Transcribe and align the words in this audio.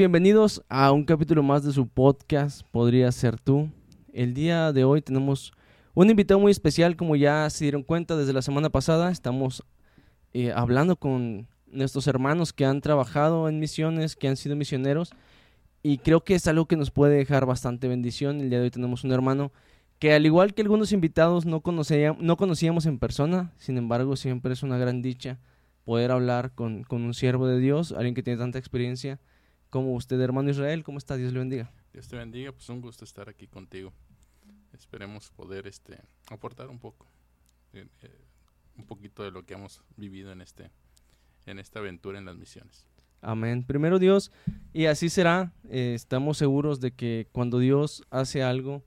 bienvenidos 0.00 0.64
a 0.70 0.92
un 0.92 1.04
capítulo 1.04 1.42
más 1.42 1.62
de 1.62 1.72
su 1.72 1.86
podcast, 1.86 2.62
Podría 2.70 3.12
ser 3.12 3.38
tú. 3.38 3.68
El 4.14 4.32
día 4.32 4.72
de 4.72 4.82
hoy 4.82 5.02
tenemos 5.02 5.52
un 5.92 6.08
invitado 6.08 6.40
muy 6.40 6.50
especial, 6.50 6.96
como 6.96 7.16
ya 7.16 7.50
se 7.50 7.66
dieron 7.66 7.82
cuenta 7.82 8.16
desde 8.16 8.32
la 8.32 8.40
semana 8.40 8.70
pasada, 8.70 9.10
estamos 9.10 9.62
eh, 10.32 10.52
hablando 10.56 10.96
con 10.96 11.48
nuestros 11.66 12.06
hermanos 12.06 12.54
que 12.54 12.64
han 12.64 12.80
trabajado 12.80 13.46
en 13.46 13.60
misiones, 13.60 14.16
que 14.16 14.28
han 14.28 14.38
sido 14.38 14.56
misioneros, 14.56 15.12
y 15.82 15.98
creo 15.98 16.24
que 16.24 16.34
es 16.34 16.46
algo 16.46 16.64
que 16.64 16.76
nos 16.76 16.90
puede 16.90 17.18
dejar 17.18 17.44
bastante 17.44 17.86
bendición. 17.86 18.40
El 18.40 18.48
día 18.48 18.58
de 18.60 18.64
hoy 18.64 18.70
tenemos 18.70 19.04
un 19.04 19.12
hermano 19.12 19.52
que 19.98 20.14
al 20.14 20.24
igual 20.24 20.54
que 20.54 20.62
algunos 20.62 20.92
invitados 20.92 21.44
no, 21.44 21.62
no 22.20 22.36
conocíamos 22.38 22.86
en 22.86 22.98
persona, 22.98 23.52
sin 23.58 23.76
embargo 23.76 24.16
siempre 24.16 24.54
es 24.54 24.62
una 24.62 24.78
gran 24.78 25.02
dicha 25.02 25.40
poder 25.84 26.10
hablar 26.10 26.52
con, 26.54 26.84
con, 26.84 27.02
un 27.02 27.12
siervo 27.12 27.46
de 27.46 27.58
Dios, 27.58 27.92
alguien 27.92 28.14
que 28.14 28.22
tiene 28.22 28.38
tanta 28.38 28.58
experiencia 28.58 29.20
como 29.70 29.94
usted, 29.94 30.20
hermano 30.20 30.50
Israel. 30.50 30.84
¿Cómo 30.84 30.98
está? 30.98 31.16
Dios 31.16 31.32
le 31.32 31.38
bendiga. 31.38 31.70
Dios 31.92 32.08
te 32.08 32.16
bendiga, 32.16 32.52
pues 32.52 32.68
un 32.68 32.80
gusto 32.80 33.04
estar 33.04 33.28
aquí 33.28 33.46
contigo. 33.46 33.92
Esperemos 34.72 35.30
poder 35.30 35.66
este, 35.66 35.98
aportar 36.28 36.68
un 36.68 36.78
poco, 36.78 37.06
eh, 37.72 37.86
eh, 38.02 38.20
un 38.76 38.84
poquito 38.84 39.22
de 39.22 39.30
lo 39.30 39.44
que 39.44 39.54
hemos 39.54 39.80
vivido 39.96 40.32
en, 40.32 40.40
este, 40.40 40.70
en 41.46 41.58
esta 41.58 41.78
aventura 41.78 42.18
en 42.18 42.24
las 42.24 42.36
misiones. 42.36 42.86
Amén. 43.22 43.64
Primero 43.64 43.98
Dios, 43.98 44.32
y 44.72 44.86
así 44.86 45.08
será. 45.08 45.52
Eh, 45.68 45.92
estamos 45.94 46.38
seguros 46.38 46.80
de 46.80 46.92
que 46.92 47.28
cuando 47.32 47.58
Dios 47.58 48.02
hace 48.10 48.42
algo, 48.42 48.82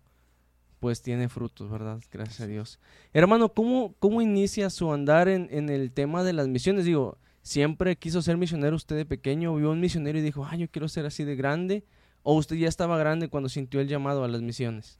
pues 0.79 1.01
tiene 1.01 1.29
frutos, 1.29 1.69
¿verdad? 1.69 2.01
Gracias 2.11 2.41
a 2.41 2.47
Dios. 2.47 2.79
Hermano, 3.13 3.53
¿cómo, 3.53 3.95
cómo 3.99 4.21
inicia 4.21 4.69
su 4.69 4.91
andar 4.91 5.27
en, 5.29 5.47
en, 5.51 5.69
el 5.69 5.91
tema 5.91 6.23
de 6.23 6.33
las 6.33 6.47
misiones? 6.47 6.85
Digo, 6.85 7.19
siempre 7.43 7.97
quiso 7.97 8.21
ser 8.21 8.37
misionero 8.37 8.75
usted 8.75 8.95
de 8.95 9.05
pequeño, 9.05 9.55
vio 9.55 9.71
un 9.71 9.79
misionero 9.79 10.17
y 10.17 10.21
dijo, 10.21 10.47
ay, 10.49 10.59
yo 10.59 10.67
quiero 10.69 10.87
ser 10.87 11.05
así 11.05 11.23
de 11.23 11.35
grande. 11.35 11.83
¿O 12.23 12.35
usted 12.35 12.55
ya 12.55 12.69
estaba 12.69 12.97
grande 12.97 13.27
cuando 13.27 13.49
sintió 13.49 13.81
el 13.81 13.87
llamado 13.89 14.23
a 14.23 14.29
las 14.29 14.41
misiones? 14.41 14.97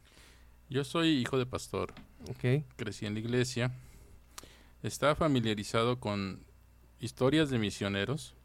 Yo 0.70 0.84
soy 0.84 1.10
hijo 1.10 1.38
de 1.38 1.46
pastor. 1.46 1.94
Okay. 2.36 2.66
Crecí 2.76 3.06
en 3.06 3.14
la 3.14 3.22
iglesia. 3.22 3.72
Estaba 4.84 5.16
familiarizado 5.16 6.02
con 6.02 6.44
historias 7.00 7.50
de 7.50 7.60
misioneros, 7.60 8.36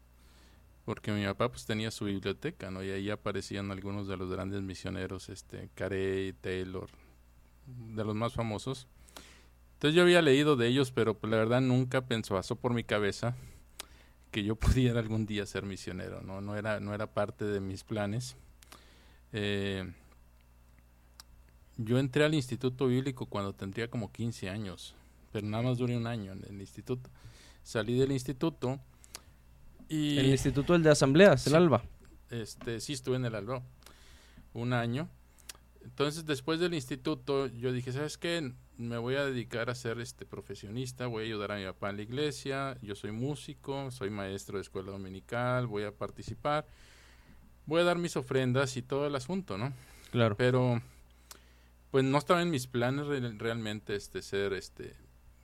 porque 0.85 1.11
mi 1.11 1.25
papá 1.25 1.49
pues 1.49 1.65
tenía 1.65 1.91
su 1.91 2.05
biblioteca, 2.05 2.71
¿no? 2.71 2.81
Y 2.81 2.89
ahí 2.89 3.09
aparecían 3.09 3.69
algunos 3.71 4.07
de 4.07 4.15
los 4.15 4.31
grandes 4.31 4.61
misioneros, 4.61 5.27
este, 5.27 5.69
Carey, 5.75 6.31
Taylor, 6.33 6.89
de 7.65 8.05
los 8.05 8.15
más 8.15 8.33
famosos. 8.33 8.87
Entonces 9.73 9.95
yo 9.95 10.03
había 10.03 10.21
leído 10.21 10.55
de 10.55 10.67
ellos, 10.67 10.91
pero 10.91 11.17
pues, 11.17 11.29
la 11.29 11.37
verdad 11.37 11.59
nunca 11.59 12.05
pensó, 12.05 12.35
pasó 12.35 12.55
por 12.55 12.73
mi 12.73 12.85
cabeza 12.85 13.35
que 14.31 14.43
yo 14.43 14.55
pudiera 14.59 14.99
algún 14.99 15.25
día 15.25 15.45
ser 15.45 15.63
misionero, 15.65 16.21
¿no? 16.21 16.41
No 16.41 16.55
era, 16.55 16.79
no 16.79 16.93
era 16.93 17.07
parte 17.07 17.45
de 17.45 17.59
mis 17.59 17.83
planes. 17.83 18.35
Eh, 19.31 19.91
yo 21.77 21.97
entré 21.97 22.25
al 22.25 22.33
Instituto 22.33 22.87
Bíblico 22.87 23.25
cuando 23.27 23.53
tendría 23.53 23.89
como 23.89 24.11
15 24.11 24.49
años, 24.49 24.95
pero 25.31 25.47
nada 25.47 25.63
más 25.63 25.77
duré 25.77 25.95
un 25.95 26.07
año 26.07 26.33
en 26.33 26.43
el 26.43 26.59
instituto. 26.59 27.09
Salí 27.63 27.97
del 27.97 28.11
instituto 28.11 28.79
y... 29.87 30.17
El 30.17 30.25
instituto 30.27 30.75
el 30.75 30.83
de 30.83 30.91
asambleas, 30.91 31.45
el 31.47 31.55
ALBA. 31.55 31.83
Este, 32.29 32.79
sí, 32.79 32.93
estuve 32.93 33.15
en 33.15 33.25
el 33.25 33.35
ALBA 33.35 33.63
un 34.53 34.73
año 34.73 35.09
entonces, 35.83 36.25
después 36.25 36.59
del 36.59 36.73
instituto, 36.73 37.47
yo 37.47 37.71
dije, 37.71 37.91
¿sabes 37.91 38.17
qué? 38.17 38.53
Me 38.77 38.97
voy 38.97 39.15
a 39.15 39.25
dedicar 39.25 39.69
a 39.69 39.75
ser 39.75 39.99
este 39.99 40.25
profesionista, 40.25 41.07
voy 41.07 41.23
a 41.23 41.25
ayudar 41.27 41.51
a 41.51 41.57
mi 41.57 41.65
papá 41.65 41.89
en 41.89 41.97
la 41.97 42.01
iglesia, 42.03 42.77
yo 42.81 42.95
soy 42.95 43.11
músico, 43.11 43.89
soy 43.91 44.09
maestro 44.09 44.57
de 44.57 44.61
escuela 44.61 44.91
dominical, 44.91 45.67
voy 45.67 45.83
a 45.83 45.91
participar, 45.91 46.65
voy 47.65 47.81
a 47.81 47.85
dar 47.85 47.97
mis 47.97 48.15
ofrendas 48.17 48.75
y 48.77 48.81
todo 48.81 49.07
el 49.07 49.15
asunto, 49.15 49.57
¿no? 49.57 49.73
Claro. 50.11 50.35
Pero, 50.37 50.81
pues 51.91 52.03
no 52.03 52.17
estaba 52.17 52.41
en 52.41 52.49
mis 52.49 52.67
planes 52.67 53.07
realmente 53.37 53.95
este 53.95 54.21
ser 54.21 54.53
este 54.53 54.95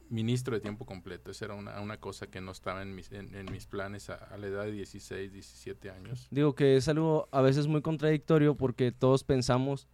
ministro 0.10 0.54
de 0.56 0.62
tiempo 0.62 0.86
completo. 0.86 1.32
Esa 1.32 1.46
era 1.46 1.56
una, 1.56 1.82
una 1.82 2.00
cosa 2.00 2.28
que 2.28 2.42
no 2.42 2.52
estaba 2.52 2.82
en 2.82 2.94
mis, 2.94 3.12
en, 3.12 3.46
mis 3.52 3.66
planes 3.66 4.10
a, 4.10 4.16
a, 4.16 4.38
la 4.38 4.48
edad 4.48 4.64
de 4.66 4.72
16, 4.72 5.34
17 5.34 5.90
años. 5.90 6.28
Digo 6.30 6.56
que 6.56 6.78
es 6.78 6.88
algo 6.88 7.28
a 7.32 7.42
veces 7.42 7.68
muy 7.68 7.82
contradictorio 7.82 8.56
porque 8.56 8.92
todos 8.92 9.24
pensamos 9.24 9.88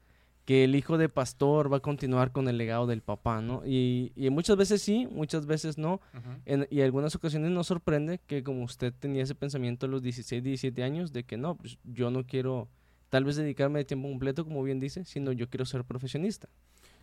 que 0.45 0.63
el 0.63 0.75
hijo 0.75 0.97
de 0.97 1.07
pastor 1.09 1.71
va 1.71 1.77
a 1.77 1.81
continuar 1.81 2.31
con 2.31 2.47
el 2.47 2.57
legado 2.57 2.87
del 2.87 3.01
papá, 3.01 3.41
¿no? 3.41 3.63
Y, 3.65 4.11
y 4.15 4.29
muchas 4.29 4.57
veces 4.57 4.81
sí, 4.81 5.07
muchas 5.11 5.45
veces 5.45 5.77
no. 5.77 6.01
en, 6.45 6.67
y 6.69 6.79
en 6.79 6.85
algunas 6.85 7.15
ocasiones 7.15 7.51
nos 7.51 7.67
sorprende 7.67 8.19
que 8.25 8.43
como 8.43 8.63
usted 8.63 8.93
tenía 8.93 9.23
ese 9.23 9.35
pensamiento 9.35 9.85
a 9.85 9.89
los 9.89 10.01
16, 10.01 10.43
17 10.43 10.83
años 10.83 11.13
de 11.13 11.23
que 11.23 11.37
no, 11.37 11.55
pues 11.55 11.77
yo 11.83 12.09
no 12.09 12.25
quiero 12.25 12.69
tal 13.09 13.25
vez 13.25 13.35
dedicarme 13.35 13.79
de 13.79 13.85
tiempo 13.85 14.07
completo, 14.07 14.45
como 14.45 14.63
bien 14.63 14.79
dice, 14.79 15.05
sino 15.05 15.31
yo 15.31 15.49
quiero 15.49 15.65
ser 15.65 15.83
profesionista. 15.83 16.49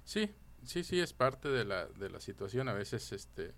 Sí, 0.04 0.30
sí, 0.64 0.82
sí, 0.82 0.98
es 0.98 1.12
parte 1.12 1.48
de 1.48 1.64
la, 1.64 1.86
de 1.86 2.08
la 2.08 2.18
situación. 2.18 2.68
A 2.68 2.72
veces, 2.72 3.12
este, 3.12 3.52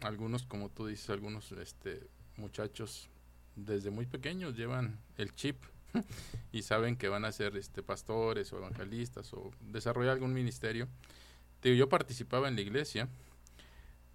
algunos, 0.00 0.44
como 0.44 0.70
tú 0.70 0.86
dices, 0.86 1.08
algunos 1.10 1.52
este, 1.52 2.08
muchachos 2.36 3.08
desde 3.54 3.90
muy 3.90 4.06
pequeños 4.06 4.56
llevan 4.56 4.98
el 5.16 5.34
chip 5.34 5.62
y 6.52 6.62
saben 6.62 6.96
que 6.96 7.08
van 7.08 7.24
a 7.24 7.32
ser 7.32 7.56
este, 7.56 7.82
pastores 7.82 8.52
o 8.52 8.58
evangelistas 8.58 9.32
o 9.34 9.50
desarrollar 9.60 10.12
algún 10.12 10.32
ministerio. 10.32 10.88
yo 11.62 11.88
participaba 11.88 12.48
en 12.48 12.54
la 12.54 12.60
iglesia, 12.60 13.08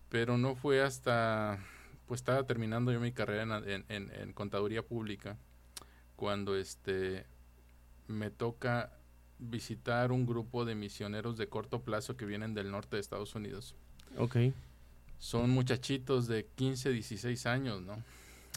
pero 0.09 0.37
no 0.37 0.55
fue 0.55 0.81
hasta, 0.81 1.59
pues 2.05 2.21
estaba 2.21 2.45
terminando 2.45 2.91
yo 2.91 2.99
mi 2.99 3.11
carrera 3.11 3.61
en, 3.65 3.85
en, 3.89 4.33
contaduría 4.33 4.83
pública, 4.83 5.37
cuando 6.15 6.55
este, 6.55 7.25
me 8.07 8.29
toca 8.29 8.91
visitar 9.39 10.11
un 10.11 10.25
grupo 10.25 10.65
de 10.65 10.75
misioneros 10.75 11.37
de 11.37 11.47
corto 11.47 11.81
plazo 11.81 12.15
que 12.15 12.25
vienen 12.25 12.53
del 12.53 12.71
norte 12.71 12.95
de 12.95 13.01
Estados 13.01 13.35
Unidos. 13.35 13.75
Ok. 14.17 14.37
Son 15.17 15.49
muchachitos 15.49 16.27
de 16.27 16.45
15, 16.45 16.91
16 16.91 17.45
años, 17.45 17.81
¿no? 17.81 18.03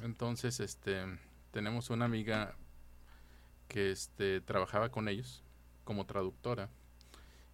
Entonces, 0.03 0.61
este, 0.61 1.05
tenemos 1.51 1.91
una 1.91 2.05
amiga 2.05 2.55
que 3.69 3.91
este, 3.91 4.41
trabajaba 4.41 4.91
con 4.91 5.09
ellos 5.09 5.43
como 5.85 6.07
traductora 6.07 6.69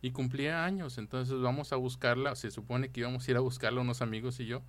y 0.00 0.10
cumplía 0.10 0.64
años, 0.64 0.98
entonces 0.98 1.40
vamos 1.40 1.72
a 1.72 1.76
buscarla, 1.76 2.34
se 2.34 2.50
supone 2.50 2.90
que 2.90 3.00
íbamos 3.00 3.26
a 3.26 3.30
ir 3.30 3.36
a 3.36 3.40
buscarla 3.40 3.80
unos 3.80 4.02
amigos 4.02 4.40
y 4.40 4.46
yo, 4.46 4.62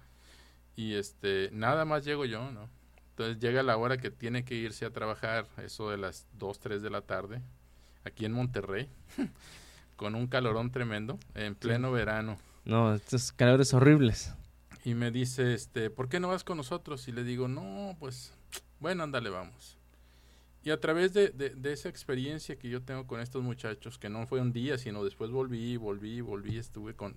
y 0.75 0.93
este, 0.93 1.49
nada 1.51 1.85
más 1.85 2.05
llego 2.05 2.25
yo, 2.25 2.51
¿no? 2.51 2.69
Entonces 3.09 3.39
llega 3.39 3.63
la 3.63 3.77
hora 3.77 3.97
que 3.97 4.11
tiene 4.11 4.45
que 4.45 4.55
irse 4.55 4.85
a 4.85 4.91
trabajar, 4.91 5.47
eso 5.57 5.89
de 5.89 5.97
las 5.97 6.27
2, 6.37 6.59
3 6.59 6.81
de 6.81 6.89
la 6.89 7.01
tarde, 7.01 7.41
aquí 8.03 8.25
en 8.25 8.33
Monterrey, 8.33 8.89
con 9.95 10.15
un 10.15 10.27
calorón 10.27 10.71
tremendo, 10.71 11.19
en 11.33 11.55
pleno 11.55 11.91
verano. 11.91 12.37
No, 12.65 12.93
estos 12.93 13.31
calores 13.31 13.73
horribles. 13.73 14.33
Y 14.85 14.95
me 14.95 15.11
dice, 15.11 15.53
este, 15.53 15.89
¿por 15.89 16.09
qué 16.09 16.19
no 16.19 16.27
vas 16.27 16.43
con 16.43 16.57
nosotros? 16.57 17.07
Y 17.07 17.11
le 17.11 17.23
digo, 17.23 17.47
no, 17.47 17.95
pues, 17.99 18.33
bueno, 18.79 19.03
ándale, 19.03 19.29
vamos. 19.29 19.77
Y 20.63 20.71
a 20.71 20.79
través 20.79 21.13
de, 21.13 21.29
de, 21.29 21.73
esa 21.73 21.89
experiencia 21.89 22.57
que 22.57 22.69
yo 22.69 22.81
tengo 22.81 23.05
con 23.05 23.19
estos 23.19 23.43
muchachos, 23.43 23.97
que 23.97 24.07
no 24.09 24.25
fue 24.27 24.39
un 24.39 24.53
día, 24.53 24.77
sino 24.77 25.03
después 25.03 25.29
volví, 25.29 25.75
volví, 25.75 26.21
volví, 26.21 26.57
estuve 26.57 26.95
con... 26.95 27.15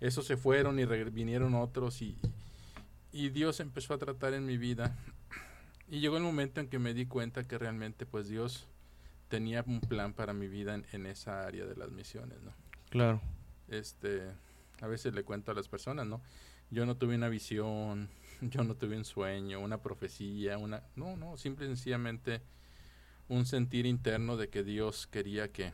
Esos 0.00 0.26
se 0.26 0.36
fueron 0.36 0.78
y 0.78 0.84
vinieron 0.84 1.54
otros 1.54 2.02
y, 2.02 2.18
y 3.10 3.30
Dios 3.30 3.60
empezó 3.60 3.94
a 3.94 3.98
tratar 3.98 4.34
en 4.34 4.44
mi 4.44 4.58
vida. 4.58 4.98
Y 5.88 6.00
llegó 6.00 6.18
el 6.18 6.22
momento 6.22 6.60
en 6.60 6.68
que 6.68 6.78
me 6.78 6.92
di 6.92 7.06
cuenta 7.06 7.44
que 7.44 7.56
realmente 7.56 8.04
pues 8.04 8.28
Dios 8.28 8.66
tenía 9.28 9.64
un 9.66 9.80
plan 9.80 10.12
para 10.12 10.34
mi 10.34 10.46
vida 10.46 10.74
en, 10.74 10.84
en 10.92 11.06
esa 11.06 11.46
área 11.46 11.64
de 11.64 11.76
las 11.76 11.90
misiones, 11.90 12.42
¿no? 12.42 12.52
Claro. 12.90 13.22
Este, 13.68 14.22
a 14.82 14.86
veces 14.86 15.14
le 15.14 15.24
cuento 15.24 15.52
a 15.52 15.54
las 15.54 15.68
personas, 15.68 16.06
¿no? 16.06 16.20
Yo 16.70 16.84
no 16.84 16.96
tuve 16.96 17.14
una 17.14 17.28
visión, 17.30 18.10
yo 18.42 18.62
no 18.62 18.74
tuve 18.74 18.98
un 18.98 19.06
sueño, 19.06 19.60
una 19.60 19.80
profecía, 19.80 20.58
una... 20.58 20.82
No, 20.96 21.16
no, 21.16 21.38
simple 21.38 21.64
y 21.64 21.68
sencillamente 21.68 22.42
un 23.28 23.46
sentir 23.46 23.86
interno 23.86 24.36
de 24.36 24.48
que 24.48 24.62
Dios 24.62 25.06
quería 25.06 25.50
que, 25.50 25.72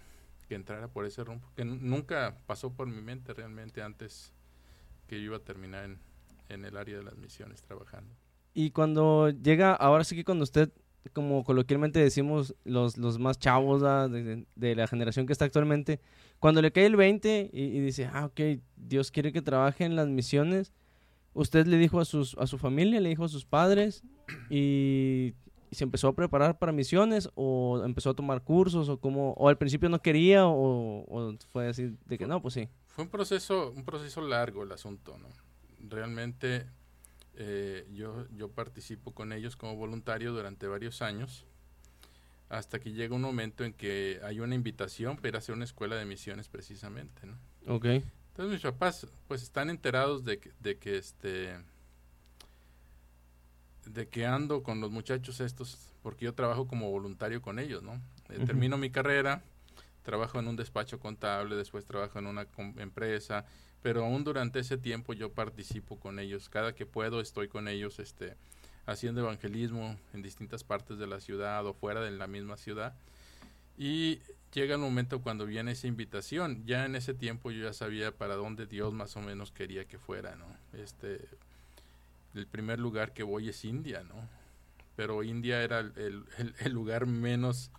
que 0.49 0.55
entrara 0.55 0.88
por 0.88 1.05
ese 1.05 1.25
rumbo, 1.25 1.49
que 1.56 1.64
nunca 1.64 2.37
pasó 2.47 2.73
por 2.73 2.87
mi 2.87 3.00
mente 3.00 3.35
realmente 3.35 3.82
antes 3.82 4.32
que 5.06 5.17
yo 5.19 5.26
iba 5.26 5.37
a 5.37 5.44
terminar 5.44 5.85
en, 5.85 5.99
en 6.49 6.64
el 6.64 6.76
área 6.76 6.97
de 6.97 7.02
las 7.02 7.17
misiones 7.17 7.62
trabajando. 7.62 8.14
Y 8.52 8.70
cuando 8.70 9.31
llega, 9.31 9.75
ahora 9.75 10.05
sí 10.05 10.17
que 10.17 10.25
cuando 10.25 10.43
usted, 10.44 10.70
como 11.12 11.44
coloquialmente 11.44 11.99
decimos 11.99 12.55
los, 12.64 12.99
los 12.99 13.19
más 13.19 13.38
chavos 13.38 13.81
de, 14.11 14.44
de, 14.55 14.75
la 14.75 14.87
generación 14.87 15.26
que 15.26 15.32
está 15.32 15.44
actualmente, 15.44 16.00
cuando 16.38 16.61
le 16.61 16.73
cae 16.73 16.87
el 16.87 16.96
20 16.96 17.50
y, 17.53 17.81
dice, 17.81 18.08
ah, 18.12 18.26
ok, 18.26 18.61
Dios 18.76 19.11
quiere 19.11 19.32
que 19.32 19.43
trabaje 19.43 19.85
en 19.85 19.94
las 19.94 20.08
misiones, 20.08 20.73
usted 21.32 21.67
le 21.67 21.76
dijo 21.76 22.00
a, 22.00 22.05
sus, 22.05 22.37
a 22.38 22.46
su 22.46 22.58
familia, 22.58 23.00
le 23.00 23.08
dijo 23.08 23.25
a 23.25 23.29
sus 23.29 23.44
padres 23.44 24.03
y 24.50 25.35
y 25.70 25.76
se 25.76 25.84
empezó 25.84 26.08
a 26.08 26.14
preparar 26.14 26.58
para 26.58 26.72
misiones 26.72 27.31
o 27.34 27.82
empezó 27.84 28.11
a 28.11 28.14
tomar 28.14 28.43
cursos 28.43 28.88
o 28.88 28.99
como 28.99 29.32
o 29.32 29.49
al 29.49 29.56
principio 29.56 29.88
no 29.88 30.02
quería 30.02 30.46
o, 30.46 31.37
fue 31.52 31.69
así 31.69 31.96
de 32.06 32.19
que 32.19 32.26
no 32.26 32.43
pues 32.43 32.55
sí 32.55 32.69
fue 32.88 33.05
un 33.05 33.11
proceso 33.11 33.72
un 33.75 33.84
proceso 33.84 34.20
largo 34.20 34.62
el 34.62 34.72
asunto 34.72 35.17
no 35.19 35.28
realmente 35.88 36.67
eh, 37.37 37.87
yo 37.93 38.26
yo 38.37 38.50
participo 38.50 39.12
con 39.12 39.32
ellos 39.32 39.56
como 39.56 39.76
voluntario 39.76 40.32
durante 40.32 40.67
varios 40.67 41.02
años 41.02 41.46
hasta 42.50 42.81
que 42.81 42.93
llega 42.93 43.14
un 43.14 43.22
momento 43.22 43.64
en 43.64 43.72
que 43.72 44.20
hay 44.25 44.40
una 44.40 44.56
invitación 44.56 45.17
para 45.17 45.28
ir 45.28 45.34
a 45.37 45.38
hacer 45.38 45.55
una 45.55 45.64
escuela 45.64 45.94
de 45.96 46.05
misiones 46.05 46.49
precisamente, 46.49 47.22
¿no? 47.25 47.38
Ok. 47.72 47.84
Entonces 47.84 48.52
mis 48.52 48.62
papás 48.62 49.06
pues 49.28 49.43
están 49.43 49.70
enterados 49.70 50.25
de 50.25 50.40
que, 50.40 50.50
de 50.58 50.76
que 50.76 50.99
este 50.99 51.56
de 53.93 54.09
que 54.09 54.27
ando 54.27 54.63
con 54.63 54.81
los 54.81 54.91
muchachos 54.91 55.41
estos 55.41 55.91
porque 56.03 56.25
yo 56.25 56.35
trabajo 56.35 56.67
como 56.67 56.91
voluntario 56.91 57.43
con 57.43 57.59
ellos, 57.59 57.83
¿no? 57.83 57.95
Eh. 58.31 58.45
Termino 58.47 58.79
mi 58.79 58.91
carrera, 58.91 59.43
trabajo 60.03 60.39
en 60.39 60.49
un 60.49 60.57
despacho 60.57 60.99
contable, 60.99 61.57
después 61.57 61.85
trabajo 61.85 62.19
en 62.19 62.27
una 62.27 62.47
empresa, 62.77 63.45
pero 63.83 64.05
aún 64.05 64.25
durante 64.25 64.61
ese 64.61 64.79
tiempo 64.79 65.13
yo 65.13 65.33
participo 65.33 65.99
con 65.99 66.19
ellos, 66.19 66.49
cada 66.49 66.75
que 66.75 66.87
puedo 66.87 67.21
estoy 67.21 67.49
con 67.49 67.69
ellos 67.69 67.99
este 67.99 68.37
haciendo 68.87 69.21
evangelismo 69.21 69.97
en 70.15 70.23
distintas 70.23 70.65
partes 70.65 70.99
de 70.99 71.07
la 71.07 71.21
ciudad 71.21 71.65
o 71.67 71.75
fuera 71.75 72.01
de 72.01 72.11
la 72.11 72.27
misma 72.27 72.57
ciudad. 72.57 72.95
Y 73.79 74.21
llega 74.53 74.75
el 74.75 74.81
momento 74.81 75.23
cuando 75.23 75.47
viene 75.47 75.73
esa 75.73 75.87
invitación. 75.87 76.65
Ya 76.67 76.85
en 76.85 76.97
ese 76.97 77.15
tiempo 77.15 77.51
yo 77.51 77.65
ya 77.65 77.73
sabía 77.73 78.11
para 78.11 78.35
dónde 78.35 78.67
Dios 78.67 78.93
más 78.93 79.17
o 79.17 79.21
menos 79.21 79.53
quería 79.53 79.85
que 79.85 79.99
fuera, 79.99 80.35
¿no? 80.35 80.47
Este, 80.73 81.21
el 82.35 82.47
primer 82.47 82.79
lugar 82.79 83.12
que 83.12 83.23
voy 83.23 83.49
es 83.49 83.65
India, 83.65 84.03
¿no? 84.05 84.29
Pero 84.97 85.23
India 85.23 85.62
era 85.62 85.81
el, 85.81 86.25
el- 86.61 86.73
lugar 86.73 87.06
menos 87.06 87.71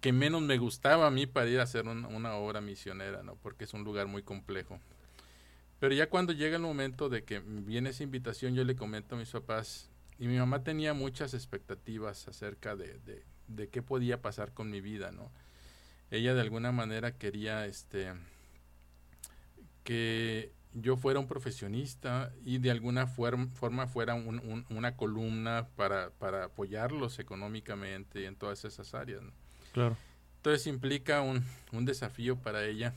que 0.00 0.12
menos 0.12 0.42
me 0.42 0.58
gustaba 0.58 1.06
a 1.06 1.10
mí 1.10 1.26
para 1.26 1.48
ir 1.48 1.60
a 1.60 1.64
hacer 1.64 1.86
un- 1.88 2.04
una 2.04 2.34
obra 2.34 2.60
misionera, 2.60 3.22
¿no? 3.22 3.36
Porque 3.36 3.64
es 3.64 3.74
un 3.74 3.84
lugar 3.84 4.06
muy 4.06 4.22
complejo. 4.22 4.78
Pero 5.78 5.94
ya 5.94 6.08
cuando 6.10 6.32
llega 6.32 6.56
el 6.56 6.62
momento 6.62 7.08
de 7.08 7.24
que 7.24 7.40
viene 7.40 7.90
esa 7.90 8.02
invitación, 8.02 8.54
yo 8.54 8.64
le 8.64 8.76
comento 8.76 9.14
a 9.14 9.18
mis 9.18 9.30
papás, 9.30 9.90
y 10.18 10.26
mi 10.28 10.38
mamá 10.38 10.62
tenía 10.62 10.92
muchas 10.94 11.32
expectativas 11.34 12.28
acerca 12.28 12.76
de, 12.76 12.98
de, 13.00 13.24
de 13.48 13.68
qué 13.68 13.82
podía 13.82 14.20
pasar 14.20 14.52
con 14.52 14.70
mi 14.70 14.80
vida, 14.82 15.12
¿no? 15.12 15.30
Ella 16.10 16.34
de 16.34 16.40
alguna 16.42 16.72
manera 16.72 17.16
quería 17.18 17.66
este 17.66 18.12
que 19.84 20.52
yo 20.74 20.96
fuera 20.96 21.18
un 21.18 21.26
profesionista 21.26 22.32
y 22.44 22.58
de 22.58 22.70
alguna 22.70 23.06
forma 23.06 23.86
fuera 23.88 24.14
un- 24.14 24.38
un- 24.38 24.66
una 24.70 24.96
columna 24.96 25.66
para, 25.76 26.10
para 26.10 26.44
apoyarlos 26.44 27.18
económicamente 27.18 28.26
en 28.26 28.36
todas 28.36 28.64
esas 28.64 28.94
áreas. 28.94 29.22
¿no? 29.22 29.32
Claro. 29.72 29.96
Entonces 30.36 30.66
implica 30.68 31.20
un, 31.22 31.44
un 31.72 31.84
desafío 31.84 32.36
para 32.36 32.64
ella 32.64 32.94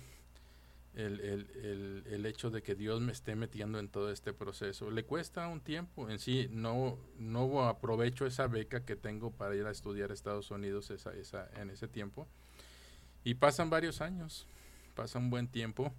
el, 0.96 1.20
el, 1.22 1.48
el, 1.64 2.04
el 2.14 2.26
hecho 2.28 2.52
de 2.52 2.62
que 2.62 2.76
Dios 2.76 3.02
me 3.02 3.12
esté 3.12 3.36
metiendo 3.36 3.80
en 3.80 3.90
todo 3.90 4.12
este 4.12 4.32
proceso. 4.34 4.92
Le 4.92 5.04
cuesta 5.06 5.48
un 5.48 5.60
tiempo 5.60 6.08
en 6.10 6.20
sí, 6.20 6.48
no, 6.52 7.00
no 7.18 7.64
aprovecho 7.68 8.28
esa 8.28 8.46
beca 8.48 8.86
que 8.86 8.96
tengo 8.96 9.32
para 9.32 9.56
ir 9.56 9.66
a 9.66 9.72
estudiar 9.72 10.12
a 10.12 10.14
Estados 10.14 10.52
Unidos 10.52 10.92
esa, 10.92 11.12
esa, 11.16 11.50
en 11.60 11.72
ese 11.72 11.88
tiempo. 11.88 12.28
Y 13.24 13.34
pasan 13.36 13.72
varios 13.72 14.02
años, 14.02 14.46
pasa 14.94 15.18
un 15.18 15.32
buen 15.32 15.48
tiempo, 15.48 15.92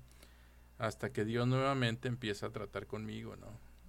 hasta 0.87 1.13
que 1.13 1.25
Dios 1.25 1.47
nuevamente 1.47 2.09
empieza 2.09 2.47
a 2.47 2.51
tratar 2.51 2.87
conmigo, 2.87 3.37
¿no? 3.37 3.49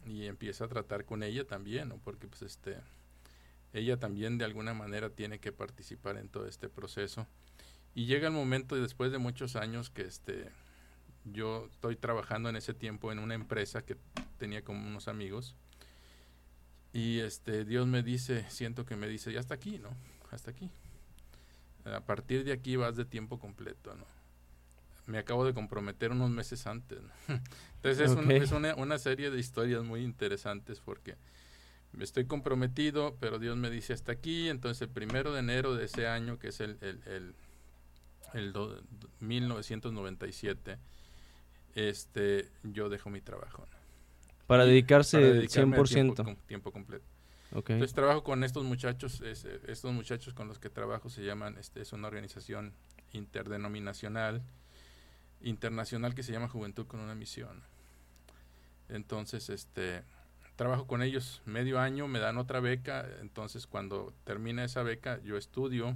Y 0.10 0.26
empieza 0.26 0.66
a 0.66 0.68
tratar 0.68 1.06
con 1.06 1.24
ella 1.24 1.46
también, 1.46 1.90
¿no? 1.90 1.98
Porque 1.98 2.28
pues 2.28 2.42
este, 2.42 2.78
ella 3.74 3.98
también 3.98 4.38
de 4.38 4.46
alguna 4.46 4.74
manera 4.74 5.10
tiene 5.10 5.40
que 5.40 5.52
participar 5.52 6.18
en 6.18 6.30
todo 6.30 6.48
este 6.48 6.70
proceso. 6.70 7.28
Y 7.94 8.06
llega 8.06 8.28
el 8.28 8.34
momento 8.34 8.76
después 8.76 9.12
de 9.12 9.18
muchos 9.18 9.56
años 9.56 9.90
que 9.90 10.04
este 10.04 10.50
yo 11.26 11.68
estoy 11.72 11.96
trabajando 11.96 12.50
en 12.50 12.56
ese 12.56 12.74
tiempo 12.74 13.12
en 13.12 13.20
una 13.20 13.34
empresa 13.34 13.84
que 13.84 13.98
tenía 14.38 14.64
como 14.64 14.88
unos 14.88 15.08
amigos 15.08 15.56
y 16.94 17.20
este 17.20 17.66
Dios 17.66 17.88
me 17.88 18.04
dice, 18.04 18.46
siento 18.50 18.86
que 18.86 18.96
me 18.96 19.08
dice, 19.08 19.34
ya 19.34 19.40
hasta 19.40 19.56
aquí, 19.56 19.80
¿no? 19.80 19.90
Hasta 20.32 20.52
aquí. 20.52 20.70
A 21.84 22.02
partir 22.02 22.44
de 22.44 22.54
aquí 22.54 22.76
vas 22.76 22.96
de 22.96 23.06
tiempo 23.06 23.40
completo, 23.40 23.96
¿no? 23.96 24.15
Me 25.08 25.18
acabo 25.20 25.46
de 25.46 25.54
comprometer 25.54 26.12
unos 26.12 26.30
meses 26.32 26.66
antes. 26.68 27.00
Entonces 27.76 28.10
es, 28.12 28.18
un- 28.18 28.32
es 28.32 28.52
una, 28.52 28.76
una 28.76 28.98
serie 28.98 29.30
de 29.32 29.40
historias 29.40 29.84
muy 29.84 30.02
interesantes 30.02 30.80
porque 30.80 31.16
estoy 32.00 32.26
comprometido, 32.26 33.16
pero 33.20 33.38
Dios 33.40 33.56
me 33.56 33.70
dice 33.70 33.94
hasta 33.94 34.12
aquí, 34.12 34.50
entonces 34.50 34.82
el 34.82 34.90
primero 34.90 35.32
de 35.34 35.40
enero 35.40 35.76
de 35.76 35.86
ese 35.86 36.08
año, 36.08 36.38
que 36.40 36.48
es 36.50 36.60
el, 36.60 36.78
el, 36.82 37.02
el, 37.06 37.36
el 38.34 38.52
do- 38.54 38.82
1997, 39.20 40.78
este, 41.76 42.50
yo 42.64 42.90
dejo 42.90 43.10
mi 43.10 43.22
trabajo. 43.22 43.66
¿no? 43.70 43.78
Para 44.48 44.66
dedicarse 44.66 45.18
para 45.18 45.34
dedicarme 45.34 45.76
a 45.76 45.80
100%. 45.80 45.88
Tiempo, 45.94 46.24
com- 46.24 46.36
tiempo 46.48 46.72
completo. 46.72 47.06
Ok. 47.54 47.70
Entonces 47.72 47.94
trabajo 47.96 48.24
con 48.24 48.44
estos 48.44 48.64
muchachos, 48.64 49.22
es, 49.22 49.46
estos 49.46 49.94
muchachos 49.94 50.34
con 50.34 50.48
los 50.48 50.60
que 50.60 50.70
trabajo 50.70 51.10
se 51.10 51.24
llaman, 51.24 51.58
este, 51.58 51.82
es 51.82 51.94
una 51.94 52.08
organización 52.08 52.74
interdenominacional, 53.14 54.42
internacional 55.42 56.16
que 56.16 56.24
se 56.24 56.32
llama 56.32 56.48
Juventud 56.48 56.88
con 56.88 57.00
una 57.00 57.16
Misión. 57.16 57.64
Entonces, 58.90 59.50
este, 59.50 60.04
trabajo 60.56 60.88
con 60.88 61.02
ellos 61.02 61.42
medio 61.46 61.80
año, 61.80 62.08
me 62.08 62.20
dan 62.20 62.38
otra 62.38 62.60
beca, 62.60 63.08
entonces 63.22 63.68
cuando 63.68 64.14
termina 64.24 64.64
esa 64.64 64.84
beca 64.84 65.22
yo 65.22 65.38
estudio 65.38 65.96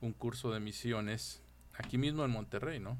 un 0.00 0.12
curso 0.12 0.52
de 0.52 0.60
misiones 0.60 1.42
aquí 1.74 1.98
mismo 1.98 2.24
en 2.24 2.30
Monterrey, 2.30 2.80
¿no? 2.80 2.98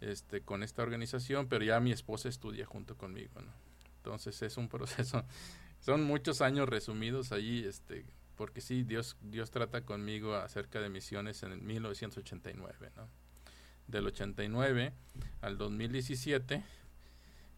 Este, 0.00 0.40
con 0.40 0.64
esta 0.64 0.82
organización, 0.82 1.46
pero 1.48 1.64
ya 1.64 1.78
mi 1.78 1.92
esposa 1.92 2.28
estudia 2.28 2.66
junto 2.66 2.96
conmigo, 2.96 3.40
¿no? 3.40 3.52
Entonces 3.98 4.42
es 4.42 4.56
un 4.56 4.68
proceso, 4.70 5.24
son 5.80 6.02
muchos 6.02 6.40
años 6.40 6.68
resumidos 6.68 7.30
allí, 7.30 7.64
este, 7.64 8.04
porque 8.36 8.60
sí, 8.60 8.82
Dios, 8.82 9.16
Dios 9.22 9.50
trata 9.52 9.82
conmigo 9.82 10.34
acerca 10.34 10.80
de 10.80 10.88
misiones 10.88 11.42
en 11.44 11.52
el 11.52 11.60
1989, 11.60 12.90
¿no? 12.96 13.08
Del 13.86 14.06
89 14.06 14.92
al 15.40 15.58
2017, 15.58 16.62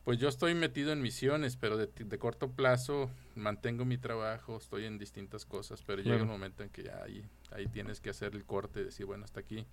pues 0.04 0.18
yo 0.18 0.28
estoy 0.28 0.54
metido 0.54 0.92
en 0.92 1.02
misiones, 1.02 1.56
pero 1.56 1.76
de, 1.76 1.86
de 1.86 2.18
corto 2.18 2.50
plazo 2.50 3.10
mantengo 3.34 3.84
mi 3.84 3.98
trabajo, 3.98 4.56
estoy 4.56 4.84
en 4.84 4.98
distintas 4.98 5.44
cosas, 5.44 5.82
pero 5.82 6.02
llega 6.02 6.22
un 6.22 6.28
momento 6.28 6.62
en 6.62 6.70
que 6.70 6.84
ya 6.84 7.02
ahí, 7.02 7.24
ahí 7.52 7.66
tienes 7.66 8.00
que 8.00 8.10
hacer 8.10 8.34
el 8.34 8.44
corte 8.44 8.80
y 8.80 8.84
decir, 8.84 9.06
bueno, 9.06 9.24
hasta 9.24 9.40
aquí 9.40 9.66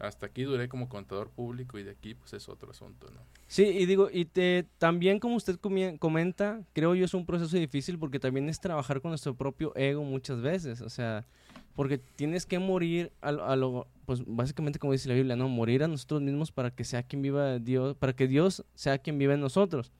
hasta 0.00 0.26
aquí 0.26 0.44
duré 0.44 0.68
como 0.68 0.88
contador 0.88 1.30
público 1.30 1.78
y 1.78 1.82
de 1.82 1.90
aquí 1.90 2.14
pues 2.14 2.32
es 2.32 2.48
otro 2.48 2.70
asunto, 2.70 3.10
¿no? 3.10 3.20
Sí, 3.46 3.64
y 3.64 3.86
digo, 3.86 4.08
y 4.10 4.24
te, 4.24 4.66
también 4.78 5.20
como 5.20 5.36
usted 5.36 5.58
comenta, 5.98 6.62
creo 6.72 6.94
yo 6.94 7.04
es 7.04 7.14
un 7.14 7.26
proceso 7.26 7.56
difícil 7.56 7.98
porque 7.98 8.18
también 8.18 8.48
es 8.48 8.60
trabajar 8.60 9.00
con 9.02 9.10
nuestro 9.10 9.34
propio 9.34 9.76
ego 9.76 10.02
muchas 10.02 10.40
veces, 10.40 10.80
o 10.80 10.88
sea, 10.88 11.26
porque 11.74 11.98
tienes 11.98 12.46
que 12.46 12.58
morir 12.58 13.12
a, 13.20 13.28
a 13.28 13.56
lo, 13.56 13.86
pues 14.06 14.22
básicamente 14.26 14.78
como 14.78 14.92
dice 14.92 15.08
la 15.08 15.14
Biblia, 15.14 15.36
¿no? 15.36 15.48
Morir 15.48 15.82
a 15.84 15.88
nosotros 15.88 16.20
mismos 16.22 16.52
para 16.52 16.70
que 16.70 16.84
sea 16.84 17.02
quien 17.02 17.22
viva 17.22 17.58
Dios, 17.58 17.96
para 17.96 18.14
que 18.14 18.26
Dios 18.28 18.64
sea 18.74 18.98
quien 18.98 19.18
viva 19.18 19.34
en 19.34 19.40
nosotros. 19.40 19.92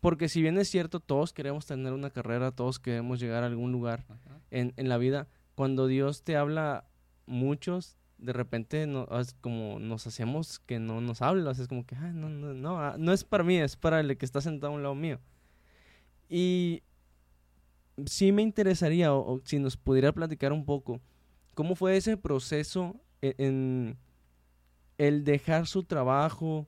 Porque 0.00 0.28
si 0.28 0.42
bien 0.42 0.58
es 0.58 0.68
cierto, 0.68 1.00
todos 1.00 1.32
queremos 1.32 1.66
tener 1.66 1.92
una 1.92 2.10
carrera, 2.10 2.52
todos 2.52 2.78
queremos 2.78 3.18
llegar 3.20 3.42
a 3.42 3.46
algún 3.46 3.72
lugar 3.72 4.04
en, 4.50 4.72
en 4.76 4.88
la 4.88 4.96
vida, 4.96 5.26
cuando 5.54 5.88
Dios 5.88 6.22
te 6.22 6.36
habla 6.36 6.84
muchos, 7.26 7.96
de 8.18 8.32
repente 8.32 8.86
no, 8.86 9.08
es 9.18 9.34
como 9.40 9.78
nos 9.80 10.06
hacemos 10.06 10.60
que 10.60 10.78
no 10.78 11.00
nos 11.00 11.22
habla, 11.22 11.50
o 11.50 11.54
sea, 11.54 11.62
es 11.62 11.68
como 11.68 11.84
que, 11.84 11.96
"Ay, 11.96 12.12
no, 12.12 12.28
no, 12.28 12.54
no, 12.54 12.78
ah, 12.80 12.96
no 12.98 13.12
es 13.12 13.24
para 13.24 13.44
mí, 13.44 13.56
es 13.56 13.76
para 13.76 14.00
el 14.00 14.16
que 14.16 14.24
está 14.24 14.40
sentado 14.40 14.72
a 14.72 14.76
un 14.76 14.82
lado 14.82 14.94
mío. 14.94 15.18
Y 16.28 16.82
sí 18.06 18.32
me 18.32 18.42
interesaría, 18.42 19.14
o, 19.14 19.40
si 19.44 19.58
nos 19.58 19.76
pudiera 19.76 20.12
platicar 20.12 20.52
un 20.52 20.64
poco, 20.64 21.00
¿cómo 21.54 21.74
fue 21.76 21.96
ese 21.96 22.16
proceso 22.16 22.96
e- 23.22 23.34
en, 23.38 23.98
el 24.98 25.24
dejar 25.24 25.66
su 25.66 25.84
trabajo 25.84 26.66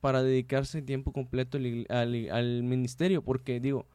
para 0.00 0.22
dedicarse 0.22 0.82
tiempo 0.82 1.12
completo 1.12 1.58
al, 1.58 1.86
al- 2.30 2.62
ministerio? 2.64 3.22
Porque 3.24 3.60
digo, 3.60 3.86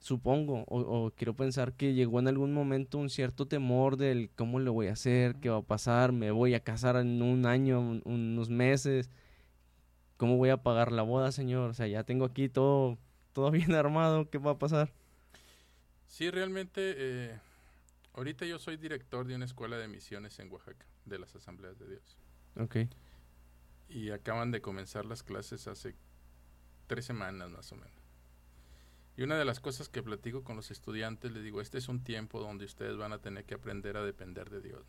supongo 0.00 0.64
o, 0.68 1.12
quiero 1.16 1.34
pensar 1.36 1.74
que 1.74 1.94
llegó 1.94 2.20
en 2.20 2.28
algún 2.28 2.52
momento 2.54 2.98
un 2.98 3.10
cierto 3.10 3.46
temor 3.48 3.96
del 3.96 4.30
cómo 4.36 4.60
lo 4.60 4.72
voy 4.72 4.88
a 4.88 4.92
hacer, 4.94 5.36
qué 5.36 5.50
va 5.50 5.58
a 5.58 5.62
pasar, 5.62 6.12
me 6.12 6.30
voy 6.30 6.54
a 6.54 6.60
casar 6.60 6.96
en 6.96 7.22
un 7.22 7.46
año, 7.46 7.80
un- 7.80 8.02
unos 8.06 8.50
meses, 8.50 9.10
cómo 10.16 10.36
voy 10.36 10.50
a 10.50 10.62
pagar 10.62 10.92
la 10.92 11.02
boda, 11.02 11.32
señor, 11.32 11.70
o 11.70 11.74
sea, 11.74 11.86
ya 11.86 12.04
tengo 12.04 12.24
aquí 12.24 12.48
todo, 12.48 12.98
todo 13.32 13.50
bien 13.52 13.74
armado, 13.74 14.28
¿qué 14.30 14.38
va 14.38 14.52
a 14.52 14.58
pasar? 14.58 14.92
Sí, 16.14 16.30
realmente, 16.30 16.94
eh, 16.96 17.40
ahorita 18.12 18.46
yo 18.46 18.60
soy 18.60 18.76
director 18.76 19.26
de 19.26 19.34
una 19.34 19.46
escuela 19.46 19.76
de 19.76 19.88
misiones 19.88 20.38
en 20.38 20.48
Oaxaca, 20.52 20.86
de 21.06 21.18
las 21.18 21.34
Asambleas 21.34 21.76
de 21.80 21.88
Dios. 21.88 22.16
Ok, 22.54 22.76
Y 23.88 24.10
acaban 24.10 24.52
de 24.52 24.60
comenzar 24.60 25.06
las 25.06 25.24
clases 25.24 25.66
hace 25.66 25.96
tres 26.86 27.04
semanas 27.04 27.50
más 27.50 27.72
o 27.72 27.74
menos. 27.74 27.90
Y 29.16 29.24
una 29.24 29.36
de 29.36 29.44
las 29.44 29.58
cosas 29.58 29.88
que 29.88 30.04
platico 30.04 30.44
con 30.44 30.54
los 30.54 30.70
estudiantes, 30.70 31.32
les 31.32 31.42
digo, 31.42 31.60
este 31.60 31.78
es 31.78 31.88
un 31.88 32.04
tiempo 32.04 32.38
donde 32.38 32.64
ustedes 32.64 32.96
van 32.96 33.12
a 33.12 33.18
tener 33.18 33.44
que 33.44 33.54
aprender 33.54 33.96
a 33.96 34.04
depender 34.04 34.50
de 34.50 34.60
Dios. 34.60 34.86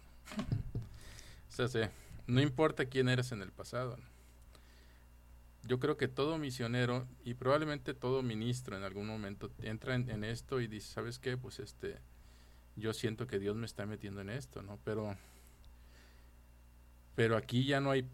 o 1.58 1.68
sea, 1.68 1.92
no 2.28 2.40
importa 2.40 2.86
quién 2.86 3.10
eres 3.10 3.32
en 3.32 3.42
el 3.42 3.52
pasado. 3.52 3.98
¿no? 3.98 4.15
Yo 5.66 5.80
creo 5.80 5.98
que 5.98 6.08
todo 6.08 6.38
misionero 6.38 7.08
y 7.24 7.34
probablemente 7.34 7.94
todo 7.94 8.22
ministro 8.22 8.78
en 8.78 8.84
algún 8.84 9.08
momento 9.08 9.52
entra 9.62 9.96
en, 9.96 10.10
en 10.10 10.24
esto 10.24 10.62
y 10.62 10.68
dice, 10.68 10.94
¿sabes 10.94 11.20
qué? 11.20 11.38
Pues 11.38 11.60
este, 11.60 12.00
yo 12.76 12.94
siento 12.94 13.28
que 13.28 13.40
Dios 13.40 13.56
me 13.56 13.66
está 13.66 13.86
metiendo 13.86 14.22
en 14.22 14.30
esto, 14.30 14.62
¿no? 14.62 14.80
Pero, 14.84 15.16
pero 17.16 17.38
aquí 17.38 17.66
ya 17.66 17.80
no 17.80 17.92
hay 17.92 18.08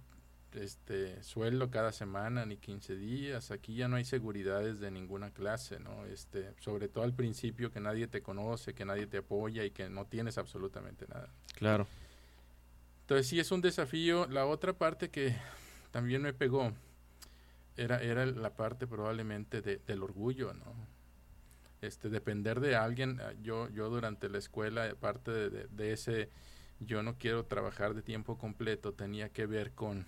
este 0.53 1.23
sueldo 1.23 1.71
cada 1.71 1.91
semana 1.91 2.45
ni 2.45 2.57
15 2.57 2.95
días, 2.95 3.51
aquí 3.51 3.75
ya 3.75 3.87
no 3.87 3.95
hay 3.95 4.05
seguridades 4.05 4.79
de 4.79 4.91
ninguna 4.91 5.31
clase, 5.31 5.79
¿no? 5.79 6.05
Este, 6.05 6.53
sobre 6.59 6.89
todo 6.89 7.03
al 7.03 7.13
principio 7.13 7.71
que 7.71 7.79
nadie 7.79 8.07
te 8.07 8.21
conoce, 8.21 8.73
que 8.73 8.85
nadie 8.85 9.07
te 9.07 9.17
apoya 9.17 9.63
y 9.63 9.71
que 9.71 9.89
no 9.89 10.05
tienes 10.05 10.37
absolutamente 10.37 11.07
nada. 11.07 11.29
Claro. 11.55 11.87
Entonces 13.01 13.27
sí 13.27 13.39
es 13.39 13.51
un 13.51 13.61
desafío. 13.61 14.27
La 14.27 14.45
otra 14.45 14.73
parte 14.73 15.09
que 15.09 15.35
también 15.91 16.21
me 16.21 16.33
pegó 16.33 16.73
era, 17.77 18.01
era 18.01 18.25
la 18.25 18.55
parte 18.55 18.87
probablemente 18.87 19.61
de, 19.61 19.77
del 19.77 20.03
orgullo, 20.03 20.53
¿no? 20.53 20.73
Este, 21.81 22.09
depender 22.09 22.59
de 22.59 22.75
alguien. 22.75 23.19
Ah, 23.21 23.33
yo, 23.41 23.69
yo 23.69 23.89
durante 23.89 24.29
la 24.29 24.37
escuela, 24.37 24.93
parte 24.99 25.31
de, 25.31 25.67
de 25.67 25.93
ese 25.93 26.29
yo 26.79 27.03
no 27.03 27.17
quiero 27.17 27.45
trabajar 27.45 27.93
de 27.93 28.01
tiempo 28.01 28.37
completo, 28.37 28.93
tenía 28.93 29.29
que 29.29 29.45
ver 29.45 29.71
con 29.71 30.05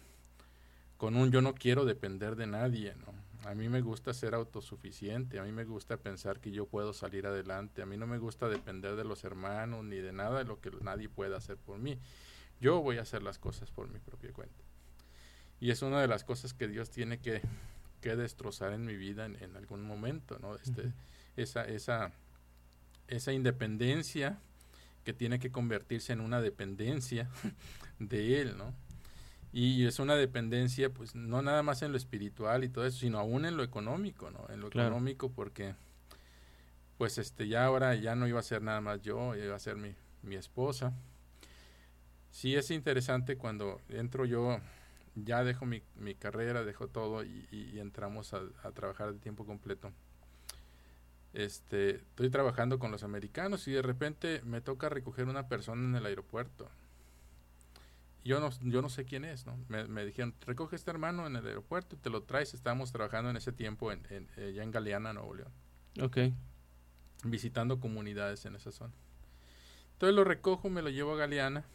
con 1.03 1.17
un 1.17 1.31
yo 1.31 1.41
no 1.41 1.53
quiero 1.53 1.83
depender 1.83 2.37
de 2.37 2.47
nadie, 2.47 2.95
¿no? 2.95 3.13
A 3.49 3.53
mí 3.55 3.67
me 3.67 3.81
gusta 3.81 4.13
ser 4.13 4.33
autosuficiente, 4.33 5.37
a 5.37 5.43
mí 5.43 5.51
me 5.51 5.65
gusta 5.65 5.97
pensar 5.97 6.39
que 6.39 6.51
yo 6.51 6.65
puedo 6.65 6.93
salir 6.93 7.27
adelante, 7.27 7.81
a 7.81 7.85
mí 7.85 7.97
no 7.97 8.07
me 8.07 8.19
gusta 8.19 8.47
depender 8.47 8.95
de 8.95 9.03
los 9.03 9.25
hermanos 9.25 9.83
ni 9.83 9.97
de 9.97 10.13
nada 10.13 10.37
de 10.39 10.45
lo 10.45 10.61
que 10.61 10.71
nadie 10.81 11.09
pueda 11.09 11.35
hacer 11.35 11.57
por 11.57 11.77
mí. 11.77 11.99
Yo 12.61 12.81
voy 12.81 12.99
a 12.99 13.01
hacer 13.01 13.21
las 13.21 13.37
cosas 13.37 13.69
por 13.69 13.89
mi 13.89 13.99
propia 13.99 14.31
cuenta. 14.31 14.63
Y 15.63 15.71
es 15.71 15.81
una 15.81 16.01
de 16.01 16.09
las 16.09 16.25
cosas 16.25 16.53
que 16.53 16.67
Dios 16.67 16.89
tiene 16.89 17.19
que, 17.19 17.41
que 18.01 18.17
destrozar 18.17 18.73
en 18.73 18.85
mi 18.85 18.97
vida 18.97 19.25
en, 19.25 19.55
algún 19.55 19.81
momento, 19.81 20.37
¿no? 20.39 20.55
Este, 20.55 20.91
esa, 21.37 21.63
esa, 21.63 22.11
esa 23.07 23.31
independencia 23.31 24.39
que 25.05 25.13
tiene 25.13 25.39
que 25.39 25.53
convertirse 25.53 26.11
en 26.11 26.19
una 26.19 26.41
dependencia 26.41 27.29
de 27.99 28.41
Él, 28.41 28.57
¿no? 28.57 28.73
Y 29.53 29.85
es 29.85 29.99
una 29.99 30.15
dependencia, 30.15 30.89
pues, 30.89 31.15
no 31.15 31.41
nada 31.41 31.63
más 31.63 31.81
en 31.81 31.91
lo 31.93 31.97
espiritual 31.97 32.65
y 32.65 32.67
todo 32.67 32.85
eso, 32.85 32.97
sino 32.97 33.17
aún 33.17 33.45
en 33.45 33.55
lo 33.55 33.63
económico, 33.63 34.31
¿no? 34.31 34.45
En 34.49 34.59
lo 34.59 34.67
económico 34.67 35.31
porque, 35.31 35.75
pues, 36.97 37.17
este, 37.17 37.47
ya 37.47 37.63
ahora 37.63 37.95
ya 37.95 38.15
no 38.15 38.27
iba 38.27 38.41
a 38.41 38.43
ser 38.43 38.61
nada 38.61 38.81
más 38.81 39.01
yo, 39.01 39.33
iba 39.33 39.55
a 39.55 39.59
ser 39.59 39.77
mi, 39.77 39.95
mi 40.23 40.35
esposa. 40.35 40.91
Sí 42.31 42.53
es 42.53 42.69
interesante 42.69 43.37
cuando 43.37 43.79
entro 43.87 44.25
yo, 44.25 44.59
ya 45.15 45.43
dejo 45.43 45.65
mi, 45.65 45.81
mi 45.95 46.15
carrera, 46.15 46.63
dejo 46.63 46.87
todo 46.87 47.23
y, 47.23 47.47
y, 47.51 47.79
entramos 47.79 48.33
a, 48.33 48.41
a, 48.63 48.71
trabajar 48.71 49.13
de 49.13 49.19
tiempo 49.19 49.45
completo. 49.45 49.91
Este, 51.33 51.95
estoy 51.95 52.29
trabajando 52.29 52.79
con 52.79 52.91
los 52.91 53.03
americanos 53.03 53.67
y 53.67 53.71
de 53.71 53.81
repente 53.81 54.41
me 54.43 54.61
toca 54.61 54.89
recoger 54.89 55.27
una 55.27 55.47
persona 55.47 55.83
en 55.83 55.95
el 55.95 56.05
aeropuerto 56.05 56.69
yo 58.23 58.39
no, 58.39 58.49
yo 58.61 58.81
no 58.81 58.89
sé 58.89 59.05
quién 59.05 59.25
es, 59.25 59.45
¿no? 59.45 59.57
Me, 59.67 60.05
dijeron, 60.05 60.33
recoge 60.45 60.75
este 60.75 60.91
hermano 60.91 61.27
en 61.27 61.35
el 61.35 61.45
aeropuerto 61.45 61.95
y 61.95 61.99
te 61.99 62.09
lo 62.09 62.23
traes. 62.23 62.53
Estábamos 62.53 62.91
trabajando 62.91 63.29
en 63.29 63.37
ese 63.37 63.51
tiempo 63.51 63.91
en, 63.91 64.05
en, 64.09 64.29
eh, 64.37 64.53
ya 64.55 64.63
en 64.63 64.71
Galeana, 64.71 65.11
Nuevo 65.13 65.33
León. 65.33 65.51
Ok. 66.01 66.17
Visitando 67.25 67.79
comunidades 67.79 68.45
en 68.45 68.55
esa 68.55 68.71
zona. 68.71 68.93
Entonces 69.93 70.15
lo 70.15 70.23
recojo, 70.23 70.69
me 70.69 70.81
lo 70.81 70.89
llevo 70.89 71.13
a 71.13 71.17
Galeana. 71.17 71.65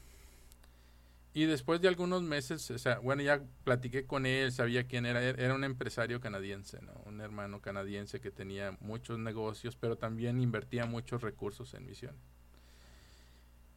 Y 1.34 1.44
después 1.44 1.80
de 1.80 1.88
algunos 1.88 2.22
meses, 2.22 2.70
o 2.70 2.78
sea, 2.78 2.98
bueno, 2.98 3.22
ya 3.22 3.42
platiqué 3.64 4.06
con 4.06 4.26
él, 4.26 4.50
sabía 4.50 4.86
quién 4.86 5.06
era. 5.06 5.22
Era 5.22 5.54
un 5.54 5.62
empresario 5.62 6.20
canadiense, 6.20 6.80
¿no? 6.80 6.92
Un 7.04 7.20
hermano 7.20 7.60
canadiense 7.60 8.20
que 8.20 8.30
tenía 8.30 8.76
muchos 8.80 9.18
negocios, 9.18 9.76
pero 9.76 9.96
también 9.96 10.40
invertía 10.40 10.86
muchos 10.86 11.22
recursos 11.22 11.74
en 11.74 11.86
misiones. 11.86 12.20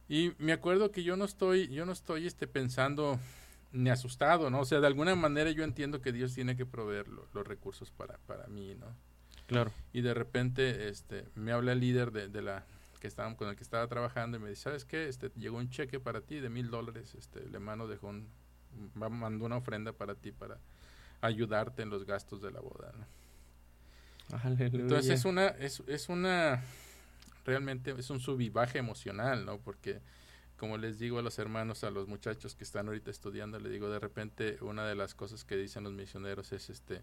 Y 0.08 0.32
me 0.38 0.52
acuerdo 0.52 0.90
que 0.90 1.04
yo 1.04 1.16
no 1.16 1.24
estoy, 1.24 1.68
yo 1.68 1.86
no 1.86 1.92
estoy 1.92 2.26
este, 2.26 2.46
pensando 2.46 3.18
ni 3.72 3.90
asustado, 3.90 4.50
¿no? 4.50 4.60
O 4.60 4.64
sea, 4.64 4.80
de 4.80 4.86
alguna 4.86 5.14
manera 5.14 5.50
yo 5.50 5.64
entiendo 5.64 6.00
que 6.00 6.12
Dios 6.12 6.34
tiene 6.34 6.56
que 6.56 6.66
proveer 6.66 7.08
los 7.08 7.46
recursos 7.46 7.90
para, 7.90 8.18
para 8.26 8.46
mí, 8.46 8.74
¿no? 8.74 8.94
Claro. 9.46 9.72
Y 9.92 10.00
de 10.00 10.14
repente 10.14 10.88
este, 10.88 11.26
me 11.34 11.52
habla 11.52 11.72
el 11.72 11.80
líder 11.80 12.12
de, 12.12 12.28
de 12.28 12.42
la 12.42 12.64
que 13.02 13.08
estaba, 13.08 13.34
con 13.36 13.48
el 13.48 13.56
que 13.56 13.64
estaba 13.64 13.88
trabajando 13.88 14.36
y 14.36 14.40
me 14.40 14.50
dice, 14.50 14.62
¿sabes 14.62 14.84
qué? 14.84 15.08
Este, 15.08 15.32
llegó 15.34 15.58
un 15.58 15.68
cheque 15.70 15.98
para 15.98 16.20
ti 16.20 16.38
de 16.38 16.48
mil 16.48 16.70
dólares, 16.70 17.16
este, 17.18 17.40
el 17.40 17.52
hermano 17.52 17.88
dejó 17.88 18.06
un, 18.06 18.28
mandó 18.94 19.44
una 19.44 19.56
ofrenda 19.56 19.92
para 19.92 20.14
ti 20.14 20.30
para 20.30 20.58
ayudarte 21.20 21.82
en 21.82 21.90
los 21.90 22.06
gastos 22.06 22.40
de 22.40 22.52
la 22.52 22.60
boda, 22.60 22.92
¿no? 22.96 24.38
Aleluya. 24.44 24.82
Entonces 24.84 25.10
es 25.18 25.24
una, 25.24 25.48
es, 25.48 25.82
es 25.88 26.08
una 26.08 26.62
realmente 27.44 27.90
es 27.90 28.08
un 28.08 28.20
subivaje 28.20 28.78
emocional, 28.78 29.44
¿no? 29.44 29.58
Porque 29.58 30.00
como 30.56 30.78
les 30.78 31.00
digo 31.00 31.18
a 31.18 31.22
los 31.22 31.40
hermanos, 31.40 31.82
a 31.82 31.90
los 31.90 32.06
muchachos 32.06 32.54
que 32.54 32.62
están 32.62 32.86
ahorita 32.86 33.10
estudiando, 33.10 33.58
le 33.58 33.68
digo 33.68 33.90
de 33.90 33.98
repente 33.98 34.58
una 34.60 34.86
de 34.86 34.94
las 34.94 35.16
cosas 35.16 35.42
que 35.42 35.56
dicen 35.56 35.82
los 35.82 35.92
misioneros 35.92 36.52
es 36.52 36.70
este 36.70 37.02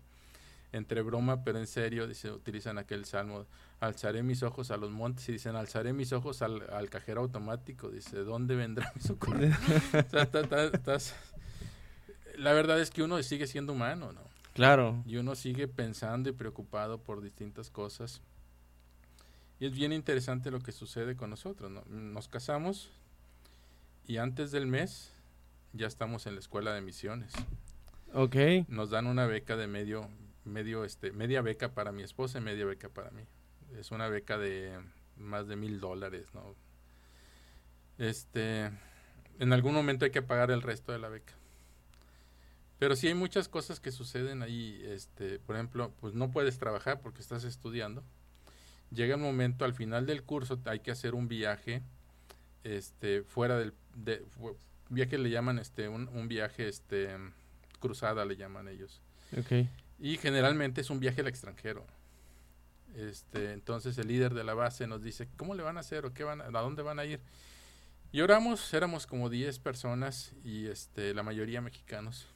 entre 0.71 1.01
broma 1.01 1.43
pero 1.43 1.59
en 1.59 1.67
serio 1.67 2.07
dice 2.07 2.31
utilizan 2.31 2.77
aquel 2.77 3.05
salmo 3.05 3.45
alzaré 3.79 4.23
mis 4.23 4.43
ojos 4.43 4.71
a 4.71 4.77
los 4.77 4.91
montes 4.91 5.27
y 5.29 5.33
dicen 5.33 5.55
alzaré 5.55 5.93
mis 5.93 6.13
ojos 6.13 6.41
al, 6.41 6.69
al 6.71 6.89
cajero 6.89 7.21
automático 7.21 7.89
dice 7.89 8.19
dónde 8.19 8.55
vendrá 8.55 8.91
mi 8.95 9.01
socorro 9.01 9.39
la 12.37 12.53
verdad 12.53 12.79
es 12.79 12.91
que 12.91 13.03
uno 13.03 13.21
sigue 13.23 13.47
siendo 13.47 13.73
humano 13.73 14.11
no 14.11 14.21
claro 14.53 15.01
y 15.05 15.17
uno 15.17 15.35
sigue 15.35 15.67
pensando 15.67 16.29
y 16.29 16.33
preocupado 16.33 16.99
por 16.99 17.21
distintas 17.21 17.69
cosas 17.69 18.21
y 19.59 19.65
es 19.65 19.73
bien 19.73 19.91
interesante 19.91 20.51
lo 20.51 20.61
que 20.61 20.71
sucede 20.71 21.15
con 21.15 21.29
nosotros. 21.29 21.69
¿no? 21.69 21.83
Nos 21.85 22.27
casamos 22.29 22.91
y 24.07 24.17
antes 24.17 24.51
del 24.51 24.67
mes 24.67 25.11
ya 25.73 25.85
estamos 25.85 26.25
en 26.27 26.35
la 26.35 26.39
escuela 26.39 26.73
de 26.73 26.81
misiones. 26.81 27.33
Ok. 28.13 28.35
Nos 28.69 28.89
dan 28.89 29.05
una 29.05 29.25
beca 29.25 29.57
de 29.57 29.67
medio, 29.67 30.09
medio, 30.45 30.85
este, 30.85 31.11
media 31.11 31.41
beca 31.41 31.73
para 31.73 31.91
mi 31.91 32.03
esposa 32.03 32.39
y 32.39 32.41
media 32.41 32.65
beca 32.65 32.89
para 32.89 33.11
mí. 33.11 33.23
Es 33.77 33.91
una 33.91 34.07
beca 34.07 34.37
de 34.37 34.79
más 35.15 35.47
de 35.47 35.55
mil 35.55 35.79
dólares, 35.79 36.33
¿no? 36.33 36.55
Este, 37.97 38.71
en 39.39 39.53
algún 39.53 39.73
momento 39.73 40.05
hay 40.05 40.11
que 40.11 40.21
pagar 40.21 40.51
el 40.51 40.61
resto 40.61 40.91
de 40.91 40.99
la 40.99 41.09
beca. 41.09 41.33
Pero 42.79 42.95
sí 42.95 43.07
hay 43.07 43.13
muchas 43.13 43.49
cosas 43.49 43.79
que 43.79 43.91
suceden 43.91 44.41
ahí, 44.41 44.81
este, 44.85 45.39
por 45.39 45.55
ejemplo, 45.55 45.91
pues 45.99 46.13
no 46.13 46.31
puedes 46.31 46.57
trabajar 46.57 47.01
porque 47.01 47.21
estás 47.21 47.43
estudiando 47.43 48.03
llega 48.91 49.15
el 49.15 49.21
momento 49.21 49.65
al 49.65 49.73
final 49.73 50.05
del 50.05 50.23
curso 50.23 50.59
hay 50.65 50.79
que 50.79 50.91
hacer 50.91 51.13
un 51.13 51.27
viaje 51.27 51.81
este 52.63 53.23
fuera 53.23 53.57
del 53.57 53.73
de, 53.95 54.25
viaje 54.89 55.17
le 55.17 55.29
llaman 55.29 55.59
este 55.59 55.87
un, 55.87 56.07
un, 56.09 56.27
viaje 56.27 56.67
este 56.67 57.09
cruzada 57.79 58.25
le 58.25 58.35
llaman 58.35 58.67
ellos 58.67 59.01
okay. 59.37 59.69
Y 59.99 60.17
generalmente 60.17 60.81
es 60.81 60.89
un 60.89 60.99
viaje 60.99 61.21
al 61.21 61.27
extranjero 61.27 61.85
este 62.95 63.53
entonces 63.53 63.97
el 63.97 64.07
líder 64.07 64.33
de 64.33 64.43
la 64.43 64.53
base 64.53 64.87
nos 64.87 65.03
dice 65.03 65.27
cómo 65.37 65.55
le 65.55 65.63
van 65.63 65.77
a 65.77 65.81
hacer 65.81 66.05
o 66.05 66.13
qué 66.13 66.23
van 66.23 66.41
a, 66.41 66.45
a 66.45 66.61
dónde 66.61 66.81
van 66.81 66.99
a 66.99 67.05
ir 67.05 67.19
y 68.11 68.21
oramos 68.21 68.73
éramos 68.73 69.05
como 69.05 69.29
10 69.29 69.59
personas 69.59 70.33
y 70.43 70.67
este 70.67 71.13
la 71.13 71.23
mayoría 71.23 71.61
mexicanos 71.61 72.27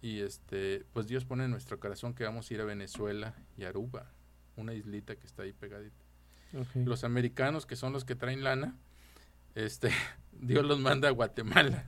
y 0.00 0.20
este 0.20 0.84
pues 0.92 1.06
Dios 1.06 1.24
pone 1.24 1.44
en 1.44 1.50
nuestro 1.50 1.78
corazón 1.78 2.14
que 2.14 2.24
vamos 2.24 2.50
a 2.50 2.54
ir 2.54 2.60
a 2.60 2.64
Venezuela 2.64 3.34
y 3.56 3.64
Aruba 3.64 4.10
una 4.56 4.74
islita 4.74 5.16
que 5.16 5.26
está 5.26 5.42
ahí 5.42 5.52
pegadita. 5.52 6.04
Okay. 6.52 6.84
Los 6.84 7.04
americanos, 7.04 7.66
que 7.66 7.76
son 7.76 7.92
los 7.92 8.04
que 8.04 8.14
traen 8.14 8.44
lana, 8.44 8.76
este, 9.54 9.90
Dios 10.32 10.64
los 10.64 10.78
manda 10.78 11.08
a 11.08 11.12
Guatemala. 11.12 11.84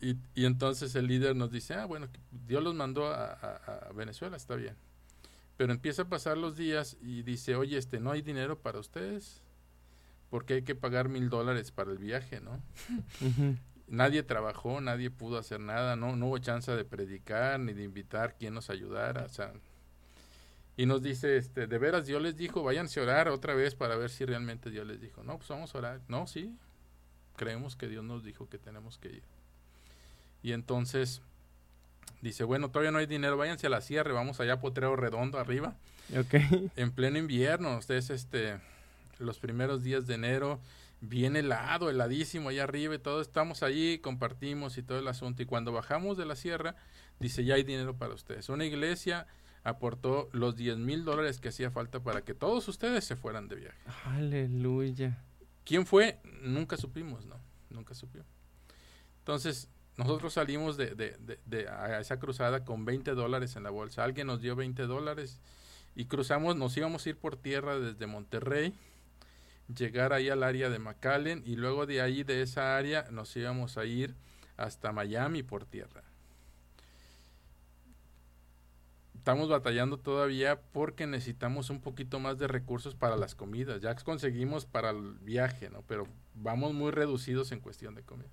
Y, 0.00 0.16
y, 0.34 0.46
entonces 0.46 0.94
el 0.94 1.06
líder 1.06 1.36
nos 1.36 1.50
dice, 1.50 1.74
ah, 1.74 1.84
bueno, 1.84 2.08
Dios 2.46 2.62
los 2.62 2.74
mandó 2.74 3.06
a, 3.08 3.32
a, 3.32 3.88
a, 3.88 3.92
Venezuela, 3.92 4.36
está 4.36 4.54
bien. 4.54 4.74
Pero 5.56 5.72
empieza 5.72 6.02
a 6.02 6.08
pasar 6.08 6.38
los 6.38 6.56
días 6.56 6.96
y 7.02 7.22
dice, 7.22 7.54
oye, 7.54 7.76
este, 7.76 8.00
no 8.00 8.10
hay 8.10 8.22
dinero 8.22 8.58
para 8.58 8.78
ustedes, 8.78 9.42
porque 10.30 10.54
hay 10.54 10.62
que 10.62 10.74
pagar 10.74 11.10
mil 11.10 11.28
dólares 11.28 11.70
para 11.70 11.90
el 11.90 11.98
viaje, 11.98 12.40
¿no? 12.40 12.62
Uh 13.20 13.26
-huh. 13.26 13.58
Nadie 13.88 14.22
trabajó, 14.22 14.80
nadie 14.80 15.10
pudo 15.10 15.36
hacer 15.36 15.58
nada, 15.58 15.96
no, 15.96 16.14
no 16.14 16.26
hubo 16.28 16.38
chance 16.38 16.70
de 16.70 16.84
predicar 16.84 17.58
ni 17.58 17.72
de 17.72 17.82
invitar 17.82 18.36
quien 18.38 18.54
nos 18.54 18.70
ayudara, 18.70 19.24
o 19.24 19.28
sea, 19.28 19.52
y 20.80 20.86
nos 20.86 21.02
dice, 21.02 21.36
este, 21.36 21.66
de 21.66 21.78
veras, 21.78 22.06
Dios 22.06 22.22
les 22.22 22.38
dijo, 22.38 22.62
váyanse 22.62 23.00
a 23.00 23.02
orar 23.02 23.28
otra 23.28 23.52
vez 23.52 23.74
para 23.74 23.96
ver 23.96 24.08
si 24.08 24.24
realmente 24.24 24.70
Dios 24.70 24.86
les 24.86 24.98
dijo. 24.98 25.22
No, 25.22 25.36
pues 25.36 25.46
vamos 25.50 25.74
a 25.74 25.78
orar. 25.78 26.00
No, 26.08 26.26
sí, 26.26 26.56
creemos 27.36 27.76
que 27.76 27.86
Dios 27.86 28.02
nos 28.02 28.24
dijo 28.24 28.48
que 28.48 28.56
tenemos 28.56 28.96
que 28.96 29.08
ir. 29.08 29.22
Y 30.42 30.52
entonces 30.52 31.22
dice, 32.22 32.44
bueno, 32.44 32.70
todavía 32.70 32.90
no 32.90 32.98
hay 32.98 33.06
dinero, 33.06 33.36
váyanse 33.36 33.66
a 33.66 33.70
la 33.70 33.80
sierra, 33.80 34.12
vamos 34.12 34.40
allá 34.40 34.54
a 34.54 34.60
Potrero 34.60 34.96
Redondo 34.96 35.38
arriba. 35.38 35.74
Okay. 36.18 36.70
En 36.76 36.90
pleno 36.90 37.18
invierno, 37.18 37.76
ustedes, 37.78 38.10
este, 38.10 38.58
los 39.18 39.38
primeros 39.38 39.82
días 39.82 40.06
de 40.06 40.14
enero, 40.14 40.60
bien 41.00 41.36
helado, 41.36 41.88
heladísimo 41.88 42.48
allá 42.48 42.64
arriba 42.64 42.94
y 42.94 42.98
todo, 42.98 43.20
estamos 43.20 43.62
allí, 43.62 43.98
compartimos 43.98 44.76
y 44.78 44.82
todo 44.82 44.98
el 44.98 45.08
asunto. 45.08 45.42
Y 45.42 45.46
cuando 45.46 45.72
bajamos 45.72 46.16
de 46.16 46.26
la 46.26 46.36
sierra, 46.36 46.74
dice, 47.18 47.44
ya 47.44 47.54
hay 47.54 47.62
dinero 47.62 47.96
para 47.96 48.14
ustedes. 48.14 48.48
Una 48.48 48.64
iglesia 48.64 49.26
aportó 49.62 50.28
los 50.32 50.56
10 50.56 50.78
mil 50.78 51.04
dólares 51.04 51.38
que 51.38 51.50
hacía 51.50 51.70
falta 51.70 52.00
para 52.00 52.22
que 52.22 52.34
todos 52.34 52.66
ustedes 52.68 53.04
se 53.04 53.16
fueran 53.16 53.48
de 53.48 53.56
viaje. 53.56 53.78
Aleluya. 54.04 55.22
¿Quién 55.64 55.86
fue? 55.86 56.18
Nunca 56.42 56.76
supimos, 56.76 57.26
¿no? 57.26 57.36
Nunca 57.68 57.94
supimos. 57.94 58.26
Entonces, 59.18 59.68
nosotros 60.00 60.32
salimos 60.32 60.78
de, 60.78 60.94
de, 60.94 61.38
de, 61.44 61.68
a 61.68 62.00
esa 62.00 62.18
cruzada 62.18 62.64
con 62.64 62.86
20 62.86 63.10
dólares 63.12 63.54
en 63.56 63.64
la 63.64 63.70
bolsa. 63.70 64.02
Alguien 64.02 64.28
nos 64.28 64.40
dio 64.40 64.56
20 64.56 64.84
dólares 64.84 65.40
y 65.94 66.06
cruzamos, 66.06 66.56
nos 66.56 66.74
íbamos 66.74 67.04
a 67.04 67.10
ir 67.10 67.18
por 67.18 67.36
tierra 67.36 67.78
desde 67.78 68.06
Monterrey, 68.06 68.74
llegar 69.76 70.14
ahí 70.14 70.30
al 70.30 70.42
área 70.42 70.70
de 70.70 70.78
McAllen 70.78 71.42
y 71.44 71.56
luego 71.56 71.84
de 71.84 72.00
ahí, 72.00 72.22
de 72.22 72.40
esa 72.40 72.78
área, 72.78 73.08
nos 73.10 73.36
íbamos 73.36 73.76
a 73.76 73.84
ir 73.84 74.14
hasta 74.56 74.90
Miami 74.90 75.42
por 75.42 75.66
tierra. 75.66 76.02
Estamos 79.16 79.50
batallando 79.50 79.98
todavía 79.98 80.62
porque 80.72 81.06
necesitamos 81.06 81.68
un 81.68 81.82
poquito 81.82 82.20
más 82.20 82.38
de 82.38 82.48
recursos 82.48 82.94
para 82.94 83.16
las 83.16 83.34
comidas. 83.34 83.82
Ya 83.82 83.94
conseguimos 83.96 84.64
para 84.64 84.90
el 84.90 85.18
viaje, 85.20 85.68
¿no? 85.68 85.82
Pero 85.82 86.06
vamos 86.34 86.72
muy 86.72 86.90
reducidos 86.90 87.52
en 87.52 87.60
cuestión 87.60 87.94
de 87.94 88.02
comida. 88.02 88.30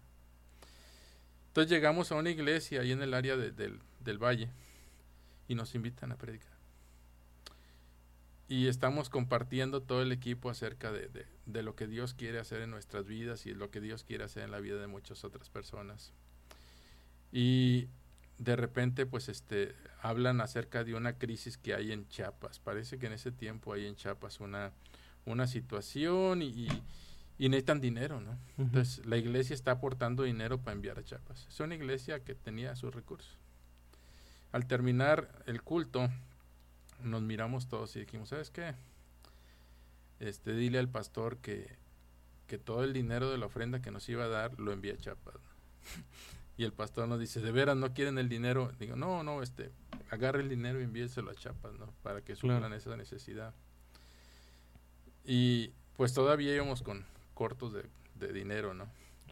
Entonces 1.57 1.75
llegamos 1.75 2.11
a 2.11 2.15
una 2.15 2.29
iglesia 2.29 2.81
ahí 2.81 2.91
en 2.91 3.01
el 3.01 3.15
área 3.15 3.35
del, 3.35 3.79
del 4.01 4.17
valle 4.19 4.51
y 5.47 5.55
nos 5.55 5.73
invitan 5.73 6.11
a 6.11 6.15
predicar. 6.15 6.55
Y 8.47 8.67
estamos 8.67 9.09
compartiendo 9.09 9.81
todo 9.81 10.03
el 10.03 10.11
equipo 10.11 10.51
acerca 10.51 10.91
de, 10.91 11.25
de, 11.47 11.63
lo 11.63 11.75
que 11.75 11.87
Dios 11.87 12.13
quiere 12.13 12.37
hacer 12.37 12.61
en 12.61 12.69
nuestras 12.69 13.07
vidas 13.07 13.47
y 13.47 13.55
lo 13.55 13.71
que 13.71 13.81
Dios 13.81 14.03
quiere 14.03 14.23
hacer 14.23 14.43
en 14.43 14.51
la 14.51 14.59
vida 14.59 14.79
de 14.79 14.85
muchas 14.85 15.23
otras 15.23 15.49
personas. 15.49 16.13
Y 17.31 17.87
de 18.37 18.55
repente, 18.55 19.07
pues, 19.07 19.27
este, 19.27 19.73
hablan 20.03 20.41
acerca 20.41 20.83
de 20.83 20.93
una 20.93 21.17
crisis 21.17 21.57
que 21.57 21.73
hay 21.73 21.91
en 21.91 22.07
Chiapas. 22.07 22.59
Parece 22.59 22.99
que 22.99 23.07
en 23.07 23.13
ese 23.13 23.31
tiempo 23.31 23.73
hay 23.73 23.87
en 23.87 23.95
Chiapas 23.95 24.41
una, 24.41 24.73
una 25.25 25.47
situación 25.47 26.43
y 26.43 26.67
necesitan 27.37 27.79
dinero, 27.81 28.19
¿no? 28.19 28.37
Entonces 28.57 29.05
la 29.05 29.17
iglesia 29.17 29.53
está 29.53 29.71
aportando 29.71 30.23
dinero 30.23 30.59
para 30.59 30.73
enviar 30.73 30.97
a 30.97 31.03
Chiapas. 31.03 31.45
Es 31.47 31.59
una 31.59 31.75
iglesia 31.75 32.23
que 32.23 32.33
tenía 32.35 32.75
sus 32.75 32.93
recursos. 32.93 33.37
Al 34.51 34.65
terminar 34.65 35.29
el 35.45 35.61
culto, 35.61 36.09
nos 37.03 37.21
miramos 37.21 37.67
todos 37.67 37.95
y 37.95 37.99
dijimos, 37.99 38.29
¿sabes 38.29 38.49
qué? 38.49 38.73
Este, 40.19 40.53
dile 40.53 40.79
al 40.79 40.89
pastor 40.89 41.37
que, 41.37 41.75
que 42.47 42.57
todo 42.57 42.83
el 42.83 42.93
dinero 42.93 43.29
de 43.29 43.37
la 43.37 43.45
ofrenda 43.45 43.81
que 43.81 43.91
nos 43.91 44.09
iba 44.09 44.23
a 44.23 44.29
dar 44.29 44.59
lo 44.59 44.71
envía 44.71 44.93
a 44.93 44.97
Chiapas. 44.97 45.35
y 46.57 46.63
el 46.63 46.73
pastor 46.73 47.07
nos 47.07 47.19
dice, 47.19 47.39
¿de 47.39 47.51
veras 47.51 47.77
no 47.77 47.93
quieren 47.93 48.17
el 48.17 48.29
dinero? 48.29 48.71
Digo, 48.79 48.95
no, 48.95 49.21
no, 49.21 49.43
este, 49.43 49.71
agarre 50.09 50.41
el 50.41 50.49
dinero 50.49 50.79
y 50.79 50.83
envíeselo 50.85 51.29
a 51.29 51.35
Chiapas, 51.35 51.73
¿no? 51.75 51.93
Para 52.01 52.21
que 52.21 52.35
suplan 52.35 52.73
esa 52.73 52.97
necesidad. 52.97 53.53
Y 55.23 55.71
pues 55.97 56.13
todavía 56.13 56.55
íbamos 56.55 56.81
con, 56.81 57.05
cortos 57.37 57.71
de, 57.71 57.83
de 58.15 58.33
dinero, 58.33 58.73
¿no? 58.73 58.87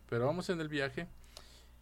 Pero 0.07 0.27
vamos 0.27 0.49
en 0.51 0.61
el 0.61 0.69
viaje 0.69 1.07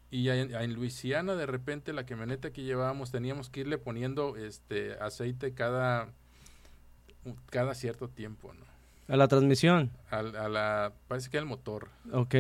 y 0.10 0.30
en, 0.30 0.56
en, 0.56 0.74
Luisiana 0.74 1.36
de 1.36 1.46
repente 1.46 1.92
la 1.92 2.06
camioneta 2.06 2.54
que 2.54 2.64
llevábamos 2.64 3.12
teníamos 3.12 3.50
que 3.50 3.60
irle 3.60 3.78
poniendo 3.78 4.38
este 4.38 4.94
aceite 4.94 5.54
cada 5.54 6.08
cada 7.50 7.76
cierto 7.76 8.08
tiempo, 8.08 8.54
¿no? 8.54 8.64
A 9.14 9.18
la 9.18 9.28
transmisión. 9.28 9.92
A, 10.10 10.20
a 10.20 10.48
la 10.48 10.94
parece 11.10 11.30
que 11.30 11.38
el 11.38 11.46
motor. 11.46 11.90
Ok. 12.14 12.36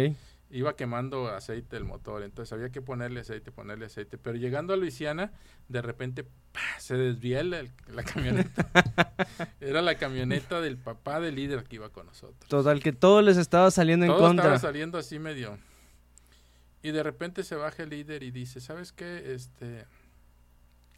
Iba 0.53 0.75
quemando 0.75 1.29
aceite 1.29 1.77
el 1.77 1.83
motor, 1.83 2.21
entonces 2.21 2.53
había 2.53 2.69
que 2.69 2.79
ponerle 2.79 3.21
aceite, 3.21 3.51
ponerle 3.51 3.87
aceite. 3.87 4.19
Pero 4.19 4.37
llegando 4.37 4.71
a 4.71 4.77
Luisiana, 4.77 5.33
de 5.67 5.81
repente 5.81 6.23
¡pah! 6.23 6.79
se 6.79 6.95
desvía 6.95 7.43
la, 7.43 7.65
la 7.87 8.03
camioneta. 8.03 8.69
Era 9.59 9.81
la 9.81 9.95
camioneta 9.95 10.61
del 10.61 10.77
papá 10.77 11.19
del 11.19 11.35
líder 11.35 11.63
que 11.63 11.77
iba 11.77 11.89
con 11.89 12.05
nosotros. 12.05 12.47
Total, 12.47 12.83
que 12.83 12.93
todo 12.93 13.23
les 13.23 13.37
estaba 13.37 13.71
saliendo 13.71 14.05
todo 14.05 14.15
en 14.15 14.21
contra. 14.21 14.45
estaba 14.45 14.59
saliendo 14.59 14.99
así 14.99 15.17
medio. 15.17 15.57
Y 16.83 16.91
de 16.91 17.01
repente 17.01 17.43
se 17.43 17.55
baja 17.55 17.81
el 17.81 17.89
líder 17.89 18.21
y 18.21 18.29
dice, 18.29 18.61
¿sabes 18.61 18.91
qué? 18.91 19.33
Este, 19.33 19.87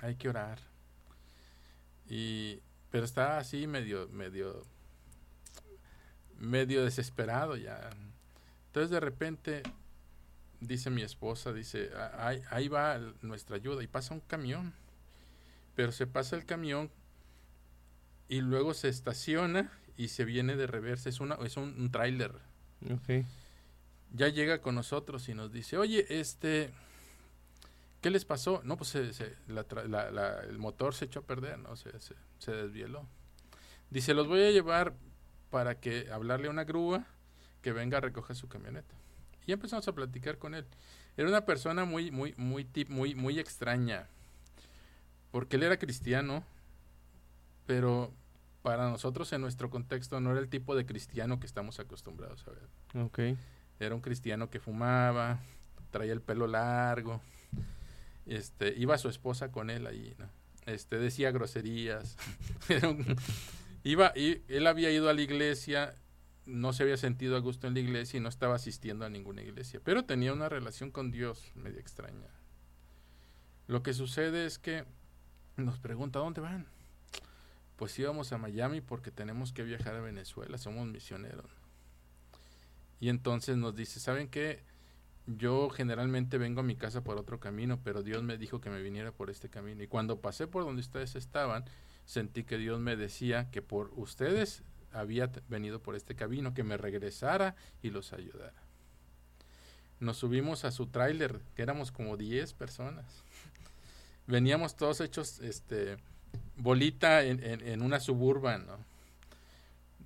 hay 0.01 0.15
que 0.15 0.27
orar. 0.27 0.59
Y, 2.09 2.59
pero 2.91 3.05
está 3.05 3.37
así 3.37 3.67
medio, 3.67 4.09
medio, 4.09 4.65
medio 6.37 6.83
desesperado 6.83 7.55
ya. 7.55 7.89
Entonces 8.75 8.91
de 8.91 8.99
repente 8.99 9.63
dice 10.59 10.89
mi 10.89 11.01
esposa, 11.01 11.53
dice, 11.53 11.91
ahí, 12.17 12.41
ahí 12.49 12.67
va 12.67 12.99
nuestra 13.21 13.55
ayuda 13.55 13.81
y 13.81 13.87
pasa 13.87 14.13
un 14.13 14.19
camión 14.19 14.73
pero 15.75 15.91
se 15.91 16.07
pasa 16.07 16.35
el 16.35 16.45
camión 16.45 16.89
y 18.27 18.41
luego 18.41 18.73
se 18.73 18.89
estaciona 18.89 19.71
y 19.97 20.07
se 20.07 20.25
viene 20.25 20.55
de 20.55 20.67
reversa. 20.67 21.09
Es, 21.09 21.19
una, 21.19 21.35
es 21.35 21.57
un, 21.57 21.79
un 21.79 21.91
tráiler. 21.91 22.33
Okay. 23.01 23.25
Ya 24.13 24.29
llega 24.29 24.61
con 24.61 24.75
nosotros 24.75 25.27
y 25.29 25.33
nos 25.33 25.51
dice, 25.51 25.77
oye, 25.77 26.05
este, 26.19 26.71
¿qué 28.01 28.09
les 28.09 28.25
pasó? 28.25 28.61
No, 28.63 28.77
pues 28.77 28.89
se, 28.89 29.13
se, 29.13 29.35
la, 29.47 29.65
la, 29.87 30.11
la, 30.11 30.39
el 30.41 30.57
motor 30.57 30.95
se 30.95 31.05
echó 31.05 31.19
a 31.19 31.23
perder, 31.23 31.59
¿no? 31.59 31.75
Se, 31.75 31.91
se, 32.39 32.51
desvieló. 32.51 33.05
Dice, 33.89 34.13
los 34.13 34.27
voy 34.27 34.43
a 34.43 34.51
llevar 34.51 34.95
para 35.49 35.79
que 35.79 36.09
hablarle 36.11 36.47
a 36.47 36.51
una 36.51 36.63
grúa 36.63 37.05
que 37.65 37.71
venga 37.71 37.97
a 37.97 38.01
recoger 38.01 38.35
su 38.35 38.47
camioneta. 38.47 38.93
Y 39.47 39.51
empezamos 39.51 39.87
a 39.87 39.91
platicar 39.91 40.37
con 40.37 40.53
él. 40.53 40.67
Era 41.17 41.27
una 41.27 41.45
persona 41.45 41.83
muy, 41.83 42.11
muy, 42.11 42.35
muy, 42.37 42.63
tip, 42.63 42.89
muy, 42.89 43.15
muy 43.15 43.39
extraña 43.39 44.05
porque 45.31 45.55
él 45.55 45.63
era 45.63 45.77
cristiano, 45.77 46.43
pero 47.65 48.13
para 48.61 48.87
nosotros 48.87 49.33
en 49.33 49.41
nuestro 49.41 49.71
contexto 49.71 50.19
no 50.19 50.29
era 50.29 50.39
el 50.39 50.47
tipo 50.47 50.75
de 50.75 50.85
cristiano 50.85 51.39
que 51.39 51.47
estamos 51.47 51.79
acostumbrados 51.79 52.45
a 52.47 52.51
ver. 52.51 53.03
Okay. 53.07 53.35
Era 53.79 53.95
un 53.95 54.01
cristiano 54.01 54.51
que 54.51 54.59
fumaba, 54.59 55.39
traía 55.89 56.13
el 56.13 56.21
pelo 56.21 56.45
largo, 56.45 57.19
este, 58.27 58.75
iba 58.77 58.95
su 58.99 59.09
esposa 59.09 59.51
con 59.51 59.71
él 59.71 59.87
ahí, 59.87 60.13
¿no? 60.19 60.29
este, 60.67 60.99
decía 60.99 61.31
groserías, 61.31 62.15
un, 62.83 63.17
iba, 63.83 64.13
y, 64.15 64.43
él 64.49 64.67
había 64.67 64.91
ido 64.91 65.09
a 65.09 65.13
la 65.13 65.21
iglesia, 65.21 65.95
no 66.45 66.73
se 66.73 66.83
había 66.83 66.97
sentido 66.97 67.35
a 67.35 67.39
gusto 67.39 67.67
en 67.67 67.73
la 67.73 67.79
iglesia 67.79 68.17
y 68.17 68.21
no 68.21 68.29
estaba 68.29 68.55
asistiendo 68.55 69.05
a 69.05 69.09
ninguna 69.09 69.41
iglesia, 69.41 69.81
pero 69.83 70.05
tenía 70.05 70.33
una 70.33 70.49
relación 70.49 70.91
con 70.91 71.11
Dios 71.11 71.51
media 71.55 71.79
extraña. 71.79 72.29
Lo 73.67 73.81
que 73.81 73.93
sucede 73.93 74.45
es 74.45 74.59
que 74.59 74.85
nos 75.57 75.79
pregunta, 75.79 76.19
¿dónde 76.19 76.41
van? 76.41 76.67
Pues 77.77 77.97
íbamos 77.97 78.31
a 78.31 78.37
Miami 78.37 78.81
porque 78.81 79.11
tenemos 79.11 79.51
que 79.51 79.63
viajar 79.63 79.95
a 79.95 80.01
Venezuela, 80.01 80.57
somos 80.57 80.87
misioneros. 80.87 81.49
Y 82.99 83.09
entonces 83.09 83.57
nos 83.57 83.75
dice, 83.75 83.99
¿saben 83.99 84.29
qué? 84.29 84.63
Yo 85.27 85.69
generalmente 85.69 86.37
vengo 86.37 86.59
a 86.59 86.63
mi 86.63 86.75
casa 86.75 87.03
por 87.03 87.17
otro 87.17 87.39
camino, 87.39 87.79
pero 87.83 88.03
Dios 88.03 88.23
me 88.23 88.37
dijo 88.37 88.61
que 88.61 88.69
me 88.69 88.81
viniera 88.81 89.11
por 89.11 89.29
este 89.29 89.49
camino. 89.49 89.81
Y 89.81 89.87
cuando 89.87 90.21
pasé 90.21 90.47
por 90.47 90.63
donde 90.63 90.81
ustedes 90.81 91.15
estaban, 91.15 91.65
sentí 92.05 92.43
que 92.43 92.57
Dios 92.57 92.79
me 92.79 92.95
decía 92.95 93.49
que 93.49 93.61
por 93.63 93.91
ustedes 93.95 94.63
había 94.91 95.31
venido 95.49 95.79
por 95.81 95.95
este 95.95 96.15
camino, 96.15 96.53
que 96.53 96.63
me 96.63 96.77
regresara 96.77 97.55
y 97.81 97.89
los 97.89 98.13
ayudara. 98.13 98.61
Nos 99.99 100.17
subimos 100.17 100.65
a 100.65 100.71
su 100.71 100.87
tráiler, 100.87 101.39
que 101.55 101.61
éramos 101.61 101.91
como 101.91 102.17
10 102.17 102.53
personas 102.53 103.23
veníamos 104.27 104.75
todos 104.75 105.01
hechos 105.01 105.39
este 105.39 105.97
bolita 106.57 107.23
en, 107.23 107.81
una 107.81 107.99
suburban, 107.99 108.65
¿no? 108.65 108.77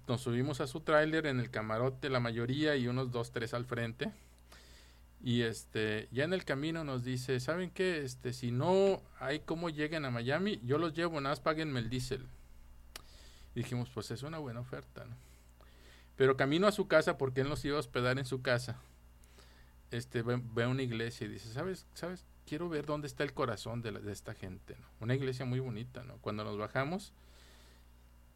Nos 0.08 0.22
subimos 0.22 0.60
a 0.62 0.68
su 0.68 0.82
tráiler 0.82 1.28
en 1.28 1.40
el 1.40 1.52
camarote 1.52 2.10
la 2.10 2.20
mayoría 2.20 2.76
y 2.76 2.88
unos 2.88 3.12
dos, 3.12 3.32
tres 3.32 3.54
al 3.54 3.66
frente. 3.66 4.12
Y 5.22 5.42
este, 5.42 6.08
ya 6.12 6.24
en 6.24 6.34
el 6.34 6.46
camino 6.46 6.84
nos 6.84 7.04
dice, 7.04 7.40
¿saben 7.40 7.70
qué? 7.70 8.04
Este, 8.04 8.34
si 8.34 8.52
no 8.52 9.04
hay 9.20 9.42
cómo 9.42 9.70
lleguen 9.70 10.06
a 10.06 10.12
Miami, 10.12 10.60
yo 10.64 10.80
los 10.80 10.94
llevo, 10.96 11.22
nada 11.22 11.34
más 11.34 11.40
páguenme 11.40 11.80
el 11.80 11.90
diésel. 11.90 12.26
Dijimos, 13.60 13.90
pues 13.94 14.10
es 14.12 14.24
una 14.24 14.38
buena 14.38 14.62
oferta, 14.62 15.04
¿no? 15.04 15.18
Pero 16.16 16.38
camino 16.38 16.66
a 16.66 16.72
su 16.72 16.88
casa, 16.88 17.18
porque 17.18 17.42
él 17.42 17.50
nos 17.50 17.66
iba 17.66 17.76
a 17.76 17.82
hospedar 17.82 18.18
en 18.18 18.26
su 18.26 18.42
casa, 18.42 18.78
este, 19.92 20.22
ve, 20.22 20.66
una 20.66 20.82
iglesia 20.82 21.26
y 21.26 21.30
dice, 21.30 21.52
¿sabes? 21.52 21.86
¿Sabes? 21.94 22.26
quiero 22.46 22.70
ver 22.70 22.86
dónde 22.86 23.08
está 23.08 23.24
el 23.24 23.34
corazón 23.34 23.82
de, 23.82 23.92
de 23.92 24.12
esta 24.14 24.34
gente. 24.34 24.78
¿no? 24.80 24.88
Una 25.02 25.14
iglesia 25.14 25.46
muy 25.46 25.60
bonita, 25.60 26.04
¿no? 26.04 26.18
Cuando 26.20 26.46
nos 26.46 26.58
bajamos, 26.58 27.12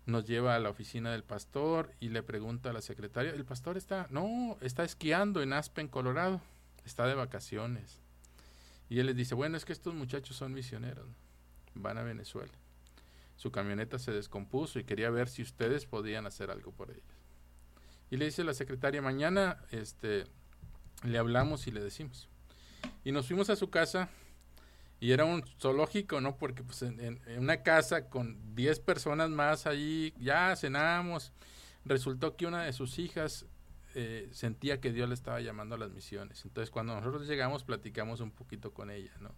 nos 0.06 0.26
lleva 0.26 0.56
a 0.56 0.60
la 0.60 0.70
oficina 0.70 1.14
del 1.14 1.24
pastor 1.24 1.94
y 2.02 2.10
le 2.10 2.22
pregunta 2.22 2.70
a 2.70 2.74
la 2.74 2.82
secretaria, 2.82 3.32
el 3.32 3.46
pastor 3.46 3.78
está, 3.78 4.08
no, 4.10 4.58
está 4.60 4.84
esquiando 4.84 5.42
en 5.42 5.54
Aspen, 5.54 5.88
Colorado, 5.88 6.42
está 6.86 7.08
de 7.08 7.16
vacaciones. 7.16 8.02
Y 8.90 9.00
él 9.00 9.06
les 9.06 9.16
dice, 9.16 9.36
bueno, 9.36 9.56
es 9.56 9.64
que 9.64 9.72
estos 9.72 9.94
muchachos 9.94 10.36
son 10.36 10.54
misioneros, 10.54 11.08
van 11.74 11.98
a 11.98 12.04
Venezuela. 12.04 12.52
Su 13.36 13.52
camioneta 13.52 14.00
se 14.00 14.12
descompuso 14.12 14.80
y 14.80 14.84
quería 14.84 15.10
ver 15.10 15.28
si 15.28 15.42
ustedes 15.42 15.86
podían 15.86 16.26
hacer 16.26 16.52
algo 16.52 16.72
por 16.72 16.92
ellos. 16.92 17.04
Y 18.10 18.18
le 18.18 18.26
dice 18.26 18.44
la 18.44 18.54
secretaria, 18.54 19.02
mañana 19.02 19.58
este, 19.72 20.26
le 21.04 21.18
hablamos 21.18 21.68
y 21.68 21.72
le 21.72 21.82
decimos. 21.82 22.30
Y 23.04 23.12
nos 23.12 23.28
fuimos 23.28 23.50
a 23.50 23.56
su 23.56 23.70
casa 23.70 24.10
y 25.00 25.12
era 25.12 25.26
un 25.26 25.44
zoológico, 25.60 26.22
¿no? 26.22 26.38
Porque 26.38 26.64
pues 26.64 26.82
en, 26.84 27.20
una 27.38 27.64
casa 27.64 28.10
con 28.10 28.56
10 28.56 28.80
personas 28.80 29.30
más 29.30 29.68
ahí, 29.68 30.14
ya 30.18 30.56
cenamos. 30.56 31.34
Resultó 31.84 32.38
que 32.38 32.46
una 32.46 32.64
de 32.64 32.72
sus 32.72 33.00
hijas 33.00 33.46
eh, 33.96 34.30
sentía 34.32 34.80
que 34.80 34.94
Dios 34.94 35.10
le 35.10 35.16
estaba 35.16 35.42
llamando 35.42 35.76
a 35.76 35.78
las 35.78 35.92
misiones. 35.92 36.46
Entonces 36.46 36.70
cuando 36.70 36.96
nosotros 36.96 37.28
llegamos 37.28 37.64
platicamos 37.64 38.22
un 38.22 38.32
poquito 38.32 38.74
con 38.74 38.92
ella, 38.92 39.12
¿no? 39.20 39.36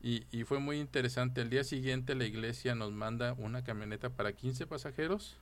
Y, 0.00 0.26
y, 0.30 0.44
fue 0.44 0.60
muy 0.60 0.78
interesante. 0.78 1.40
El 1.40 1.50
día 1.50 1.64
siguiente 1.64 2.14
la 2.14 2.24
iglesia 2.24 2.74
nos 2.74 2.92
manda 2.92 3.32
una 3.32 3.64
camioneta 3.64 4.10
para 4.10 4.32
15 4.32 4.66
pasajeros 4.66 5.36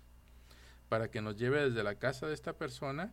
para 0.89 1.11
que 1.11 1.21
nos 1.21 1.37
lleve 1.37 1.69
desde 1.69 1.83
la 1.83 1.97
casa 1.97 2.27
de 2.27 2.35
esta 2.35 2.55
persona 2.55 3.13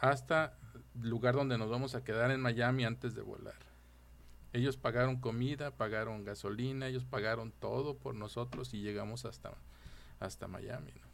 hasta 0.00 0.56
el 1.02 1.08
lugar 1.08 1.34
donde 1.34 1.58
nos 1.58 1.70
vamos 1.70 1.94
a 1.94 2.04
quedar 2.04 2.30
en 2.30 2.40
Miami 2.40 2.84
antes 2.84 3.14
de 3.14 3.22
volar. 3.22 3.56
Ellos 4.52 4.76
pagaron 4.76 5.20
comida, 5.20 5.72
pagaron 5.72 6.24
gasolina, 6.24 6.88
ellos 6.88 7.04
pagaron 7.04 7.52
todo 7.52 7.96
por 7.96 8.14
nosotros 8.14 8.74
y 8.74 8.80
llegamos 8.80 9.24
hasta, 9.24 9.54
hasta 10.18 10.48
Miami. 10.48 10.92
¿no? 11.00 11.10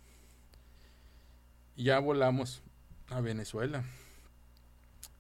ya 1.77 1.99
volamos 1.99 2.63
a 3.09 3.21
Venezuela. 3.21 3.85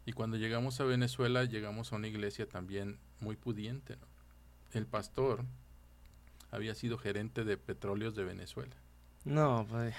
Y 0.06 0.12
cuando 0.12 0.36
llegamos 0.36 0.80
a 0.80 0.84
Venezuela, 0.84 1.44
llegamos 1.44 1.92
a 1.92 1.96
una 1.96 2.08
iglesia 2.08 2.48
también 2.48 2.98
muy 3.20 3.36
pudiente. 3.36 3.98
El 4.76 4.86
pastor 4.86 5.44
había 6.50 6.74
sido 6.74 6.98
gerente 6.98 7.44
de 7.44 7.56
petróleos 7.56 8.14
de 8.14 8.24
Venezuela. 8.24 8.74
No, 9.24 9.66
pues. 9.68 9.94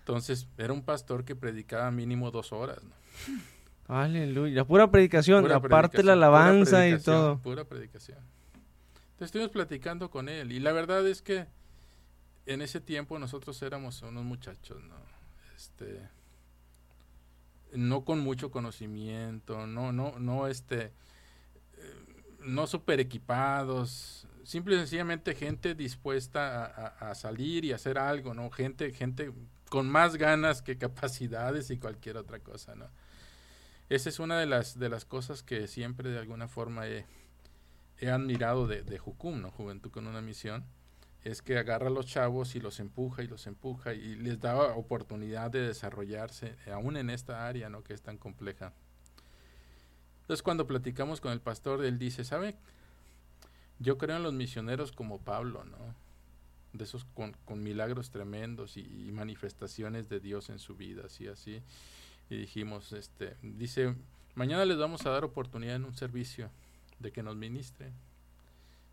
Entonces, 0.00 0.48
era 0.58 0.72
un 0.72 0.82
pastor 0.82 1.24
que 1.24 1.34
predicaba 1.34 1.90
mínimo 1.90 2.30
dos 2.30 2.52
horas. 2.52 2.78
¿no? 2.82 3.94
Aleluya. 3.94 4.64
Pura 4.64 4.90
predicación, 4.90 5.50
aparte 5.50 6.02
la 6.02 6.14
alabanza 6.14 6.88
y 6.88 6.98
todo. 6.98 7.38
Pura 7.38 7.64
predicación. 7.64 8.18
Entonces, 8.18 9.26
estuvimos 9.26 9.52
platicando 9.52 10.10
con 10.10 10.28
él. 10.28 10.52
Y 10.52 10.60
la 10.60 10.72
verdad 10.72 11.06
es 11.06 11.22
que 11.22 11.46
en 12.46 12.62
ese 12.62 12.80
tiempo 12.80 13.18
nosotros 13.18 13.60
éramos 13.62 14.02
unos 14.02 14.24
muchachos, 14.24 14.82
¿no? 14.84 14.96
Este 15.56 16.08
no 17.72 18.04
con 18.04 18.20
mucho 18.20 18.50
conocimiento, 18.50 19.66
no, 19.66 19.92
no, 19.92 20.18
no, 20.18 20.46
este, 20.46 20.92
no 22.46 22.66
super 22.66 23.00
equipados, 23.00 24.26
simple 24.44 24.76
y 24.76 24.78
sencillamente 24.78 25.34
gente 25.34 25.74
dispuesta 25.74 26.64
a, 26.64 27.14
salir 27.14 27.64
y 27.64 27.72
hacer 27.72 27.98
algo, 27.98 28.32
¿no? 28.34 28.50
Gente, 28.50 28.92
gente 28.92 29.32
con 29.68 29.88
más 29.88 30.16
ganas 30.16 30.62
que 30.62 30.78
capacidades 30.78 31.70
y 31.70 31.78
cualquier 31.78 32.16
otra 32.16 32.38
cosa, 32.38 32.74
¿no? 32.74 32.88
Esa 33.88 34.08
es 34.08 34.18
una 34.18 34.38
de 34.38 34.46
las, 34.46 34.78
de 34.78 34.88
las 34.88 35.04
cosas 35.04 35.42
que 35.42 35.66
siempre 35.66 36.10
de 36.10 36.18
alguna 36.18 36.48
forma 36.48 36.88
he, 36.88 37.04
he 37.98 38.10
admirado 38.10 38.66
de, 38.66 38.82
de 38.82 38.98
Jucum, 38.98 39.40
¿no? 39.40 39.50
Juventud 39.50 39.90
con 39.90 40.06
una 40.06 40.20
misión 40.20 40.64
es 41.26 41.42
que 41.42 41.58
agarra 41.58 41.88
a 41.88 41.90
los 41.90 42.06
chavos 42.06 42.54
y 42.54 42.60
los 42.60 42.78
empuja 42.78 43.24
y 43.24 43.26
los 43.26 43.48
empuja 43.48 43.94
y 43.94 44.14
les 44.14 44.40
da 44.40 44.56
oportunidad 44.76 45.50
de 45.50 45.60
desarrollarse, 45.60 46.54
aún 46.72 46.96
en 46.96 47.10
esta 47.10 47.48
área, 47.48 47.68
¿no? 47.68 47.82
Que 47.82 47.94
es 47.94 48.02
tan 48.02 48.16
compleja. 48.16 48.72
Entonces, 50.26 50.42
cuando 50.42 50.66
platicamos 50.66 51.20
con 51.20 51.30
el 51.30 51.40
pastor, 51.40 51.84
él 51.84 52.00
dice, 52.00 52.24
¿sabe? 52.24 52.56
Yo 53.78 53.96
creo 53.96 54.16
en 54.16 54.24
los 54.24 54.32
misioneros 54.32 54.90
como 54.90 55.20
Pablo, 55.20 55.64
¿no? 55.64 55.78
De 56.72 56.82
esos 56.82 57.04
con, 57.14 57.36
con 57.44 57.62
milagros 57.62 58.10
tremendos 58.10 58.76
y, 58.76 58.80
y, 58.80 59.12
manifestaciones 59.12 60.08
de 60.08 60.18
Dios 60.18 60.50
en 60.50 60.58
su 60.58 60.74
vida, 60.74 61.04
así, 61.06 61.28
así. 61.28 61.62
Y 62.28 62.38
dijimos, 62.38 62.92
este, 62.92 63.36
dice, 63.40 63.94
mañana 64.34 64.64
les 64.64 64.78
vamos 64.78 65.06
a 65.06 65.10
dar 65.10 65.22
oportunidad 65.22 65.76
en 65.76 65.84
un 65.84 65.94
servicio 65.94 66.50
de 66.98 67.12
que 67.12 67.22
nos 67.22 67.36
ministren. 67.36 67.92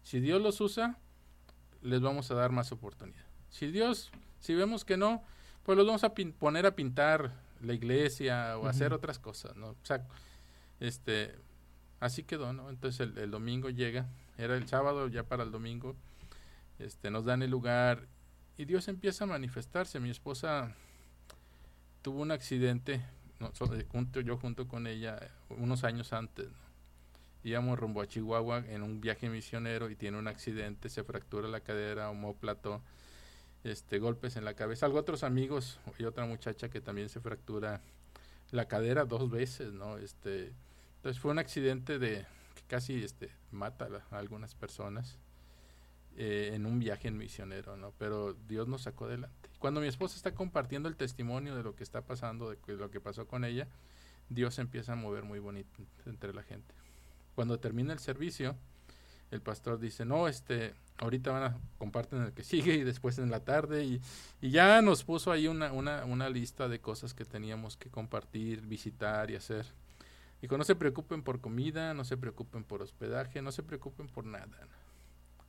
Si 0.04 0.20
Dios 0.20 0.40
los 0.40 0.62
usa, 0.62 1.00
les 1.82 2.00
vamos 2.00 2.30
a 2.30 2.36
dar 2.36 2.52
más 2.52 2.72
oportunidad. 2.72 3.26
Si 3.50 3.72
Dios, 3.72 4.12
si 4.40 4.54
vemos 4.54 4.86
que 4.86 4.98
no, 4.98 5.24
pues 5.64 5.78
los 5.78 5.88
vamos 5.88 6.04
a 6.04 6.14
poner 6.14 6.68
a 6.68 6.76
pintar 6.76 7.34
la 7.60 7.74
iglesia 7.74 8.58
o 8.60 8.68
hacer 8.68 8.94
otras 8.94 9.18
cosas, 9.18 9.56
¿no? 9.56 9.70
O 9.70 9.76
sea, 9.84 10.06
este, 10.84 11.34
así 12.02 12.24
quedó, 12.24 12.52
¿no? 12.52 12.70
Entonces 12.70 13.10
el, 13.16 13.32
domingo 13.32 13.70
llega, 13.70 14.06
era 14.38 14.58
el 14.58 14.68
sábado, 14.68 15.08
ya 15.08 15.24
para 15.24 15.44
el 15.44 15.52
domingo, 15.52 15.96
este, 16.78 17.10
nos 17.10 17.24
dan 17.24 17.42
el 17.42 17.52
lugar 17.52 18.06
y 18.58 18.66
Dios 18.66 18.90
empieza 18.90 19.24
a 19.24 19.28
manifestarse. 19.28 20.02
Mi 20.02 20.10
esposa 20.10 20.76
tuvo 22.02 22.22
un 22.22 22.32
accidente, 22.32 23.02
junto, 23.92 24.20
yo 24.20 24.38
junto 24.38 24.68
con 24.68 24.86
ella, 24.86 25.20
unos 25.50 25.86
años 25.86 26.12
antes, 26.12 26.48
¿no? 26.48 26.64
íbamos 27.46 27.80
rumbo 27.80 28.02
a 28.02 28.08
Chihuahua 28.08 28.64
en 28.68 28.84
un 28.84 29.00
viaje 29.02 29.30
misionero 29.30 29.90
y 29.90 29.96
tiene 29.96 30.18
un 30.18 30.28
accidente, 30.28 30.90
se 30.90 31.04
fractura 31.04 31.48
la 31.48 31.62
cadera, 31.62 32.10
homóplato, 32.10 32.82
este, 33.64 34.00
golpes 34.00 34.36
en 34.36 34.44
la 34.44 34.54
cabeza. 34.54 34.86
Algo 34.86 35.00
otros 35.00 35.24
amigos 35.24 35.80
y 35.98 36.04
otra 36.04 36.26
muchacha 36.26 36.70
que 36.70 36.82
también 36.82 37.08
se 37.08 37.22
fractura 37.22 37.82
la 38.52 38.68
cadera 38.68 39.06
dos 39.06 39.30
veces, 39.30 39.74
¿no? 39.74 39.98
Este, 39.98 40.54
entonces 41.04 41.22
fue 41.22 41.32
un 41.32 41.40
accidente 41.40 42.00
de 42.00 42.26
que 42.56 42.62
casi 42.68 43.04
este, 43.04 43.30
mata 43.52 43.90
a, 44.10 44.18
algunas 44.18 44.56
personas 44.56 45.20
eh, 46.16 46.52
en 46.54 46.66
un 46.66 46.80
viaje 46.80 47.10
en 47.10 47.18
misionero, 47.18 47.76
¿no? 47.76 47.92
Pero 47.98 48.34
Dios 48.34 48.68
nos 48.68 48.84
sacó 48.84 49.06
adelante. 49.06 49.50
Cuando 49.60 49.82
mi 49.82 49.88
esposa 49.88 50.16
está 50.16 50.34
compartiendo 50.34 50.88
el 50.88 50.96
testimonio 50.96 51.56
de 51.56 51.64
lo 51.64 51.76
que 51.76 51.84
está 51.84 52.02
pasando, 52.02 52.50
de 52.50 52.58
lo 52.76 52.90
que 52.90 53.02
pasó 53.02 53.28
con 53.28 53.44
ella, 53.44 53.68
Dios 54.30 54.60
empieza 54.60 54.94
a 54.94 54.96
mover 54.96 55.24
muy 55.24 55.40
bonito 55.40 55.82
entre 56.06 56.34
la 56.34 56.44
gente 56.44 56.74
cuando 57.36 57.60
termina 57.60 57.94
el 57.94 58.00
servicio, 58.00 58.56
el 59.32 59.42
pastor 59.42 59.80
dice, 59.80 60.06
no, 60.06 60.28
este, 60.28 60.74
ahorita 60.98 61.32
van 61.32 61.44
a 61.44 61.58
comparten 61.78 62.22
el 62.22 62.34
que 62.34 62.44
sigue 62.44 62.76
y 62.76 62.84
después 62.84 63.18
en 63.18 63.32
la 63.32 63.40
tarde 63.40 63.84
y, 63.84 64.02
y 64.42 64.52
ya 64.52 64.82
nos 64.82 65.04
puso 65.04 65.32
ahí 65.32 65.48
una, 65.48 65.72
una, 65.72 66.06
una, 66.06 66.30
lista 66.30 66.68
de 66.68 66.80
cosas 66.80 67.14
que 67.14 67.26
teníamos 67.26 67.76
que 67.76 67.90
compartir, 67.90 68.62
visitar 68.62 69.32
y 69.32 69.36
hacer. 69.36 69.66
Dijo, 70.44 70.58
no 70.58 70.66
se 70.66 70.76
preocupen 70.76 71.24
por 71.24 71.40
comida, 71.40 71.94
no 71.94 72.04
se 72.04 72.18
preocupen 72.18 72.66
por 72.66 72.82
hospedaje, 72.82 73.42
no 73.42 73.54
se 73.54 73.64
preocupen 73.64 74.10
por 74.10 74.26
nada. 74.26 74.68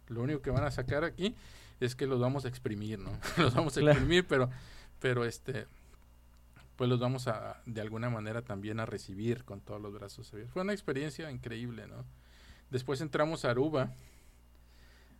Lo 0.06 0.22
único 0.22 0.40
que 0.40 0.50
van 0.50 0.62
a 0.62 0.70
sacar 0.70 1.02
aquí 1.02 1.34
es 1.80 1.96
que 1.96 2.06
los 2.06 2.20
vamos 2.20 2.44
a 2.44 2.48
exprimir, 2.48 3.00
¿no? 3.00 3.10
los 3.36 3.52
vamos 3.56 3.76
a 3.76 3.80
exprimir, 3.80 4.24
pero, 4.28 4.50
pero 5.00 5.24
este, 5.24 5.66
pues 6.76 6.88
los 6.88 7.00
vamos 7.00 7.26
a, 7.26 7.60
de 7.66 7.80
alguna 7.80 8.08
manera 8.08 8.42
también 8.42 8.78
a 8.78 8.86
recibir 8.86 9.42
con 9.42 9.60
todos 9.60 9.82
los 9.82 9.92
brazos 9.92 10.32
abiertos. 10.32 10.52
Fue 10.52 10.62
una 10.62 10.72
experiencia 10.72 11.28
increíble, 11.28 11.88
¿no? 11.88 12.04
Después 12.70 13.00
entramos 13.00 13.44
a 13.44 13.50
Aruba. 13.50 13.90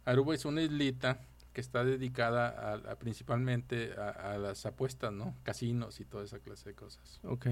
Aruba 0.04 0.37
es 0.37 0.44
una 0.44 0.62
islita 0.62 1.18
que 1.52 1.60
está 1.60 1.82
dedicada 1.82 2.74
a, 2.74 2.94
principalmente 2.94 3.92
a, 3.94 4.38
las 4.38 4.66
apuestas, 4.66 5.12
¿no? 5.12 5.34
Casinos 5.42 5.98
y 5.98 6.04
toda 6.04 6.22
esa 6.22 6.38
clase 6.38 6.68
de 6.68 6.74
cosas. 6.76 7.18
Ok. 7.24 7.46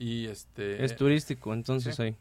Y 0.00 0.28
este... 0.28 0.82
Es 0.82 0.96
turístico, 0.96 1.52
entonces 1.52 2.00
ahí. 2.00 2.16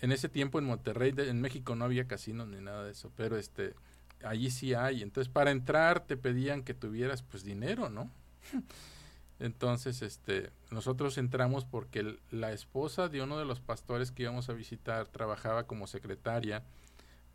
En 0.00 0.12
ese 0.12 0.28
tiempo 0.28 0.60
en 0.60 0.64
Monterrey, 0.64 1.12
en 1.16 1.40
México 1.40 1.74
no 1.74 1.84
había 1.84 2.06
casinos 2.06 2.46
ni 2.46 2.60
nada 2.60 2.84
de 2.84 2.92
eso, 2.92 3.10
pero 3.16 3.36
este, 3.36 3.74
allí 4.22 4.48
sí 4.52 4.74
hay. 4.74 5.02
Entonces 5.02 5.28
para 5.28 5.50
entrar 5.50 6.06
te 6.06 6.16
pedían 6.16 6.62
que 6.62 6.74
tuvieras 6.74 7.22
pues 7.22 7.42
dinero, 7.42 7.88
¿no? 7.90 8.08
Entonces, 9.40 10.02
este, 10.02 10.50
nosotros 10.70 11.18
entramos 11.18 11.64
porque 11.64 12.16
la 12.30 12.52
esposa 12.52 13.08
de 13.08 13.22
uno 13.22 13.38
de 13.38 13.44
los 13.44 13.60
pastores 13.60 14.12
que 14.12 14.22
íbamos 14.22 14.48
a 14.48 14.52
visitar 14.52 15.08
trabajaba 15.08 15.66
como 15.66 15.88
secretaria 15.88 16.62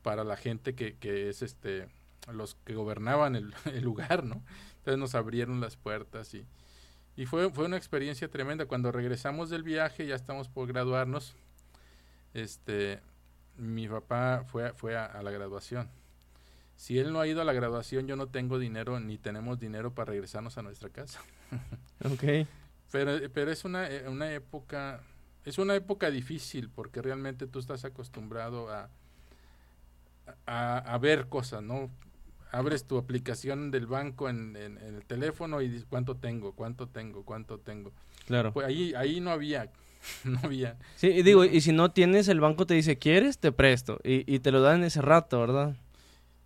para 0.04 0.24
la 0.24 0.38
gente 0.38 0.74
que, 0.74 0.96
que 0.96 1.30
es 1.30 1.42
este, 1.42 1.90
los 2.32 2.56
que 2.64 2.76
gobernaban 2.76 3.36
el, 3.36 3.54
el, 3.66 3.84
lugar, 3.84 4.24
¿no? 4.24 4.42
Entonces 4.78 5.00
nos 5.00 5.16
abrieron 5.16 5.60
las 5.60 5.76
puertas 5.76 6.34
y, 6.34 6.46
y 7.16 7.26
fue, 7.26 7.52
fue 7.52 7.66
una 7.66 7.78
experiencia 7.78 8.28
tremenda. 8.28 8.66
Cuando 8.66 8.92
regresamos 8.92 9.50
del 9.50 9.64
viaje, 9.64 10.08
ya 10.08 10.16
estamos 10.16 10.50
por 10.50 10.68
graduarnos, 10.68 11.36
este, 12.34 13.00
mi 13.58 13.88
papá 13.88 14.44
fue, 14.48 14.74
fue 14.74 14.98
a, 14.98 15.06
a 15.06 15.22
la 15.24 15.32
graduación 15.32 15.90
si 16.76 17.00
él 17.00 17.14
no 17.14 17.20
ha 17.20 17.28
ido 17.28 17.42
a 17.42 17.46
la 17.46 17.54
graduación, 17.54 18.08
yo 18.08 18.16
no 18.16 18.28
tengo 18.28 18.60
dinero 18.60 19.00
ni 19.00 19.18
tenemos 19.18 19.60
dinero 19.60 19.94
para 19.94 20.12
regresarnos 20.12 20.58
a 20.58 20.62
nuestra 20.62 20.90
casa. 20.90 21.22
ok. 22.04 22.48
Pero, 22.92 23.18
pero 23.34 23.52
es 23.52 23.64
una, 23.66 23.90
eh, 23.90 24.08
una 24.08 24.34
época, 24.34 25.02
es 25.46 25.58
una 25.58 25.76
época 25.76 26.12
difícil 26.12 26.70
porque 26.70 27.02
realmente 27.02 27.48
tú 27.48 27.60
estás 27.60 27.86
acostumbrado 27.86 28.70
a, 28.70 28.90
a, 30.46 30.78
a 30.78 30.98
ver 30.98 31.28
cosas, 31.30 31.64
¿no? 31.64 31.90
Abres 32.54 32.86
tu 32.86 32.98
aplicación 32.98 33.72
del 33.72 33.88
banco 33.88 34.30
en, 34.30 34.56
en, 34.56 34.78
en, 34.78 34.96
el 34.96 35.06
teléfono 35.06 35.62
y 35.62 35.68
dices 35.68 35.86
cuánto 35.90 36.16
tengo, 36.16 36.54
cuánto 36.54 36.88
tengo, 36.88 37.26
cuánto 37.26 37.58
tengo. 37.60 37.92
Claro. 38.28 38.54
Pues 38.54 38.66
ahí, 38.66 38.94
ahí 38.96 39.20
no 39.20 39.32
había, 39.32 39.72
no 40.24 40.40
había. 40.44 40.78
Sí, 40.96 41.08
y 41.08 41.24
digo, 41.24 41.44
y 41.44 41.60
si 41.62 41.74
no 41.74 41.92
tienes, 41.92 42.28
el 42.30 42.40
banco 42.40 42.66
te 42.66 42.76
dice, 42.76 42.98
¿quieres? 42.98 43.40
Te 43.40 43.52
presto. 43.52 44.00
Y, 44.04 44.34
y 44.34 44.40
te 44.40 44.52
lo 44.52 44.62
dan 44.62 44.78
en 44.78 44.84
ese 44.86 45.02
rato, 45.02 45.40
¿verdad? 45.42 45.76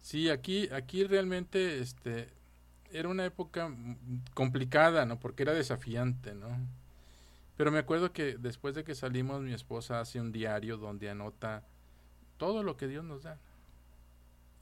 Sí, 0.02 0.30
aquí, 0.30 0.70
aquí 0.72 1.04
realmente 1.04 1.80
este, 1.80 2.30
era 2.92 3.10
una 3.10 3.26
época 3.26 3.70
complicada, 4.34 5.06
¿no? 5.06 5.20
Porque 5.20 5.44
era 5.44 5.54
desafiante, 5.54 6.34
¿no? 6.34 6.48
Pero 7.58 7.72
me 7.72 7.80
acuerdo 7.80 8.14
que 8.14 8.38
después 8.38 8.76
de 8.76 8.84
que 8.84 8.96
salimos, 8.96 9.42
mi 9.42 9.54
esposa 9.54 10.00
hace 10.00 10.22
un 10.22 10.32
diario 10.32 10.78
donde 10.78 11.10
anota 11.10 11.64
todo 12.38 12.64
lo 12.64 12.78
que 12.78 12.88
Dios 12.88 13.04
nos 13.04 13.24
da. 13.24 13.40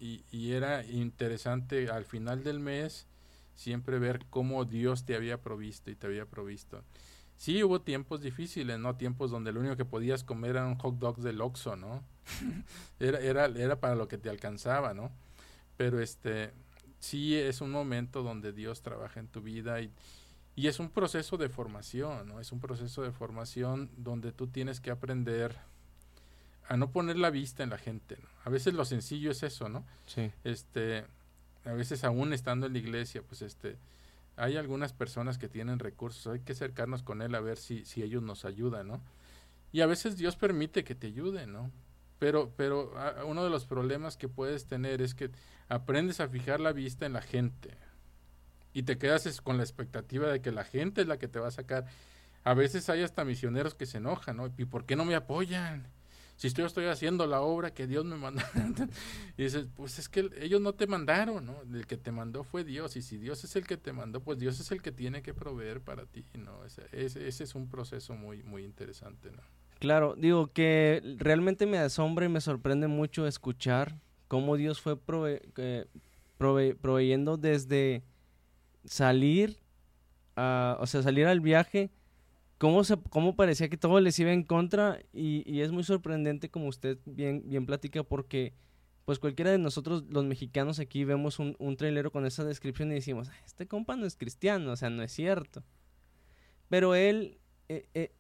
Y, 0.06 0.24
y 0.32 0.52
era 0.52 0.86
interesante 0.86 1.90
al 1.90 2.06
final 2.06 2.44
del 2.44 2.60
mes 2.60 3.08
siempre 3.56 4.00
ver 4.00 4.26
cómo 4.30 4.66
Dios 4.66 5.06
te 5.06 5.16
había 5.16 5.42
provisto 5.42 5.90
y 5.90 5.96
te 5.96 6.08
había 6.08 6.26
provisto. 6.26 6.84
sí 7.38 7.64
hubo 7.64 7.82
tiempos 7.82 8.22
difíciles, 8.22 8.78
¿no? 8.80 8.96
Tiempos 8.96 9.32
donde 9.32 9.52
lo 9.52 9.60
único 9.62 9.76
que 9.78 9.86
podías 9.86 10.24
comer 10.24 10.52
eran 10.52 10.78
hot 10.78 11.00
dogs 11.00 11.24
del 11.24 11.42
Oxxo, 11.42 11.76
¿no? 11.76 12.04
era, 13.00 13.20
era, 13.20 13.46
era 13.46 13.80
para 13.80 13.96
lo 13.96 14.08
que 14.08 14.18
te 14.18 14.30
alcanzaba, 14.30 14.94
¿no? 14.94 15.12
Pero 15.78 16.00
este, 16.00 16.54
sí 17.00 17.36
es 17.36 17.62
un 17.62 17.72
momento 17.72 18.24
donde 18.24 18.54
Dios 18.54 18.82
trabaja 18.82 19.20
en 19.20 19.28
tu 19.28 19.42
vida 19.42 19.82
y, 19.82 19.92
y 20.56 20.68
es 20.68 20.80
un 20.80 20.90
proceso 20.90 21.38
de 21.38 21.50
formación, 21.50 22.28
¿no? 22.28 22.40
Es 22.40 22.52
un 22.52 22.60
proceso 22.60 23.02
de 23.02 23.12
formación 23.12 23.90
donde 23.98 24.32
tú 24.32 24.48
tienes 24.48 24.80
que 24.80 24.92
aprender 24.92 25.56
a 26.68 26.78
no 26.78 26.92
poner 26.92 27.18
la 27.18 27.30
vista 27.30 27.64
en 27.64 27.70
la 27.70 27.78
gente, 27.78 28.18
¿no? 28.22 28.28
A 28.44 28.50
veces 28.50 28.74
lo 28.74 28.86
sencillo 28.86 29.32
es 29.32 29.44
eso, 29.44 29.70
¿no? 29.70 29.86
Sí. 30.06 30.32
Este, 30.44 31.06
a 31.64 31.74
veces 31.74 32.04
aún 32.04 32.34
estando 32.34 32.68
en 32.68 32.74
la 32.74 32.80
iglesia, 32.80 33.22
pues 33.22 33.42
este, 33.42 33.78
hay 34.36 34.58
algunas 34.58 34.94
personas 34.94 35.38
que 35.38 35.50
tienen 35.50 35.80
recursos, 35.80 36.28
hay 36.28 36.40
que 36.42 36.54
acercarnos 36.54 37.04
con 37.04 37.22
él 37.22 37.36
a 37.36 37.40
ver 37.40 37.58
si, 37.58 37.86
si 37.86 38.04
ellos 38.04 38.24
nos 38.24 38.46
ayudan, 38.46 38.88
¿no? 38.88 39.02
Y 39.72 39.82
a 39.82 39.88
veces 39.88 40.18
Dios 40.18 40.36
permite 40.36 40.84
que 40.84 40.96
te 40.96 41.08
ayuden, 41.08 41.52
¿no? 41.52 41.72
Pero, 42.20 42.54
pero 42.56 42.94
uno 43.26 43.44
de 43.44 43.50
los 43.50 43.66
problemas 43.66 44.16
que 44.16 44.30
puedes 44.30 44.68
tener 44.68 45.02
es 45.02 45.14
que 45.14 45.32
aprendes 45.68 46.22
a 46.22 46.30
fijar 46.30 46.60
la 46.60 46.72
vista 46.72 47.06
en 47.06 47.14
la 47.14 47.22
gente 47.22 47.78
y 48.74 48.84
te 48.84 48.98
quedas 48.98 49.42
con 49.42 49.58
la 49.58 49.64
expectativa 49.64 50.28
de 50.30 50.42
que 50.42 50.52
la 50.52 50.64
gente 50.64 51.02
es 51.02 51.08
la 51.08 51.18
que 51.18 51.28
te 51.28 51.40
va 51.40 51.48
a 51.50 51.52
sacar. 51.52 51.86
A 52.44 52.54
veces 52.54 52.90
hay 52.90 53.04
hasta 53.04 53.26
misioneros 53.26 53.74
que 53.74 53.86
se 53.86 53.98
enojan, 53.98 54.38
¿no? 54.38 54.54
¿Y 54.58 54.66
por 54.66 54.86
qué 54.86 54.96
no 54.96 55.04
me 55.04 55.16
apoyan? 55.16 55.88
Si 56.36 56.50
yo 56.50 56.66
estoy 56.66 56.86
haciendo 56.86 57.28
la 57.28 57.42
obra 57.42 57.74
que 57.74 57.88
Dios 57.88 58.04
me 58.06 58.18
mandó. 58.18 58.42
y 59.38 59.44
dices, 59.44 59.68
pues 59.74 60.00
es 60.00 60.10
que 60.10 60.30
ellos 60.42 60.60
no 60.60 60.74
te 60.74 60.86
mandaron, 60.86 61.46
¿no? 61.46 61.62
El 61.74 61.88
que 61.88 61.98
te 61.98 62.12
mandó 62.12 62.44
fue 62.44 62.64
Dios. 62.64 62.98
Y 62.98 63.02
si 63.02 63.18
Dios 63.18 63.44
es 63.44 63.56
el 63.56 63.66
que 63.66 63.78
te 63.78 63.94
mandó, 63.94 64.20
pues 64.22 64.38
Dios 64.38 64.60
es 64.60 64.72
el 64.72 64.82
que 64.82 64.92
tiene 64.92 65.22
que 65.22 65.34
proveer 65.34 65.82
para 65.82 66.06
ti, 66.06 66.26
¿no? 66.34 66.66
Ese, 66.66 66.84
ese, 66.92 67.44
es 67.44 67.56
un 67.56 67.70
proceso 67.70 68.16
muy, 68.16 68.44
muy 68.44 68.64
interesante, 68.64 69.32
¿no? 69.32 69.42
Claro, 69.80 70.16
digo 70.18 70.48
que 70.48 71.02
realmente 71.18 71.66
me 71.66 71.78
asombra 71.78 72.26
y 72.26 72.30
me 72.30 72.42
sorprende 72.42 72.88
mucho 72.88 73.28
escuchar 73.28 73.98
cómo 74.28 74.58
Dios 74.58 74.82
fue 74.82 74.98
proveyendo 76.38 77.38
desde 77.38 78.04
salir, 78.86 79.58
a, 80.36 80.78
o 80.80 80.88
sea, 80.88 81.02
salir 81.04 81.28
al 81.28 81.40
viaje 81.40 81.92
cómo, 82.58 82.84
se, 82.84 82.98
cómo 83.10 83.36
parecía 83.36 83.70
que 83.70 83.78
todo 83.78 84.00
les 84.00 84.18
iba 84.20 84.32
en 84.32 84.44
contra 84.44 85.00
y, 85.14 85.44
y, 85.52 85.62
es 85.62 85.72
muy 85.72 85.84
sorprendente 85.84 86.50
como 86.50 86.68
usted 86.68 86.98
bien, 87.06 87.44
bien 87.46 87.66
platica 87.66 88.04
porque 88.04 88.54
pues 89.06 89.20
cualquiera 89.20 89.52
de 89.52 89.60
nosotros 89.60 90.04
los 90.10 90.26
mexicanos 90.26 90.80
aquí 90.80 91.04
vemos 91.04 91.38
un, 91.40 91.56
un 91.60 91.78
trailero 91.78 92.12
con 92.12 92.26
esa 92.26 92.44
descripción 92.44 92.92
y 92.92 92.96
decimos, 92.96 93.30
este 93.46 93.68
compa 93.68 93.96
no 93.96 94.06
es 94.06 94.16
cristiano, 94.16 94.72
o 94.72 94.76
sea, 94.76 94.90
no 94.90 95.04
es 95.04 95.12
cierto. 95.12 95.64
Pero 96.70 96.96
él, 96.96 97.38
eh, 97.70 97.88
eh, 97.94 98.12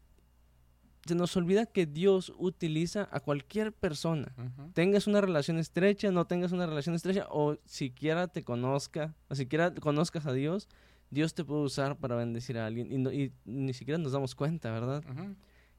se 1.05 1.15
nos 1.15 1.35
olvida 1.37 1.65
que 1.65 1.87
Dios 1.87 2.33
utiliza 2.37 3.07
a 3.11 3.19
cualquier 3.19 3.73
persona. 3.73 4.33
Tengas 4.73 5.07
una 5.07 5.21
relación 5.21 5.57
estrecha, 5.57 6.11
no 6.11 6.25
tengas 6.25 6.51
una 6.51 6.65
relación 6.65 6.95
estrecha, 6.95 7.27
o 7.29 7.57
siquiera 7.65 8.27
te 8.27 8.43
conozca, 8.43 9.15
o 9.27 9.35
siquiera 9.35 9.73
conozcas 9.73 10.25
a 10.25 10.33
Dios, 10.33 10.67
Dios 11.15 11.33
te 11.33 11.45
puede 11.45 11.61
usar 11.61 11.97
para 11.97 12.15
bendecir 12.15 12.57
a 12.57 12.65
alguien 12.65 12.91
y, 12.91 13.31
ni 13.45 13.73
siquiera 13.73 13.97
nos 13.97 14.11
damos 14.11 14.35
cuenta, 14.35 14.69
¿verdad? 14.71 15.03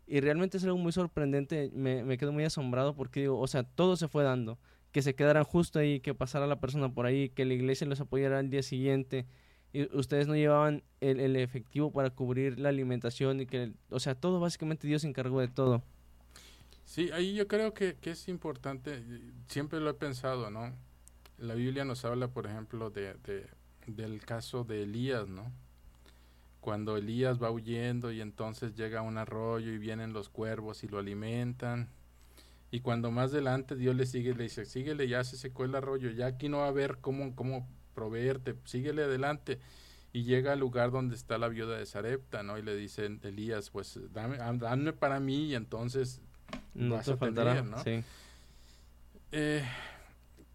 Y 0.06 0.20
realmente 0.20 0.56
es 0.56 0.64
algo 0.64 0.78
muy 0.78 0.92
sorprendente, 0.92 1.70
me, 1.74 2.02
me 2.02 2.16
quedo 2.16 2.32
muy 2.32 2.44
asombrado 2.44 2.96
porque 2.96 3.20
digo, 3.20 3.38
o 3.38 3.46
sea, 3.46 3.62
todo 3.62 3.96
se 3.96 4.08
fue 4.08 4.24
dando, 4.24 4.58
que 4.92 5.02
se 5.02 5.14
quedaran 5.14 5.44
justo 5.44 5.78
ahí, 5.78 6.00
que 6.00 6.14
pasara 6.14 6.46
la 6.46 6.58
persona 6.58 6.92
por 6.92 7.04
ahí, 7.04 7.28
que 7.28 7.44
la 7.44 7.54
iglesia 7.54 7.86
los 7.86 8.00
apoyara 8.00 8.38
al 8.38 8.48
día 8.48 8.62
siguiente, 8.62 9.26
y 9.72 9.94
ustedes 9.94 10.26
no 10.26 10.34
llevaban 10.34 10.82
el, 11.00 11.20
el 11.20 11.36
efectivo 11.36 11.92
para 11.92 12.08
cubrir 12.08 12.58
la 12.58 12.70
alimentación 12.70 13.40
y 13.42 13.46
que, 13.46 13.74
o 13.90 14.00
sea, 14.00 14.14
todo 14.14 14.40
básicamente 14.40 14.86
Dios 14.86 15.02
se 15.02 15.08
encargó 15.08 15.40
de 15.40 15.48
todo. 15.48 15.82
Sí, 16.84 17.10
ahí 17.12 17.34
yo 17.34 17.46
creo 17.46 17.74
que, 17.74 17.96
que 17.96 18.12
es 18.12 18.28
importante, 18.28 19.02
siempre 19.48 19.80
lo 19.80 19.90
he 19.90 19.94
pensado, 19.94 20.50
¿no? 20.50 20.72
La 21.36 21.54
Biblia 21.54 21.84
nos 21.84 22.04
habla, 22.04 22.28
por 22.28 22.46
ejemplo, 22.46 22.88
de, 22.90 23.14
de 23.24 23.46
del 23.86 24.20
caso 24.24 24.64
de 24.64 24.82
Elías, 24.82 25.28
¿no? 25.28 25.52
Cuando 26.60 26.96
Elías 26.96 27.40
va 27.40 27.50
huyendo 27.50 28.10
y 28.10 28.20
entonces 28.20 28.74
llega 28.74 29.00
a 29.00 29.02
un 29.02 29.18
arroyo 29.18 29.72
y 29.72 29.78
vienen 29.78 30.12
los 30.12 30.28
cuervos 30.28 30.82
y 30.82 30.88
lo 30.88 30.98
alimentan. 30.98 31.88
Y 32.70 32.80
cuando 32.80 33.10
más 33.10 33.32
adelante 33.32 33.76
Dios 33.76 33.94
le 33.94 34.06
sigue, 34.06 34.34
le 34.34 34.44
dice, 34.44 34.64
síguele, 34.64 35.06
ya 35.06 35.22
se 35.22 35.36
secó 35.36 35.64
el 35.64 35.74
arroyo, 35.74 36.10
ya 36.10 36.26
aquí 36.26 36.48
no 36.48 36.58
va 36.58 36.64
a 36.64 36.68
haber 36.68 36.98
cómo, 36.98 37.34
cómo 37.36 37.68
proveerte, 37.94 38.56
síguele 38.64 39.04
adelante. 39.04 39.60
Y 40.12 40.24
llega 40.24 40.54
al 40.54 40.60
lugar 40.60 40.90
donde 40.90 41.14
está 41.14 41.38
la 41.38 41.48
viuda 41.48 41.76
de 41.76 41.86
Sarepta, 41.86 42.42
¿no? 42.42 42.58
Y 42.58 42.62
le 42.62 42.74
dice 42.74 43.06
Elías, 43.22 43.70
pues 43.70 44.00
dame, 44.12 44.38
dame 44.38 44.92
para 44.92 45.20
mí 45.20 45.46
y 45.46 45.54
entonces 45.54 46.20
no 46.74 46.94
vas 46.94 47.08
a 47.08 47.16
tener, 47.16 47.64
¿no? 47.64 47.82
Sí. 47.84 48.02
Eh, 49.32 49.62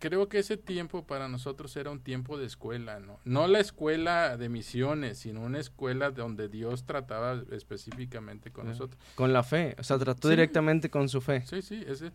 creo 0.01 0.27
que 0.27 0.39
ese 0.39 0.57
tiempo 0.57 1.05
para 1.05 1.29
nosotros 1.29 1.73
era 1.77 1.91
un 1.91 2.01
tiempo 2.01 2.37
de 2.37 2.45
escuela, 2.45 2.99
¿no? 2.99 3.19
No 3.23 3.47
la 3.47 3.59
escuela 3.59 4.35
de 4.35 4.49
misiones, 4.49 5.19
sino 5.19 5.41
una 5.41 5.59
escuela 5.59 6.11
donde 6.11 6.49
Dios 6.49 6.83
trataba 6.85 7.41
específicamente 7.51 8.51
con 8.51 8.67
nosotros. 8.67 9.01
Con 9.15 9.31
la 9.31 9.43
fe, 9.43 9.75
o 9.79 9.83
sea, 9.83 9.97
trató 9.97 10.27
directamente 10.27 10.89
con 10.89 11.07
su 11.07 11.21
fe. 11.21 11.45
Sí, 11.45 11.61
sí, 11.61 11.85
ese, 11.87 12.11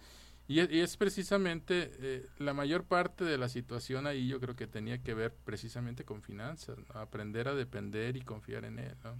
y, 0.48 0.60
es, 0.60 0.96
precisamente 0.96 1.92
eh, 1.98 2.26
la 2.38 2.54
mayor 2.54 2.84
parte 2.84 3.24
de 3.24 3.38
la 3.38 3.48
situación 3.48 4.06
ahí 4.06 4.28
yo 4.28 4.40
creo 4.40 4.54
que 4.54 4.66
tenía 4.66 4.98
que 4.98 5.14
ver 5.14 5.32
precisamente 5.44 6.04
con 6.04 6.22
finanzas, 6.22 6.76
aprender 6.92 7.48
a 7.48 7.54
depender 7.54 8.16
y 8.16 8.20
confiar 8.20 8.64
en 8.64 8.80
Él, 8.80 8.94
¿no? 9.02 9.14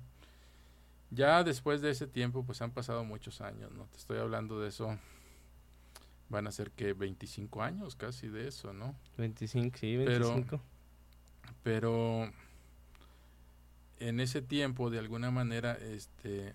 Ya 1.11 1.45
después 1.45 1.81
de 1.81 1.91
ese 1.91 2.09
tiempo, 2.09 2.45
pues 2.45 2.61
han 2.63 2.73
pasado 2.73 3.05
muchos 3.05 3.41
años, 3.41 3.71
¿no? 3.73 3.87
Te 3.87 3.97
estoy 3.97 4.19
hablando 4.19 4.61
de 4.61 4.69
eso 4.69 4.99
van 6.29 6.47
a 6.47 6.53
ser 6.53 6.71
que 6.73 6.93
25 6.93 7.63
años 7.63 7.97
casi 7.97 8.29
de 8.29 8.49
eso, 8.49 8.73
¿no? 8.73 8.95
25, 9.19 9.77
sí, 9.79 9.97
25. 9.97 10.61
Pero, 11.63 11.63
pero 11.63 12.33
en 13.99 14.21
ese 14.21 14.43
tiempo, 14.43 14.91
de 14.91 14.99
alguna 14.99 15.31
manera, 15.31 15.75
este, 15.75 16.55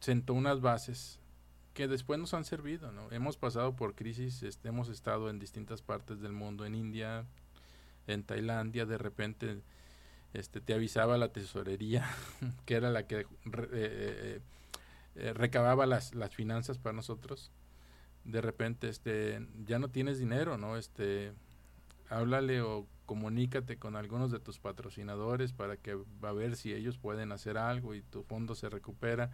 sentó 0.00 0.34
unas 0.34 0.60
bases 0.60 1.20
que 1.74 1.88
después 1.88 2.18
nos 2.20 2.34
han 2.34 2.44
servido, 2.44 2.92
¿no? 2.92 3.10
Hemos 3.10 3.36
pasado 3.36 3.74
por 3.74 3.94
crisis, 3.94 4.42
este, 4.42 4.68
hemos 4.68 4.88
estado 4.88 5.28
en 5.28 5.38
distintas 5.38 5.82
partes 5.82 6.20
del 6.20 6.32
mundo, 6.32 6.64
en 6.64 6.74
India, 6.74 7.26
en 8.06 8.22
Tailandia, 8.22 8.86
de 8.86 8.98
repente 8.98 9.62
este, 10.32 10.60
te 10.60 10.74
avisaba 10.74 11.18
la 11.18 11.32
tesorería, 11.32 12.08
que 12.64 12.74
era 12.74 12.90
la 12.90 13.06
que 13.06 13.20
eh, 13.20 13.26
eh, 13.72 14.40
eh, 15.16 15.32
recababa 15.32 15.86
las, 15.86 16.14
las 16.14 16.34
finanzas 16.34 16.78
para 16.78 16.94
nosotros 16.94 17.50
de 18.24 18.40
repente 18.40 18.88
este 18.88 19.46
ya 19.64 19.78
no 19.78 19.88
tienes 19.88 20.18
dinero, 20.18 20.56
¿no? 20.58 20.76
Este 20.76 21.32
háblale 22.08 22.62
o 22.62 22.86
comunícate 23.06 23.76
con 23.76 23.96
algunos 23.96 24.30
de 24.30 24.40
tus 24.40 24.58
patrocinadores 24.58 25.52
para 25.52 25.76
que 25.76 25.94
va 25.94 26.30
a 26.30 26.32
ver 26.32 26.56
si 26.56 26.72
ellos 26.72 26.98
pueden 26.98 27.32
hacer 27.32 27.58
algo 27.58 27.94
y 27.94 28.02
tu 28.02 28.22
fondo 28.22 28.54
se 28.54 28.70
recupera. 28.70 29.30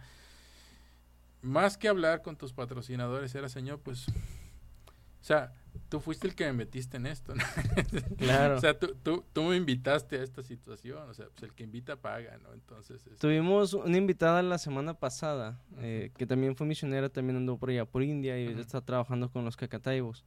Más 1.41 1.77
que 1.77 1.87
hablar 1.87 2.21
con 2.21 2.35
tus 2.35 2.53
patrocinadores 2.53 3.33
era, 3.33 3.49
Señor, 3.49 3.79
pues 3.79 4.07
o 4.09 5.23
sea, 5.23 5.53
tú 5.89 5.99
fuiste 5.99 6.27
el 6.27 6.35
que 6.35 6.45
me 6.45 6.53
metiste 6.53 6.97
en 6.97 7.05
esto. 7.05 7.35
¿no? 7.35 7.43
Claro. 8.17 8.57
o 8.57 8.59
sea, 8.59 8.77
tú, 8.77 8.95
tú, 9.03 9.25
tú, 9.33 9.43
me 9.43 9.55
invitaste 9.55 10.19
a 10.19 10.23
esta 10.23 10.43
situación. 10.43 11.09
O 11.09 11.13
sea, 11.13 11.27
pues 11.27 11.43
el 11.43 11.53
que 11.53 11.63
invita 11.63 11.95
paga, 11.95 12.37
¿no? 12.37 12.53
Entonces. 12.53 13.05
Este 13.05 13.17
Tuvimos 13.17 13.73
una 13.73 13.97
invitada 13.97 14.41
la 14.43 14.57
semana 14.57 14.93
pasada, 14.93 15.61
eh, 15.79 16.11
que 16.17 16.25
también 16.25 16.55
fue 16.55 16.67
misionera, 16.67 17.09
también 17.09 17.37
andó 17.37 17.57
por 17.57 17.69
allá, 17.69 17.85
por 17.85 18.03
India, 18.03 18.39
y 18.39 18.47
está 18.47 18.81
trabajando 18.81 19.29
con 19.29 19.43
los 19.43 19.57
cacataibos 19.57 20.25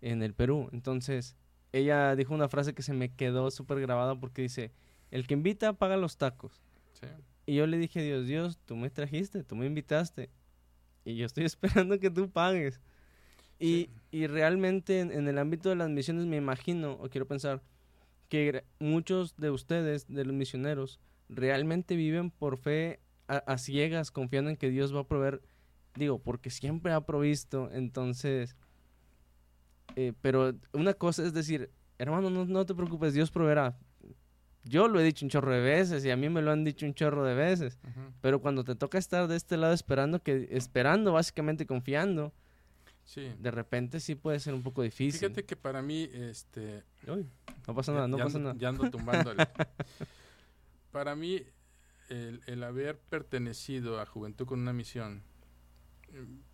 en 0.00 0.22
el 0.22 0.34
Perú. 0.34 0.68
Entonces, 0.72 1.36
ella 1.72 2.16
dijo 2.16 2.34
una 2.34 2.48
frase 2.48 2.74
que 2.74 2.82
se 2.82 2.92
me 2.92 3.14
quedó 3.14 3.50
súper 3.50 3.80
grabada 3.80 4.18
porque 4.18 4.42
dice: 4.42 4.72
El 5.10 5.26
que 5.26 5.34
invita 5.34 5.74
paga 5.74 5.96
los 5.96 6.16
tacos. 6.16 6.62
Sí. 6.92 7.06
Y 7.46 7.54
yo 7.54 7.66
le 7.66 7.78
dije, 7.78 8.02
Dios, 8.02 8.26
Dios, 8.26 8.58
tú 8.66 8.76
me 8.76 8.90
trajiste, 8.90 9.42
tú 9.42 9.56
me 9.56 9.64
invitaste. 9.64 10.28
Y 11.06 11.16
yo 11.16 11.24
estoy 11.24 11.44
esperando 11.46 11.98
que 11.98 12.10
tú 12.10 12.30
pagues. 12.30 12.80
Y, 13.58 13.90
y 14.10 14.26
realmente 14.26 15.00
en, 15.00 15.28
el 15.28 15.38
ámbito 15.38 15.68
de 15.68 15.76
las 15.76 15.90
misiones 15.90 16.26
me 16.26 16.36
imagino, 16.36 16.92
o 16.92 17.08
quiero 17.08 17.26
pensar, 17.26 17.62
que 18.28 18.64
muchos 18.78 19.36
de 19.36 19.50
ustedes, 19.50 20.06
de 20.08 20.24
los 20.24 20.34
misioneros, 20.34 21.00
realmente 21.28 21.96
viven 21.96 22.30
por 22.30 22.58
fe 22.58 23.00
a, 23.26 23.58
ciegas, 23.58 24.10
confiando 24.10 24.48
en 24.48 24.56
que 24.56 24.70
Dios 24.70 24.94
va 24.94 25.00
a 25.00 25.06
proveer, 25.06 25.42
digo, 25.94 26.18
porque 26.18 26.48
siempre 26.48 26.92
ha 26.92 27.02
provisto, 27.02 27.70
entonces, 27.72 28.56
eh, 29.96 30.14
pero 30.22 30.54
una 30.72 30.94
cosa 30.94 31.24
es 31.24 31.34
decir, 31.34 31.70
hermano, 31.98 32.30
no, 32.30 32.46
no 32.46 32.64
te 32.64 32.74
preocupes, 32.74 33.12
Dios 33.12 33.30
proveerá. 33.30 33.76
Yo 34.64 34.88
lo 34.88 35.00
he 35.00 35.04
dicho 35.04 35.26
un 35.26 35.30
chorro 35.30 35.52
de 35.52 35.60
veces 35.60 36.04
y 36.04 36.10
a 36.10 36.16
mí 36.16 36.28
me 36.28 36.40
lo 36.40 36.50
han 36.50 36.64
dicho 36.64 36.86
un 36.86 36.94
chorro 36.94 37.24
de 37.24 37.34
veces, 37.34 37.78
pero 38.20 38.40
cuando 38.40 38.64
te 38.64 38.74
toca 38.74 38.98
estar 38.98 39.28
de 39.28 39.36
este 39.36 39.56
lado 39.56 39.74
esperando, 39.74 40.22
que 40.22 40.48
esperando, 40.50 41.12
básicamente 41.12 41.66
confiando, 41.66 42.32
Sí. 43.08 43.32
De 43.38 43.50
repente 43.50 44.00
sí 44.00 44.16
puede 44.16 44.38
ser 44.38 44.52
un 44.52 44.62
poco 44.62 44.82
difícil. 44.82 45.18
Fíjate 45.18 45.46
que 45.46 45.56
para 45.56 45.80
mí, 45.80 46.10
este... 46.12 46.84
no 47.66 47.74
pasa 47.74 47.90
nada, 47.90 48.06
no 48.06 48.18
pasa 48.18 48.38
nada. 48.38 48.54
Ya 48.58 48.68
ando 48.68 48.90
tumbando. 48.90 49.32
para 50.92 51.16
mí, 51.16 51.42
el, 52.10 52.42
el 52.44 52.62
haber 52.62 52.98
pertenecido 52.98 53.98
a 53.98 54.04
Juventud 54.04 54.44
con 54.44 54.60
una 54.60 54.74
misión, 54.74 55.22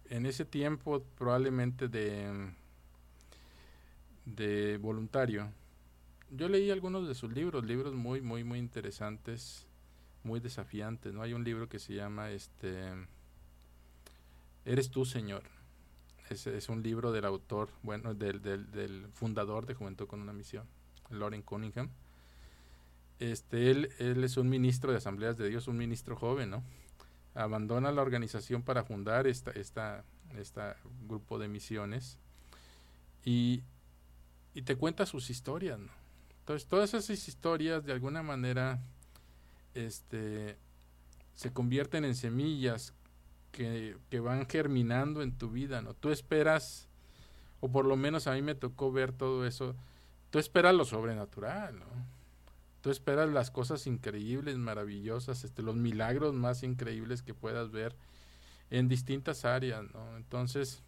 en 0.09 0.27
ese 0.27 0.45
tiempo 0.45 1.03
probablemente 1.19 1.89
de, 1.89 2.53
de 4.27 4.79
voluntario, 4.79 5.51
yo 6.31 6.49
leí 6.49 6.71
algunos 6.71 7.09
de 7.09 7.17
sus 7.17 7.33
libros, 7.33 7.65
libros 7.65 7.95
muy, 7.95 8.21
muy, 8.21 8.45
muy 8.45 8.61
interesantes, 8.61 9.67
muy 10.23 10.39
desafiantes, 10.39 11.13
¿no? 11.13 11.23
Hay 11.23 11.35
un 11.35 11.43
libro 11.43 11.69
que 11.69 11.81
se 11.81 11.95
llama, 11.95 12.31
este, 12.31 12.93
Eres 14.65 14.89
tú, 14.89 15.05
Señor. 15.05 15.43
Es, 16.31 16.47
es 16.47 16.69
un 16.69 16.83
libro 16.83 17.13
del 17.13 17.25
autor, 17.25 17.69
bueno, 17.83 18.15
del, 18.15 18.41
del, 18.41 19.07
fundador 19.13 19.67
de 19.67 19.75
Juventud 19.75 20.07
con 20.07 20.21
una 20.21 20.33
Misión, 20.33 20.67
Lauren 21.11 21.43
Cunningham. 21.43 21.91
Este, 23.19 23.71
él, 23.71 23.91
él 23.99 24.25
es 24.25 24.37
un 24.37 24.49
ministro 24.49 24.91
de 24.91 24.99
Asambleas 24.99 25.37
de 25.37 25.49
Dios, 25.49 25.69
un 25.69 25.77
ministro 25.77 26.17
joven, 26.17 26.51
¿no? 26.51 26.65
Abandona 27.35 27.93
la 27.93 28.03
organización 28.03 28.63
para 28.63 28.85
fundar 28.85 29.27
esta, 29.27 29.51
esta, 29.51 30.05
esta 30.39 30.77
grupo 31.07 31.39
de 31.39 31.49
misiones 31.49 32.19
y, 33.25 33.63
y 34.55 34.63
te 34.63 34.77
cuenta 34.77 35.07
sus 35.07 35.31
historias, 35.31 35.79
¿no? 35.79 35.93
Entonces, 36.41 36.69
todas 36.69 36.93
esas 36.93 37.27
historias 37.27 37.85
de 37.85 37.93
alguna 37.93 38.23
manera 38.23 38.83
este, 39.75 40.57
se 41.35 41.53
convierten 41.53 42.05
en 42.05 42.15
semillas 42.15 42.93
que, 43.55 43.97
que, 44.11 44.21
van 44.21 44.47
germinando 44.47 45.23
en 45.23 45.39
tu 45.39 45.51
vida, 45.51 45.81
¿no? 45.81 45.95
Tú 45.95 46.11
esperas, 46.11 46.89
o 47.61 47.71
por 47.71 47.87
lo 47.87 47.97
menos 47.97 48.27
a 48.27 48.33
mí 48.33 48.43
me 48.43 48.55
tocó 48.55 48.91
ver 48.91 49.13
todo 49.13 49.47
eso, 49.47 49.77
tú 50.31 50.39
esperas 50.39 50.75
lo 50.75 50.85
sobrenatural, 50.85 51.79
¿no? 51.79 51.87
Tú 52.81 52.91
esperas 52.91 53.31
las 53.31 53.51
cosas 53.51 53.87
increíbles, 53.87 54.59
maravillosas, 54.59 55.45
este, 55.45 55.63
los 55.63 55.77
milagros 55.77 56.35
más 56.35 56.63
increíbles 56.65 57.23
que 57.23 57.33
puedas 57.33 57.71
ver 57.71 57.95
en 58.71 58.89
distintas 58.89 59.45
áreas, 59.45 59.85
¿no? 59.95 60.17
Entonces, 60.17 60.83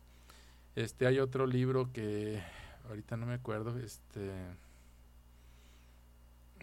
este, 0.75 1.07
hay 1.07 1.21
otro 1.21 1.47
libro 1.47 1.93
que 1.93 2.43
ahorita 2.89 3.17
no 3.17 3.27
me 3.27 3.35
acuerdo, 3.35 3.79
este 3.79 4.31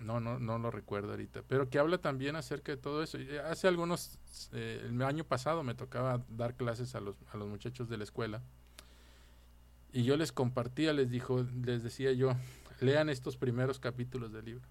no, 0.04 0.20
no, 0.20 0.39
no 0.39 0.60
lo 0.60 0.72
recuerdo 0.72 1.12
ahorita, 1.12 1.44
pero 1.48 1.70
que 1.70 1.80
habla 1.80 1.98
también 1.98 2.36
acerca 2.36 2.72
de 2.72 2.78
todo 2.78 3.02
eso. 3.04 3.18
Hace 3.50 3.68
algunos, 3.68 4.20
eh, 4.52 4.86
el 4.89 5.02
año 5.02 5.24
pasado 5.24 5.63
me 5.63 5.74
tocaba 5.74 6.24
dar 6.30 6.56
clases 6.56 6.96
a 6.96 7.00
los, 7.00 7.16
a 7.32 7.38
los 7.38 7.48
muchachos 7.48 7.89
de 7.89 7.98
la 7.98 8.04
escuela 8.04 8.42
y 9.94 10.04
yo 10.04 10.18
les 10.18 10.32
compartía, 10.32 10.92
les 10.92 11.10
dijo, 11.10 11.46
les 11.63 11.84
decía 11.84 12.12
yo, 12.13 12.36
lean 12.82 13.10
estos 13.10 13.38
primeros 13.38 13.80
capítulos 13.80 14.34
del 14.34 14.46
libro. 14.46 14.68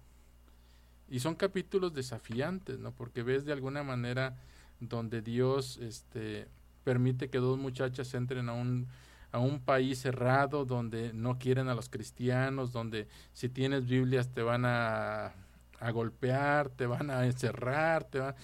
Y 1.09 1.21
son 1.21 1.35
capítulos 1.35 1.93
desafiantes, 1.93 2.79
¿no? 2.79 2.91
Porque 2.91 3.23
ves 3.23 3.45
de 3.45 3.53
alguna 3.53 3.83
manera 3.83 4.37
donde 4.81 5.21
Dios 5.21 5.77
este, 5.77 6.47
permite 6.83 7.29
que 7.29 7.37
dos 7.37 7.57
muchachas 7.57 8.13
entren 8.13 8.49
a 8.49 8.53
un 8.53 8.87
a 9.33 9.39
un 9.39 9.59
país 9.59 9.99
cerrado 9.99 10.63
donde 10.63 11.11
no 11.11 11.39
quieren 11.39 11.67
a 11.67 11.73
los 11.73 11.89
cristianos, 11.89 12.71
donde 12.71 13.07
si 13.33 13.49
tienes 13.49 13.87
Biblias 13.87 14.29
te 14.29 14.43
van 14.43 14.63
a, 14.63 15.33
a 15.79 15.91
golpear, 15.91 16.69
te 16.69 16.85
van 16.85 17.09
a 17.09 17.25
encerrar, 17.25 18.03
te 18.05 18.19
van... 18.19 18.35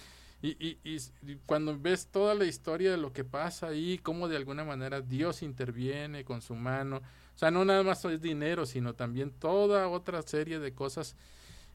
Y, 0.42 0.50
y, 0.60 0.80
y, 0.84 1.36
cuando 1.46 1.78
ves 1.78 2.08
toda 2.08 2.34
la 2.34 2.46
historia 2.46 2.90
de 2.90 2.98
lo 2.98 3.14
que 3.14 3.24
pasa 3.24 3.68
ahí, 3.68 4.00
cómo 4.00 4.28
de 4.28 4.38
alguna 4.38 4.64
manera 4.64 5.00
Dios 5.00 5.44
interviene 5.44 6.24
con 6.24 6.42
su 6.42 6.56
mano, 6.56 6.98
o 6.98 7.38
sea, 7.38 7.52
no 7.52 7.66
nada 7.66 7.84
más 7.84 8.04
es 8.06 8.20
dinero, 8.20 8.66
sino 8.66 8.96
también 8.96 9.32
toda 9.32 9.88
otra 9.90 10.24
serie 10.24 10.58
de 10.58 10.74
cosas 10.74 11.16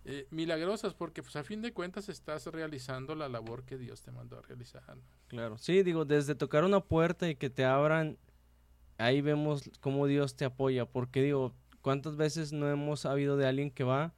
eh, 0.06 0.26
milagrosas, 0.30 0.92
porque 0.92 1.22
pues 1.22 1.36
a 1.36 1.44
fin 1.44 1.62
de 1.62 1.72
cuentas 1.72 2.08
estás 2.08 2.46
realizando 2.46 3.14
la 3.14 3.28
labor 3.28 3.62
que 3.62 3.78
Dios 3.78 4.02
te 4.02 4.10
mandó 4.10 4.38
a 4.38 4.42
realizar. 4.42 4.82
Claro, 5.28 5.56
sí, 5.56 5.84
digo, 5.84 6.04
desde 6.04 6.34
tocar 6.34 6.64
una 6.64 6.80
puerta 6.80 7.28
y 7.28 7.36
que 7.36 7.48
te 7.48 7.64
abran 7.64 8.18
ahí 8.98 9.20
vemos 9.20 9.70
cómo 9.80 10.06
Dios 10.06 10.36
te 10.36 10.44
apoya, 10.44 10.86
porque 10.86 11.22
digo, 11.22 11.54
¿cuántas 11.80 12.16
veces 12.16 12.52
no 12.52 12.68
hemos 12.70 13.00
sabido 13.00 13.36
de 13.36 13.46
alguien 13.46 13.70
que 13.70 13.84
va 13.84 14.14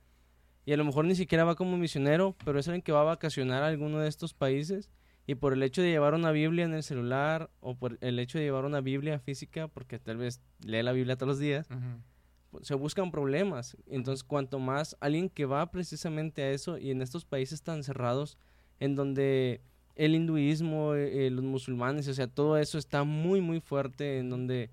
y 0.66 0.72
a 0.72 0.76
lo 0.76 0.84
mejor 0.84 1.04
ni 1.04 1.14
siquiera 1.14 1.44
va 1.44 1.54
como 1.54 1.76
misionero, 1.76 2.34
pero 2.44 2.58
es 2.58 2.66
alguien 2.66 2.82
que 2.82 2.92
va 2.92 3.02
a 3.02 3.04
vacacionar 3.04 3.62
a 3.62 3.68
alguno 3.68 4.00
de 4.00 4.08
estos 4.08 4.34
países 4.34 4.90
y 5.26 5.36
por 5.36 5.52
el 5.52 5.62
hecho 5.62 5.80
de 5.80 5.90
llevar 5.90 6.14
una 6.14 6.32
Biblia 6.32 6.64
en 6.64 6.74
el 6.74 6.82
celular 6.82 7.50
o 7.60 7.76
por 7.76 7.98
el 8.00 8.18
hecho 8.18 8.38
de 8.38 8.44
llevar 8.44 8.64
una 8.64 8.80
Biblia 8.80 9.20
física, 9.20 9.68
porque 9.68 10.00
tal 10.00 10.16
vez 10.16 10.40
lee 10.64 10.82
la 10.82 10.92
Biblia 10.92 11.16
todos 11.16 11.28
los 11.28 11.38
días, 11.38 11.68
uh 11.70 11.74
-huh. 11.74 12.62
se 12.64 12.74
buscan 12.74 13.12
problemas. 13.12 13.76
Entonces, 13.86 14.24
cuanto 14.24 14.58
más 14.58 14.96
alguien 15.00 15.28
que 15.28 15.46
va 15.46 15.70
precisamente 15.70 16.42
a 16.42 16.50
eso 16.50 16.78
y 16.78 16.90
en 16.90 17.00
estos 17.00 17.24
países 17.24 17.62
tan 17.62 17.84
cerrados, 17.84 18.36
en 18.80 18.96
donde 18.96 19.62
el 19.96 20.14
hinduismo, 20.14 20.94
eh, 20.94 21.30
los 21.30 21.44
musulmanes, 21.44 22.06
o 22.08 22.14
sea, 22.14 22.28
todo 22.28 22.58
eso 22.58 22.78
está 22.78 23.02
muy, 23.02 23.40
muy 23.40 23.60
fuerte 23.60 24.18
en 24.18 24.30
donde 24.30 24.70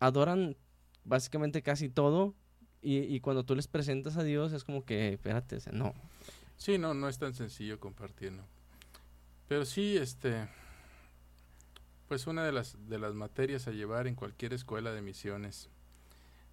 adoran 0.00 0.56
básicamente 1.04 1.62
casi 1.62 1.88
todo 1.88 2.34
y, 2.84 3.20
cuando 3.20 3.44
tú 3.44 3.54
les 3.54 3.68
presentas 3.68 4.16
a 4.16 4.24
Dios 4.24 4.52
es 4.52 4.64
como 4.64 4.84
que, 4.84 5.12
espérate, 5.12 5.54
o 5.54 5.60
sea, 5.60 5.72
no. 5.72 5.94
Sí, 6.56 6.78
no, 6.78 6.94
no 6.94 7.08
es 7.08 7.16
tan 7.16 7.32
sencillo 7.32 7.78
compartirlo. 7.78 8.42
Pero 9.46 9.64
sí, 9.64 9.96
este, 9.96 10.48
pues 12.08 12.26
una 12.26 12.44
de 12.44 12.50
las, 12.50 12.76
de 12.88 12.98
las 12.98 13.14
materias 13.14 13.68
a 13.68 13.70
llevar 13.70 14.08
en 14.08 14.16
cualquier 14.16 14.52
escuela 14.52 14.92
de 14.92 15.00
misiones 15.00 15.68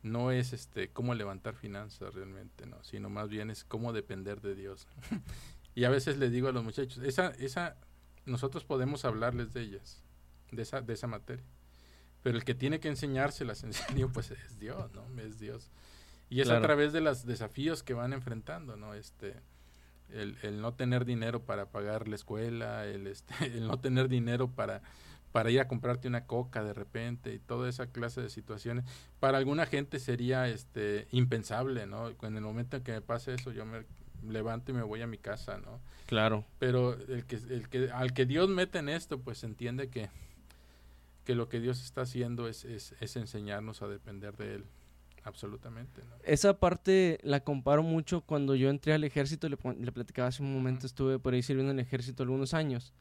no 0.04 0.32
es 0.32 0.54
este 0.54 0.90
cómo 0.90 1.16
levantar 1.16 1.56
finanzas 1.56 2.14
realmente, 2.14 2.68
no, 2.68 2.84
sino 2.84 3.10
más 3.10 3.28
bien 3.30 3.50
es 3.50 3.64
cómo 3.64 3.92
depender 3.92 4.40
de 4.42 4.54
Dios. 4.54 4.88
Y 5.80 5.86
a 5.86 5.90
veces 5.90 6.18
les 6.18 6.30
digo 6.30 6.50
a 6.50 6.52
los 6.52 6.62
muchachos, 6.62 6.98
esa, 7.06 7.30
esa, 7.40 7.78
nosotros 8.26 8.66
podemos 8.66 9.06
hablarles 9.06 9.54
de 9.54 9.62
ellas, 9.62 10.04
de 10.52 10.64
esa, 10.64 10.82
de 10.82 10.92
esa 10.94 11.08
materia. 11.08 11.46
Pero 12.22 12.38
el 12.38 12.44
que 12.44 12.54
tiene 12.54 12.82
que 12.82 12.90
enseñárselas 12.90 13.64
en 13.64 13.72
serio, 13.72 14.12
pues 14.14 14.30
es 14.32 14.60
Dios, 14.60 14.92
¿no? 14.92 15.08
Es 15.22 15.40
Dios. 15.40 15.72
Y 16.30 16.42
es 16.42 16.48
claro. 16.48 16.60
a 16.60 16.64
través 16.64 16.92
de 16.92 17.00
los 17.00 17.26
desafíos 17.26 17.82
que 17.82 17.94
van 17.94 18.12
enfrentando, 18.12 18.76
¿no? 18.76 18.94
Este, 18.94 19.36
el, 20.10 20.38
el, 20.42 20.60
no 20.60 20.74
tener 20.74 21.06
dinero 21.06 21.46
para 21.46 21.68
pagar 21.68 22.10
la 22.10 22.18
escuela, 22.18 22.86
el, 22.86 23.08
este, 23.08 23.34
el 23.46 23.66
no 23.66 23.80
tener 23.80 24.10
dinero 24.10 24.52
para, 24.52 24.82
para 25.32 25.50
ir 25.50 25.62
a 25.62 25.70
comprarte 25.70 26.10
una 26.10 26.26
coca 26.26 26.62
de 26.62 26.74
repente 26.74 27.34
y 27.34 27.40
toda 27.40 27.70
esa 27.70 27.88
clase 27.88 28.20
de 28.20 28.30
situaciones. 28.30 28.84
Para 29.22 29.38
alguna 29.38 29.66
gente 29.66 30.00
sería 30.00 30.50
este 30.50 31.08
impensable, 31.12 31.88
¿no? 31.88 32.10
En 32.10 32.36
el 32.36 32.44
momento 32.44 32.76
en 32.76 32.84
que 32.84 32.92
me 32.92 33.02
pase 33.02 33.36
eso, 33.36 33.54
yo 33.54 33.66
me 33.66 33.86
levanto 34.28 34.72
y 34.72 34.76
me 34.76 34.84
voy 34.84 35.02
a 35.02 35.08
mi 35.08 35.18
casa, 35.18 35.58
¿no? 35.58 35.80
Claro. 36.08 36.46
Pero 36.60 36.94
el 36.94 37.26
que, 37.26 37.36
el 37.36 37.70
que, 37.70 37.92
al 37.92 38.14
que 38.14 38.26
Dios 38.26 38.50
mete 38.50 38.80
en 38.80 38.90
esto, 38.90 39.20
pues 39.20 39.44
entiende 39.44 39.90
que, 39.90 40.10
que 41.24 41.36
lo 41.36 41.50
que 41.50 41.60
Dios 41.60 41.84
está 41.84 42.02
haciendo 42.02 42.48
es, 42.48 42.66
es, 42.66 42.96
es 43.00 43.16
enseñarnos 43.16 43.82
a 43.82 43.88
depender 43.88 44.36
de 44.36 44.56
Él. 44.56 44.66
Absolutamente. 45.24 46.02
¿no? 46.04 46.16
Esa 46.24 46.60
parte 46.60 47.20
la 47.24 47.42
comparo 47.42 47.84
mucho 47.84 48.22
cuando 48.22 48.56
yo 48.56 48.70
entré 48.70 48.94
al 48.94 49.04
ejército, 49.04 49.48
le, 49.50 49.58
le 49.80 49.92
platicaba 49.92 50.30
hace 50.30 50.42
un 50.42 50.54
momento, 50.54 50.88
estuve 50.88 51.20
por 51.20 51.34
ahí 51.34 51.44
sirviendo 51.44 51.72
en 51.72 51.80
el 51.80 51.86
ejército 51.86 52.24
algunos 52.24 52.54
años. 52.54 52.94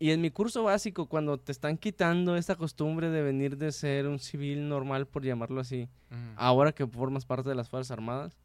Y 0.00 0.12
en 0.12 0.20
mi 0.20 0.30
curso 0.30 0.62
básico, 0.62 1.06
cuando 1.06 1.38
te 1.38 1.50
están 1.50 1.76
quitando 1.76 2.36
esta 2.36 2.54
costumbre 2.54 3.10
de 3.10 3.22
venir 3.22 3.56
de 3.56 3.72
ser 3.72 4.06
un 4.06 4.20
civil 4.20 4.68
normal, 4.68 5.06
por 5.06 5.24
llamarlo 5.24 5.60
así, 5.60 5.88
uh 6.10 6.14
-huh. 6.14 6.34
ahora 6.36 6.72
que 6.72 6.86
formas 6.86 7.26
parte 7.26 7.48
de 7.48 7.56
las 7.56 7.68
Fuerzas 7.68 7.90
Armadas, 7.90 8.38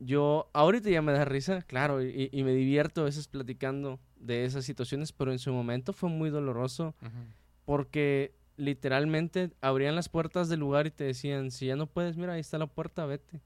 yo 0.00 0.48
ahorita 0.54 0.88
ya 0.88 1.02
me 1.02 1.12
da 1.12 1.24
risa, 1.24 1.62
claro, 1.62 2.02
y, 2.02 2.30
y, 2.32 2.42
me 2.42 2.52
divierto 2.52 3.02
a 3.02 3.04
veces 3.04 3.28
platicando 3.28 4.00
de 4.18 4.44
esas 4.44 4.64
situaciones, 4.64 5.12
pero 5.12 5.30
en 5.30 5.38
su 5.38 5.52
momento 5.52 5.92
fue 5.92 6.08
muy 6.08 6.30
doloroso 6.30 6.94
uh 7.02 7.06
-huh. 7.06 7.26
porque 7.66 8.34
literalmente 8.56 9.50
abrían 9.60 9.94
las 9.94 10.08
puertas 10.08 10.48
del 10.48 10.60
lugar 10.60 10.86
y 10.86 10.90
te 10.90 11.04
decían, 11.04 11.50
si 11.50 11.66
ya 11.66 11.76
no 11.76 11.86
puedes, 11.86 12.16
mira, 12.16 12.32
ahí 12.32 12.40
está 12.40 12.58
la 12.58 12.66
puerta, 12.66 13.04
vete. 13.06 13.40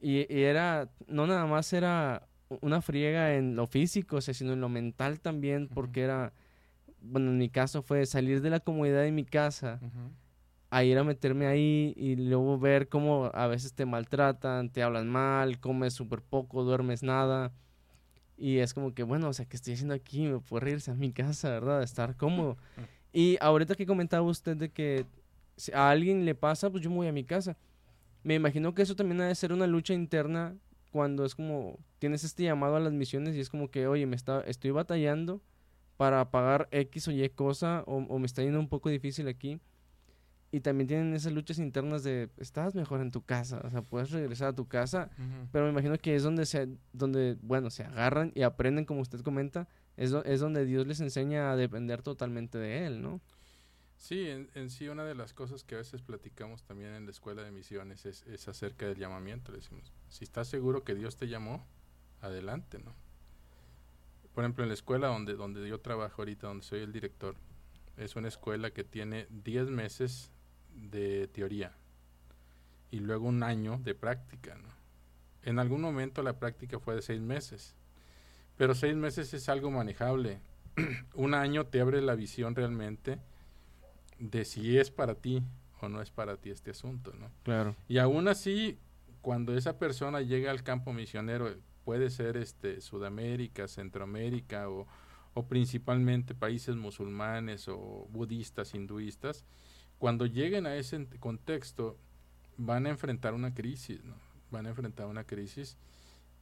Y, 0.00 0.32
y 0.32 0.42
era, 0.42 0.90
no 1.08 1.26
nada 1.26 1.46
más 1.46 1.72
era 1.72 2.28
una 2.60 2.80
friega 2.80 3.34
en 3.34 3.56
lo 3.56 3.66
físico, 3.66 4.16
o 4.16 4.20
sea, 4.20 4.34
sino 4.34 4.52
en 4.52 4.60
lo 4.60 4.68
mental 4.68 5.20
también, 5.20 5.68
porque 5.68 6.00
uh 6.00 6.04
-huh. 6.04 6.06
era, 6.06 6.32
bueno, 7.00 7.30
en 7.30 7.38
mi 7.38 7.48
caso 7.48 7.82
fue 7.82 8.06
salir 8.06 8.40
de 8.42 8.50
la 8.50 8.60
comodidad 8.60 9.02
de 9.02 9.12
mi 9.12 9.24
casa. 9.24 9.80
Uh 9.82 9.86
-huh 9.86 10.23
a 10.70 10.84
ir 10.84 10.98
a 10.98 11.04
meterme 11.04 11.46
ahí 11.46 11.94
y 11.96 12.16
luego 12.16 12.58
ver 12.58 12.88
cómo 12.88 13.30
a 13.32 13.46
veces 13.46 13.74
te 13.74 13.86
maltratan, 13.86 14.70
te 14.70 14.82
hablan 14.82 15.08
mal, 15.08 15.60
comes 15.60 15.94
súper 15.94 16.22
poco, 16.22 16.64
duermes 16.64 17.02
nada. 17.02 17.52
Y 18.36 18.58
es 18.58 18.74
como 18.74 18.92
que, 18.94 19.04
bueno, 19.04 19.28
o 19.28 19.32
sea, 19.32 19.46
¿qué 19.46 19.56
estoy 19.56 19.74
haciendo 19.74 19.94
aquí? 19.94 20.26
Me 20.26 20.40
puedo 20.40 20.68
irse 20.68 20.90
a 20.90 20.94
mi 20.94 21.12
casa, 21.12 21.50
¿verdad? 21.50 21.82
Estar 21.82 22.16
cómodo. 22.16 22.56
Y 23.16 23.38
ahorita 23.40 23.76
que 23.76 23.86
comentaba 23.86 24.26
usted 24.26 24.56
de 24.56 24.72
que 24.72 25.06
si 25.56 25.70
a 25.70 25.88
alguien 25.88 26.24
le 26.24 26.34
pasa, 26.34 26.68
pues 26.68 26.82
yo 26.82 26.90
me 26.90 26.96
voy 26.96 27.06
a 27.06 27.12
mi 27.12 27.22
casa. 27.22 27.56
Me 28.24 28.34
imagino 28.34 28.74
que 28.74 28.82
eso 28.82 28.96
también 28.96 29.20
ha 29.20 29.28
de 29.28 29.34
ser 29.36 29.52
una 29.52 29.68
lucha 29.68 29.94
interna 29.94 30.56
cuando 30.90 31.24
es 31.24 31.36
como, 31.36 31.78
tienes 32.00 32.24
este 32.24 32.42
llamado 32.42 32.74
a 32.74 32.80
las 32.80 32.92
misiones 32.92 33.36
y 33.36 33.40
es 33.40 33.50
como 33.50 33.70
que, 33.70 33.86
oye, 33.86 34.04
me 34.06 34.16
está, 34.16 34.40
estoy 34.40 34.72
batallando 34.72 35.40
para 35.96 36.28
pagar 36.32 36.66
X 36.72 37.06
o 37.06 37.12
Y 37.12 37.28
cosa 37.28 37.84
o, 37.86 37.98
o 37.98 38.18
me 38.18 38.26
está 38.26 38.42
yendo 38.42 38.58
un 38.58 38.68
poco 38.68 38.88
difícil 38.88 39.28
aquí 39.28 39.60
y 40.54 40.60
también 40.60 40.86
tienen 40.86 41.14
esas 41.14 41.32
luchas 41.32 41.58
internas 41.58 42.04
de 42.04 42.30
estás 42.36 42.76
mejor 42.76 43.00
en 43.00 43.10
tu 43.10 43.22
casa, 43.22 43.60
o 43.64 43.70
sea, 43.70 43.82
puedes 43.82 44.12
regresar 44.12 44.48
a 44.48 44.52
tu 44.52 44.68
casa, 44.68 45.10
pero 45.50 45.64
me 45.64 45.72
imagino 45.72 45.98
que 45.98 46.14
es 46.14 46.22
donde 46.22 46.46
se 46.46 46.68
donde 46.92 47.36
bueno, 47.42 47.70
se 47.70 47.82
agarran 47.82 48.30
y 48.36 48.42
aprenden 48.42 48.84
como 48.84 49.00
usted 49.00 49.20
comenta, 49.22 49.66
es, 49.96 50.12
es 50.24 50.38
donde 50.38 50.64
Dios 50.64 50.86
les 50.86 51.00
enseña 51.00 51.50
a 51.50 51.56
depender 51.56 52.02
totalmente 52.02 52.56
de 52.56 52.86
él, 52.86 53.02
¿no? 53.02 53.20
Sí, 53.96 54.28
en, 54.28 54.70
sí 54.70 54.88
una 54.88 55.04
de 55.04 55.16
las 55.16 55.32
cosas 55.32 55.64
que 55.64 55.74
a 55.74 55.78
veces 55.78 56.02
platicamos 56.02 56.62
también 56.62 56.92
en 56.92 57.04
la 57.04 57.10
escuela 57.10 57.42
de 57.42 57.50
misiones 57.50 58.06
es, 58.06 58.22
es 58.26 58.46
acerca 58.46 58.86
del 58.86 58.98
llamamiento. 58.98 59.50
Le 59.50 59.58
decimos, 59.58 59.92
si 60.08 60.22
estás 60.24 60.46
seguro 60.46 60.84
que 60.84 60.94
Dios 60.94 61.16
te 61.16 61.26
llamó, 61.26 61.66
adelante, 62.20 62.78
¿no? 62.78 62.94
Por 64.34 64.44
ejemplo, 64.44 64.62
en 64.62 64.68
la 64.68 64.74
escuela 64.74 65.08
donde, 65.08 65.34
donde 65.34 65.66
yo 65.66 65.80
trabajo 65.80 66.22
ahorita, 66.22 66.48
donde 66.48 66.64
soy 66.64 66.80
el 66.80 66.92
director, 66.92 67.36
es 67.96 68.14
una 68.14 68.28
escuela 68.28 68.72
que 68.72 68.84
tiene 68.84 69.26
10 69.30 69.70
meses 69.70 70.33
de 70.74 71.28
teoría 71.28 71.72
y 72.90 73.00
luego 73.00 73.26
un 73.26 73.42
año 73.42 73.80
de 73.82 73.94
práctica. 73.94 74.54
¿no? 74.54 74.68
En 75.42 75.58
algún 75.58 75.80
momento 75.80 76.22
la 76.22 76.38
práctica 76.38 76.78
fue 76.78 76.94
de 76.94 77.02
seis 77.02 77.20
meses, 77.20 77.74
pero 78.56 78.74
seis 78.74 78.94
meses 78.94 79.34
es 79.34 79.48
algo 79.48 79.70
manejable. 79.70 80.40
un 81.14 81.34
año 81.34 81.66
te 81.66 81.80
abre 81.80 82.00
la 82.00 82.14
visión 82.14 82.54
realmente 82.54 83.18
de 84.18 84.44
si 84.44 84.78
es 84.78 84.90
para 84.90 85.14
ti 85.16 85.42
o 85.80 85.88
no 85.88 86.00
es 86.00 86.10
para 86.10 86.36
ti 86.36 86.50
este 86.50 86.70
asunto, 86.70 87.12
¿no? 87.18 87.30
Claro. 87.42 87.74
Y 87.88 87.98
aún 87.98 88.28
así, 88.28 88.78
cuando 89.22 89.56
esa 89.56 89.78
persona 89.78 90.20
llega 90.20 90.50
al 90.50 90.62
campo 90.62 90.92
misionero, 90.92 91.52
puede 91.84 92.10
ser 92.10 92.36
este 92.36 92.80
Sudamérica, 92.80 93.68
Centroamérica 93.68 94.70
o, 94.70 94.86
o 95.34 95.46
principalmente 95.46 96.34
países 96.34 96.76
musulmanes 96.76 97.68
o 97.68 98.06
budistas, 98.10 98.74
hinduistas, 98.74 99.44
cuando 100.04 100.26
lleguen 100.26 100.66
a 100.66 100.76
ese 100.76 101.06
contexto 101.18 101.96
van 102.58 102.84
a 102.84 102.90
enfrentar 102.90 103.32
una 103.32 103.54
crisis, 103.54 104.04
¿no? 104.04 104.12
Van 104.50 104.66
a 104.66 104.68
enfrentar 104.68 105.06
una 105.06 105.24
crisis 105.24 105.78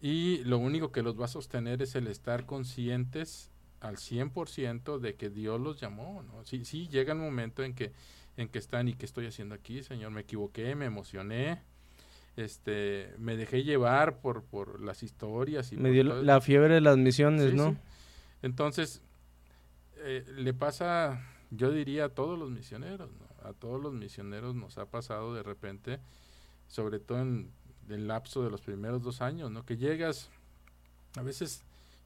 y 0.01 0.39
lo 0.39 0.59
único 0.59 0.91
que 0.91 1.01
los 1.01 1.17
va 1.17 1.27
a 1.27 1.29
sostener 1.29 1.81
es 1.81 1.95
el 1.95 2.09
estar 2.09 2.45
conscientes 2.45 3.53
al 3.79 3.99
100% 3.99 4.99
de 4.99 5.15
que 5.15 5.31
Dios 5.31 5.61
los 5.61 5.81
llamó, 5.81 6.25
¿no? 6.25 6.45
Sí, 6.45 6.65
sí, 6.65 6.89
llega 6.89 7.13
el 7.13 7.21
momento 7.21 7.63
en 7.63 7.73
que 7.73 7.93
en 8.37 8.49
que 8.49 8.59
están 8.59 8.89
y 8.89 8.95
qué 8.95 9.07
estoy 9.07 9.27
haciendo 9.27 9.55
aquí, 9.55 9.85
Señor, 9.85 10.11
me 10.11 10.23
equivoqué, 10.23 10.75
me 10.75 10.87
emocioné, 10.87 11.63
este, 12.37 13.15
me 13.17 13.37
dejé 13.37 13.63
llevar 13.63 14.19
por, 14.19 14.43
por 14.43 14.81
las 14.81 15.05
historias 15.05 15.71
y 15.71 15.77
me 15.77 15.93
dio 15.93 16.03
la 16.03 16.41
fiebre 16.41 16.75
de 16.75 16.81
las 16.81 16.97
misiones, 16.97 17.55
¿no? 17.55 17.77
Entonces, 18.43 19.03
eh, 19.99 20.25
le 20.35 20.53
pasa, 20.53 21.25
yo 21.53 21.71
diría 21.71 22.07
a 22.07 22.09
todos 22.09 22.37
los 22.37 22.51
misioneros, 22.51 23.09
¿no? 23.09 23.32
A 23.45 23.53
todos 23.53 23.81
los 23.81 23.93
misioneros 23.93 24.55
nos 24.55 24.79
ha 24.79 24.87
pasado 24.87 25.35
de 25.35 25.43
repente, 25.43 25.99
sobre 26.69 26.99
todo 26.99 27.21
en 27.21 27.51
el 27.89 28.09
lapso 28.09 28.43
de 28.43 28.51
los 28.51 28.61
primeros 28.61 29.03
dos 29.03 29.21
años, 29.21 29.51
¿no? 29.51 29.65
Que 29.65 29.77
llegas, 29.77 30.29
a 31.17 31.23
veces 31.23 31.63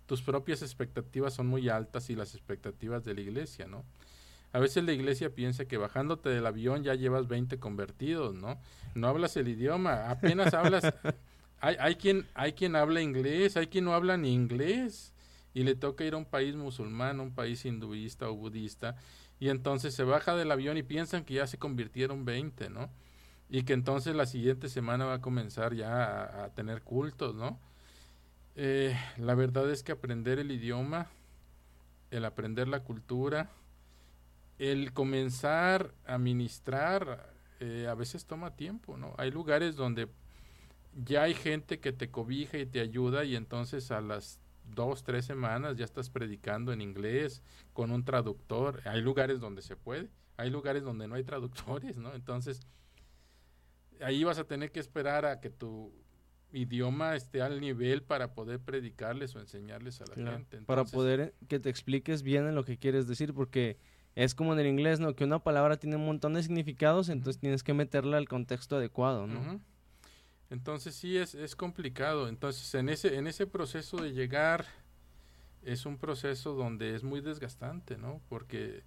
tus 0.07 0.23
propias 0.23 0.63
expectativas 0.63 1.35
son 1.35 1.47
muy 1.47 1.69
altas 1.69 2.11
y 2.11 2.17
las 2.17 2.35
expectativas 2.35 3.05
de 3.05 3.15
la 3.15 3.21
iglesia, 3.21 3.67
¿no? 3.67 3.85
A 4.53 4.59
veces 4.59 4.85
la 4.85 4.93
iglesia 4.93 5.35
piensa 5.35 5.67
que 5.67 5.77
bajándote 5.77 6.29
del 6.29 6.47
avión 6.47 6.83
ya 6.83 6.95
llevas 6.95 7.29
20 7.29 7.59
convertidos, 7.59 8.35
¿no? 8.35 8.59
No 8.95 9.09
hablas 9.09 9.37
el 9.37 9.49
idioma, 9.49 10.11
apenas 10.11 10.55
hablas... 10.55 10.85
Hay, 11.59 11.75
hay, 11.81 11.95
quien, 11.95 12.27
hay 12.35 12.53
quien 12.53 12.77
habla 12.77 13.01
inglés, 13.01 13.57
hay 13.57 13.69
quien 13.69 13.87
no 13.87 13.95
habla 13.95 14.19
ni 14.19 14.31
inglés 14.33 15.15
y 15.55 15.65
le 15.65 15.75
toca 15.75 16.05
ir 16.05 16.13
a 16.13 16.19
un 16.19 16.27
país 16.27 16.55
musulmán, 16.55 17.19
un 17.19 17.35
país 17.35 17.65
hinduista 17.65 18.29
o 18.29 18.35
budista, 18.35 18.95
y 19.39 19.49
entonces 19.49 19.95
se 19.95 20.05
baja 20.05 20.35
del 20.35 20.51
avión 20.51 20.77
y 20.77 20.83
piensan 20.83 21.25
que 21.25 21.35
ya 21.35 21.47
se 21.47 21.59
convirtieron 21.59 22.25
20, 22.25 22.71
¿no? 22.71 22.91
Y 23.49 23.63
que 23.65 23.75
entonces 23.75 24.15
la 24.15 24.27
siguiente 24.27 24.69
semana 24.69 25.05
va 25.05 25.15
a 25.15 25.21
comenzar 25.21 25.75
ya 25.75 26.45
a, 26.45 26.51
tener 26.51 26.83
cultos, 26.83 27.35
¿no? 27.35 27.59
Eh, 28.57 28.97
la 29.19 29.35
verdad 29.35 29.71
es 29.71 29.83
que 29.83 29.93
aprender 29.93 30.39
el 30.39 30.51
idioma, 30.51 31.09
el 32.11 32.25
aprender 32.25 32.69
la 32.69 32.81
cultura, 32.81 33.51
el 34.59 34.93
comenzar 34.95 35.93
a 36.07 36.17
ministrar, 36.17 37.31
eh, 37.61 37.87
a 37.89 37.95
veces 37.95 38.25
toma 38.25 38.57
tiempo, 38.57 38.97
¿no? 38.97 39.15
Hay 39.19 39.31
lugares 39.31 39.77
donde 39.77 40.09
ya 41.05 41.25
hay 41.25 41.35
gente 41.35 41.79
que 41.79 41.93
te 41.93 42.11
cobija 42.11 42.57
y 42.57 42.67
te 42.67 42.81
ayuda 42.81 43.25
y 43.25 43.37
entonces 43.37 43.91
a 43.91 44.01
las 44.01 44.41
dos, 44.67 45.03
tres 45.03 45.25
semanas 45.25 45.77
ya 45.77 45.85
estás 45.85 46.11
predicando 46.11 46.73
en 46.73 46.81
inglés 46.81 47.43
con 47.73 47.91
un 47.91 48.05
traductor. 48.05 48.81
Hay 48.85 49.01
lugares 49.01 49.41
donde 49.41 49.63
se 49.63 49.77
puede, 49.77 50.11
hay 50.37 50.51
lugares 50.51 50.83
donde 50.83 51.07
no 51.09 51.15
hay 51.15 51.25
traductores, 51.25 51.97
¿no? 51.97 52.15
Entonces, 52.15 52.61
ahí 54.01 54.25
vas 54.25 54.39
a 54.39 54.45
tener 54.45 54.73
que 54.73 54.81
esperar 54.81 55.25
a 55.25 55.41
que 55.41 55.51
tu 55.51 55.93
idioma 56.53 57.17
esté 57.17 57.43
al 57.43 57.61
nivel 57.61 58.03
para 58.03 58.35
poder 58.35 58.61
predicarles 58.61 59.35
o 59.35 59.41
enseñarles 59.41 60.01
a 60.01 60.05
la 60.07 60.33
gente. 60.33 60.63
para 60.63 60.85
poder 60.85 61.35
que 61.49 61.59
te 61.59 61.69
expliques 61.69 62.23
bien 62.23 62.47
en 62.47 62.55
lo 62.55 62.65
que 62.65 62.79
quieres 62.79 63.07
decir, 63.07 63.35
porque 63.35 63.79
es 64.15 64.35
como 64.35 64.55
en 64.55 64.61
el 64.61 64.67
inglés, 64.67 65.01
¿no? 65.01 65.15
Que 65.15 65.25
una 65.25 65.41
palabra 65.41 65.77
tiene 65.77 65.97
un 65.97 66.07
montón 66.07 66.35
de 66.35 66.43
significados, 66.43 67.09
entonces 67.09 67.39
tienes 67.41 67.63
que 67.63 67.75
meterla 67.75 68.17
al 68.17 68.29
contexto 68.29 68.77
adecuado, 68.77 69.27
¿no? 69.27 69.61
Entonces 70.51 70.95
sí 70.95 71.17
es, 71.17 71.35
es 71.35 71.57
complicado. 71.57 72.29
Entonces 72.29 72.75
en 72.75 72.89
ese, 72.89 73.17
en 73.17 73.27
ese 73.27 73.47
proceso 73.47 73.97
de 73.97 74.13
llegar 74.13 74.67
es 75.63 75.85
un 75.85 75.99
proceso 75.99 76.55
donde 76.55 76.95
es 76.95 77.03
muy 77.03 77.21
desgastante, 77.21 77.99
¿no? 77.99 78.21
Porque 78.29 78.85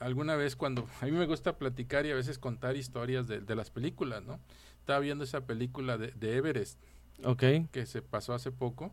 alguna 0.00 0.36
vez 0.36 0.56
cuando 0.56 0.88
a 1.00 1.06
mí 1.06 1.12
me 1.12 1.26
gusta 1.26 1.56
platicar 1.56 2.06
y 2.06 2.10
a 2.10 2.14
veces 2.14 2.38
contar 2.38 2.76
historias 2.76 3.26
de, 3.26 3.40
de 3.40 3.54
las 3.54 3.70
películas, 3.70 4.22
¿no? 4.24 4.40
Estaba 4.80 4.98
viendo 5.00 5.24
esa 5.24 5.46
película 5.46 5.98
de, 5.98 6.08
de 6.12 6.36
Everest, 6.36 6.78
okay. 7.24 7.68
que 7.72 7.86
se 7.86 8.02
pasó 8.02 8.34
hace 8.34 8.52
poco, 8.52 8.92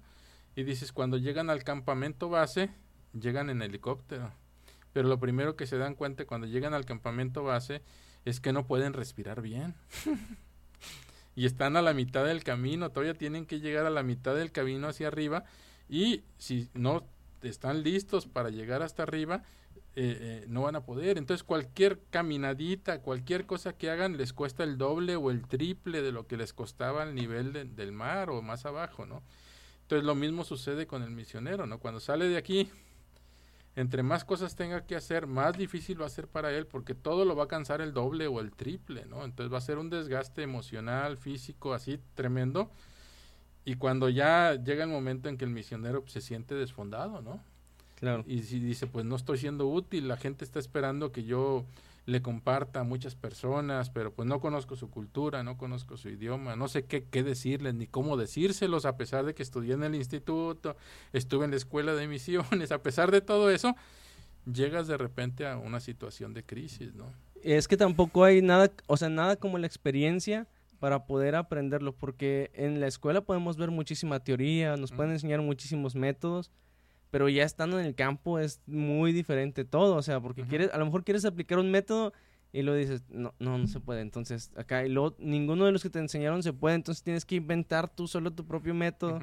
y 0.55 0.63
dices, 0.63 0.91
cuando 0.91 1.17
llegan 1.17 1.49
al 1.49 1.63
campamento 1.63 2.29
base, 2.29 2.69
llegan 3.19 3.49
en 3.49 3.61
helicóptero, 3.61 4.31
pero 4.91 5.07
lo 5.07 5.19
primero 5.19 5.55
que 5.55 5.67
se 5.67 5.77
dan 5.77 5.95
cuenta 5.95 6.25
cuando 6.25 6.47
llegan 6.47 6.73
al 6.73 6.85
campamento 6.85 7.43
base 7.43 7.81
es 8.25 8.39
que 8.39 8.53
no 8.53 8.65
pueden 8.65 8.93
respirar 8.93 9.41
bien. 9.41 9.75
y 11.35 11.45
están 11.45 11.77
a 11.77 11.81
la 11.81 11.93
mitad 11.93 12.25
del 12.25 12.43
camino, 12.43 12.89
todavía 12.89 13.13
tienen 13.13 13.45
que 13.45 13.59
llegar 13.59 13.85
a 13.85 13.89
la 13.89 14.03
mitad 14.03 14.35
del 14.35 14.51
camino 14.51 14.87
hacia 14.87 15.07
arriba 15.07 15.43
y 15.89 16.23
si 16.37 16.69
no 16.73 17.05
están 17.41 17.83
listos 17.83 18.25
para 18.27 18.49
llegar 18.49 18.83
hasta 18.83 19.03
arriba, 19.03 19.43
eh, 19.95 20.17
eh, 20.19 20.45
no 20.47 20.63
van 20.63 20.75
a 20.75 20.85
poder. 20.85 21.17
Entonces 21.17 21.43
cualquier 21.43 21.99
caminadita, 22.09 23.01
cualquier 23.01 23.45
cosa 23.45 23.73
que 23.73 23.89
hagan 23.91 24.17
les 24.17 24.33
cuesta 24.33 24.63
el 24.63 24.77
doble 24.77 25.15
o 25.15 25.29
el 25.29 25.47
triple 25.47 26.01
de 26.01 26.11
lo 26.11 26.25
que 26.25 26.37
les 26.37 26.53
costaba 26.53 27.03
al 27.03 27.13
nivel 27.13 27.75
del 27.75 27.91
mar 27.91 28.29
o 28.29 28.41
más 28.41 28.65
abajo, 28.65 29.05
¿no? 29.05 29.21
Entonces 29.83 30.05
lo 30.05 30.15
mismo 30.15 30.43
sucede 30.43 30.87
con 30.87 31.03
el 31.03 31.11
misionero, 31.11 31.67
¿no? 31.67 31.79
Cuando 31.79 31.99
sale 31.99 32.27
de 32.27 32.37
aquí, 32.37 32.69
entre 33.75 34.03
más 34.03 34.23
cosas 34.23 34.55
tenga 34.55 34.85
que 34.85 34.95
hacer, 34.95 35.25
más 35.25 35.57
difícil 35.57 36.01
va 36.01 36.05
a 36.05 36.09
ser 36.09 36.27
para 36.27 36.51
él, 36.51 36.67
porque 36.67 36.93
todo 36.93 37.25
lo 37.25 37.35
va 37.35 37.45
a 37.45 37.47
cansar 37.47 37.81
el 37.81 37.93
doble 37.93 38.27
o 38.27 38.39
el 38.39 38.51
triple, 38.51 39.05
¿no? 39.05 39.25
Entonces 39.25 39.51
va 39.51 39.57
a 39.57 39.61
ser 39.61 39.79
un 39.79 39.89
desgaste 39.89 40.43
emocional, 40.43 41.17
físico, 41.17 41.73
así 41.73 41.99
tremendo. 42.13 42.69
Y 43.65 43.75
cuando 43.75 44.09
ya 44.09 44.55
llega 44.55 44.83
el 44.83 44.89
momento 44.89 45.29
en 45.29 45.37
que 45.37 45.45
el 45.45 45.51
misionero 45.51 46.03
se 46.07 46.21
siente 46.21 46.53
desfondado, 46.53 47.21
¿no? 47.21 47.41
Claro. 47.95 48.23
Y 48.27 48.43
si 48.43 48.59
dice, 48.59 48.85
pues 48.85 49.05
no 49.05 49.15
estoy 49.15 49.37
siendo 49.37 49.67
útil, 49.67 50.07
la 50.07 50.17
gente 50.17 50.43
está 50.43 50.59
esperando 50.59 51.11
que 51.11 51.23
yo 51.23 51.65
le 52.05 52.21
comparta 52.21 52.81
a 52.81 52.83
muchas 52.83 53.15
personas, 53.15 53.89
pero 53.89 54.13
pues 54.13 54.27
no 54.27 54.41
conozco 54.41 54.75
su 54.75 54.89
cultura, 54.89 55.43
no 55.43 55.57
conozco 55.57 55.95
su 55.95 56.09
idioma, 56.09 56.55
no 56.55 56.67
sé 56.67 56.85
qué, 56.85 57.05
qué 57.05 57.23
decirles 57.23 57.75
ni 57.75 57.87
cómo 57.87 58.17
decírselos, 58.17 58.85
a 58.85 58.97
pesar 58.97 59.25
de 59.25 59.33
que 59.33 59.43
estudié 59.43 59.73
en 59.73 59.83
el 59.83 59.95
instituto, 59.95 60.75
estuve 61.13 61.45
en 61.45 61.51
la 61.51 61.57
escuela 61.57 61.93
de 61.93 62.07
misiones, 62.07 62.71
a 62.71 62.81
pesar 62.83 63.11
de 63.11 63.21
todo 63.21 63.49
eso, 63.49 63.75
llegas 64.51 64.87
de 64.87 64.97
repente 64.97 65.47
a 65.47 65.57
una 65.57 65.79
situación 65.79 66.33
de 66.33 66.43
crisis, 66.43 66.93
¿no? 66.93 67.05
Es 67.41 67.67
que 67.67 67.77
tampoco 67.77 68.23
hay 68.23 68.41
nada, 68.41 68.71
o 68.87 68.97
sea, 68.97 69.09
nada 69.09 69.35
como 69.35 69.57
la 69.57 69.67
experiencia 69.67 70.47
para 70.79 71.05
poder 71.05 71.35
aprenderlo, 71.35 71.93
porque 71.93 72.51
en 72.53 72.81
la 72.81 72.87
escuela 72.87 73.21
podemos 73.21 73.55
ver 73.55 73.71
muchísima 73.71 74.19
teoría, 74.19 74.75
nos 74.75 74.91
pueden 74.91 75.13
enseñar 75.13 75.41
muchísimos 75.41 75.95
métodos, 75.95 76.51
pero 77.13 77.29
ya 77.29 77.43
estando 77.43 77.79
en 77.79 77.85
el 77.85 77.93
campo 77.93 78.39
es 78.39 78.59
muy 78.65 79.13
diferente 79.13 79.65
todo, 79.65 79.97
o 79.97 80.01
sea, 80.01 80.19
porque 80.19 80.47
quieres, 80.47 80.73
a 80.73 80.79
lo 80.79 80.85
mejor 80.85 81.03
quieres 81.03 81.25
aplicar 81.25 81.59
un 81.59 81.69
método 81.69 82.11
y 82.51 82.63
lo 82.63 82.73
dices, 82.73 83.03
no, 83.07 83.35
no, 83.37 83.59
no 83.59 83.67
se 83.67 83.79
puede, 83.79 84.01
entonces 84.01 84.51
acá, 84.55 84.83
y 84.83 84.89
luego 84.89 85.15
ninguno 85.19 85.65
de 85.65 85.71
los 85.71 85.83
que 85.83 85.91
te 85.91 85.99
enseñaron 85.99 86.41
se 86.41 86.53
puede, 86.53 86.73
entonces 86.73 87.03
tienes 87.03 87.23
que 87.23 87.35
inventar 87.35 87.87
tú 87.87 88.07
solo 88.07 88.33
tu 88.33 88.47
propio 88.47 88.73
método 88.73 89.19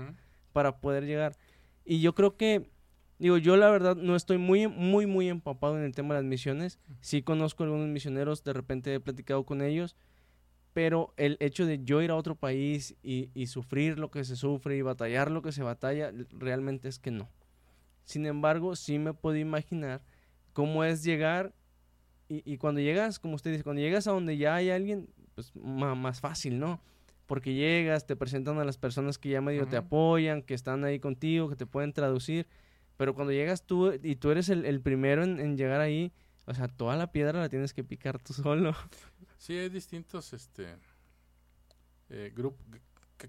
para 0.53 0.79
poder 0.79 1.05
llegar. 1.05 1.37
Y 1.85 2.01
yo 2.01 2.15
creo 2.15 2.37
que, 2.37 2.71
digo, 3.19 3.39
yo 3.39 3.57
la 3.57 3.69
verdad 3.69 3.97
no 3.97 4.15
estoy 4.15 4.39
muy, 4.39 4.69
muy, 4.69 5.07
muy 5.07 5.29
empapado 5.29 5.77
en 5.77 5.83
el 5.83 5.93
tema 5.93 6.15
de 6.15 6.21
las 6.21 6.29
misiones, 6.29 6.79
sí 7.01 7.23
conozco 7.23 7.65
algunos 7.65 7.89
misioneros, 7.89 8.45
de 8.45 8.53
repente 8.53 8.95
he 8.95 9.01
platicado 9.01 9.45
con 9.45 9.63
ellos, 9.63 9.97
pero 10.75 11.13
el 11.17 11.39
hecho 11.41 11.67
de 11.67 11.83
yo 11.83 12.03
ir 12.03 12.13
a 12.13 12.15
otro 12.15 12.37
país 12.37 12.95
y, 13.03 13.31
y 13.35 13.49
sufrir 13.49 13.99
lo 13.99 14.13
que 14.13 14.23
se 14.23 14.37
sufre 14.37 14.77
y 14.77 14.83
batallar 14.83 15.33
lo 15.33 15.43
que 15.43 15.51
se 15.51 15.65
batalla, 15.65 16.13
realmente 16.39 16.87
es 16.87 17.01
que 17.01 17.11
no. 17.11 17.29
Sin 18.11 18.27
embargo, 18.27 18.75
sí 18.75 18.99
me 18.99 19.15
puedo 19.15 19.37
imaginar 19.37 20.03
cómo 20.53 20.83
es 20.83 21.05
llegar 21.05 21.55
Y, 22.29 22.59
cuando 22.59 22.81
llegas, 22.81 23.19
como 23.21 23.37
usted 23.37 23.53
dice, 23.53 23.63
cuando 23.63 23.83
llegas 23.83 24.07
a 24.07 24.13
donde 24.13 24.37
ya 24.37 24.55
hay 24.55 24.71
alguien, 24.71 25.09
pues 25.35 25.53
más 25.55 26.21
fácil, 26.21 26.59
¿no? 26.59 26.81
Porque 27.27 27.55
llegas, 27.55 28.07
te 28.07 28.17
presentan 28.17 28.59
a 28.59 28.65
las 28.65 28.79
personas 28.79 29.19
que 29.19 29.31
ya 29.31 29.41
medio 29.41 29.67
te 29.67 29.77
apoyan, 29.77 30.43
que 30.43 30.55
están 30.55 30.85
ahí 30.85 30.99
contigo, 31.01 31.49
que 31.49 31.57
te 31.57 31.67
pueden 31.67 31.93
traducir. 31.93 32.47
Pero 32.97 33.15
cuando 33.15 33.33
llegas 33.33 33.65
tú 33.65 33.93
y 33.93 34.17
tú 34.17 34.31
eres 34.31 34.49
el, 34.49 34.81
primero 34.81 35.25
en, 35.25 35.57
llegar 35.57 35.81
ahí, 35.81 36.13
o 36.47 36.55
sea, 36.55 36.69
toda 36.69 36.97
la 36.97 37.11
piedra 37.11 37.41
la 37.41 37.49
tienes 37.49 37.73
que 37.73 37.85
picar 37.85 38.21
tú 38.21 38.33
solo. 38.33 38.75
Sí, 39.39 39.57
hay 39.57 39.69
distintos 39.69 40.33
este, 40.33 40.77
eh, 42.09 42.33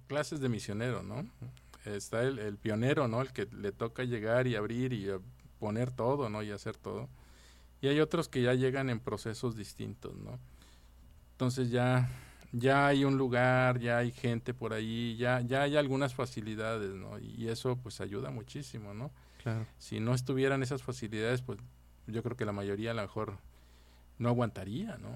clases 0.07 0.39
de 0.41 0.49
misionero, 0.49 1.03
¿no? 1.03 1.27
Está 1.85 2.23
el, 2.23 2.39
el, 2.39 2.57
pionero, 2.57 3.07
¿no? 3.07 3.21
El 3.21 3.33
que 3.33 3.47
le 3.51 3.71
toca 3.71 4.03
llegar 4.03 4.47
y 4.47 4.55
abrir 4.55 4.93
y 4.93 5.07
poner 5.59 5.91
todo, 5.91 6.29
¿no? 6.29 6.43
Y 6.43 6.51
hacer 6.51 6.77
todo 6.77 7.09
y 7.81 7.87
hay 7.87 7.99
otros 7.99 8.29
que 8.29 8.43
ya 8.43 8.53
llegan 8.53 8.89
en 8.89 8.99
procesos 8.99 9.55
distintos, 9.55 10.15
¿no? 10.15 10.39
Entonces 11.31 11.71
ya, 11.71 12.09
ya 12.51 12.87
hay 12.87 13.03
un 13.03 13.17
lugar, 13.17 13.79
ya 13.79 13.97
hay 13.97 14.11
gente 14.11 14.53
por 14.53 14.73
ahí, 14.73 15.17
ya, 15.17 15.41
ya 15.41 15.63
hay 15.63 15.75
algunas 15.75 16.13
facilidades, 16.13 16.93
¿no? 16.93 17.17
Y 17.17 17.47
eso 17.47 17.75
pues 17.77 17.99
ayuda 17.99 18.29
muchísimo, 18.29 18.93
¿no? 18.93 19.11
Claro. 19.41 19.65
Si 19.79 19.99
no 19.99 20.13
estuvieran 20.13 20.61
esas 20.61 20.83
facilidades, 20.83 21.41
pues 21.41 21.57
yo 22.05 22.21
creo 22.21 22.37
que 22.37 22.45
la 22.45 22.51
mayoría 22.51 22.91
a 22.91 22.93
lo 22.93 23.01
mejor 23.01 23.39
no 24.19 24.29
aguantaría, 24.29 24.97
¿no? 24.97 25.09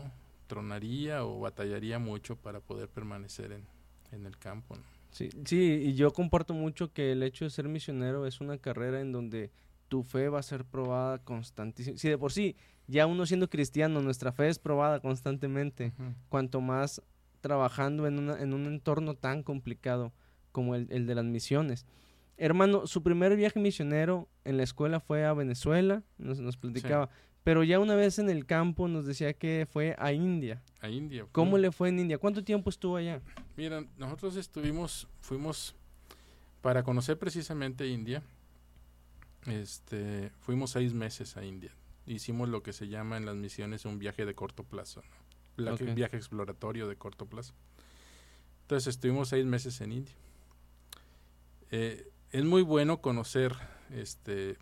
Tronaría 0.47 1.24
o 1.24 1.39
batallaría 1.39 1.99
mucho 1.99 2.36
para 2.36 2.59
poder 2.59 2.89
permanecer 2.89 3.51
en, 3.51 3.68
en 4.11 4.26
el 4.26 4.39
campo, 4.39 4.76
¿no? 4.76 4.95
Sí, 5.16 5.30
sí, 5.45 5.80
y 5.82 5.93
yo 5.93 6.11
comparto 6.11 6.53
mucho 6.53 6.91
que 6.91 7.13
el 7.13 7.24
hecho 7.24 7.45
de 7.45 7.49
ser 7.49 7.70
misionero 7.70 8.26
es 8.28 8.41
una 8.41 8.57
carrera 8.57 8.99
en 8.99 9.13
donde 9.13 9.49
tu 9.88 10.03
fe 10.03 10.28
va 10.28 10.39
a 10.39 10.43
ser 10.43 10.66
probada 10.66 11.20
constantemente. 11.20 11.97
Si 11.97 12.09
de 12.09 12.18
por 12.18 12.34
sí, 12.34 12.57
ya 12.88 13.07
uno 13.07 13.26
siendo 13.26 13.49
cristiano, 13.49 14.01
nuestra 14.01 14.34
fe 14.34 14.49
es 14.49 14.59
probada 14.59 14.99
constantemente, 14.99 15.93
cuanto 16.28 16.59
más 16.59 17.01
trabajando 17.39 18.07
en, 18.07 18.20
una, 18.20 18.41
en, 18.41 18.53
un 18.53 18.66
entorno 18.66 19.13
tan 19.13 19.41
complicado 19.41 20.11
como 20.51 20.76
el, 20.76 20.88
el, 20.89 21.07
de 21.07 21.16
las 21.16 21.24
misiones. 21.24 21.86
Hermano, 22.36 22.86
su 22.86 23.01
primer 23.01 23.38
viaje 23.38 23.57
misionero 23.57 24.28
en 24.43 24.57
la 24.57 24.63
escuela 24.63 24.99
fue 24.99 25.24
a 25.24 25.32
Venezuela, 25.32 26.03
nos, 26.18 26.41
nos 26.41 26.57
platicaba, 26.57 27.07
pero 27.46 27.64
ya 27.64 27.80
una 27.80 27.96
vez 27.96 28.20
en 28.20 28.30
el 28.30 28.46
campo 28.46 28.89
nos 28.89 29.06
decía 29.06 29.32
que 29.32 29.66
fue 29.72 29.96
a 29.98 30.12
India. 30.12 30.62
A 30.82 30.89
India. 30.89 31.26
¿Cómo 31.32 31.58
le 31.58 31.72
fue 31.72 31.88
en 31.88 32.00
India? 32.00 32.18
¿Cuánto 32.18 32.43
tiempo 32.43 32.70
estuvo 32.70 32.98
allá? 32.98 33.22
Mira, 33.56 33.86
nosotros 33.98 34.36
estuvimos, 34.36 35.08
fuimos 35.22 35.74
para 36.62 36.84
conocer 36.84 37.18
precisamente 37.18 37.88
India 37.88 38.22
este, 39.48 40.32
fuimos 40.39 40.72
seis 40.72 40.93
meses 40.93 41.38
a 41.38 41.46
India. 41.46 41.72
Hicimos 42.06 42.50
lo 42.50 42.64
que 42.64 42.74
se 42.74 42.88
llama 42.88 43.18
en 43.18 43.26
las 43.26 43.36
misiones 43.36 43.86
un 43.86 44.00
viaje 44.00 44.26
de 44.26 44.36
corto 44.36 44.64
plazo, 44.64 45.04
Un 45.58 45.96
viaje 45.96 46.18
exploratorio 46.18 46.88
de 46.88 46.96
corto 46.96 47.26
plazo. 47.26 47.54
Entonces 48.62 48.96
estuvimos 48.96 49.30
seis 49.30 49.46
meses 49.46 49.80
en 49.82 49.91
India. 49.91 50.16
Eh, 51.72 52.10
es 52.32 52.43
muy 52.43 52.62
bueno 52.62 53.02
conocer, 53.02 53.54
este, 53.91 54.58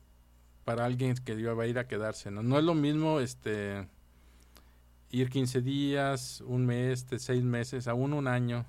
para 0.64 0.86
alguien 0.86 1.16
que 1.16 1.34
iba 1.34 1.62
a 1.62 1.68
ir 1.68 1.80
a 1.80 1.88
quedarse, 1.88 2.32
¿no? 2.32 2.44
No 2.44 2.58
es 2.58 2.64
lo 2.64 2.74
mismo, 2.74 3.20
este, 3.20 3.88
ir 5.10 5.30
15 5.30 5.62
días, 5.62 6.42
un 6.42 6.66
mes, 6.66 7.10
de 7.10 7.20
seis 7.20 7.44
meses, 7.44 7.88
aún 7.88 8.14
un 8.14 8.28
año, 8.28 8.66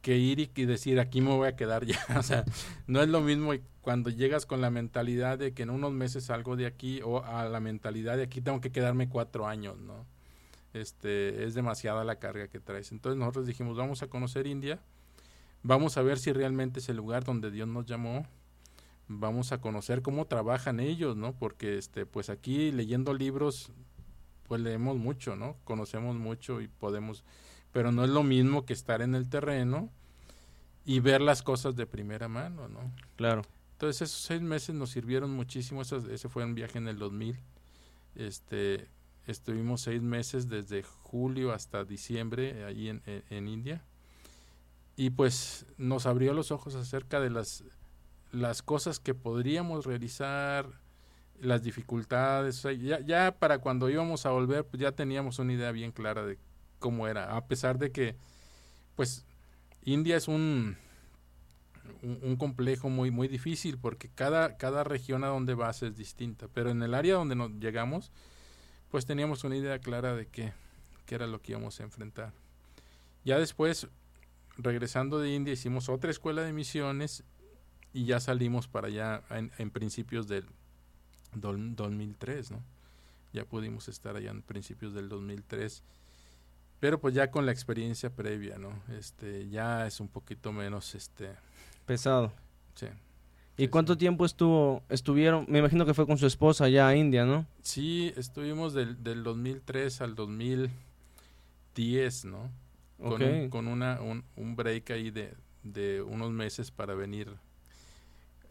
que 0.00 0.18
ir 0.18 0.38
y, 0.38 0.64
decir 0.66 1.00
aquí 1.00 1.20
me 1.22 1.30
voy 1.30 1.48
a 1.48 1.56
quedar 1.56 1.84
ya. 1.86 1.98
o 2.18 2.22
sea, 2.22 2.44
no 2.86 3.02
es 3.02 3.08
lo 3.08 3.20
mismo 3.20 3.52
cuando 3.80 4.10
llegas 4.10 4.46
con 4.46 4.60
la 4.60 4.70
mentalidad 4.70 5.38
de 5.38 5.54
que 5.54 5.62
en 5.62 5.70
unos 5.70 5.92
meses 5.92 6.24
salgo 6.24 6.56
de 6.56 6.66
aquí 6.66 7.00
o 7.02 7.24
a 7.24 7.48
la 7.48 7.60
mentalidad 7.60 8.16
de 8.16 8.24
aquí 8.24 8.40
tengo 8.40 8.60
que 8.60 8.70
quedarme 8.70 9.08
cuatro 9.08 9.46
años, 9.46 9.78
¿no? 9.78 10.06
Este, 10.74 11.44
es 11.44 11.54
demasiada 11.54 12.04
la 12.04 12.16
carga 12.16 12.48
que 12.48 12.60
traes. 12.60 12.92
Entonces 12.92 13.18
nosotros 13.18 13.46
dijimos, 13.46 13.76
vamos 13.76 14.02
a 14.02 14.08
conocer 14.08 14.46
India, 14.46 14.78
vamos 15.62 15.96
a 15.96 16.02
ver 16.02 16.18
si 16.18 16.32
realmente 16.32 16.80
es 16.80 16.88
el 16.88 16.96
lugar 16.96 17.24
donde 17.24 17.50
Dios 17.50 17.66
nos 17.66 17.86
llamó, 17.86 18.26
vamos 19.08 19.52
a 19.52 19.60
conocer 19.60 20.02
cómo 20.02 20.26
trabajan 20.26 20.80
ellos, 20.80 21.16
¿no? 21.16 21.32
Porque 21.32 21.78
este, 21.78 22.06
pues 22.06 22.30
aquí 22.30 22.72
leyendo 22.72 23.14
libros, 23.14 23.72
pues 24.48 24.60
leemos 24.60 24.96
mucho, 24.96 25.36
¿no? 25.36 25.56
Conocemos 25.64 26.16
mucho 26.16 26.60
y 26.60 26.68
podemos 26.68 27.24
pero 27.74 27.90
no 27.90 28.04
es 28.04 28.10
lo 28.10 28.22
mismo 28.22 28.64
que 28.64 28.72
estar 28.72 29.02
en 29.02 29.16
el 29.16 29.28
terreno 29.28 29.90
y 30.86 31.00
ver 31.00 31.20
las 31.20 31.42
cosas 31.42 31.74
de 31.74 31.86
primera 31.86 32.28
mano, 32.28 32.68
¿no? 32.68 32.92
Claro. 33.16 33.42
Entonces 33.72 34.02
esos 34.02 34.22
seis 34.22 34.40
meses 34.40 34.76
nos 34.76 34.90
sirvieron 34.90 35.30
muchísimo, 35.32 35.82
ese 35.82 36.28
fue 36.28 36.44
un 36.44 36.54
viaje 36.54 36.78
en 36.78 36.86
el 36.86 36.98
2000, 36.98 37.36
este, 38.14 38.86
estuvimos 39.26 39.80
seis 39.80 40.00
meses 40.02 40.48
desde 40.48 40.84
julio 40.84 41.52
hasta 41.52 41.84
diciembre 41.84 42.64
ahí 42.64 42.88
en, 42.88 43.02
en, 43.06 43.48
India 43.48 43.82
y 44.94 45.10
pues 45.10 45.66
nos 45.76 46.06
abrió 46.06 46.32
los 46.32 46.52
ojos 46.52 46.76
acerca 46.76 47.18
de 47.18 47.30
las, 47.30 47.64
las 48.34 48.62
cosas 48.62 48.98
que 48.98 49.14
podríamos 49.14 49.86
realizar, 49.86 50.66
las 51.40 51.62
dificultades, 51.62 52.66
ya, 53.06 53.36
para 53.38 53.58
cuando 53.58 53.88
íbamos 53.88 54.26
a 54.26 54.30
volver 54.30 54.64
pues 54.64 54.80
ya 54.80 54.92
teníamos 54.92 55.38
una 55.38 55.52
idea 55.52 55.72
bien 55.72 55.92
clara 55.92 56.24
de 56.24 56.38
cómo 56.78 57.08
era, 57.08 57.36
a 57.36 57.46
pesar 57.46 57.78
de 57.78 57.92
que, 57.92 58.16
pues, 58.96 59.24
India 59.84 60.16
es 60.16 60.28
un, 60.28 60.76
un, 62.02 62.36
complejo 62.36 62.88
muy, 62.88 63.10
muy 63.10 63.28
difícil 63.28 63.78
porque 63.78 64.08
cada, 64.08 64.56
cada 64.56 64.84
región 64.84 65.24
a 65.24 65.28
donde 65.28 65.54
vas 65.54 65.82
es 65.82 65.96
distinta, 65.96 66.48
pero 66.52 66.70
en 66.70 66.82
el 66.82 66.94
área 66.94 67.14
donde 67.14 67.34
nos 67.34 67.50
llegamos, 67.52 68.10
pues 68.90 69.06
teníamos 69.06 69.44
una 69.44 69.56
idea 69.56 69.78
clara 69.78 70.14
de 70.14 70.26
qué, 70.26 70.52
qué 71.06 71.14
era 71.14 71.26
lo 71.26 71.40
que 71.40 71.52
íbamos 71.52 71.80
a 71.80 71.84
enfrentar. 71.84 72.32
Ya 73.24 73.38
después, 73.38 73.88
regresando 74.56 75.18
de 75.18 75.34
India, 75.34 75.52
hicimos 75.52 75.88
otra 75.88 76.10
escuela 76.10 76.42
de 76.42 76.52
misiones 76.52 77.24
y 77.94 78.04
ya 78.04 78.20
salimos 78.20 78.68
para 78.68 78.88
allá 78.88 79.22
en, 79.30 79.70
principios 79.70 80.28
del 80.28 80.44
2003, 81.32 82.50
¿no? 82.50 82.62
Ya 83.32 83.46
pudimos 83.46 83.88
estar 83.88 84.16
allá 84.16 84.30
en 84.30 84.42
principios 84.42 84.92
del 84.92 85.08
2003 85.08 85.82
pero 86.84 87.00
pues 87.00 87.14
ya 87.14 87.30
con 87.30 87.46
la 87.46 87.52
experiencia 87.52 88.10
previa, 88.10 88.58
¿no? 88.58 88.74
Este, 88.98 89.48
ya 89.48 89.86
es 89.86 90.00
un 90.00 90.08
poquito 90.08 90.52
menos, 90.52 90.94
este... 90.94 91.30
Pesado. 91.86 92.30
Sí. 92.74 92.88
¿Y 93.56 93.68
cuánto 93.68 93.96
tiempo 93.96 94.26
estuvo, 94.26 94.82
estuvieron? 94.90 95.46
Me 95.48 95.60
imagino 95.60 95.86
que 95.86 95.94
fue 95.94 96.06
con 96.06 96.18
su 96.18 96.26
esposa 96.26 96.66
allá 96.66 96.88
a 96.88 96.94
India, 96.94 97.24
¿no? 97.24 97.46
Sí, 97.62 98.12
estuvimos 98.18 98.74
del, 98.74 99.02
del 99.02 99.24
2003 99.24 100.02
al 100.02 100.14
2010, 100.14 102.26
¿no? 102.26 102.50
Con, 102.98 103.22
un, 103.22 103.48
con 103.48 103.66
una, 103.66 104.02
un, 104.02 104.22
un, 104.36 104.54
break 104.54 104.90
ahí 104.90 105.10
de, 105.10 105.32
de 105.62 106.02
unos 106.02 106.32
meses 106.32 106.70
para 106.70 106.94
venir. 106.94 107.34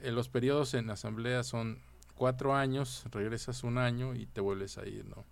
Eh, 0.03 0.11
los 0.11 0.27
periodos 0.27 0.73
en 0.73 0.89
asamblea 0.89 1.43
son 1.43 1.79
cuatro 2.15 2.53
años, 2.53 3.05
regresas 3.09 3.63
un 3.63 3.77
año 3.77 4.13
y 4.13 4.25
te 4.25 4.41
vuelves 4.41 4.77
a 4.77 4.85
ir, 4.85 5.05
¿no? 5.05 5.23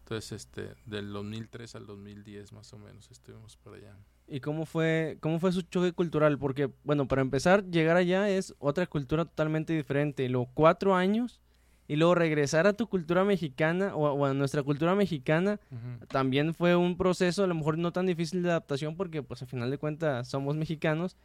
Entonces, 0.00 0.32
este, 0.32 0.74
del 0.84 1.12
2003 1.12 1.76
al 1.76 1.86
2010 1.86 2.52
más 2.52 2.72
o 2.72 2.78
menos 2.78 3.08
estuvimos 3.12 3.56
por 3.56 3.74
allá. 3.74 3.96
¿Y 4.26 4.40
cómo 4.40 4.66
fue, 4.66 5.16
cómo 5.20 5.38
fue 5.38 5.52
su 5.52 5.62
choque 5.62 5.92
cultural? 5.92 6.38
Porque, 6.38 6.70
bueno, 6.82 7.06
para 7.06 7.22
empezar, 7.22 7.64
llegar 7.70 7.96
allá 7.96 8.28
es 8.28 8.52
otra 8.58 8.84
cultura 8.88 9.24
totalmente 9.24 9.72
diferente. 9.74 10.28
Los 10.28 10.48
cuatro 10.54 10.96
años 10.96 11.40
y 11.86 11.94
luego 11.94 12.16
regresar 12.16 12.66
a 12.66 12.72
tu 12.72 12.88
cultura 12.88 13.24
mexicana 13.24 13.94
o, 13.94 14.26
a 14.26 14.34
nuestra 14.34 14.64
cultura 14.64 14.96
mexicana 14.96 15.58
también 16.08 16.54
fue 16.54 16.74
un 16.76 16.96
proceso 16.96 17.42
a 17.42 17.48
lo 17.48 17.54
mejor 17.56 17.78
no 17.78 17.92
tan 17.92 18.06
difícil 18.06 18.42
de 18.44 18.50
adaptación 18.50 18.96
porque 18.96 19.24
pues 19.24 19.42
al 19.42 19.48
final 19.48 19.72
de 19.72 19.78
cuentas 19.78 20.28
somos 20.28 20.56
mexicanos 20.56 21.16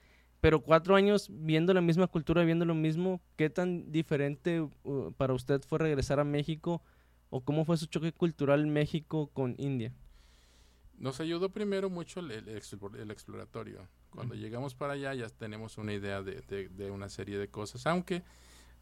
pero 0.41 0.61
cuatro 0.61 0.95
años 0.95 1.29
viendo 1.31 1.73
la 1.73 1.81
misma 1.81 2.07
cultura 2.07 2.43
viendo 2.43 2.65
lo 2.65 2.75
mismo 2.75 3.21
qué 3.35 3.49
tan 3.49 3.91
diferente 3.91 4.61
uh, 4.61 5.11
para 5.17 5.33
usted 5.33 5.61
fue 5.61 5.79
regresar 5.79 6.19
a 6.19 6.23
México 6.23 6.81
¿O 7.29 7.41
cómo 7.41 7.65
fue 7.65 7.75
su 7.75 7.87
choque 7.87 8.13
cultural 8.13 8.65
México 8.67 9.29
con 9.33 9.55
India? 9.57 9.91
Nos 10.97 11.19
ayudó 11.19 11.49
primero 11.49 11.89
mucho 11.89 12.21
el, 12.21 12.47
exploratorio. 13.11 13.87
Cuando 14.09 14.35
llegamos 14.35 14.73
para 14.75 14.93
allá 14.93 15.13
ya 15.13 15.27
tenemos 15.27 15.77
una 15.77 15.91
idea 15.91 16.21
de, 16.21 16.91
una 16.91 17.09
serie 17.09 17.37
de 17.37 17.49
cosas, 17.49 17.85
aunque 17.87 18.23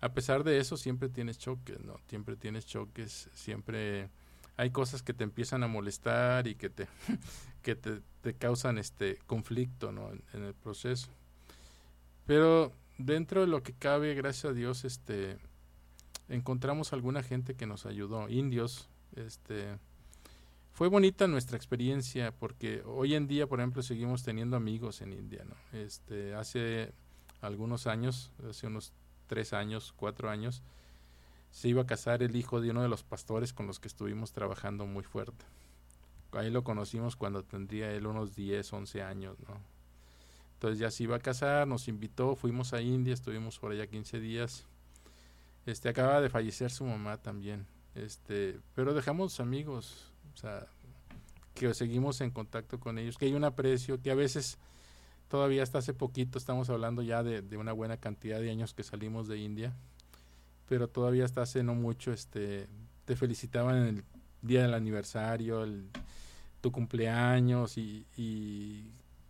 a 0.02 0.14
pesar 0.14 0.44
de 0.44 0.60
eso 0.60 0.78
siempre 0.78 1.10
tienes 1.10 1.40
choques, 1.40 1.80
¿no? 1.80 1.98
Siempre 2.08 2.36
tienes 2.36 2.68
choques, 2.68 3.30
siempre 3.34 4.10
hay 4.56 4.70
cosas 4.70 5.02
que 5.02 5.16
te 5.16 5.24
empiezan 5.24 5.64
a 5.64 5.68
molestar 5.68 6.46
y 6.46 6.54
que 6.54 6.70
te, 6.70 6.88
que 7.64 7.76
te, 7.76 8.34
causan 8.36 8.78
este 8.78 9.18
conflicto, 9.26 9.92
¿no? 9.92 10.12
En, 10.12 10.44
el 10.44 10.54
proceso. 10.54 11.10
Pero 12.26 12.72
dentro 12.98 13.42
de 13.42 13.48
lo 13.48 13.64
que 13.64 13.74
cabe, 13.74 14.14
gracias 14.14 14.46
a 14.46 14.54
Dios, 14.54 14.86
este 14.86 15.38
encontramos 16.30 16.94
alguna 16.94 17.22
gente 17.22 17.56
que 17.56 17.66
nos 17.66 17.86
ayudó, 17.86 18.30
indios, 18.30 18.90
este 19.16 19.78
fue 20.74 20.88
bonita 20.88 21.28
nuestra 21.28 21.56
experiencia 21.56 22.32
porque 22.32 22.82
hoy 22.86 23.14
en 23.14 23.28
día, 23.28 23.46
por 23.46 23.60
ejemplo, 23.60 23.84
seguimos 23.84 24.24
teniendo 24.24 24.58
amigos 24.58 25.02
en 25.02 25.14
India, 25.14 25.46
¿no? 25.46 25.56
Este, 25.78 26.34
hace 26.34 26.94
algunos 27.42 27.86
años, 27.86 28.32
hace 28.50 28.66
unos 28.68 28.92
tres 29.28 29.54
años, 29.54 29.94
cuatro 29.96 30.32
años, 30.32 30.64
se 31.52 31.68
iba 31.70 31.84
a 31.84 31.86
casar 31.86 32.24
el 32.24 32.36
hijo 32.36 32.60
de 32.60 32.72
uno 32.72 32.82
de 32.82 32.90
los 32.90 33.04
pastores 33.04 33.54
con 33.54 33.68
los 33.68 33.80
que 33.80 33.88
estuvimos 33.88 34.32
trabajando 34.32 34.88
muy 34.88 35.04
fuerte. 35.04 35.46
Ahí 36.32 36.50
lo 36.50 36.64
conocimos 36.64 37.16
cuando 37.16 37.44
tendría 37.44 37.92
él 37.92 38.08
unos 38.08 38.34
10, 38.34 38.74
11 38.74 39.04
años, 39.04 39.38
¿no? 39.48 39.62
Entonces 40.64 40.80
ya 40.80 40.92
se 40.92 41.04
iba 41.04 41.18
a 41.18 41.20
casar, 41.20 41.68
nos 41.68 41.90
invitó, 41.90 42.38
fuimos 42.38 42.72
a 42.72 42.82
India, 42.82 43.14
estuvimos 43.14 43.60
por 43.60 43.74
allá 43.74 43.86
15 43.86 44.22
días. 44.22 44.66
Este 45.66 45.90
acaba 45.90 46.22
de 46.22 46.30
fallecer 46.30 46.72
su 46.72 46.86
mamá 46.86 47.18
también. 47.18 47.68
Este, 47.96 48.62
pero 48.74 48.94
dejamos 48.94 49.42
amigos, 49.42 50.14
o 50.34 50.38
sea, 50.38 50.66
que 51.54 51.74
seguimos 51.74 52.22
en 52.22 52.32
contacto 52.32 52.80
con 52.80 52.98
ellos, 52.98 53.18
que 53.18 53.26
hay 53.26 53.34
un 53.34 53.44
aprecio, 53.44 54.02
que 54.02 54.10
a 54.10 54.16
veces 54.16 54.58
todavía 55.28 55.64
hasta 55.64 55.80
hace 55.80 55.94
poquito, 55.94 56.38
estamos 56.38 56.70
hablando 56.70 57.02
ya 57.02 57.24
de, 57.24 57.42
de 57.42 57.58
una 57.58 57.74
buena 57.74 57.98
cantidad 57.98 58.40
de 58.40 58.50
años 58.50 58.74
que 58.74 58.84
salimos 58.84 59.28
de 59.28 59.40
India, 59.40 59.74
pero 60.70 60.88
todavía 60.88 61.26
hasta 61.26 61.42
hace 61.42 61.62
no 61.62 61.76
mucho 61.76 62.14
este 62.14 62.70
te 63.04 63.18
felicitaban 63.18 63.76
en 63.76 63.98
el 63.98 64.04
día 64.42 64.62
del 64.62 64.76
aniversario, 64.76 65.66
el, 65.66 65.90
tu 66.62 66.72
cumpleaños 66.72 67.78
y, 67.78 68.06
y, 68.16 68.90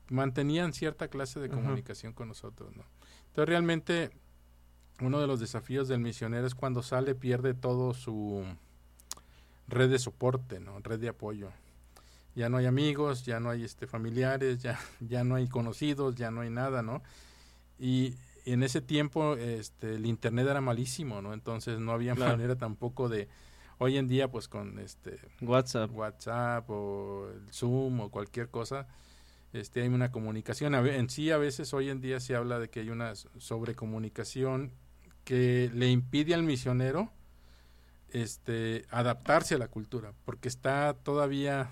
mantenían 0.10 0.74
cierta 0.74 1.08
clase 1.08 1.40
de 1.40 1.50
comunicación 1.50 2.14
con 2.14 2.28
nosotros, 2.28 2.76
¿no? 2.76 2.84
Entonces 3.28 3.50
realmente 3.50 4.12
uno 5.00 5.20
de 5.20 5.28
los 5.28 5.40
desafíos 5.40 5.88
del 5.88 6.00
misionero 6.00 6.46
es 6.46 6.56
cuando 6.56 6.84
sale 6.84 7.16
pierde 7.16 7.54
todo 7.54 7.94
su 7.94 8.44
red 9.68 9.90
de 9.90 10.00
soporte, 10.00 10.60
¿no? 10.60 10.80
Red 10.80 11.00
de 11.00 11.10
apoyo. 11.10 11.50
Ya 12.36 12.50
no 12.50 12.58
hay 12.58 12.66
amigos, 12.66 13.26
ya 13.26 13.40
no 13.40 13.50
hay 13.50 13.64
este 13.64 13.88
familiares, 13.88 14.62
ya 14.62 14.80
ya 15.00 15.24
no 15.24 15.36
hay 15.36 15.48
conocidos, 15.48 16.16
ya 16.16 16.32
no 16.32 16.42
hay 16.42 16.50
nada, 16.50 16.82
¿no? 16.82 17.02
Y, 17.80 18.16
en 18.46 18.62
ese 18.62 18.82
tiempo 18.82 19.38
este 19.38 19.96
el 19.96 20.06
internet 20.06 20.46
era 20.50 20.60
malísimo, 20.60 21.22
¿no? 21.22 21.34
Entonces 21.34 21.80
no 21.80 21.94
había 21.94 22.14
manera 22.14 22.58
tampoco 22.58 23.08
de 23.08 23.30
hoy 23.78 23.98
en 23.98 24.10
día 24.10 24.30
pues 24.30 24.50
con 24.50 24.80
este 24.80 25.18
WhatsApp, 25.40 25.90
WhatsApp 25.96 26.70
o 26.70 27.30
el 27.34 27.54
Zoom 27.54 28.02
o 28.02 28.10
cualquier 28.12 28.50
cosa 28.50 28.86
este 29.54 29.82
hay 29.82 29.88
una 29.88 30.12
comunicación 30.12 30.76
en 30.76 31.10
sí 31.10 31.32
a 31.32 31.38
veces 31.38 31.74
hoy 31.74 31.90
en 31.90 32.02
día 32.02 32.20
se 32.20 32.36
habla 32.36 32.60
de 32.60 32.70
que 32.70 32.82
hay 32.82 32.90
una 32.90 33.14
sobrecomunicación 33.16 34.74
que 35.24 35.72
le 35.74 35.90
impide 35.90 36.34
al 36.34 36.44
misionero 36.44 37.12
este 38.10 38.86
adaptarse 38.90 39.56
a 39.56 39.58
la 39.58 39.68
cultura 39.68 40.14
porque 40.26 40.48
está 40.48 40.94
todavía 40.94 41.72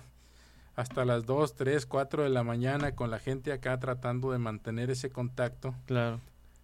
hasta 0.74 1.04
las 1.04 1.26
2, 1.26 1.54
3, 1.54 1.86
4 1.86 2.22
de 2.24 2.30
la 2.30 2.42
mañana 2.42 2.94
con 2.94 3.10
la 3.10 3.18
gente 3.18 3.52
acá 3.52 3.78
tratando 3.78 4.32
de 4.32 4.38
mantener 4.38 4.90
ese 4.90 5.10
contacto. 5.10 5.74
Claro. 5.86 6.20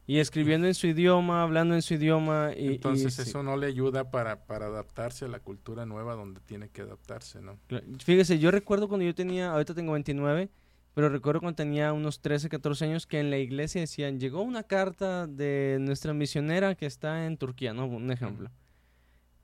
Y 0.06 0.20
escribiendo 0.20 0.66
en 0.66 0.74
su 0.74 0.86
idioma, 0.86 1.42
hablando 1.42 1.74
en 1.74 1.82
su 1.82 1.94
idioma. 1.94 2.52
Y, 2.56 2.68
Entonces 2.68 3.18
eso 3.18 3.42
no 3.42 3.58
le 3.58 3.66
ayuda 3.66 4.10
para, 4.10 4.46
para 4.46 4.66
adaptarse 4.66 5.26
a 5.26 5.28
la 5.28 5.38
cultura 5.38 5.84
nueva 5.84 6.14
donde 6.14 6.40
tiene 6.40 6.70
que 6.70 6.80
adaptarse, 6.80 7.42
¿no? 7.42 7.58
Fíjese, 8.02 8.38
yo 8.38 8.50
recuerdo 8.50 8.88
cuando 8.88 9.04
yo 9.04 9.14
tenía, 9.14 9.50
ahorita 9.50 9.74
tengo 9.74 9.92
29, 9.92 10.48
pero 10.94 11.08
recuerdo 11.08 11.40
cuando 11.40 11.56
tenía 11.56 11.92
unos 11.92 12.20
13, 12.20 12.48
14 12.48 12.84
años 12.86 13.06
que 13.06 13.20
en 13.20 13.30
la 13.30 13.38
iglesia 13.38 13.80
decían, 13.80 14.18
llegó 14.18 14.42
una 14.42 14.62
carta 14.64 15.26
de 15.26 15.78
nuestra 15.80 16.12
misionera 16.12 16.74
que 16.74 16.86
está 16.86 17.26
en 17.26 17.36
Turquía, 17.36 17.72
¿no? 17.72 17.86
Un 17.86 18.10
ejemplo. 18.10 18.50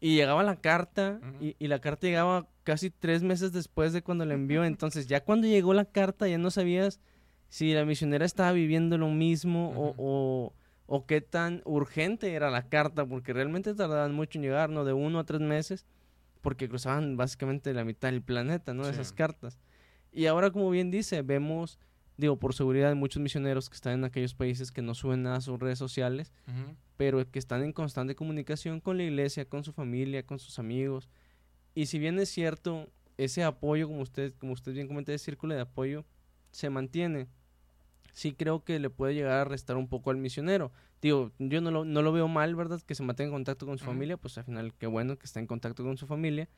Y 0.01 0.17
llegaba 0.17 0.43
la 0.43 0.57
carta 0.57 1.21
y, 1.41 1.57
y, 1.59 1.69
la 1.69 1.79
carta 1.81 2.07
llegaba 2.07 2.47
casi 2.63 2.91
tres 2.91 3.23
meses 3.23 3.53
después 3.53 3.93
de 3.93 4.03
cuando 4.03 4.25
la 4.25 4.35
envió. 4.35 4.65
Entonces 4.65 5.07
ya 5.07 5.25
cuando 5.25 5.47
llegó 5.47 5.73
la 5.75 5.85
carta 5.85 6.29
ya 6.29 6.39
no 6.39 6.51
sabías 6.51 7.01
si 7.55 7.73
la 7.73 7.85
misionera 7.85 8.27
estaba 8.27 8.51
viviendo 8.51 8.99
lo 8.99 9.09
mismo 9.11 9.71
o, 9.77 9.95
o, 9.97 10.53
o, 10.87 11.07
qué 11.07 11.21
tan 11.21 11.63
urgente 11.65 12.35
era 12.35 12.51
la 12.51 12.69
carta, 12.69 13.07
porque 13.07 13.33
realmente 13.33 13.75
tardaban 13.75 14.13
mucho 14.13 14.39
en 14.39 14.43
llegar, 14.43 14.71
¿no? 14.71 14.85
De 14.85 14.93
uno 14.93 15.21
a 15.21 15.25
tres 15.25 15.41
meses, 15.41 15.87
porque 16.41 16.69
cruzaban 16.69 17.17
básicamente 17.17 17.73
la 17.73 17.85
mitad 17.85 18.11
del 18.11 18.23
planeta, 18.23 18.75
¿no? 18.75 18.83
Sí. 18.83 18.91
Esas 18.91 19.13
cartas. 19.13 19.57
Y 20.15 20.27
ahora, 20.27 20.53
como 20.53 20.71
bien 20.71 20.93
dice, 20.93 21.23
vemos, 21.23 21.79
digo, 22.17 22.39
por 22.39 22.55
seguridad 22.55 22.89
de 22.89 22.95
muchos 22.95 23.21
misioneros 23.21 23.69
que 23.69 23.75
están 23.75 23.95
en 23.95 24.05
aquellos 24.05 24.33
países 24.33 24.71
que 24.71 24.81
no 24.81 24.95
suben 24.95 25.25
nada 25.25 25.37
a 25.37 25.41
sus 25.41 25.59
redes 25.59 25.79
sociales, 25.79 26.33
uh 26.47 26.51
-huh. 26.53 26.77
pero 26.97 27.29
que 27.29 27.41
están 27.41 27.65
en 27.65 27.73
constante 27.73 28.15
comunicación 28.15 28.81
con 28.81 28.97
la 28.97 29.03
iglesia, 29.03 29.45
con 29.45 29.65
su 29.65 29.73
familia, 29.73 30.25
con 30.25 30.39
sus 30.39 30.61
amigos. 30.61 31.09
Y 31.75 31.87
si 31.87 31.99
bien 31.99 32.17
es 32.21 32.29
cierto, 32.29 32.89
ese 33.19 33.43
apoyo, 33.43 33.89
como 33.89 34.03
usted, 34.03 34.33
como 34.39 34.53
usted 34.53 34.73
bien 34.73 34.87
comenta, 34.87 35.13
ese 35.13 35.25
círculo 35.25 35.55
de 35.55 35.63
apoyo 35.63 36.05
se 36.53 36.71
mantiene, 36.71 37.27
sí 38.13 38.33
creo 38.33 38.63
que 38.63 38.79
le 38.79 38.91
puede 38.91 39.15
llegar 39.15 39.41
a 39.41 39.45
restar 39.45 39.77
un 39.77 39.89
poco 39.89 40.11
al 40.11 40.17
misionero. 40.19 40.71
Digo, 41.03 41.33
yo 41.41 41.61
no 41.61 41.73
lo, 41.73 41.85
no 41.85 42.03
lo 42.03 42.13
veo 42.13 42.29
mal, 42.29 42.55
¿verdad? 42.55 42.81
Que 42.81 42.95
se 42.95 43.03
mantenga 43.03 43.31
en 43.31 43.35
contacto 43.35 43.67
con 43.67 43.79
su 43.79 43.85
uh 43.85 43.89
-huh. 43.89 43.91
familia, 43.93 44.17
pues 44.17 44.39
al 44.39 44.45
final 44.45 44.73
qué 44.75 44.87
bueno 44.87 45.19
que 45.19 45.27
está 45.27 45.41
en 45.41 45.49
contacto 45.49 45.83
con 45.83 45.97
su 45.97 46.07
familia. 46.07 46.49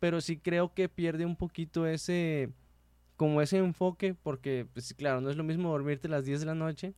Pero 0.00 0.20
sí 0.20 0.36
creo 0.36 0.74
que 0.74 0.90
pierde 0.90 1.24
un 1.24 1.36
poquito 1.36 1.86
ese, 1.86 2.50
como 3.16 3.40
ese 3.42 3.58
enfoque, 3.58 4.14
porque, 4.14 4.66
pues 4.72 4.92
claro, 4.94 5.20
no 5.20 5.30
es 5.30 5.36
lo 5.36 5.44
mismo 5.44 5.70
dormirte 5.70 6.08
a 6.08 6.10
las 6.10 6.24
10 6.24 6.40
de 6.40 6.46
la 6.46 6.54
noche 6.54 6.94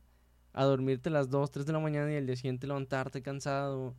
a 0.57 0.63
dormirte 0.63 1.09
a 1.09 1.11
las 1.11 1.29
2, 1.29 1.51
3 1.51 1.65
de 1.67 1.73
la 1.73 1.79
mañana 1.79 2.11
y 2.11 2.15
el 2.15 2.25
día 2.25 2.35
siguiente 2.35 2.65
levantarte 2.65 3.21
cansado 3.21 3.93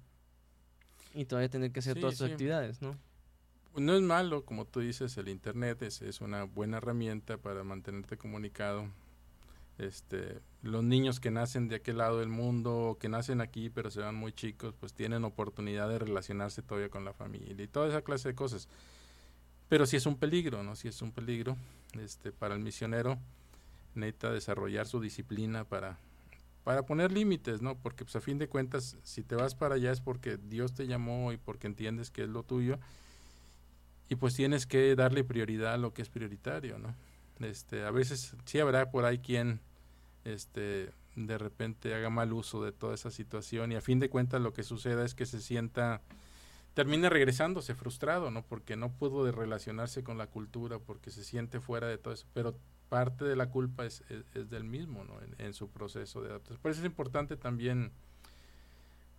y 1.14 1.24
todavía 1.24 1.48
tener 1.48 1.70
que 1.70 1.78
hacer 1.78 1.94
sí, 1.94 2.00
todas 2.00 2.16
tus 2.16 2.26
sí. 2.26 2.32
actividades, 2.32 2.82
¿no? 2.82 2.96
No 3.76 3.94
es 3.94 4.02
malo, 4.02 4.44
como 4.44 4.64
tú 4.64 4.80
dices, 4.80 5.16
el 5.18 5.28
Internet 5.28 5.82
es, 5.82 6.02
es 6.02 6.20
una 6.20 6.42
buena 6.44 6.78
herramienta 6.78 7.36
para 7.38 7.62
mantenerte 7.62 8.16
comunicado 8.16 8.88
este, 9.78 10.40
los 10.62 10.82
niños 10.82 11.20
que 11.20 11.30
nacen 11.30 11.68
de 11.68 11.76
aquel 11.76 11.98
lado 11.98 12.18
del 12.18 12.28
mundo, 12.28 12.98
que 13.00 13.08
nacen 13.08 13.40
aquí 13.40 13.70
pero 13.70 13.92
se 13.92 14.00
van 14.00 14.16
muy 14.16 14.32
chicos, 14.32 14.74
pues 14.80 14.92
tienen 14.92 15.24
oportunidad 15.24 15.88
de 15.88 16.00
relacionarse 16.00 16.62
todavía 16.62 16.88
con 16.88 17.04
la 17.04 17.12
familia 17.12 17.62
y 17.62 17.68
toda 17.68 17.86
esa 17.86 18.02
clase 18.02 18.30
de 18.30 18.34
cosas. 18.34 18.68
Pero 19.68 19.86
sí 19.86 19.96
es 19.96 20.06
un 20.06 20.16
peligro, 20.16 20.62
¿no? 20.62 20.76
Sí 20.76 20.88
es 20.88 21.02
un 21.02 21.12
peligro 21.12 21.56
este, 22.00 22.32
para 22.32 22.54
el 22.54 22.60
misionero. 22.60 23.18
Necesita 23.94 24.32
desarrollar 24.32 24.86
su 24.86 25.00
disciplina 25.00 25.64
para, 25.64 25.98
para 26.64 26.84
poner 26.84 27.12
límites, 27.12 27.62
¿no? 27.62 27.76
Porque 27.76 28.04
pues 28.04 28.16
a 28.16 28.20
fin 28.20 28.38
de 28.38 28.48
cuentas, 28.48 28.96
si 29.02 29.22
te 29.22 29.34
vas 29.34 29.54
para 29.54 29.74
allá 29.74 29.92
es 29.92 30.00
porque 30.00 30.36
Dios 30.36 30.72
te 30.74 30.86
llamó 30.86 31.32
y 31.32 31.36
porque 31.36 31.66
entiendes 31.66 32.10
que 32.10 32.22
es 32.22 32.28
lo 32.28 32.42
tuyo. 32.42 32.78
Y 34.08 34.16
pues 34.16 34.34
tienes 34.34 34.66
que 34.66 34.94
darle 34.96 35.24
prioridad 35.24 35.74
a 35.74 35.78
lo 35.78 35.92
que 35.92 36.02
es 36.02 36.08
prioritario, 36.08 36.78
¿no? 36.78 36.94
Este, 37.40 37.84
a 37.84 37.90
veces 37.90 38.34
sí 38.46 38.58
habrá 38.58 38.90
por 38.90 39.04
ahí 39.04 39.18
quien 39.18 39.60
este 40.24 40.90
de 41.14 41.38
repente 41.38 41.94
haga 41.94 42.10
mal 42.10 42.32
uso 42.32 42.62
de 42.62 42.72
toda 42.72 42.94
esa 42.94 43.10
situación 43.10 43.72
y 43.72 43.76
a 43.76 43.80
fin 43.80 43.98
de 43.98 44.08
cuentas 44.08 44.40
lo 44.40 44.52
que 44.52 44.62
suceda 44.62 45.04
es 45.04 45.14
que 45.14 45.26
se 45.26 45.40
sienta 45.40 46.00
termina 46.78 47.08
regresándose 47.08 47.74
frustrado, 47.74 48.30
¿no? 48.30 48.44
Porque 48.44 48.76
no 48.76 48.92
pudo 48.92 49.24
de 49.24 49.32
relacionarse 49.32 50.04
con 50.04 50.16
la 50.16 50.28
cultura, 50.28 50.78
porque 50.78 51.10
se 51.10 51.24
siente 51.24 51.58
fuera 51.58 51.88
de 51.88 51.98
todo 51.98 52.14
eso, 52.14 52.24
pero 52.34 52.54
parte 52.88 53.24
de 53.24 53.34
la 53.34 53.50
culpa 53.50 53.84
es, 53.84 54.04
es, 54.08 54.24
es 54.36 54.48
del 54.48 54.62
mismo, 54.62 55.02
¿no? 55.02 55.20
En, 55.20 55.34
en, 55.44 55.54
su 55.54 55.68
proceso 55.70 56.22
de 56.22 56.28
adaptación. 56.28 56.60
Por 56.62 56.70
eso 56.70 56.80
es 56.80 56.86
importante 56.86 57.36
también, 57.36 57.90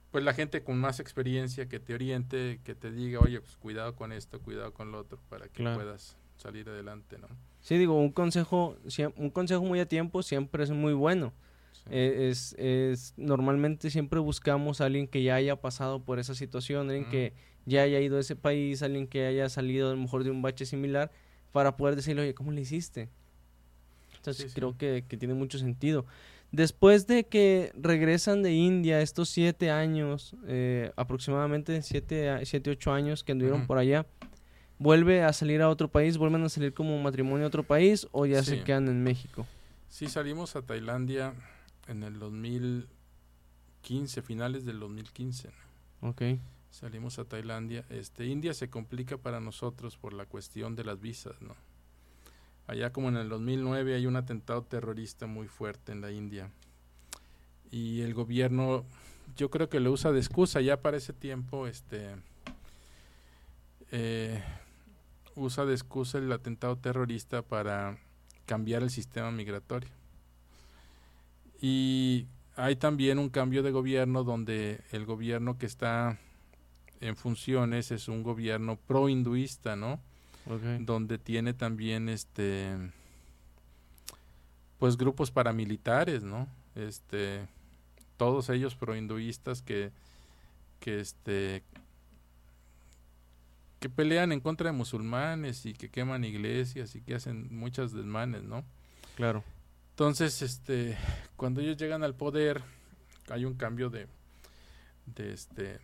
pues 0.10 0.24
la 0.24 0.34
gente 0.34 0.64
con 0.64 0.80
más 0.80 1.02
experiencia 1.02 1.68
que 1.68 1.82
te 1.82 1.94
oriente, 1.94 2.62
que 2.64 2.76
te 2.76 2.92
diga, 2.92 3.20
oye, 3.20 3.42
pues 3.42 3.58
cuidado 3.58 3.94
con 3.94 4.14
esto, 4.14 4.40
cuidado 4.40 4.74
con 4.74 4.94
lo 4.94 5.00
otro, 5.00 5.20
para 5.28 5.50
que 5.50 5.62
claro. 5.62 5.76
puedas 5.76 6.16
salir 6.38 6.70
adelante, 6.70 7.18
¿no? 7.18 7.28
Sí, 7.60 7.78
digo, 7.78 8.00
un 8.00 8.14
consejo, 8.14 8.78
un 9.18 9.32
consejo 9.32 9.66
muy 9.66 9.82
a 9.82 9.86
tiempo 9.86 10.24
siempre 10.24 10.64
es 10.64 10.72
muy 10.72 10.94
bueno. 10.94 11.34
Sí. 11.72 11.82
Eh, 11.92 12.30
es, 12.30 12.54
es, 12.58 13.14
normalmente 13.18 13.90
siempre 13.90 14.20
buscamos 14.20 14.82
a 14.82 14.86
alguien 14.86 15.08
que 15.08 15.24
ya 15.24 15.36
haya 15.36 15.56
pasado 15.56 16.04
por 16.04 16.20
esa 16.20 16.36
situación, 16.36 16.90
alguien 16.90 17.08
mm. 17.08 17.12
que 17.12 17.34
ya 17.66 17.84
haya 17.84 18.00
ido 18.00 18.18
a 18.18 18.20
ese 18.20 18.36
país, 18.36 18.82
alguien 18.82 19.08
que 19.08 19.26
haya 19.26 19.50
salido 19.50 19.90
a 19.90 19.94
lo 19.94 19.98
mejor 19.98 20.24
de 20.24 20.32
un 20.32 20.42
bache 20.42 20.66
similar, 20.66 21.12
para 21.52 21.78
poder 21.78 21.96
decirle, 21.96 22.24
oye, 22.24 22.34
¿cómo 22.34 22.52
le 22.52 22.62
hiciste? 22.62 23.10
Entonces 24.18 24.52
sí, 24.52 24.56
creo 24.56 24.72
sí. 24.72 24.78
Que, 24.78 25.06
que, 25.08 25.18
tiene 25.18 25.34
mucho 25.34 25.58
sentido. 25.58 26.06
Después 26.52 27.06
de 27.06 27.26
que 27.26 27.72
regresan 27.76 28.42
de 28.42 28.54
India 28.54 29.02
estos 29.02 29.30
siete 29.30 29.70
años, 29.70 30.36
eh, 30.48 30.92
aproximadamente 30.96 31.82
siete, 31.84 32.44
siete, 32.46 32.72
ocho 32.72 32.92
años 32.92 33.24
que 33.24 33.34
anduvieron 33.34 33.68
por 33.68 33.78
allá, 33.78 34.08
¿vuelve 34.80 35.24
a 35.24 35.32
salir 35.32 35.62
a 35.62 35.70
otro 35.70 35.90
país? 35.90 36.18
¿Vuelven 36.18 36.44
a 36.44 36.50
salir 36.50 36.74
como 36.74 37.00
matrimonio 37.00 37.46
a 37.46 37.48
otro 37.48 37.64
país 37.64 38.08
o 38.12 38.26
ya 38.26 38.44
se 38.44 38.64
quedan 38.64 38.88
en 38.88 39.04
México? 39.04 39.46
Sí, 39.90 40.08
salimos 40.08 40.56
a 40.56 40.64
Tailandia 40.64 41.34
en 41.90 42.04
el 42.04 42.20
2015, 42.20 44.22
finales 44.22 44.64
del 44.64 44.80
2015. 44.80 45.50
Ok. 46.02 46.22
Salimos 46.70 47.18
a 47.18 47.26
Tailandia. 47.26 47.84
Este, 47.90 48.28
India 48.28 48.54
se 48.54 48.70
complica 48.70 49.18
para 49.18 49.40
nosotros 49.40 49.98
por 49.98 50.14
la 50.14 50.28
cuestión 50.28 50.76
de 50.76 50.84
las 50.84 51.02
visas, 51.02 51.42
¿no? 51.42 51.56
Allá 52.68 52.94
como 52.94 53.10
en 53.10 53.18
el 53.18 53.30
2009 53.30 53.96
hay 53.96 54.06
un 54.06 54.16
atentado 54.16 54.62
terrorista 54.62 55.26
muy 55.26 55.48
fuerte 55.48 55.92
en 55.92 56.02
la 56.02 56.12
India. 56.12 56.52
Y 57.72 58.02
el 58.02 58.14
gobierno, 58.14 58.86
yo 59.36 59.50
creo 59.50 59.70
que 59.70 59.80
lo 59.80 59.92
usa 59.92 60.12
de 60.12 60.20
excusa 60.20 60.62
ya 60.62 60.82
para 60.82 60.98
ese 60.98 61.14
tiempo, 61.14 61.66
este... 61.66 62.16
Eh, 63.92 64.44
usa 65.36 65.66
de 65.66 65.74
excusa 65.74 66.20
el 66.20 66.32
atentado 66.32 66.78
terrorista 66.78 67.42
para 67.42 67.98
cambiar 68.46 68.84
el 68.84 68.92
sistema 68.92 69.32
migratorio. 69.32 69.99
Y 71.62 72.28
hay 72.56 72.76
también 72.76 73.20
un 73.20 73.30
cambio 73.30 73.64
de 73.64 73.72
gobierno 73.72 74.24
donde 74.24 74.82
el 74.92 75.06
gobierno 75.06 75.58
que 75.58 75.66
está 75.66 76.20
en 77.02 77.16
funciones 77.16 77.92
es 77.92 78.08
un 78.08 78.24
gobierno 78.24 78.78
pro 78.78 79.10
hinduista, 79.10 79.76
¿no? 79.76 80.00
Donde 80.80 81.18
tiene 81.18 81.54
también 81.54 82.10
este 82.10 82.76
pues 84.80 84.98
grupos 84.98 85.30
paramilitares, 85.30 86.24
¿no? 86.24 86.48
Este 86.76 87.48
todos 88.18 88.50
ellos 88.50 88.76
pro 88.76 88.96
hinduistas 88.96 89.62
que 89.62 89.92
que 90.80 91.00
este 91.00 91.64
que 93.80 93.90
pelean 93.90 94.32
en 94.32 94.42
contra 94.42 94.72
de 94.72 94.78
musulmanes 94.78 95.66
y 95.66 95.74
que 95.74 95.90
queman 95.90 96.24
iglesias 96.24 96.96
y 96.96 97.02
que 97.02 97.16
hacen 97.16 97.48
muchas 97.56 97.94
desmanes, 97.94 98.44
¿no? 98.44 98.64
Claro. 99.16 99.44
Entonces, 100.00 100.42
este, 100.42 100.98
cuando 101.36 101.60
ellos 101.60 101.76
llegan 101.76 102.04
al 102.04 102.16
poder, 102.16 102.62
hay 103.30 103.44
un 103.44 103.56
cambio 103.56 103.90
de, 103.90 104.08
de 105.08 105.34
este, 105.34 105.78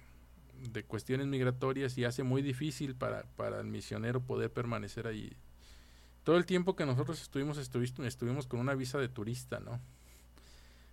de 0.72 0.84
cuestiones 0.86 1.28
migratorias 1.28 1.98
y 1.98 2.06
hace 2.06 2.24
muy 2.24 2.42
difícil 2.42 2.96
para, 2.96 3.24
para 3.36 3.60
el 3.60 3.68
misionero 3.68 4.22
poder 4.22 4.54
permanecer 4.54 5.06
ahí. 5.06 5.36
Todo 6.24 6.38
el 6.38 6.46
tiempo 6.46 6.78
que 6.78 6.86
nosotros 6.86 7.22
estuvimos, 7.22 7.58
estuvimos, 7.58 8.00
estuvimos 8.06 8.48
con 8.48 8.62
una 8.62 8.74
visa 8.74 9.00
de 9.00 9.10
turista, 9.10 9.60
¿no? 9.60 9.82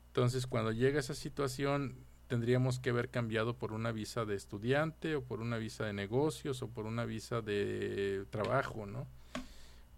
Entonces, 0.09 0.49
cuando 0.49 0.73
llega 0.73 0.99
esa 0.99 1.14
situación, 1.14 1.95
tendríamos 2.27 2.81
que 2.81 2.91
haber 2.91 3.09
cambiado 3.09 3.57
por 3.57 3.73
una 3.73 3.93
visa 3.93 4.25
de 4.25 4.35
estudiante 4.35 5.14
o 5.14 5.23
por 5.23 5.41
una 5.41 5.59
visa 5.59 5.85
de 5.85 5.93
negocios 5.93 6.61
o 6.62 6.70
por 6.70 6.87
una 6.87 7.05
visa 7.05 7.41
de 7.41 8.27
trabajo, 8.31 8.85
¿no? 8.85 9.07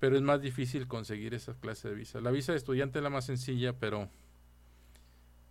Pero 0.01 0.17
es 0.17 0.23
más 0.23 0.41
difícil 0.43 0.87
conseguir 0.87 1.35
esa 1.35 1.55
clase 1.55 1.89
de 1.89 1.95
visa. 1.95 2.21
La 2.21 2.31
visa 2.31 2.53
de 2.53 2.59
estudiante 2.59 2.99
es 2.99 3.03
la 3.03 3.11
más 3.11 3.25
sencilla, 3.27 3.73
pero 3.73 4.09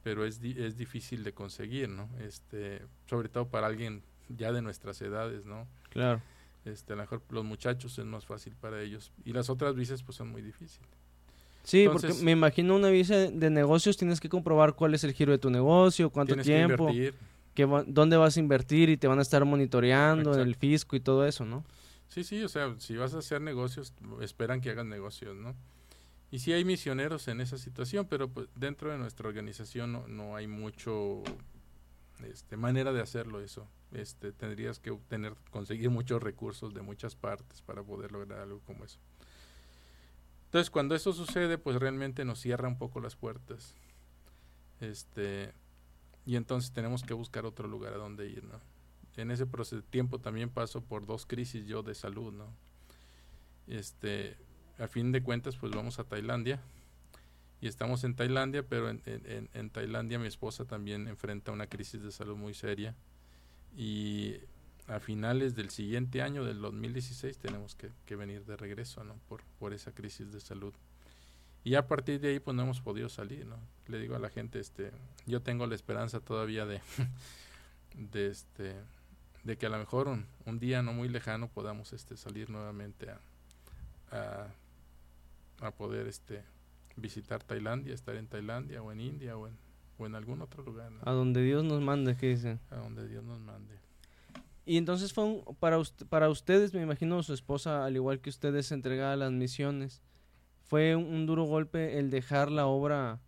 pero 0.03 0.25
es, 0.25 0.41
di- 0.41 0.55
es 0.57 0.75
difícil 0.77 1.23
de 1.23 1.31
conseguir, 1.33 1.87
¿no? 1.87 2.09
Este, 2.19 2.81
sobre 3.09 3.29
todo 3.29 3.47
para 3.47 3.67
alguien 3.67 4.03
ya 4.27 4.51
de 4.51 4.61
nuestras 4.61 5.01
edades, 5.01 5.45
¿no? 5.45 5.65
Claro. 5.89 6.21
Este, 6.65 6.91
a 6.93 6.95
lo 6.97 7.03
mejor 7.03 7.21
los 7.29 7.45
muchachos 7.45 7.97
es 7.97 8.05
más 8.05 8.25
fácil 8.25 8.53
para 8.59 8.81
ellos 8.81 9.11
y 9.23 9.31
las 9.31 9.49
otras 9.49 9.75
visas 9.75 10.03
pues 10.03 10.17
son 10.17 10.29
muy 10.29 10.41
difíciles. 10.41 10.89
Sí, 11.63 11.83
Entonces- 11.83 12.11
porque 12.11 12.25
me 12.25 12.31
imagino 12.31 12.75
una 12.75 12.89
visa 12.89 13.15
de- 13.15 13.49
negocios 13.49 13.95
tienes 13.95 14.19
que 14.19 14.27
comprobar 14.27 14.73
cuál 14.73 14.93
es 14.93 15.05
el 15.05 15.13
giro 15.13 15.31
de 15.31 15.37
tu 15.37 15.49
negocio, 15.49 16.09
cuánto 16.09 16.35
tiempo, 16.35 16.89
que 17.53 17.63
va- 17.65 17.85
dónde 17.87 18.17
vas 18.17 18.35
a 18.35 18.39
invertir 18.41 18.89
y 18.89 18.97
te 18.97 19.07
van 19.07 19.19
a 19.19 19.21
estar 19.21 19.45
monitoreando 19.45 20.33
en 20.33 20.39
el 20.41 20.47
Exacto. 20.49 20.59
fisco 20.59 20.95
y 20.97 20.99
todo 20.99 21.25
eso, 21.25 21.45
¿no? 21.45 21.63
Sí, 22.14 22.24
sí, 22.24 22.43
o 22.43 22.47
sea, 22.47 22.76
si 22.78 22.95
vas 22.95 23.16
a 23.16 23.18
hacer 23.18 23.41
negocios, 23.41 23.91
esperan 24.22 24.61
que 24.61 24.70
hagas 24.70 24.86
negocios, 24.86 25.36
¿no? 25.36 25.55
Y 26.30 26.38
sí 26.38 26.53
hay 26.53 26.64
misioneros 26.64 27.28
en 27.28 27.41
esa 27.41 27.57
situación, 27.57 28.05
pero 28.07 28.30
pues 28.30 28.49
dentro 28.53 28.91
de 28.91 28.99
nuestra 28.99 29.28
organización 29.28 29.91
no, 29.91 30.07
no 30.07 30.36
hay 30.36 30.45
mucho 30.45 31.24
este, 32.24 32.55
manera 32.55 32.93
de 32.93 33.01
hacerlo 33.01 33.41
eso. 33.41 33.68
Este, 33.93 34.32
tendrías 34.32 34.78
que 34.78 34.91
obtener, 34.91 35.34
conseguir 35.49 35.89
muchos 35.89 36.22
recursos 36.22 36.76
de 36.76 36.84
muchas 36.84 37.16
partes 37.16 37.64
para 37.64 37.82
poder 37.82 38.11
lograr 38.11 38.41
algo 38.41 38.59
como 38.59 38.86
eso. 38.86 38.99
Entonces, 40.45 40.70
cuando 40.70 40.93
eso 40.93 41.14
sucede, 41.14 41.57
pues 41.57 41.78
realmente 41.78 42.26
nos 42.26 42.39
cierra 42.39 42.68
un 42.68 42.78
poco 42.78 42.99
las 42.99 43.16
puertas. 43.16 43.74
Este, 44.82 45.51
y 46.28 46.36
entonces 46.36 46.74
tenemos 46.74 47.01
que 47.01 47.16
buscar 47.16 47.47
otro 47.47 47.68
lugar 47.68 47.95
a 47.95 47.97
donde 47.97 48.28
ir, 48.28 48.43
¿no? 48.43 48.59
En 49.18 49.32
ese 49.32 49.45
tiempo 49.89 50.20
también 50.20 50.49
paso 50.49 50.82
por 50.82 51.05
dos 51.05 51.26
crisis 51.26 51.66
yo 51.68 51.84
de 51.84 51.93
salud, 51.95 52.34
¿no? 52.34 52.47
Este, 53.68 54.36
a 54.80 54.88
fin 54.88 55.11
de 55.11 55.22
cuentas, 55.24 55.55
pues 55.57 55.72
vamos 55.72 55.99
a 55.99 56.03
Tailandia 56.03 56.59
y 57.61 57.68
estamos 57.68 58.03
en 58.03 58.16
Tailandia, 58.16 58.64
pero 58.64 58.89
en, 58.89 59.01
en- 59.05 59.26
en- 59.26 59.49
en 59.53 59.70
Tailandia 59.70 60.20
mi 60.20 60.28
esposa 60.28 60.66
también 60.66 61.07
enfrenta 61.07 61.51
una 61.51 61.68
crisis 61.68 62.01
de 62.01 62.11
salud 62.11 62.36
muy 62.36 62.53
seria 62.53 62.95
y 63.78 64.36
a 64.88 64.99
finales 64.99 65.55
del 65.55 65.70
siguiente 65.70 66.22
año, 66.22 66.43
del 66.43 66.59
2016, 66.59 67.38
tenemos 67.38 67.74
que, 67.76 67.89
que 68.05 68.16
venir 68.18 68.43
de 68.45 68.57
regreso, 68.57 69.03
¿no? 69.05 69.16
Por, 69.30 69.41
por 69.59 69.74
esa 69.74 69.93
crisis 69.93 70.32
de 70.34 70.41
salud. 70.41 70.74
Y 71.64 71.76
a 71.76 71.88
partir 71.88 72.20
de 72.20 72.28
ahí, 72.32 72.39
pues 72.41 72.53
no 72.55 72.64
hemos 72.64 72.82
podido 72.82 73.07
salir, 73.07 73.45
¿no? 73.45 73.55
Le 73.88 73.97
digo 73.99 74.16
a 74.16 74.20
la 74.20 74.30
gente, 74.30 74.59
este, 74.59 74.91
yo 75.26 75.41
tengo 75.41 75.66
la 75.68 75.76
esperanza 75.76 76.20
todavía 76.20 76.66
de, 76.66 76.82
de 77.95 78.28
este, 78.28 78.76
de 79.43 79.57
que 79.57 79.65
a 79.65 79.69
lo 79.69 79.77
mejor 79.77 80.07
un, 80.07 80.25
un 80.45 80.59
día 80.59 80.81
no 80.81 80.93
muy 80.93 81.09
lejano 81.09 81.47
podamos, 81.49 81.93
este, 81.93 82.15
salir 82.17 82.49
nuevamente 82.49 83.09
a, 83.09 83.19
a, 84.11 84.47
a 85.67 85.71
poder, 85.71 86.07
este, 86.07 86.43
visitar 86.95 87.43
Tailandia, 87.43 87.93
estar 87.93 88.15
en 88.15 88.27
Tailandia 88.27 88.81
o 88.81 88.91
en 88.91 89.01
India 89.01 89.35
o 89.37 89.47
en, 89.47 89.53
o 89.97 90.05
en 90.05 90.15
algún 90.15 90.41
otro 90.41 90.63
lugar, 90.63 90.91
¿no? 90.91 90.99
A 91.03 91.11
donde 91.11 91.43
Dios 91.43 91.63
nos 91.63 91.81
mande, 91.81 92.15
¿qué 92.15 92.29
dicen? 92.29 92.59
a 92.71 92.75
donde 92.77 93.07
Dios 93.07 93.23
nos 93.23 93.39
mande. 93.39 93.73
Y 94.65 94.77
entonces 94.77 95.11
fue 95.11 95.25
un- 95.25 95.43
para, 95.59 95.77
ust- 95.77 96.07
para 96.07 96.29
ustedes, 96.29 96.73
me 96.73 96.81
imagino 96.81 97.21
su 97.23 97.33
esposa, 97.33 97.83
al 97.85 97.95
igual 97.95 98.21
que 98.21 98.29
ustedes, 98.29 98.71
entregada 98.71 99.13
a 99.13 99.17
las 99.17 99.31
misiones, 99.31 100.01
fue 100.65 100.95
un, 100.95 101.03
un 101.05 101.25
duro 101.25 101.43
golpe 101.43 101.99
el 101.99 102.09
dejar 102.09 102.49
la 102.49 102.65
obra, 102.65 103.19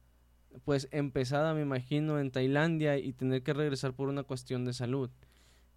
pues 0.64 0.88
empezada, 0.92 1.54
me 1.54 1.62
imagino, 1.62 2.20
en 2.20 2.32
Tailandia 2.32 2.98
y 2.98 3.12
tener 3.12 3.44
que 3.44 3.54
regresar 3.54 3.92
por 3.94 4.08
una 4.08 4.24
cuestión 4.24 4.64
de 4.64 4.72
salud. 4.74 5.10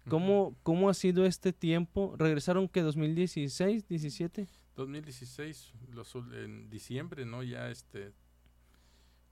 ¿Cómo, 0.07 0.55
cómo 0.63 0.89
ha 0.89 0.93
sido 0.93 1.25
este 1.25 1.53
tiempo? 1.53 2.15
¿Regresaron 2.17 2.67
que 2.67 2.81
2016, 2.81 3.87
17? 3.87 4.47
2016, 4.75 5.73
los, 5.93 6.15
en 6.15 6.69
diciembre, 6.69 7.25
¿no? 7.25 7.43
Ya 7.43 7.69
este, 7.69 8.11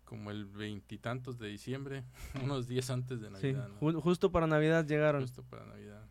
como 0.04 0.32
el 0.32 0.46
veintitantos 0.46 1.38
de 1.40 1.48
diciembre, 1.48 2.04
unos 2.44 2.68
días 2.68 2.90
antes 2.90 3.20
de 3.22 3.28
Sí, 3.28 3.54
Navidad, 3.54 3.70
¿no? 3.70 3.80
ju- 3.80 4.02
justo 4.02 4.32
para 4.32 4.48
Navidad 4.48 4.86
llegaron. 4.86 5.22
Justo 5.22 5.44
para 5.44 5.66
Navidad. 5.66 6.04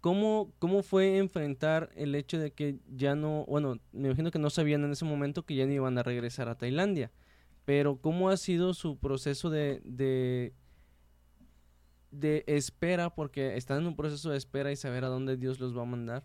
¿Cómo, 0.00 0.52
¿Cómo 0.60 0.82
fue 0.82 1.18
enfrentar 1.18 1.90
el 1.96 2.14
hecho 2.14 2.38
de 2.38 2.52
que 2.52 2.78
ya 2.94 3.16
no, 3.16 3.44
bueno, 3.48 3.78
me 3.92 4.08
imagino 4.08 4.30
que 4.30 4.38
no 4.38 4.50
sabían 4.50 4.84
en 4.84 4.92
ese 4.92 5.04
momento 5.04 5.44
que 5.44 5.56
ya 5.56 5.66
no 5.66 5.72
iban 5.72 5.98
a 5.98 6.02
regresar 6.04 6.48
a 6.48 6.54
Tailandia, 6.54 7.10
pero 7.64 7.96
cómo 7.96 8.28
ha 8.30 8.36
sido 8.36 8.72
su 8.74 8.98
proceso 8.98 9.50
de, 9.50 9.80
de, 9.84 10.52
de 12.20 12.44
espera, 12.46 13.10
porque 13.14 13.56
están 13.56 13.78
en 13.78 13.86
un 13.86 13.96
proceso 13.96 14.30
de 14.30 14.38
espera 14.38 14.72
y 14.72 14.76
saber 14.76 15.04
a 15.04 15.08
dónde 15.08 15.36
Dios 15.36 15.60
los 15.60 15.76
va 15.76 15.82
a 15.82 15.86
mandar, 15.86 16.24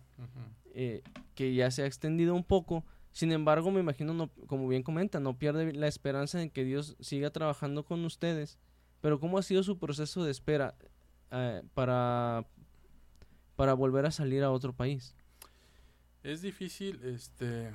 eh, 0.74 1.02
que 1.34 1.54
ya 1.54 1.70
se 1.70 1.82
ha 1.82 1.86
extendido 1.86 2.34
un 2.34 2.44
poco, 2.44 2.84
sin 3.12 3.30
embargo, 3.30 3.70
me 3.70 3.80
imagino, 3.80 4.14
no, 4.14 4.30
como 4.46 4.66
bien 4.68 4.82
comenta, 4.82 5.20
no 5.20 5.38
pierde 5.38 5.72
la 5.74 5.86
esperanza 5.86 6.40
en 6.40 6.50
que 6.50 6.64
Dios 6.64 6.96
siga 6.98 7.30
trabajando 7.30 7.84
con 7.84 8.04
ustedes, 8.04 8.58
pero 9.02 9.20
¿cómo 9.20 9.36
ha 9.36 9.42
sido 9.42 9.62
su 9.62 9.78
proceso 9.78 10.24
de 10.24 10.30
espera 10.30 10.74
eh, 11.30 11.62
para, 11.74 12.46
para 13.54 13.74
volver 13.74 14.06
a 14.06 14.10
salir 14.10 14.42
a 14.42 14.50
otro 14.50 14.72
país? 14.72 15.14
Es 16.22 16.42
difícil, 16.42 17.00
este... 17.04 17.72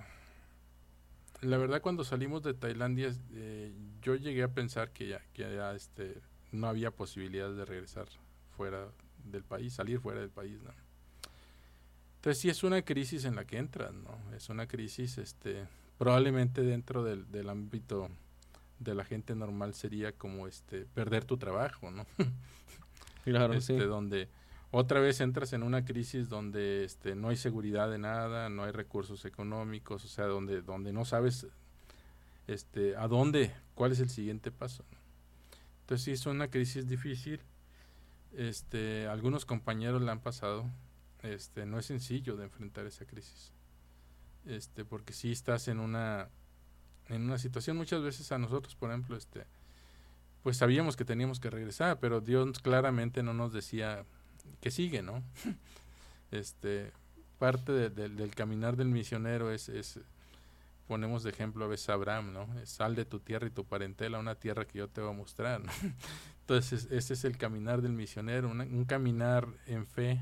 La 1.41 1.57
verdad, 1.57 1.83
cuando 1.83 2.03
salimos 2.03 2.41
de 2.41 2.55
Tailandia, 2.55 3.13
eh, 3.33 3.71
yo 4.01 4.15
llegué 4.15 4.41
a 4.41 4.55
pensar 4.55 4.91
que 4.91 5.07
ya, 5.07 5.21
que 5.33 5.43
ya 5.43 5.75
este, 5.75 6.19
no 6.57 6.67
había 6.67 6.91
posibilidad 6.91 7.51
de 7.51 7.65
regresar 7.65 8.07
fuera 8.55 8.87
del 9.23 9.43
país, 9.43 9.73
salir 9.73 9.99
fuera 9.99 10.19
del 10.19 10.29
país, 10.29 10.61
¿no? 10.61 10.71
Entonces 12.15 12.41
sí 12.41 12.49
es 12.49 12.63
una 12.63 12.81
crisis 12.81 13.25
en 13.25 13.35
la 13.35 13.45
que 13.45 13.57
entras, 13.57 13.93
¿no? 13.93 14.17
Es 14.35 14.49
una 14.49 14.67
crisis, 14.67 15.17
este, 15.17 15.67
probablemente 15.97 16.61
dentro 16.61 17.03
del, 17.03 17.31
del 17.31 17.49
ámbito 17.49 18.09
de 18.79 18.95
la 18.95 19.05
gente 19.05 19.35
normal 19.35 19.73
sería 19.73 20.11
como, 20.11 20.47
este, 20.47 20.85
perder 20.85 21.25
tu 21.25 21.37
trabajo, 21.37 21.91
¿no? 21.91 22.05
Claro, 23.23 23.55
este, 23.55 23.77
sí. 23.77 23.85
donde 23.85 24.29
otra 24.71 25.01
vez 25.01 25.19
entras 25.19 25.51
en 25.51 25.63
una 25.63 25.83
crisis 25.83 26.29
donde 26.29 26.85
este, 26.85 27.13
no 27.13 27.27
hay 27.27 27.35
seguridad 27.35 27.89
de 27.91 27.97
nada, 27.97 28.47
no 28.47 28.63
hay 28.63 28.71
recursos 28.71 29.25
económicos, 29.25 30.05
o 30.05 30.07
sea, 30.07 30.27
donde, 30.27 30.61
donde 30.61 30.93
no 30.93 31.03
sabes 31.03 31.45
este, 32.47 32.95
a 32.95 33.07
dónde, 33.09 33.53
cuál 33.75 33.91
es 33.91 33.99
el 33.99 34.09
siguiente 34.09 34.49
paso. 34.49 34.85
¿no? 34.91 34.96
Entonces 35.87 36.03
sí 36.03 36.11
es 36.11 36.25
una 36.25 36.49
crisis 36.49 36.85
difícil. 36.85 37.39
Este, 38.35 39.07
algunos 39.07 39.45
compañeros 39.45 40.01
la 40.01 40.11
han 40.11 40.19
pasado. 40.19 40.65
Este, 41.23 41.65
no 41.65 41.79
es 41.79 41.85
sencillo 41.85 42.35
de 42.35 42.43
enfrentar 42.43 42.85
esa 42.85 43.05
crisis. 43.05 43.53
Este, 44.45 44.83
porque 44.83 45.13
sí 45.13 45.31
estás 45.31 45.69
en 45.69 45.79
una 45.79 46.27
en 47.07 47.21
una 47.21 47.37
situación 47.37 47.77
muchas 47.77 48.01
veces 48.01 48.29
a 48.33 48.37
nosotros, 48.37 48.75
por 48.75 48.89
ejemplo, 48.89 49.15
este 49.15 49.45
pues 50.43 50.57
sabíamos 50.57 50.97
que 50.97 51.05
teníamos 51.05 51.39
que 51.39 51.49
regresar, 51.49 51.99
pero 52.01 52.19
Dios 52.19 52.59
claramente 52.59 53.23
no 53.23 53.33
nos 53.33 53.53
decía 53.53 54.03
que 54.59 54.71
sigue, 54.71 55.01
¿no? 55.01 55.23
este, 56.31 56.91
parte 57.39 57.71
de- 57.71 57.89
de- 57.89 58.09
del 58.09 58.35
caminar 58.35 58.75
del 58.75 58.89
misionero 58.89 59.51
es, 59.53 59.69
es, 59.69 60.01
ponemos 60.87 61.23
de 61.23 61.29
ejemplo 61.29 61.65
a 61.65 61.67
veces 61.67 61.89
a 61.89 61.93
Abraham, 61.93 62.33
¿no? 62.33 62.59
Es, 62.59 62.69
Sal 62.69 62.95
de 62.95 63.05
tu 63.05 63.19
tierra 63.19 63.47
y 63.47 63.51
tu 63.51 63.65
parentela 63.65 64.17
a 64.17 64.21
una 64.21 64.35
tierra 64.35 64.65
que 64.65 64.79
yo 64.79 64.87
te 64.87 65.01
voy 65.01 65.11
a 65.11 65.13
mostrar, 65.13 65.61
¿no? 65.63 65.71
Entonces, 66.41 66.87
ese 66.91 67.13
es 67.13 67.25
el 67.25 67.37
caminar 67.37 67.81
del 67.81 67.93
misionero, 67.93 68.49
un 68.49 68.85
caminar 68.85 69.47
en 69.65 69.85
fe 69.85 70.21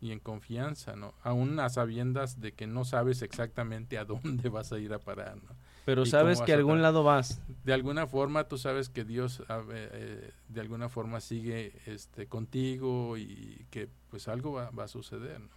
y 0.00 0.12
en 0.12 0.20
confianza, 0.20 0.94
¿no? 0.96 1.14
Aún 1.22 1.58
a 1.58 1.68
sabiendas 1.68 2.40
de 2.40 2.52
que 2.52 2.66
no 2.66 2.84
sabes 2.84 3.22
exactamente 3.22 3.98
a 3.98 4.04
dónde 4.06 4.48
vas 4.48 4.72
a 4.72 4.78
ir 4.78 4.92
a 4.92 4.98
parar, 4.98 5.36
¿no? 5.36 5.56
Pero 5.84 6.02
¿Y 6.02 6.06
sabes 6.06 6.40
que 6.42 6.52
a 6.52 6.56
algún 6.56 6.82
lado 6.82 7.04
vas. 7.04 7.40
De 7.64 7.72
alguna 7.72 8.08
forma 8.08 8.48
tú 8.48 8.58
sabes 8.58 8.88
que 8.88 9.04
Dios 9.04 9.40
eh, 9.40 9.44
eh, 9.70 10.30
de 10.48 10.60
alguna 10.60 10.88
forma 10.88 11.20
sigue 11.20 11.80
este, 11.86 12.26
contigo 12.26 13.16
y 13.16 13.66
que 13.70 13.88
pues 14.10 14.26
algo 14.26 14.52
va, 14.52 14.70
va 14.70 14.84
a 14.84 14.88
suceder. 14.88 15.40
¿no? 15.40 15.48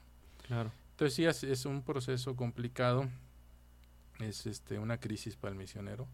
Claro. 0.45 0.71
Entonces 0.91 1.15
sí, 1.15 1.25
es, 1.25 1.43
es 1.43 1.65
un 1.65 1.81
proceso 1.81 2.35
complicado, 2.35 3.09
es 4.19 4.45
este, 4.45 4.79
una 4.79 4.99
crisis 4.99 5.35
para 5.35 5.51
el 5.51 5.57
misionero. 5.57 6.07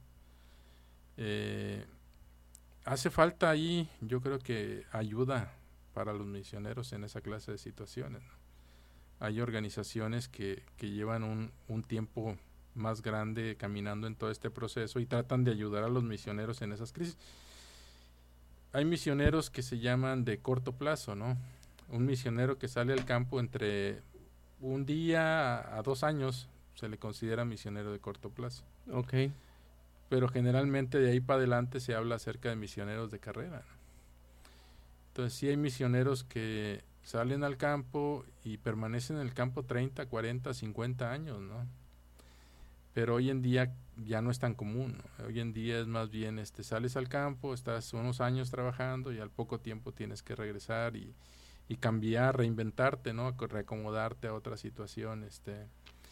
Eh, 1.17 1.85
hace 2.83 3.09
falta 3.09 3.49
ahí, 3.49 3.89
yo 4.01 4.21
creo 4.21 4.39
que 4.39 4.85
ayuda 4.91 5.53
para 5.93 6.13
los 6.13 6.27
misioneros 6.27 6.93
en 6.93 7.03
esa 7.03 7.21
clase 7.21 7.51
de 7.51 7.57
situaciones. 7.57 8.21
Hay 9.19 9.39
organizaciones 9.39 10.27
que, 10.27 10.63
que 10.77 10.89
llevan 10.89 11.23
un, 11.23 11.51
un 11.67 11.83
tiempo 11.83 12.37
más 12.75 13.01
grande 13.01 13.55
caminando 13.57 14.07
en 14.07 14.15
todo 14.15 14.29
este 14.29 14.49
proceso 14.49 14.99
y 14.99 15.05
tratan 15.05 15.43
de 15.45 15.51
ayudar 15.51 15.83
a 15.83 15.89
los 15.89 16.03
misioneros 16.03 16.61
en 16.61 16.73
esas 16.73 16.91
crisis. 16.91 17.17
Hay 18.73 18.83
misioneros 18.83 19.49
que 19.49 19.63
se 19.63 19.79
llaman 19.79 20.25
de 20.25 20.39
corto 20.39 20.73
plazo, 20.73 21.15
¿no? 21.15 21.37
Un 21.89 22.05
misionero 22.05 22.57
que 22.57 22.67
sale 22.67 22.91
al 22.91 23.05
campo 23.05 23.39
entre 23.39 24.01
un 24.59 24.85
día 24.85 25.77
a 25.77 25.81
dos 25.81 26.03
años 26.03 26.49
se 26.75 26.87
le 26.89 26.97
considera 26.97 27.45
misionero 27.45 27.91
de 27.91 27.99
corto 27.99 28.29
plazo. 28.29 28.63
Ok. 28.91 29.13
Pero 30.09 30.27
generalmente 30.29 30.99
de 30.99 31.11
ahí 31.11 31.19
para 31.19 31.37
adelante 31.39 31.79
se 31.79 31.95
habla 31.95 32.15
acerca 32.15 32.49
de 32.49 32.55
misioneros 32.55 33.09
de 33.11 33.19
carrera. 33.19 33.63
Entonces 35.09 35.33
sí 35.33 35.47
hay 35.47 35.57
misioneros 35.57 36.23
que 36.23 36.83
salen 37.03 37.43
al 37.43 37.57
campo 37.57 38.25
y 38.43 38.57
permanecen 38.57 39.17
en 39.17 39.21
el 39.23 39.33
campo 39.33 39.63
30, 39.63 40.05
40, 40.07 40.53
50 40.53 41.11
años, 41.11 41.39
¿no? 41.41 41.65
Pero 42.93 43.15
hoy 43.15 43.29
en 43.29 43.41
día 43.41 43.73
ya 44.05 44.21
no 44.21 44.31
es 44.31 44.39
tan 44.39 44.53
común. 44.53 44.97
¿no? 45.19 45.25
Hoy 45.25 45.39
en 45.39 45.53
día 45.53 45.79
es 45.79 45.87
más 45.87 46.09
bien, 46.11 46.39
este, 46.39 46.63
sales 46.63 46.95
al 46.97 47.09
campo, 47.09 47.53
estás 47.53 47.93
unos 47.93 48.21
años 48.21 48.51
trabajando 48.51 49.11
y 49.11 49.19
al 49.19 49.29
poco 49.29 49.59
tiempo 49.59 49.91
tienes 49.91 50.21
que 50.23 50.35
regresar 50.35 50.95
y, 50.95 51.13
y 51.67 51.75
cambiar, 51.77 52.37
reinventarte, 52.37 53.13
¿no? 53.13 53.27
Aco- 53.27 53.47
Reacomodarte 53.47 54.27
a 54.27 54.33
otra 54.33 54.55
situación, 54.57 55.23
este. 55.23 55.65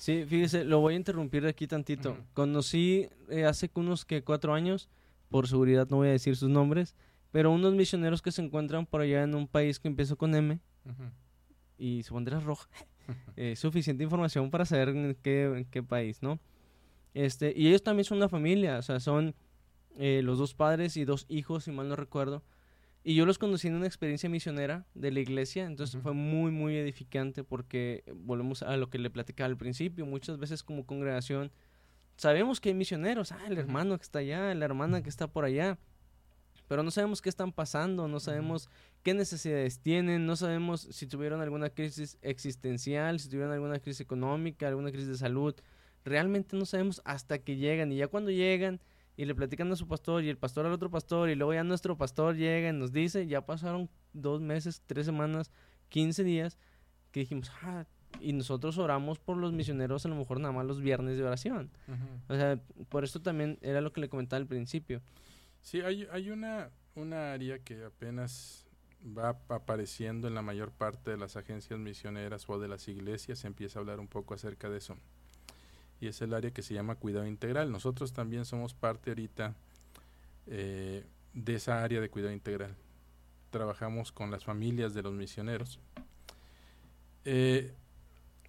Sí, 0.04 0.26
fíjese, 0.26 0.66
lo 0.66 0.82
voy 0.82 0.96
a 0.96 0.98
interrumpir 0.98 1.48
aquí 1.48 1.66
tantito. 1.66 2.18
Conocí 2.34 3.08
eh, 3.30 3.46
hace 3.46 3.72
unos 3.76 4.04
que 4.04 4.22
cuatro 4.22 4.54
años, 4.54 4.90
por 5.30 5.48
seguridad 5.48 5.88
no 5.90 5.96
voy 5.96 6.10
a 6.10 6.12
decir 6.12 6.36
sus 6.36 6.50
nombres, 6.50 6.94
pero 7.32 7.52
unos 7.52 7.74
misioneros 7.74 8.22
que 8.22 8.34
se 8.34 8.42
encuentran 8.42 8.86
por 8.86 9.00
allá 9.00 9.24
en 9.24 9.34
un 9.34 9.48
país 9.48 9.80
que 9.80 9.88
empezó 9.88 10.18
con 10.18 10.36
M 10.36 10.60
y 11.78 12.04
su 12.04 12.16
bandera 12.16 12.40
es 12.40 12.44
roja. 12.44 12.68
Eh, 13.38 13.56
suficiente 13.56 14.04
información 14.04 14.50
para 14.50 14.66
saber 14.66 14.90
en 14.90 15.16
qué, 15.22 15.44
en 15.44 15.66
qué 15.66 15.82
país, 15.84 16.22
¿no? 16.22 16.40
Este, 17.14 17.54
y 17.56 17.68
ellos 17.68 17.84
también 17.84 18.04
son 18.04 18.18
una 18.18 18.30
familia, 18.30 18.78
o 18.78 18.82
sea, 18.82 19.00
son 19.00 19.36
eh, 19.98 20.22
los 20.22 20.38
dos 20.38 20.54
padres 20.54 20.98
y 20.98 21.06
dos 21.06 21.26
hijos, 21.30 21.64
si 21.64 21.72
mal 21.72 21.88
no 21.88 21.96
recuerdo. 21.96 22.44
Y 23.04 23.16
yo 23.16 23.26
los 23.26 23.38
conocí 23.38 23.68
en 23.68 23.76
una 23.76 23.86
experiencia 23.86 24.30
misionera 24.30 24.86
de 24.94 25.12
la 25.12 25.20
iglesia, 25.20 25.66
entonces 25.66 26.02
fue 26.02 26.14
muy, 26.14 26.52
muy 26.52 26.78
edificante 26.78 27.44
porque 27.44 28.04
volvemos 28.16 28.64
a 28.64 28.78
lo 28.78 28.90
que 28.90 28.98
le 28.98 29.10
platicaba 29.10 29.48
al 29.48 29.58
principio, 29.58 30.06
muchas 30.06 30.38
veces 30.38 30.64
como 30.64 30.86
congregación 30.86 31.52
sabemos 32.16 32.62
que 32.62 32.70
hay 32.70 32.76
misioneros, 32.76 33.32
ah, 33.32 33.42
el 33.48 33.58
hermano 33.58 33.98
que 33.98 34.04
está 34.04 34.20
allá, 34.20 34.54
la 34.54 34.66
hermana 34.66 35.02
que 35.02 35.10
está 35.10 35.28
por 35.28 35.46
allá, 35.46 35.78
pero 36.68 36.84
no 36.84 36.92
sabemos 36.92 37.22
qué 37.22 37.30
están 37.30 37.52
pasando, 37.52 38.08
no 38.08 38.20
sabemos 38.20 38.70
qué 39.04 39.14
necesidades 39.14 39.80
tienen, 39.80 40.26
no 40.26 40.36
sabemos 40.36 40.88
si 40.92 41.08
tuvieron 41.08 41.42
alguna 41.42 41.70
crisis 41.70 42.18
existencial, 42.22 43.20
si 43.20 43.30
tuvieron 43.30 43.52
alguna 43.52 43.80
crisis 43.80 44.02
económica, 44.02 44.68
alguna 44.68 44.92
crisis 44.92 45.10
de 45.10 45.18
salud. 45.18 45.56
Realmente 46.06 46.56
no 46.56 46.66
sabemos 46.66 47.02
hasta 47.06 47.40
que 47.40 47.58
llegan 47.58 47.92
y 47.92 47.98
ya 47.98 48.08
cuando 48.08 48.32
llegan 48.32 48.82
y 49.16 49.26
le 49.26 49.36
platican 49.36 49.72
a 49.72 49.76
su 49.76 49.88
pastor 49.88 50.24
y 50.24 50.30
el 50.30 50.38
pastor 50.38 50.66
al 50.66 50.72
otro 50.74 50.90
pastor 50.90 51.30
y 51.30 51.36
luego 51.36 51.54
ya 51.54 51.64
nuestro 51.64 51.98
pastor 51.98 52.36
llega 52.36 52.70
y 52.70 52.74
nos 52.74 52.92
dice, 52.92 53.28
ya 53.28 53.46
pasaron 53.46 53.90
dos 54.14 54.42
meses, 54.42 54.82
tres 54.88 55.06
semanas, 55.06 55.52
quince 55.90 56.24
días, 56.24 56.58
que 57.12 57.20
dijimos, 57.22 57.52
ah, 57.62 57.86
y 58.20 58.34
nosotros 58.34 58.78
oramos 58.78 59.20
por 59.20 59.38
los 59.38 59.54
misioneros 59.54 60.06
a 60.06 60.10
lo 60.10 60.16
mejor 60.16 60.40
nada 60.40 60.52
más 60.54 60.66
los 60.66 60.82
viernes 60.82 61.18
de 61.18 61.24
oración. 61.24 61.72
O 62.28 62.36
sea, 62.36 62.60
por 62.90 63.04
esto 63.04 63.22
también 63.22 63.58
era 63.62 63.82
lo 63.82 63.92
que 63.94 64.02
le 64.02 64.10
comentaba 64.10 64.40
al 64.40 64.48
principio. 64.48 65.02
Sí, 65.62 65.82
hay, 65.82 66.08
hay 66.12 66.30
una, 66.30 66.70
una 66.96 67.34
área 67.34 67.60
que 67.60 67.84
apenas 67.86 68.66
va 69.06 69.30
ap- 69.30 69.52
apareciendo 69.52 70.28
en 70.28 70.36
la 70.36 70.42
mayor 70.42 70.72
parte 70.72 71.12
de 71.12 71.18
las 71.18 71.36
agencias 71.38 71.80
misioneras 71.80 72.50
o 72.50 72.60
de 72.60 72.68
las 72.68 72.88
iglesias, 72.88 73.40
se 73.40 73.48
empieza 73.48 73.78
a 73.78 73.82
hablar 73.82 74.00
un 74.00 74.08
poco 74.08 74.34
acerca 74.34 74.70
de 74.70 74.78
eso. 74.78 74.98
Y 76.04 76.08
es 76.08 76.22
el 76.22 76.34
área 76.34 76.52
que 76.52 76.62
se 76.62 76.74
llama 76.74 76.96
cuidado 76.96 77.26
integral. 77.26 77.72
Nosotros 77.72 78.12
también 78.12 78.44
somos 78.44 78.74
parte 78.74 79.12
ahorita 79.12 79.56
eh, 80.48 81.06
de 81.34 81.56
esa 81.56 81.82
área 81.82 82.02
de 82.02 82.10
cuidado 82.10 82.34
integral. 82.34 82.76
Trabajamos 83.52 84.12
con 84.12 84.30
las 84.30 84.44
familias 84.44 84.94
de 84.94 85.02
los 85.02 85.14
misioneros. 85.14 85.80
Eh, 87.24 87.72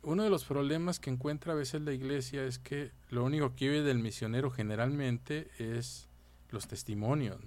uno 0.03 0.25
de 0.25 0.31
los 0.31 0.45
problemas 0.45 0.99
que 0.99 1.11
encuentra 1.11 1.53
a 1.53 1.55
veces 1.55 1.83
la 1.83 1.93
iglesia 1.93 2.45
es 2.45 2.59
que 2.59 2.91
lo 3.09 3.23
único 3.23 3.55
que 3.55 3.69
vive 3.69 3.83
del 3.83 4.01
misionero 4.01 4.51
generalmente 4.51 5.49
es 5.61 6.09
los 6.51 6.67
testimonios, 6.67 7.39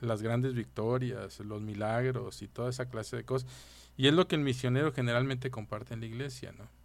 las 0.00 0.22
grandes 0.22 0.54
victorias, 0.54 1.40
los 1.40 1.60
milagros 1.60 2.40
y 2.40 2.48
toda 2.48 2.70
esa 2.70 2.86
clase 2.88 3.18
de 3.18 3.24
cosas. 3.24 3.50
Y 3.98 4.06
es 4.06 4.14
lo 4.14 4.26
que 4.28 4.36
el 4.36 4.40
misionero 4.40 4.94
generalmente 4.94 5.50
comparte 5.50 5.92
en 5.92 6.00
la 6.00 6.06
iglesia, 6.06 6.52
¿no? 6.52 6.83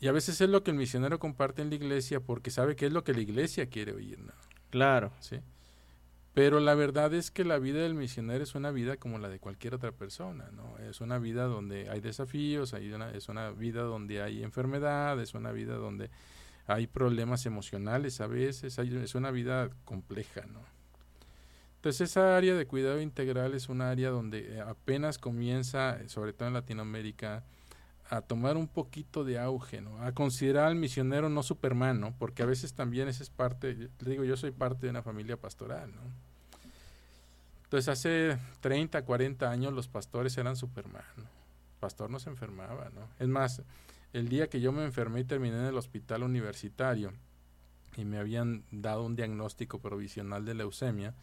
Y 0.00 0.06
a 0.08 0.12
veces 0.12 0.40
es 0.40 0.48
lo 0.48 0.62
que 0.62 0.70
el 0.70 0.76
misionero 0.76 1.18
comparte 1.18 1.62
en 1.62 1.70
la 1.70 1.76
iglesia 1.76 2.20
porque 2.20 2.50
sabe 2.50 2.76
que 2.76 2.86
es 2.86 2.92
lo 2.92 3.02
que 3.04 3.14
la 3.14 3.20
iglesia 3.20 3.66
quiere 3.66 3.92
oír, 3.92 4.18
¿no? 4.20 4.32
Claro. 4.70 5.12
¿Sí? 5.20 5.40
Pero 6.34 6.60
la 6.60 6.74
verdad 6.76 7.12
es 7.14 7.32
que 7.32 7.44
la 7.44 7.58
vida 7.58 7.80
del 7.80 7.94
misionero 7.94 8.44
es 8.44 8.54
una 8.54 8.70
vida 8.70 8.96
como 8.96 9.18
la 9.18 9.28
de 9.28 9.40
cualquier 9.40 9.74
otra 9.74 9.90
persona, 9.90 10.50
¿no? 10.52 10.78
Es 10.78 11.00
una 11.00 11.18
vida 11.18 11.44
donde 11.46 11.90
hay 11.90 12.00
desafíos, 12.00 12.74
hay 12.74 12.92
una, 12.92 13.10
es 13.10 13.28
una 13.28 13.50
vida 13.50 13.82
donde 13.82 14.22
hay 14.22 14.44
enfermedad, 14.44 15.20
es 15.20 15.34
una 15.34 15.50
vida 15.50 15.74
donde 15.74 16.10
hay 16.68 16.86
problemas 16.86 17.44
emocionales 17.46 18.20
a 18.20 18.28
veces, 18.28 18.78
hay- 18.78 18.94
es 18.98 19.16
una 19.16 19.32
vida 19.32 19.68
compleja, 19.84 20.42
¿no? 20.46 20.60
Entonces 21.76 22.10
esa 22.10 22.36
área 22.36 22.54
de 22.54 22.66
cuidado 22.66 23.00
integral 23.00 23.54
es 23.54 23.68
un 23.68 23.80
área 23.80 24.10
donde 24.10 24.58
eh, 24.58 24.60
apenas 24.60 25.18
comienza, 25.18 25.98
sobre 26.08 26.32
todo 26.32 26.48
en 26.48 26.54
Latinoamérica, 26.54 27.44
a 28.10 28.22
tomar 28.22 28.56
un 28.56 28.68
poquito 28.68 29.24
de 29.24 29.38
auge, 29.38 29.80
¿no? 29.80 30.02
A 30.02 30.12
considerar 30.12 30.66
al 30.66 30.74
misionero 30.74 31.28
no 31.28 31.42
Superman. 31.42 32.14
Porque 32.18 32.42
a 32.42 32.46
veces 32.46 32.72
también 32.72 33.08
esa 33.08 33.22
es 33.22 33.30
parte, 33.30 33.90
digo, 34.00 34.24
yo 34.24 34.36
soy 34.36 34.50
parte 34.50 34.86
de 34.86 34.90
una 34.90 35.02
familia 35.02 35.36
pastoral, 35.36 35.90
¿no? 35.94 36.00
Entonces 37.64 37.88
hace 37.88 38.38
30, 38.60 39.04
40 39.04 39.50
años 39.50 39.74
los 39.74 39.88
pastores 39.88 40.36
eran 40.38 40.56
Superman. 40.56 41.02
El 41.16 41.80
pastor 41.80 42.08
no 42.08 42.18
se 42.18 42.30
enfermaba, 42.30 42.90
¿no? 42.94 43.02
Es 43.18 43.28
más, 43.28 43.62
el 44.14 44.28
día 44.30 44.48
que 44.48 44.60
yo 44.60 44.72
me 44.72 44.84
enfermé 44.84 45.20
y 45.20 45.24
terminé 45.24 45.58
en 45.58 45.66
el 45.66 45.76
hospital 45.76 46.22
universitario 46.22 47.12
y 47.96 48.06
me 48.06 48.18
habían 48.18 48.64
dado 48.70 49.04
un 49.04 49.16
diagnóstico 49.16 49.80
provisional 49.80 50.46
de 50.46 50.54
leucemia, 50.54 51.14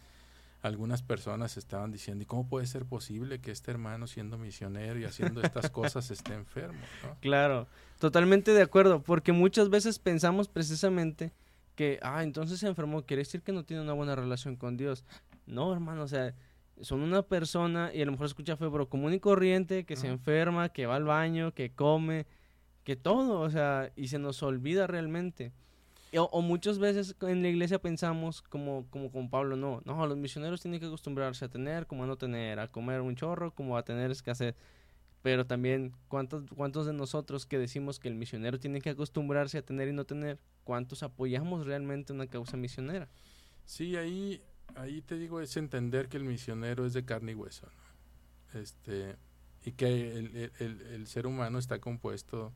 algunas 0.66 1.04
personas 1.04 1.58
estaban 1.58 1.92
diciendo, 1.92 2.24
¿y 2.24 2.26
cómo 2.26 2.48
puede 2.48 2.66
ser 2.66 2.86
posible 2.86 3.40
que 3.40 3.52
este 3.52 3.70
hermano 3.72 4.08
siendo 4.08 4.38
misionero 4.38 5.00
y 5.00 5.06
haciendo 5.06 5.42
estas 5.42 5.70
cosas 5.70 6.10
esté 6.10 6.34
enfermo? 6.34 6.80
¿no? 7.04 7.18
Claro, 7.22 7.68
totalmente 8.00 8.52
de 8.52 8.64
acuerdo, 8.64 9.02
porque 9.02 9.32
muchas 9.32 9.70
veces 9.70 10.00
pensamos 10.00 10.48
precisamente 10.48 11.32
que, 11.76 12.00
ah, 12.02 12.24
entonces 12.24 12.60
se 12.60 12.68
enfermó, 12.68 13.04
quiere 13.04 13.22
decir 13.22 13.42
que 13.42 13.52
no 13.52 13.64
tiene 13.64 13.84
una 13.84 13.94
buena 13.94 14.16
relación 14.16 14.56
con 14.56 14.76
Dios. 14.76 15.06
No, 15.46 15.72
hermano, 15.72 16.02
o 16.02 16.08
sea, 16.08 16.34
son 16.82 17.02
una 17.02 17.22
persona 17.22 17.92
y 17.94 18.02
a 18.02 18.06
lo 18.06 18.14
mejor 18.14 18.26
escucha 18.26 18.58
febro 18.58 18.90
común 18.90 19.14
y 19.14 19.20
corriente, 19.20 19.86
que 19.86 19.96
se 19.96 20.08
enferma, 20.08 20.70
que 20.70 20.88
va 20.88 20.96
al 20.96 21.04
baño, 21.04 21.54
que 21.54 21.72
come, 21.72 22.26
que 22.84 22.96
todo, 22.96 23.42
o 23.42 23.50
sea, 23.52 23.92
y 23.96 24.08
se 24.08 24.18
nos 24.18 24.42
olvida 24.42 24.88
realmente. 24.88 25.52
O, 26.18 26.24
o 26.32 26.42
muchas 26.42 26.80
veces 26.80 27.16
en 27.22 27.42
la 27.42 27.50
iglesia 27.50 27.80
pensamos 27.80 28.42
como, 28.42 28.86
como 28.90 29.12
con 29.12 29.30
Pablo, 29.30 29.56
no, 29.56 29.82
no, 29.86 30.06
los 30.08 30.18
misioneros 30.18 30.62
tienen 30.62 30.80
que 30.80 30.86
acostumbrarse 30.86 31.46
a 31.46 31.50
tener 31.50 31.88
como 31.88 32.04
a 32.04 32.08
no 32.08 32.18
tener, 32.18 32.60
a 32.60 32.68
comer 32.68 33.02
un 33.02 33.16
chorro 33.16 33.52
como 33.54 33.78
a 33.78 33.84
tener 33.84 34.12
escasez. 34.12 34.56
Pero 35.22 35.46
también, 35.48 35.92
¿cuántos, 36.08 36.44
¿cuántos 36.56 36.86
de 36.86 36.94
nosotros 36.94 37.46
que 37.48 37.58
decimos 37.58 38.00
que 38.00 38.08
el 38.08 38.16
misionero 38.16 38.60
tiene 38.60 38.80
que 38.80 38.92
acostumbrarse 38.92 39.58
a 39.58 39.62
tener 39.64 39.88
y 39.88 39.94
no 39.94 40.06
tener, 40.06 40.38
cuántos 40.64 41.02
apoyamos 41.02 41.66
realmente 41.66 42.14
una 42.14 42.28
causa 42.28 42.58
misionera? 42.58 43.10
Sí, 43.66 43.96
ahí, 43.96 44.42
ahí 44.76 45.02
te 45.02 45.18
digo, 45.18 45.42
es 45.42 45.58
entender 45.58 46.10
que 46.10 46.18
el 46.18 46.24
misionero 46.24 46.86
es 46.86 46.94
de 46.94 47.04
carne 47.06 47.32
y 47.32 47.36
hueso, 47.36 47.66
¿no? 47.66 48.60
Este, 48.60 49.16
y 49.66 49.72
que 49.72 50.18
el, 50.18 50.36
el- 50.36 50.52
el- 50.60 50.82
el 50.82 51.08
ser 51.08 51.26
humano 51.26 51.58
está 51.58 51.80
compuesto, 51.80 52.54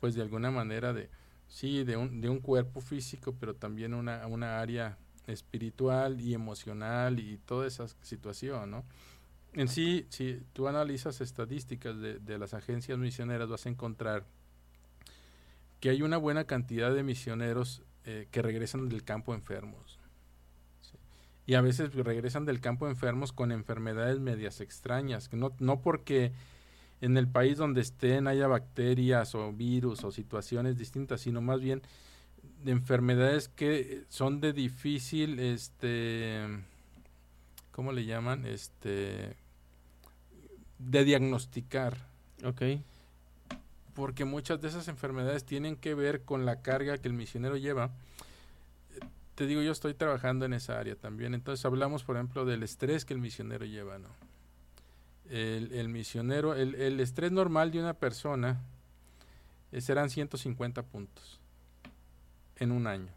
pues 0.00 0.16
de 0.16 0.22
alguna 0.22 0.50
manera 0.50 0.92
de, 0.92 1.08
sí, 1.48 1.84
de 1.84 1.96
un, 1.96 2.20
de 2.20 2.28
un 2.28 2.40
cuerpo 2.40 2.80
físico, 2.80 3.34
pero 3.38 3.54
también 3.54 3.94
una, 3.94 4.26
una 4.26 4.60
área 4.60 4.98
espiritual 5.26 6.20
y 6.20 6.34
emocional 6.34 7.18
y 7.18 7.38
toda 7.38 7.66
esa 7.66 7.86
situación, 8.02 8.70
¿no? 8.70 8.84
En 9.54 9.68
sí, 9.68 10.06
si 10.10 10.42
tú 10.52 10.66
analizas 10.66 11.20
estadísticas 11.20 11.98
de, 12.00 12.18
de 12.18 12.38
las 12.38 12.54
agencias 12.54 12.98
misioneras, 12.98 13.48
vas 13.48 13.66
a 13.66 13.68
encontrar 13.68 14.24
que 15.80 15.90
hay 15.90 16.02
una 16.02 16.16
buena 16.16 16.44
cantidad 16.44 16.92
de 16.94 17.02
misioneros 17.02 17.82
eh, 18.06 18.26
que 18.30 18.42
regresan 18.42 18.88
del 18.88 19.04
campo 19.04 19.34
enfermos. 19.34 19.98
Y 21.46 21.54
a 21.54 21.60
veces 21.60 21.94
regresan 21.94 22.46
del 22.46 22.60
campo 22.60 22.88
enfermos 22.88 23.32
con 23.32 23.52
enfermedades 23.52 24.18
medias 24.18 24.60
extrañas, 24.60 25.28
que 25.28 25.36
no, 25.36 25.54
no 25.58 25.80
porque 25.80 26.32
en 27.00 27.16
el 27.16 27.28
país 27.28 27.58
donde 27.58 27.80
estén 27.80 28.26
haya 28.26 28.46
bacterias 28.46 29.34
o 29.34 29.52
virus 29.52 30.04
o 30.04 30.10
situaciones 30.10 30.78
distintas, 30.78 31.20
sino 31.20 31.40
más 31.40 31.60
bien 31.60 31.82
de 32.62 32.72
enfermedades 32.72 33.48
que 33.48 34.04
son 34.08 34.40
de 34.40 34.52
difícil, 34.52 35.38
este, 35.38 36.40
¿cómo 37.72 37.92
le 37.92 38.06
llaman? 38.06 38.46
Este, 38.46 39.36
de 40.78 41.04
diagnosticar. 41.04 41.96
Ok. 42.44 42.62
Porque 43.94 44.24
muchas 44.24 44.60
de 44.60 44.68
esas 44.68 44.88
enfermedades 44.88 45.44
tienen 45.44 45.76
que 45.76 45.94
ver 45.94 46.22
con 46.22 46.46
la 46.46 46.62
carga 46.62 46.98
que 46.98 47.08
el 47.08 47.14
misionero 47.14 47.56
lleva. 47.56 47.90
Te 49.34 49.46
digo, 49.46 49.62
yo 49.62 49.72
estoy 49.72 49.94
trabajando 49.94 50.44
en 50.46 50.52
esa 50.52 50.78
área 50.78 50.96
también. 50.96 51.34
Entonces 51.34 51.64
hablamos, 51.64 52.02
por 52.02 52.16
ejemplo, 52.16 52.44
del 52.44 52.62
estrés 52.62 53.04
que 53.04 53.14
el 53.14 53.20
misionero 53.20 53.66
lleva, 53.66 53.98
¿no? 53.98 54.08
El, 55.30 55.88
misionero, 55.88 56.54
el, 56.54 56.74
el, 56.74 57.00
estrés 57.00 57.32
normal 57.32 57.70
de 57.70 57.80
una 57.80 57.94
persona 57.94 58.60
eh, 59.72 59.80
serán 59.80 60.10
150 60.10 60.82
puntos 60.82 61.40
en 62.56 62.72
un 62.72 62.86
año. 62.86 63.08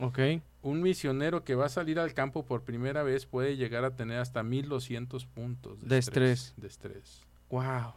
Ok. 0.00 0.18
Un 0.62 0.82
misionero 0.82 1.44
que 1.44 1.54
va 1.54 1.66
a 1.66 1.68
salir 1.68 1.98
al 1.98 2.14
campo 2.14 2.44
por 2.44 2.62
primera 2.62 3.02
vez 3.02 3.26
puede 3.26 3.56
llegar 3.56 3.84
a 3.84 3.96
tener 3.96 4.18
hasta 4.18 4.42
1200 4.42 5.26
puntos 5.26 5.86
de, 5.86 5.98
estrés, 5.98 6.54
De 6.56 6.68
estrés. 6.68 7.22
Wow. 7.50 7.92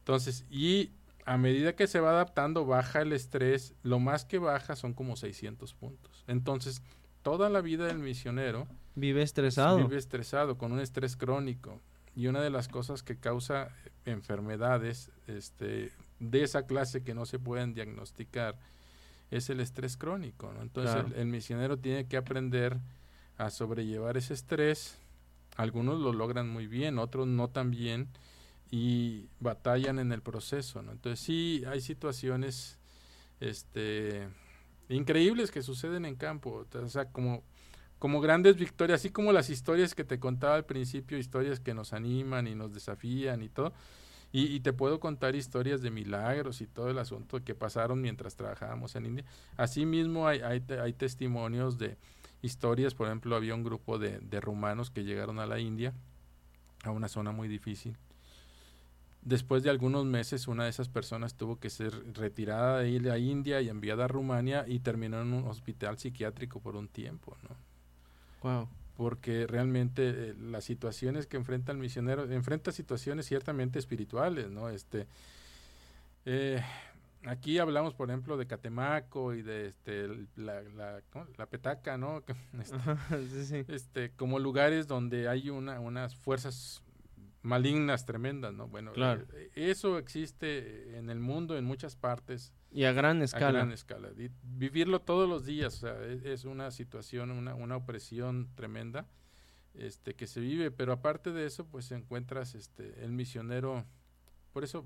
Entonces, 0.00 0.44
y 0.50 0.90
a 1.24 1.38
medida 1.38 1.74
que 1.74 1.86
se 1.86 2.00
va 2.00 2.10
adaptando, 2.10 2.66
baja 2.66 3.00
el 3.00 3.12
estrés. 3.12 3.74
Lo 3.82 3.98
más 3.98 4.24
que 4.24 4.38
baja 4.38 4.76
son 4.76 4.92
como 4.92 5.16
600 5.16 5.72
puntos. 5.74 6.24
Entonces, 6.26 6.82
toda 7.22 7.48
la 7.48 7.60
vida 7.60 7.86
del 7.86 7.98
misionero. 7.98 8.66
Vive 8.94 9.22
estresado. 9.22 9.78
Vive 9.78 9.96
estresado, 9.96 10.58
con 10.58 10.72
un 10.72 10.80
estrés 10.80 11.16
crónico. 11.16 11.80
Y 12.16 12.28
una 12.28 12.40
de 12.40 12.50
las 12.50 12.68
cosas 12.68 13.02
que 13.02 13.16
causa 13.16 13.68
enfermedades 14.04 15.10
este, 15.26 15.90
de 16.20 16.42
esa 16.42 16.66
clase 16.66 17.02
que 17.02 17.14
no 17.14 17.26
se 17.26 17.38
pueden 17.38 17.74
diagnosticar 17.74 18.56
es 19.30 19.50
el 19.50 19.60
estrés 19.60 19.96
crónico. 19.96 20.52
¿no? 20.52 20.62
Entonces 20.62 21.04
el, 21.16 21.26
misionero 21.26 21.78
tiene 21.78 22.06
que 22.06 22.16
aprender 22.16 22.78
a 23.36 23.50
sobrellevar 23.50 24.16
ese 24.16 24.34
estrés. 24.34 24.98
Algunos 25.56 26.00
lo 26.00 26.12
logran 26.12 26.48
muy 26.48 26.66
bien, 26.66 26.98
otros 26.98 27.26
no 27.26 27.48
tan 27.48 27.70
bien 27.70 28.08
y 28.70 29.28
batallan 29.40 29.98
en 29.98 30.12
el 30.12 30.22
proceso. 30.22 30.82
¿no? 30.82 30.92
Entonces 30.92 31.20
sí 31.20 31.64
hay 31.66 31.80
situaciones 31.80 32.78
este, 33.40 34.28
increíbles 34.88 35.50
que 35.50 35.62
suceden 35.62 36.04
en 36.04 36.14
campo. 36.14 36.66
O 36.72 36.88
sea, 36.88 37.06
como, 37.06 37.42
como 38.04 38.20
grandes 38.20 38.56
victorias, 38.56 39.00
así 39.00 39.08
como 39.08 39.32
las 39.32 39.48
historias 39.48 39.94
que 39.94 40.04
te 40.04 40.20
contaba 40.20 40.56
al 40.56 40.66
principio, 40.66 41.16
historias 41.16 41.58
que 41.58 41.72
nos 41.72 41.94
animan 41.94 42.46
y 42.46 42.54
nos 42.54 42.74
desafían 42.74 43.42
y 43.42 43.48
todo 43.48 43.72
y, 44.30 44.60
te 44.60 44.74
puedo 44.74 45.00
contar 45.00 45.34
historias 45.34 45.80
de 45.80 45.90
milagros 45.90 46.60
y 46.60 46.66
todo 46.66 46.90
el 46.90 46.98
asunto 46.98 47.42
que 47.42 47.54
pasaron 47.54 48.02
mientras 48.02 48.36
trabajábamos 48.36 48.94
en 48.96 49.06
India. 49.06 49.24
Asimismo, 49.56 50.28
hay, 50.28 50.40
hay, 50.40 50.62
hay 50.82 50.92
testimonios 50.92 51.78
de 51.78 51.96
historias, 52.42 52.92
por 52.92 53.06
ejemplo, 53.06 53.36
había 53.36 53.54
un 53.54 53.64
grupo 53.64 53.96
de, 53.98 54.18
de 54.18 54.38
rumanos 54.38 54.90
que 54.90 55.04
llegaron 55.04 55.38
a 55.38 55.46
la 55.46 55.58
India, 55.58 55.94
a 56.82 56.90
una 56.90 57.08
zona 57.08 57.32
muy 57.32 57.48
difícil. 57.48 57.96
Después 59.22 59.62
de 59.62 59.70
algunos 59.70 60.04
meses, 60.04 60.46
una 60.46 60.64
de 60.64 60.70
esas 60.70 60.90
personas 60.90 61.36
tuvo 61.36 61.58
que 61.58 61.70
ser 61.70 61.94
retirada 62.12 62.80
de 62.80 63.00
la 63.00 63.16
India 63.16 63.62
y 63.62 63.70
enviada 63.70 64.04
a 64.04 64.08
Rumania 64.08 64.66
y 64.68 64.80
terminó 64.80 65.22
en 65.22 65.32
un 65.32 65.48
hospital 65.48 65.96
psiquiátrico 65.96 66.60
por 66.60 66.76
un 66.76 66.88
tiempo, 66.88 67.34
¿no? 67.48 67.73
Wow 68.44 68.68
porque 68.96 69.46
realmente 69.46 70.08
eh, 70.08 70.34
las 70.40 70.64
situaciones 70.64 71.26
que 71.26 71.36
enfrenta 71.36 71.72
el 71.72 71.78
misionero, 71.78 72.30
enfrenta 72.30 72.72
situaciones 72.72 73.26
ciertamente 73.26 73.78
espirituales, 73.78 74.50
¿no? 74.50 74.68
Este, 74.68 75.06
eh, 76.24 76.62
aquí 77.26 77.58
hablamos, 77.58 77.94
por 77.94 78.08
ejemplo, 78.08 78.36
de 78.36 78.46
Catemaco 78.46 79.34
y 79.34 79.42
de 79.42 79.66
este, 79.68 80.08
la, 80.36 80.62
la, 80.62 81.46
Petaca, 81.46 81.98
¿no? 81.98 82.22
Este, 83.10 83.64
este, 83.68 84.10
como 84.10 84.38
lugares 84.38 84.86
donde 84.86 85.28
hay 85.28 85.50
una, 85.50 85.80
unas 85.80 86.14
fuerzas 86.14 86.82
malignas 87.42 88.06
tremendas, 88.06 88.54
¿no? 88.54 88.68
Bueno, 88.68 88.92
eh, 88.96 89.50
eso 89.56 89.98
existe 89.98 90.96
en 90.96 91.10
el 91.10 91.18
mundo 91.18 91.58
en 91.58 91.64
muchas 91.64 91.96
partes 91.96 92.52
y 92.74 92.84
a 92.84 92.92
gran 92.92 93.22
escala. 93.22 93.46
A 93.46 93.52
gran 93.52 93.70
escala. 93.70 94.10
vivirlo 94.42 95.00
todos 95.00 95.28
los 95.28 95.46
días, 95.46 95.76
o 95.76 95.78
sea, 95.86 96.04
es, 96.04 96.24
es, 96.24 96.44
una 96.44 96.72
situación, 96.72 97.30
una, 97.30 97.54
una 97.54 97.76
opresión 97.76 98.48
tremenda 98.56 99.06
este, 99.74 100.14
que 100.14 100.26
se 100.26 100.40
vive, 100.40 100.72
pero 100.72 100.92
aparte 100.92 101.30
de 101.30 101.46
eso, 101.46 101.66
pues 101.66 101.92
encuentras 101.92 102.56
este, 102.56 103.04
el 103.04 103.12
misionero, 103.12 103.84
por 104.52 104.64
eso, 104.64 104.84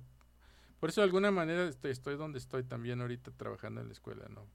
por 0.81 0.91
eso 0.91 1.01
de 1.01 1.07
alguna 1.07 1.31
manera 1.31 1.67
estoy, 1.67 1.91
estoy 1.91 2.17
donde 2.17 2.39
estoy 2.39 2.63
también 2.63 3.01
ahorita 3.01 3.31
trabajando 3.31 3.81
en 3.81 3.87
la 3.87 3.93
escuela, 3.95 4.29
¿no? 4.29 4.47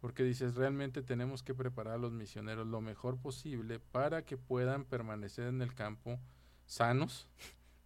Porque 0.00 0.24
dices, 0.24 0.56
realmente 0.56 1.02
tenemos 1.02 1.44
que 1.44 1.54
preparar 1.54 1.94
a 1.94 1.98
los 1.98 2.12
misioneros 2.12 2.66
lo 2.66 2.80
mejor 2.80 3.16
posible 3.16 3.78
para 3.78 4.22
que 4.22 4.36
puedan 4.36 4.84
permanecer 4.84 5.46
en 5.46 5.62
el 5.62 5.72
campo 5.72 6.18
sanos 6.66 7.28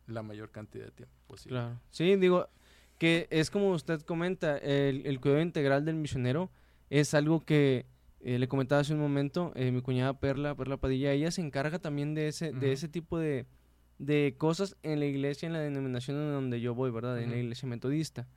la 0.06 0.22
mayor 0.22 0.50
cantidad 0.50 0.86
de 0.86 0.90
tiempo 0.90 1.14
posible. 1.26 1.58
Claro. 1.58 1.80
Sí, 1.90 2.16
digo, 2.16 2.48
que 3.01 3.28
es 3.30 3.51
como 3.51 3.70
usted 3.70 4.03
comenta, 4.03 4.59
el, 4.59 5.18
cuidado 5.20 5.40
integral 5.40 5.86
del 5.86 5.94
misionero 5.94 6.51
es 6.90 7.14
algo 7.14 7.40
que 7.40 7.86
eh, 8.20 8.38
le 8.38 8.46
comentaba 8.46 8.82
hace 8.82 8.92
un 8.92 9.01
momento, 9.01 9.53
eh, 9.57 9.72
mi 9.72 9.80
cuñada 9.80 10.20
Perla, 10.20 10.55
Perla 10.55 10.76
Padilla, 10.76 11.11
ella 11.11 11.30
se 11.30 11.40
encarga 11.40 11.78
también 11.78 12.14
de 12.14 12.28
ese, 12.28 12.53
de 12.53 12.72
ese 12.72 12.88
tipo 12.88 13.18
de, 13.18 13.46
de, 13.96 14.34
cosas 14.36 14.76
en 14.82 15.01
la 15.01 15.07
iglesia, 15.07 15.46
en 15.46 15.55
la 15.55 15.61
denominación 15.61 16.18
en 16.18 16.30
donde 16.30 16.61
yo 16.61 16.74
voy, 16.74 16.90
¿verdad? 16.90 17.18
En 17.22 17.30
la 17.30 17.38
iglesia 17.38 17.66
metodista. 17.66 18.28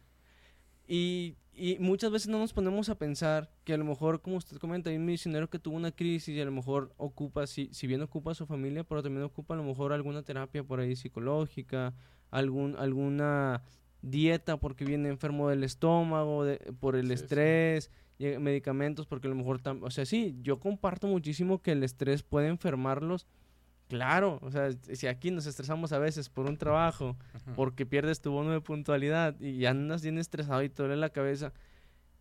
Y, 0.88 1.36
y, 1.54 1.78
muchas 1.80 2.10
veces 2.10 2.30
no 2.30 2.40
nos 2.40 2.54
ponemos 2.54 2.88
a 2.88 2.98
pensar 2.98 3.52
que 3.66 3.74
a 3.74 3.78
lo 3.78 3.84
mejor, 3.84 4.22
como 4.22 4.38
usted 4.38 4.60
comenta, 4.60 4.90
hay 4.90 4.96
un 4.96 5.04
misionero 5.04 5.50
que 5.50 5.60
tuvo 5.60 5.76
una 5.76 5.92
crisis 5.92 6.38
y 6.38 6.40
a 6.40 6.46
lo 6.46 6.54
mejor 6.54 6.94
ocupa, 6.96 7.48
si, 7.48 7.68
si 7.74 7.86
bien 7.86 8.02
ocupa 8.02 8.32
a 8.32 8.36
su 8.36 8.46
familia, 8.46 8.86
pero 8.86 9.04
también 9.04 9.26
ocupa 9.26 9.56
a 9.56 9.58
lo 9.58 9.64
mejor 9.66 9.92
alguna 9.92 10.24
terapia 10.24 10.64
por 10.64 10.80
ahí 10.80 10.96
psicológica, 10.96 11.94
algún, 12.32 12.78
alguna 12.78 13.62
dieta 14.04 14.58
porque 14.58 14.86
viene 14.86 15.10
enfermo 15.10 15.50
del 15.50 15.64
estómago, 15.64 16.46
por 16.80 16.96
el 16.96 17.10
estrés, 17.10 17.90
medicamentos 18.20 19.08
porque 19.08 19.28
a 19.28 19.30
lo 19.30 19.36
mejor, 19.36 19.62
o 19.82 19.90
sea, 19.90 20.06
sí, 20.06 20.38
yo 20.44 20.60
comparto 20.60 21.08
muchísimo 21.08 21.62
que 21.62 21.72
el 21.72 21.84
estrés 21.84 22.22
puede 22.22 22.50
enfermarlos. 22.50 23.26
Claro, 23.88 24.40
o 24.42 24.50
sea, 24.50 24.72
si 24.72 25.08
aquí 25.08 25.30
nos 25.30 25.46
estresamos 25.46 25.92
a 25.92 26.00
veces 26.00 26.30
por 26.30 26.48
un 26.48 26.58
trabajo, 26.58 27.18
porque 27.56 27.86
pierdes 27.86 28.22
tu 28.22 28.32
bono 28.32 28.52
de 28.52 28.62
puntualidad 28.62 29.40
y 29.40 29.66
andas 29.66 30.02
bien 30.04 30.18
estresado 30.18 30.64
y 30.64 30.70
te 30.70 30.84
duele 30.84 30.98
la 30.98 31.10
cabeza, 31.10 31.54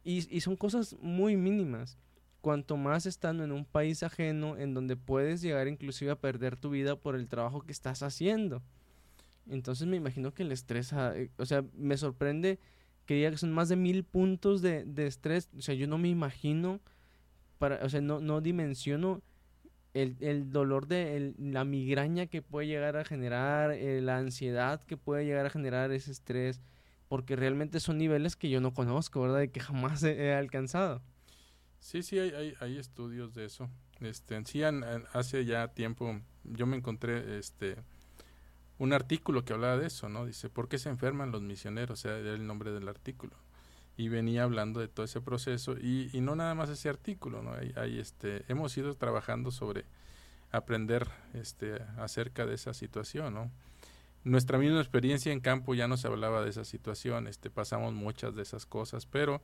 y, 0.05 0.35
y 0.35 0.41
son 0.41 0.57
cosas 0.57 0.97
muy 1.01 1.37
mínimas. 1.37 1.99
Cuanto 2.41 2.76
más 2.76 3.07
estando 3.07 3.45
en 3.45 3.53
un 3.53 3.64
país 3.64 4.03
ajeno 4.03 4.57
en 4.59 4.74
donde 4.74 4.97
puedes 4.97 5.41
llegar 5.43 5.68
inclusive 5.68 6.11
a 6.11 6.20
perder 6.20 6.57
tu 6.57 6.70
vida 6.70 6.97
por 6.97 7.14
el 7.14 7.28
trabajo 7.28 7.62
que 7.62 7.70
estás 7.70 8.03
haciendo. 8.03 8.62
Entonces 9.49 9.86
me 9.86 9.97
imagino 9.97 10.32
que 10.32 10.43
el 10.43 10.53
estrés, 10.53 10.93
ah, 10.93 11.12
eh, 11.16 11.30
o 11.38 11.47
sea, 11.47 11.64
me 11.74 11.97
sorprende 11.97 12.59
que 13.07 13.14
diga 13.14 13.30
que 13.30 13.38
son 13.38 13.53
más 13.53 13.68
de 13.68 13.76
mil 13.76 14.05
puntos 14.05 14.62
de, 14.62 14.84
estrés. 14.97 15.51
O 15.57 15.62
sea, 15.62 15.74
yo 15.74 15.86
no 15.86 15.99
me 15.99 16.09
imagino, 16.09 16.80
para, 17.59 17.84
o 17.84 17.88
sea, 17.88 18.01
no, 18.01 18.20
no 18.20 18.40
dimensiono 18.40 19.22
el, 19.95 20.51
dolor 20.51 20.86
de 20.86 21.34
la 21.38 21.64
migraña 21.64 22.26
que 22.26 22.43
puede 22.43 22.66
llegar 22.66 22.97
a 22.97 23.05
generar, 23.05 23.72
eh, 23.72 24.01
la 24.01 24.18
ansiedad 24.18 24.82
que 24.82 24.97
puede 24.97 25.24
llegar 25.24 25.47
a 25.47 25.51
generar 25.51 25.93
ese 25.93 26.12
estrés, 26.12 26.62
porque 27.09 27.36
realmente 27.36 27.78
son 27.80 27.99
niveles 27.99 28.36
que 28.36 28.49
yo 28.49 28.61
no 28.61 28.72
conozco, 28.72 29.20
¿verdad? 29.20 29.43
Y 29.43 29.49
que 29.49 29.61
jamás 29.61 30.03
he, 30.03 30.32
alcanzado. 30.32 31.03
Sí, 31.78 32.03
sí, 32.03 32.18
hay, 32.18 32.30
hay, 32.30 32.55
hay, 32.61 32.78
estudios 32.78 33.34
de 33.34 33.45
eso. 33.45 33.68
Este, 34.01 34.36
en 34.36 34.47
sí, 34.47 34.62
hace 35.12 35.45
ya 35.45 35.68
tiempo 35.68 36.20
yo 36.45 36.66
me 36.66 36.76
encontré 36.76 37.38
este, 37.38 37.76
un 38.83 38.93
artículo 38.93 39.45
que 39.45 39.53
hablaba 39.53 39.76
de 39.76 39.87
eso, 39.87 40.09
¿no? 40.09 40.26
Dice, 40.26 40.51
¿por 40.51 40.68
qué 40.68 40.76
se 40.76 40.89
enferman 40.89 41.30
los 41.30 41.41
misioneros? 41.41 42.01
O 42.01 42.03
sea, 42.03 42.18
era 42.18 42.33
el 42.33 42.45
nombre 42.45 42.72
del 42.72 42.89
artículo. 42.89 43.37
Y 43.97 44.09
venía 44.09 44.43
hablando 44.43 44.80
de 44.80 44.89
todo 44.89 45.05
ese 45.05 45.20
proceso 45.20 45.76
y, 45.78 46.11
y 46.12 46.20
no 46.20 46.35
nada 46.35 46.57
más 46.57 46.68
ese 46.68 46.89
artículo, 46.89 47.43
¿no? 47.43 47.53
Hay, 47.76 48.01
este, 48.01 48.45
hemos 48.49 48.76
ido 48.76 48.93
trabajando 48.97 49.53
sobre 49.53 49.85
aprender 50.51 51.07
este, 51.33 51.80
acerca 51.97 52.45
de 52.45 52.57
esa 52.57 52.74
situación, 52.74 53.35
¿no? 53.35 53.53
Nuestra 54.24 54.59
misma 54.59 54.80
experiencia 54.80 55.33
en 55.33 55.39
campo 55.39 55.74
ya 55.74 55.87
nos 55.87 56.05
hablaba 56.05 56.43
de 56.43 56.51
esa 56.51 56.64
situación, 56.64 57.28
este, 57.28 57.51
pasamos 57.51 57.95
muchas 57.95 58.35
de 58.35 58.43
esas 58.43 58.66
cosas, 58.66 59.07
pero 59.07 59.43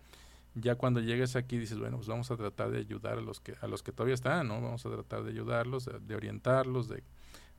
ya 0.57 0.75
cuando 0.75 0.99
llegues 0.99 1.37
aquí 1.37 1.59
dices, 1.59 1.79
bueno, 1.79 1.99
pues 1.99 2.09
vamos 2.09 2.29
a 2.33 2.37
tratar 2.37 2.73
de 2.73 2.79
ayudar 2.79 3.19
a 3.19 3.21
los 3.21 3.39
que, 3.39 3.55
a 3.61 3.69
los 3.69 3.85
que 3.85 3.93
todavía 3.93 4.15
están, 4.15 4.49
¿no? 4.49 4.61
Vamos 4.61 4.85
a 4.85 4.91
tratar 4.91 5.23
de 5.23 5.31
ayudarlos, 5.31 5.89
de 6.01 6.17
orientarlos, 6.17 6.89
de 6.89 7.05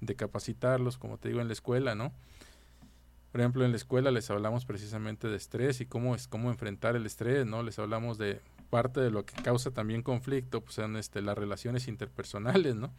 de 0.02 0.16
capacitarlos, 0.16 0.98
como 0.98 1.18
te 1.18 1.30
digo, 1.30 1.42
en 1.42 1.48
la 1.48 1.54
escuela, 1.54 1.96
¿no? 1.96 2.14
Por 3.32 3.42
ejemplo, 3.42 3.64
en 3.64 3.72
la 3.72 3.78
escuela 3.78 4.10
les 4.10 4.30
hablamos 4.32 4.66
precisamente 4.66 5.28
de 5.28 5.38
estrés 5.38 5.82
y 5.82 5.86
cómo 5.86 6.16
es 6.16 6.28
cómo 6.28 6.50
enfrentar 6.50 6.96
el 6.96 7.06
estrés, 7.06 7.46
¿no? 7.46 7.62
Les 7.62 7.78
hablamos 7.78 8.18
de 8.18 8.42
parte 8.70 9.00
de 9.00 9.12
lo 9.12 9.26
que 9.26 9.42
causa 9.42 9.72
también 9.72 10.02
conflicto, 10.02 10.62
pues 10.62 10.76
son 10.76 10.96
este, 10.96 11.22
las 11.22 11.38
relaciones 11.38 11.88
interpersonales, 11.88 12.76
¿no? 12.76 12.92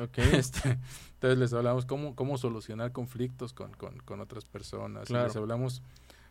Okay. 0.00 0.24
Este, 0.34 0.78
entonces 1.14 1.38
les 1.38 1.52
hablamos 1.52 1.84
cómo, 1.84 2.14
cómo 2.14 2.38
solucionar 2.38 2.92
conflictos 2.92 3.52
con, 3.52 3.72
con, 3.72 3.98
con 4.00 4.20
otras 4.20 4.44
personas. 4.46 5.08
Claro. 5.08 5.26
Les 5.26 5.36
hablamos 5.36 5.82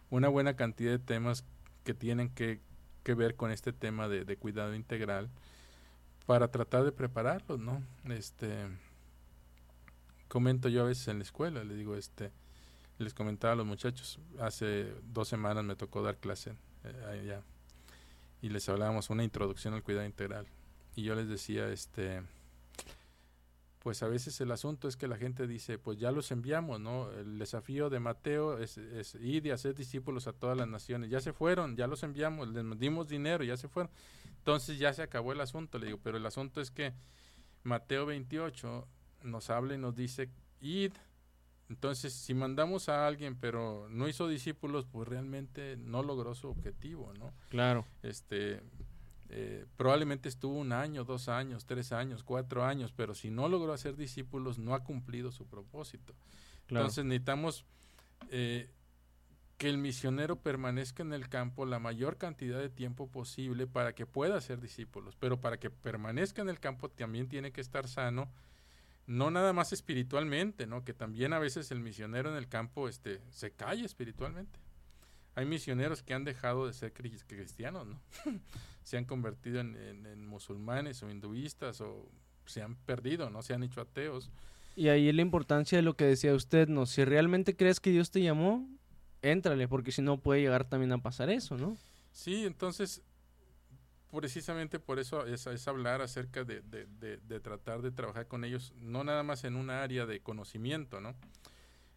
una 0.09 0.29
buena 0.29 0.55
cantidad 0.55 0.91
de 0.91 0.99
temas 0.99 1.43
que 1.83 1.93
tienen 1.93 2.29
que, 2.29 2.59
que 3.03 3.13
ver 3.13 3.35
con 3.35 3.51
este 3.51 3.71
tema 3.71 4.07
de, 4.07 4.25
de, 4.25 4.37
cuidado 4.37 4.73
integral 4.73 5.29
para 6.25 6.49
tratar 6.49 6.83
de 6.85 6.91
prepararlos, 6.91 7.59
¿no? 7.59 7.83
Este, 8.09 8.67
comento 10.33 10.67
yo 10.67 10.81
a 10.81 10.85
veces 10.85 11.07
en 11.09 11.19
la 11.19 11.25
escuela, 11.25 11.63
le 11.63 11.75
digo, 11.75 11.95
este, 11.95 12.31
les 12.97 13.13
comentaba 13.13 13.53
a 13.53 13.55
los 13.55 13.67
muchachos, 13.67 14.17
hace 14.39 14.91
dos 15.13 15.27
semanas 15.27 15.63
me 15.63 15.75
tocó 15.75 16.01
dar 16.01 16.17
clase 16.17 16.55
eh, 16.83 17.21
allá 17.21 17.43
y 18.41 18.49
les 18.49 18.67
hablábamos 18.67 19.11
una 19.11 19.23
introducción 19.23 19.75
al 19.75 19.83
cuidado 19.83 20.07
integral 20.07 20.47
y 20.95 21.03
yo 21.03 21.13
les 21.13 21.27
decía, 21.29 21.69
este, 21.69 22.23
pues 23.77 24.01
a 24.01 24.07
veces 24.07 24.41
el 24.41 24.49
asunto 24.51 24.87
es 24.87 24.97
que 24.97 25.07
la 25.07 25.17
gente 25.17 25.45
dice, 25.45 25.77
pues 25.77 25.99
ya 25.99 26.11
los 26.11 26.31
enviamos, 26.31 26.79
¿no? 26.79 27.11
El 27.11 27.37
desafío 27.37 27.91
de 27.91 27.99
Mateo 27.99 28.57
es, 28.57 28.79
es, 28.79 29.13
ir 29.13 29.45
y 29.45 29.51
hacer 29.51 29.75
discípulos 29.75 30.25
a 30.25 30.33
todas 30.33 30.57
las 30.57 30.67
naciones. 30.67 31.11
Ya 31.11 31.21
se 31.21 31.31
fueron, 31.31 31.75
ya 31.75 31.85
los 31.85 32.01
enviamos, 32.01 32.47
les 32.47 32.79
dimos 32.79 33.07
dinero, 33.07 33.43
ya 33.43 33.55
se 33.55 33.67
fueron. 33.67 33.91
Entonces 34.39 34.79
ya 34.79 34.93
se 34.93 35.03
acabó 35.03 35.31
el 35.31 35.41
asunto, 35.41 35.77
le 35.77 35.85
digo, 35.85 35.99
pero 36.01 36.17
el 36.17 36.25
asunto 36.25 36.59
es 36.59 36.71
que 36.71 36.93
Mateo 37.63 38.07
28 38.07 38.87
nos 39.23 39.49
habla 39.49 39.75
y 39.75 39.77
nos 39.77 39.95
dice, 39.95 40.29
id. 40.61 40.93
Entonces, 41.69 42.13
si 42.13 42.33
mandamos 42.33 42.89
a 42.89 43.07
alguien, 43.07 43.35
pero 43.35 43.87
no 43.89 44.07
hizo 44.07 44.27
discípulos, 44.27 44.85
pues 44.91 45.07
realmente 45.07 45.77
no 45.77 46.03
logró 46.03 46.35
su 46.35 46.49
objetivo, 46.49 47.13
¿no? 47.17 47.33
Claro. 47.49 47.85
Este, 48.03 48.61
eh, 49.29 49.65
probablemente 49.77 50.29
estuvo 50.29 50.59
un 50.59 50.73
año, 50.73 51.03
dos 51.03 51.29
años, 51.29 51.65
tres 51.65 51.91
años, 51.91 52.23
cuatro 52.23 52.63
años, 52.63 52.93
pero 52.95 53.15
si 53.15 53.31
no 53.31 53.47
logró 53.49 53.73
hacer 53.73 53.95
discípulos, 53.95 54.59
no 54.59 54.75
ha 54.75 54.83
cumplido 54.83 55.31
su 55.31 55.47
propósito. 55.47 56.13
Claro. 56.67 56.85
Entonces 56.85 57.05
necesitamos 57.05 57.65
eh, 58.29 58.69
que 59.57 59.69
el 59.69 59.77
misionero 59.77 60.35
permanezca 60.35 61.03
en 61.03 61.13
el 61.13 61.29
campo 61.29 61.65
la 61.65 61.79
mayor 61.79 62.17
cantidad 62.17 62.59
de 62.59 62.69
tiempo 62.69 63.07
posible 63.07 63.65
para 63.65 63.93
que 63.93 64.05
pueda 64.05 64.37
hacer 64.37 64.59
discípulos, 64.59 65.15
pero 65.19 65.39
para 65.39 65.57
que 65.57 65.69
permanezca 65.69 66.41
en 66.41 66.49
el 66.49 66.59
campo 66.59 66.89
también 66.89 67.27
tiene 67.27 67.51
que 67.51 67.61
estar 67.61 67.87
sano, 67.87 68.29
no 69.07 69.31
nada 69.31 69.53
más 69.53 69.73
espiritualmente, 69.73 70.67
¿no? 70.67 70.83
que 70.83 70.93
también 70.93 71.33
a 71.33 71.39
veces 71.39 71.71
el 71.71 71.79
misionero 71.79 72.29
en 72.29 72.37
el 72.37 72.47
campo 72.47 72.87
este, 72.87 73.21
se 73.29 73.51
cae 73.51 73.83
espiritualmente 73.83 74.59
hay 75.35 75.45
misioneros 75.45 76.03
que 76.03 76.13
han 76.13 76.23
dejado 76.23 76.67
de 76.67 76.73
ser 76.73 76.93
cristianos, 76.93 77.87
¿no? 77.87 77.99
se 78.83 78.97
han 78.97 79.05
convertido 79.05 79.59
en, 79.59 79.75
en, 79.75 80.05
en, 80.05 80.27
musulmanes 80.27 81.01
o 81.03 81.09
hinduistas 81.09 81.81
o 81.81 82.07
se 82.45 82.61
han 82.61 82.75
perdido, 82.75 83.29
¿no? 83.29 83.41
Se 83.41 83.53
han 83.53 83.63
hecho 83.63 83.81
ateos. 83.81 84.29
Y 84.75 84.89
ahí 84.89 85.11
la 85.11 85.21
importancia 85.21 85.77
de 85.77 85.81
lo 85.81 85.95
que 85.95 86.05
decía 86.05 86.33
usted, 86.33 86.67
¿no? 86.67 86.85
Si 86.85 87.03
realmente 87.03 87.55
crees 87.55 87.79
que 87.79 87.91
Dios 87.91 88.11
te 88.11 88.21
llamó, 88.21 88.67
éntrale, 89.21 89.67
porque 89.67 89.91
si 89.91 90.01
no 90.01 90.19
puede 90.19 90.41
llegar 90.41 90.65
también 90.65 90.91
a 90.91 90.97
pasar 90.99 91.29
eso, 91.29 91.57
¿no? 91.57 91.77
Sí, 92.11 92.45
entonces, 92.45 93.01
precisamente 94.19 94.79
por 94.79 94.99
eso 94.99 95.25
es, 95.25 95.47
es 95.47 95.67
hablar 95.67 96.01
acerca 96.01 96.43
de, 96.43 96.61
de, 96.61 96.85
de, 96.85 97.17
de, 97.17 97.39
tratar 97.39 97.81
de 97.81 97.91
trabajar 97.91 98.27
con 98.27 98.43
ellos, 98.43 98.73
no 98.79 99.03
nada 99.03 99.23
más 99.23 99.43
en 99.43 99.55
un 99.55 99.69
área 99.69 100.05
de 100.05 100.21
conocimiento, 100.21 101.01
¿no? 101.01 101.15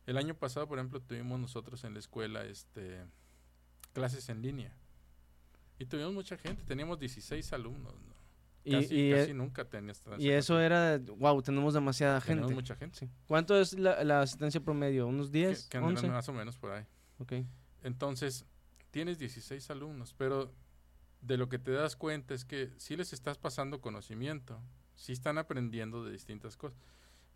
El 0.07 0.17
año 0.17 0.35
pasado, 0.35 0.69
por 0.69 0.79
ejemplo, 0.79 1.01
tuvimos 1.01 1.41
nosotros 1.41 1.83
en 1.85 1.95
la 1.95 1.99
escuela, 1.99 2.45
este, 2.45 3.05
clases 3.93 4.29
en 4.29 4.41
línea. 4.41 4.73
Y 5.79 5.87
tuvimos 5.87 6.15
mucha 6.15 6.39
gente, 6.39 6.63
teníamos 6.65 6.99
16 6.99 7.53
alumnos. 7.53 7.95
¿no? 7.95 8.15
Casi, 8.71 8.95
y, 8.95 9.09
y 9.09 9.13
casi 9.13 9.31
e 9.33 9.35
nunca 9.35 9.65
tenías 9.65 10.03
Y 10.19 10.31
eso 10.31 10.61
era, 10.61 10.99
wow, 10.99 11.43
tenemos 11.43 11.75
demasiada 11.75 12.21
gente. 12.21 12.43
Tenemos 12.43 12.55
mucha 12.55 12.77
gente. 12.77 12.99
Sí. 12.99 13.09
¿Cuánto 13.27 13.61
es 13.61 13.75
la, 13.79 14.03
la, 14.05 14.23
asistencia 14.23 14.61
promedio? 14.61 15.07
¿Unos 15.07 15.31
10? 15.31 15.65
Que, 15.65 15.79
que 15.79 15.79
11? 15.79 16.09
más 16.09 16.29
o 16.29 16.33
menos 16.33 16.57
por 16.57 16.73
ahí. 16.73 16.85
Entonces, 17.83 18.45
tienes 18.91 19.19
16 19.19 19.71
alumnos, 19.71 20.15
pero 20.17 20.53
de 21.27 21.37
lo 21.37 21.49
que 21.49 21.59
te 21.59 21.73
das 21.73 21.97
cuenta 21.97 22.35
es 22.35 22.45
que 22.45 22.71
sí 22.77 22.97
les 22.97 23.13
estás 23.13 23.37
pasando 23.39 23.81
conocimiento, 23.81 24.61
sí 24.95 25.13
están 25.13 25.39
aprendiendo 25.39 26.05
de 26.05 26.13
distintas 26.13 26.57
cosas, 26.57 26.79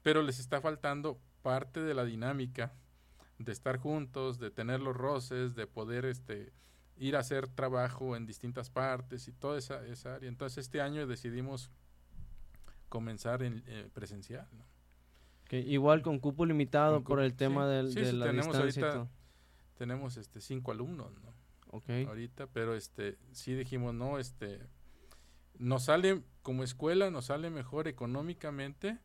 pero 0.03 0.23
les 0.23 0.39
está 0.39 0.61
faltando 0.61 1.21
parte 1.43 1.81
de 1.81 1.95
la 1.95 2.05
dinámica 2.05 2.73
de 3.39 3.53
estar 3.53 3.79
juntos, 3.79 4.39
de 4.39 4.51
tener 4.51 4.81
los 4.81 4.97
roces, 4.97 5.55
de 5.55 5.67
poder 5.67 6.05
este 6.05 6.53
ir 6.97 7.17
a 7.17 7.21
hacer 7.21 7.49
trabajo 7.49 8.15
en 8.15 8.27
distintas 8.27 8.69
partes 8.69 9.27
y 9.27 9.33
toda 9.33 9.59
esa, 9.59 9.85
esa 9.87 10.17
área. 10.17 10.29
Entonces 10.29 10.67
este 10.67 10.83
año 10.83 11.07
decidimos 11.07 11.71
comenzar 12.91 13.43
en 13.43 13.63
eh, 13.67 13.89
presencial. 13.95 14.47
¿no? 14.53 14.65
Okay. 15.45 15.73
Igual 15.73 16.03
con 16.03 16.19
cupo 16.19 16.45
limitado 16.45 16.97
con 16.97 17.05
por 17.05 17.21
el 17.23 17.35
tema 17.35 17.65
sí, 17.65 17.71
del, 17.71 17.89
sí, 17.89 18.01
de 18.01 18.11
sí, 18.11 18.17
la 18.17 18.27
tenemos 18.27 18.47
distancia 18.47 18.87
ahorita. 18.87 19.11
Tenemos 19.79 20.17
este 20.19 20.43
cinco 20.43 20.73
alumnos, 20.73 21.11
¿no? 21.23 21.40
Okay. 21.73 22.05
Ahorita, 22.05 22.49
pero 22.49 22.75
este 22.75 23.17
sí 23.33 23.55
dijimos, 23.55 23.95
no, 23.95 24.19
este 24.19 24.61
nos 25.59 25.85
sale 25.85 26.23
como 26.43 26.65
escuela, 26.65 27.11
nos 27.11 27.27
sale 27.27 27.51
mejor 27.51 27.87
económicamente 27.87 28.99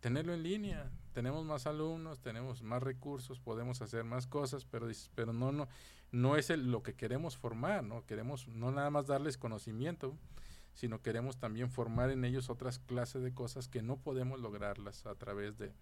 tenerlo 0.00 0.34
en 0.34 0.42
línea. 0.42 0.90
Tenemos 1.12 1.44
más 1.44 1.66
alumnos, 1.66 2.20
tenemos 2.20 2.62
más 2.62 2.82
recursos, 2.82 3.38
podemos 3.38 3.82
hacer 3.82 4.04
más 4.04 4.26
cosas, 4.26 4.64
pero 4.64 4.88
pero 5.14 5.32
no 5.32 5.52
no 5.52 5.68
no 6.10 6.36
es 6.36 6.50
el, 6.50 6.72
lo 6.72 6.82
que 6.82 6.94
queremos 6.94 7.36
formar, 7.36 7.84
no 7.84 8.04
queremos 8.06 8.48
no 8.48 8.72
nada 8.72 8.90
más 8.90 9.06
darles 9.06 9.38
conocimiento, 9.38 10.16
sino 10.74 11.02
queremos 11.02 11.38
también 11.38 11.70
formar 11.70 12.10
en 12.10 12.24
ellos 12.24 12.50
otras 12.50 12.78
clases 12.78 13.22
de 13.22 13.32
cosas 13.32 13.68
que 13.68 13.82
no 13.82 13.98
podemos 13.98 14.40
lograrlas 14.40 15.06
a 15.06 15.14
través 15.14 15.58
de, 15.58 15.72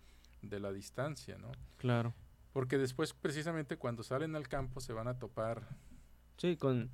de 0.43 0.61
la 0.61 0.73
distancia, 0.73 1.39
¿no? 1.39 1.53
Claro. 1.79 2.13
Porque 2.53 2.77
después 2.77 3.15
precisamente 3.15 3.77
cuando 3.77 4.03
salen 4.03 4.35
al 4.35 4.49
campo 4.49 4.81
se 4.81 4.93
van 4.93 5.09
a 5.09 5.19
topar 5.19 5.63
sí, 6.39 6.57
con 6.57 6.91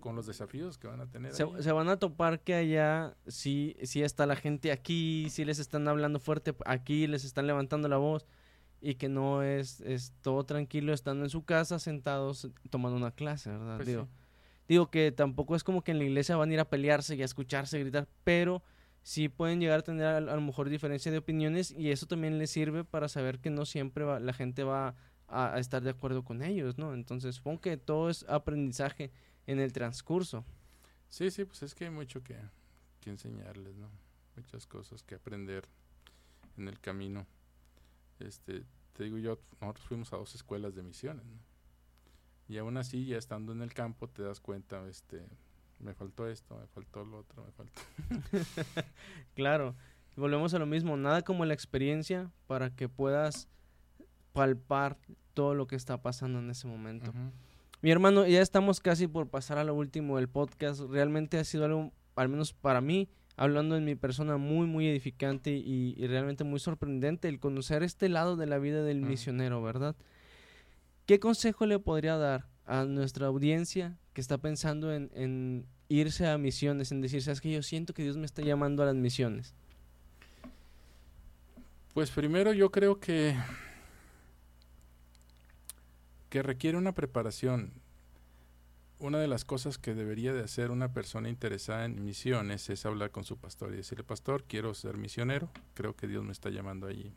con 0.00 0.14
los 0.16 0.26
desafíos 0.26 0.78
que 0.78 0.86
van 0.86 1.00
a 1.00 1.10
tener. 1.10 1.34
Se, 1.34 1.42
ahí. 1.42 1.50
se, 1.60 1.72
van 1.72 1.88
a 1.88 1.98
topar 1.98 2.40
que 2.40 2.54
allá 2.54 3.16
sí, 3.26 3.76
sí 3.82 4.02
está 4.02 4.26
la 4.26 4.36
gente 4.36 4.72
aquí, 4.72 5.28
sí 5.30 5.44
les 5.44 5.58
están 5.58 5.88
hablando 5.88 6.20
fuerte 6.20 6.54
aquí, 6.66 7.06
les 7.06 7.24
están 7.24 7.46
levantando 7.46 7.88
la 7.88 7.96
voz 7.96 8.26
y 8.80 8.94
que 8.94 9.08
no 9.08 9.42
es, 9.42 9.80
es 9.80 10.12
todo 10.22 10.44
tranquilo 10.44 10.92
estando 10.92 11.24
en 11.24 11.30
su 11.30 11.44
casa 11.44 11.78
sentados 11.78 12.48
tomando 12.70 12.96
una 12.96 13.10
clase, 13.10 13.50
¿verdad? 13.50 13.76
Pues 13.76 13.88
digo, 13.88 14.04
sí. 14.04 14.08
digo 14.68 14.90
que 14.90 15.10
tampoco 15.10 15.56
es 15.56 15.64
como 15.64 15.82
que 15.82 15.90
en 15.90 15.98
la 15.98 16.04
iglesia 16.04 16.36
van 16.36 16.50
a 16.50 16.54
ir 16.54 16.60
a 16.60 16.68
pelearse 16.68 17.16
y 17.16 17.22
a 17.22 17.24
escucharse 17.24 17.80
gritar, 17.80 18.06
pero 18.22 18.62
sí 19.02 19.28
pueden 19.28 19.60
llegar 19.60 19.80
a 19.80 19.82
tener 19.82 20.06
a, 20.06 20.16
a 20.18 20.20
lo 20.20 20.40
mejor 20.40 20.68
diferencia 20.68 21.10
de 21.10 21.18
opiniones 21.18 21.72
y 21.72 21.90
eso 21.90 22.06
también 22.06 22.38
les 22.38 22.50
sirve 22.50 22.84
para 22.84 23.08
saber 23.08 23.40
que 23.40 23.50
no 23.50 23.66
siempre 23.66 24.04
va, 24.04 24.20
la 24.20 24.32
gente 24.32 24.62
va 24.62 24.94
a, 25.28 25.54
a 25.54 25.58
estar 25.58 25.82
de 25.82 25.90
acuerdo 25.90 26.24
con 26.24 26.42
ellos, 26.42 26.78
¿no? 26.78 26.94
Entonces 26.94 27.36
supongo 27.36 27.60
que 27.60 27.76
todo 27.76 28.10
es 28.10 28.24
aprendizaje 28.28 29.10
en 29.46 29.58
el 29.60 29.72
transcurso. 29.72 30.44
Sí, 31.08 31.30
sí, 31.30 31.44
pues 31.44 31.62
es 31.62 31.74
que 31.74 31.84
hay 31.84 31.90
mucho 31.90 32.22
que, 32.22 32.36
que 33.00 33.10
enseñarles, 33.10 33.76
¿no? 33.76 33.88
Muchas 34.36 34.66
cosas 34.66 35.02
que 35.02 35.14
aprender 35.14 35.64
en 36.56 36.68
el 36.68 36.78
camino. 36.80 37.26
Este, 38.20 38.64
te 38.92 39.04
digo 39.04 39.18
yo, 39.18 39.38
nosotros 39.60 39.86
fuimos 39.86 40.12
a 40.12 40.16
dos 40.16 40.34
escuelas 40.34 40.74
de 40.74 40.82
misiones, 40.82 41.24
¿no? 41.24 41.38
Y 42.48 42.56
aún 42.58 42.76
así, 42.78 43.04
ya 43.04 43.18
estando 43.18 43.52
en 43.52 43.62
el 43.62 43.74
campo, 43.74 44.08
te 44.08 44.22
das 44.22 44.40
cuenta, 44.40 44.86
este, 44.88 45.26
me 45.80 45.94
faltó 45.94 46.26
esto, 46.28 46.56
me 46.58 46.66
faltó 46.66 47.04
lo 47.04 47.18
otro, 47.18 47.44
me 47.44 47.52
faltó. 47.52 47.82
claro, 49.34 49.76
volvemos 50.16 50.54
a 50.54 50.58
lo 50.58 50.66
mismo, 50.66 50.96
nada 50.96 51.22
como 51.22 51.44
la 51.44 51.54
experiencia 51.54 52.30
para 52.46 52.74
que 52.74 52.88
puedas 52.88 53.48
palpar 54.32 54.96
todo 55.34 55.54
lo 55.54 55.66
que 55.66 55.76
está 55.76 56.02
pasando 56.02 56.38
en 56.38 56.50
ese 56.50 56.66
momento. 56.66 57.10
Uh 57.10 57.14
-huh. 57.14 57.30
Mi 57.80 57.90
hermano, 57.92 58.26
ya 58.26 58.42
estamos 58.42 58.80
casi 58.80 59.06
por 59.06 59.28
pasar 59.28 59.58
a 59.58 59.64
lo 59.64 59.74
último 59.74 60.16
del 60.16 60.28
podcast. 60.28 60.80
Realmente 60.90 61.38
ha 61.38 61.44
sido 61.44 61.64
algo, 61.64 61.92
al 62.16 62.28
menos 62.28 62.52
para 62.52 62.80
mí, 62.80 63.08
hablando 63.36 63.76
en 63.76 63.84
mi 63.84 63.94
persona, 63.94 64.36
muy, 64.36 64.66
muy 64.66 64.88
edificante 64.88 65.52
y, 65.52 65.94
y 65.96 66.06
realmente 66.08 66.42
muy 66.42 66.58
sorprendente 66.58 67.28
el 67.28 67.38
conocer 67.38 67.84
este 67.84 68.08
lado 68.08 68.36
de 68.36 68.46
la 68.46 68.58
vida 68.58 68.82
del 68.82 69.00
misionero, 69.00 69.62
¿verdad? 69.62 69.94
¿Qué 71.06 71.20
consejo 71.20 71.66
le 71.66 71.78
podría 71.78 72.16
dar 72.16 72.48
a 72.66 72.84
nuestra 72.84 73.28
audiencia 73.28 73.96
que 74.12 74.20
está 74.20 74.38
pensando 74.38 74.92
en, 74.92 75.10
en 75.14 75.64
irse 75.88 76.26
a 76.26 76.36
misiones, 76.36 76.90
en 76.90 77.00
decir, 77.00 77.22
sabes 77.22 77.40
que 77.40 77.52
yo 77.52 77.62
siento 77.62 77.94
que 77.94 78.02
Dios 78.02 78.16
me 78.16 78.26
está 78.26 78.42
llamando 78.42 78.82
a 78.82 78.86
las 78.86 78.96
misiones? 78.96 79.54
Pues 81.94 82.10
primero 82.10 82.52
yo 82.52 82.70
creo 82.70 82.98
que 82.98 83.36
que 86.28 86.42
requiere 86.42 86.78
una 86.78 86.92
preparación. 86.92 87.72
Una 89.00 89.18
de 89.18 89.28
las 89.28 89.44
cosas 89.44 89.78
que 89.78 89.94
debería 89.94 90.32
de 90.32 90.42
hacer 90.42 90.70
una 90.70 90.92
persona 90.92 91.28
interesada 91.28 91.84
en 91.84 92.04
misiones 92.04 92.68
es 92.68 92.84
hablar 92.84 93.10
con 93.12 93.24
su 93.24 93.36
pastor 93.36 93.72
y 93.72 93.76
decirle, 93.76 94.02
pastor, 94.02 94.44
quiero 94.44 94.74
ser 94.74 94.96
misionero, 94.96 95.48
creo 95.74 95.94
que 95.94 96.08
Dios 96.08 96.24
me 96.24 96.32
está 96.32 96.50
llamando 96.50 96.88
allí. 96.88 97.14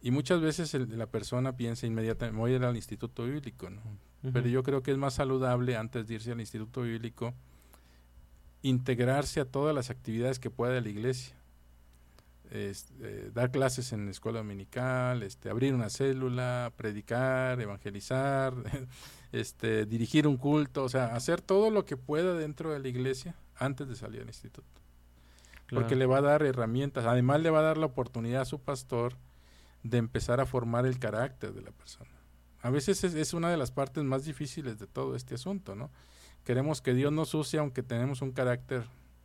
Y 0.00 0.10
muchas 0.10 0.40
veces 0.40 0.72
el, 0.74 0.98
la 0.98 1.06
persona 1.06 1.56
piensa 1.56 1.86
inmediatamente, 1.86 2.38
voy 2.38 2.52
a 2.52 2.56
ir 2.56 2.64
al 2.64 2.76
instituto 2.76 3.24
bíblico, 3.24 3.68
¿no? 3.70 3.80
Uh 3.80 4.28
-huh. 4.28 4.32
Pero 4.32 4.48
yo 4.48 4.62
creo 4.62 4.82
que 4.82 4.92
es 4.92 4.98
más 4.98 5.14
saludable 5.14 5.76
antes 5.76 6.06
de 6.06 6.14
irse 6.14 6.32
al 6.32 6.40
instituto 6.40 6.82
bíblico 6.82 7.34
integrarse 8.64 9.40
a 9.40 9.44
todas 9.44 9.74
las 9.74 9.90
actividades 9.90 10.38
que 10.38 10.50
pueda 10.50 10.72
de 10.72 10.80
la 10.80 10.88
iglesia. 10.88 11.36
Este, 12.50 13.30
dar 13.30 13.50
clases 13.50 13.92
en 13.92 14.04
la 14.04 14.10
escuela 14.10 14.38
dominical, 14.38 15.22
este, 15.22 15.50
abrir 15.50 15.74
una 15.74 15.88
célula, 15.88 16.72
predicar, 16.76 17.60
evangelizar, 17.60 18.54
este, 19.32 19.86
dirigir 19.86 20.28
un 20.28 20.36
culto, 20.36 20.84
o 20.84 20.88
sea, 20.88 21.14
hacer 21.14 21.40
todo 21.40 21.70
lo 21.70 21.84
que 21.84 21.96
pueda 21.96 22.34
dentro 22.34 22.72
de 22.72 22.78
la 22.78 22.88
iglesia 22.88 23.34
antes 23.56 23.88
de 23.88 23.96
salir 23.96 24.20
al 24.20 24.28
instituto. 24.28 24.68
Porque 25.70 25.96
le 25.96 26.06
va 26.06 26.18
a 26.18 26.22
dar 26.22 26.42
herramientas, 26.42 27.06
además 27.06 27.40
le 27.40 27.50
va 27.50 27.60
a 27.60 27.62
dar 27.62 27.78
la 27.78 27.86
oportunidad 27.86 28.42
a 28.42 28.44
su 28.44 28.60
pastor 28.60 29.16
de 29.82 29.98
empezar 29.98 30.40
a 30.40 30.46
formar 30.46 30.86
el 30.86 30.98
carácter 30.98 31.52
de 31.52 31.62
la 31.62 31.72
persona. 31.72 32.10
A 32.60 32.70
veces 32.70 33.02
es, 33.02 33.14
es 33.14 33.34
una 33.34 33.50
de 33.50 33.56
las 33.56 33.72
partes 33.72 34.04
más 34.04 34.24
difíciles 34.24 34.78
de 34.78 34.86
todo 34.86 35.16
este 35.16 35.34
asunto, 35.34 35.74
¿no? 35.74 35.90
Queremos 36.44 36.82
que 36.82 36.94
Dios 36.94 37.12
nos 37.12 37.34
use 37.34 37.58
aunque 37.58 37.82
tenemos 37.82 38.22
un 38.22 38.30
carácter 38.30 38.84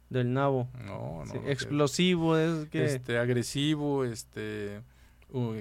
del 0.10 0.34
nabo. 0.34 0.70
No, 0.86 1.24
no. 1.26 1.50
explosivo, 1.50 2.38
es 2.38 2.68
que... 2.70 2.86
Este, 2.86 3.18
agresivo, 3.18 4.06
este, 4.06 4.82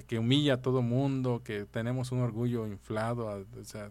que 0.06 0.18
humilla 0.18 0.54
a 0.54 0.62
todo 0.62 0.82
mundo, 0.82 1.42
que 1.44 1.66
tenemos 1.66 2.10
un 2.12 2.20
orgullo 2.20 2.66
inflado, 2.66 3.26
o 3.26 3.64
sea, 3.64 3.90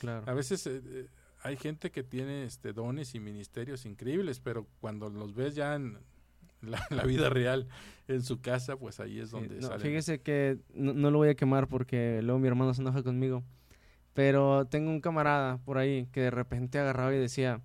claro. 0.00 0.22
a 0.30 0.34
veces 0.34 0.64
eh, 0.66 0.80
eh, 0.84 1.06
hay 1.42 1.56
gente 1.56 1.90
que 1.90 2.04
tiene 2.04 2.44
este 2.44 2.72
dones 2.72 3.14
y 3.16 3.20
ministerios 3.20 3.84
increíbles, 3.84 4.38
pero 4.38 4.66
cuando 4.80 5.10
los 5.10 5.34
ves 5.34 5.56
ya 5.56 5.74
en 5.74 5.98
la, 6.60 6.80
vida 7.04 7.30
real 7.30 7.66
en 8.06 8.22
su 8.22 8.40
casa, 8.40 8.76
pues 8.76 9.00
ahí 9.00 9.18
es 9.18 9.32
donde 9.32 9.60
no, 9.60 9.76
Fíjese 9.80 10.20
que 10.20 10.58
no, 10.72 10.92
no, 10.92 11.10
lo 11.10 11.18
voy 11.18 11.30
a 11.30 11.34
quemar 11.34 11.66
porque 11.66 12.20
luego 12.22 12.38
mi 12.38 12.46
hermano 12.46 12.72
se 12.72 12.82
enoja 12.82 13.02
conmigo, 13.02 13.42
pero 14.14 14.66
tengo 14.66 14.90
un 14.90 15.00
camarada 15.00 15.58
por 15.58 15.78
ahí 15.78 16.06
que 16.12 16.20
de 16.20 16.30
repente 16.30 16.78
agarraba 16.78 17.12
y 17.12 17.18
decía 17.18 17.60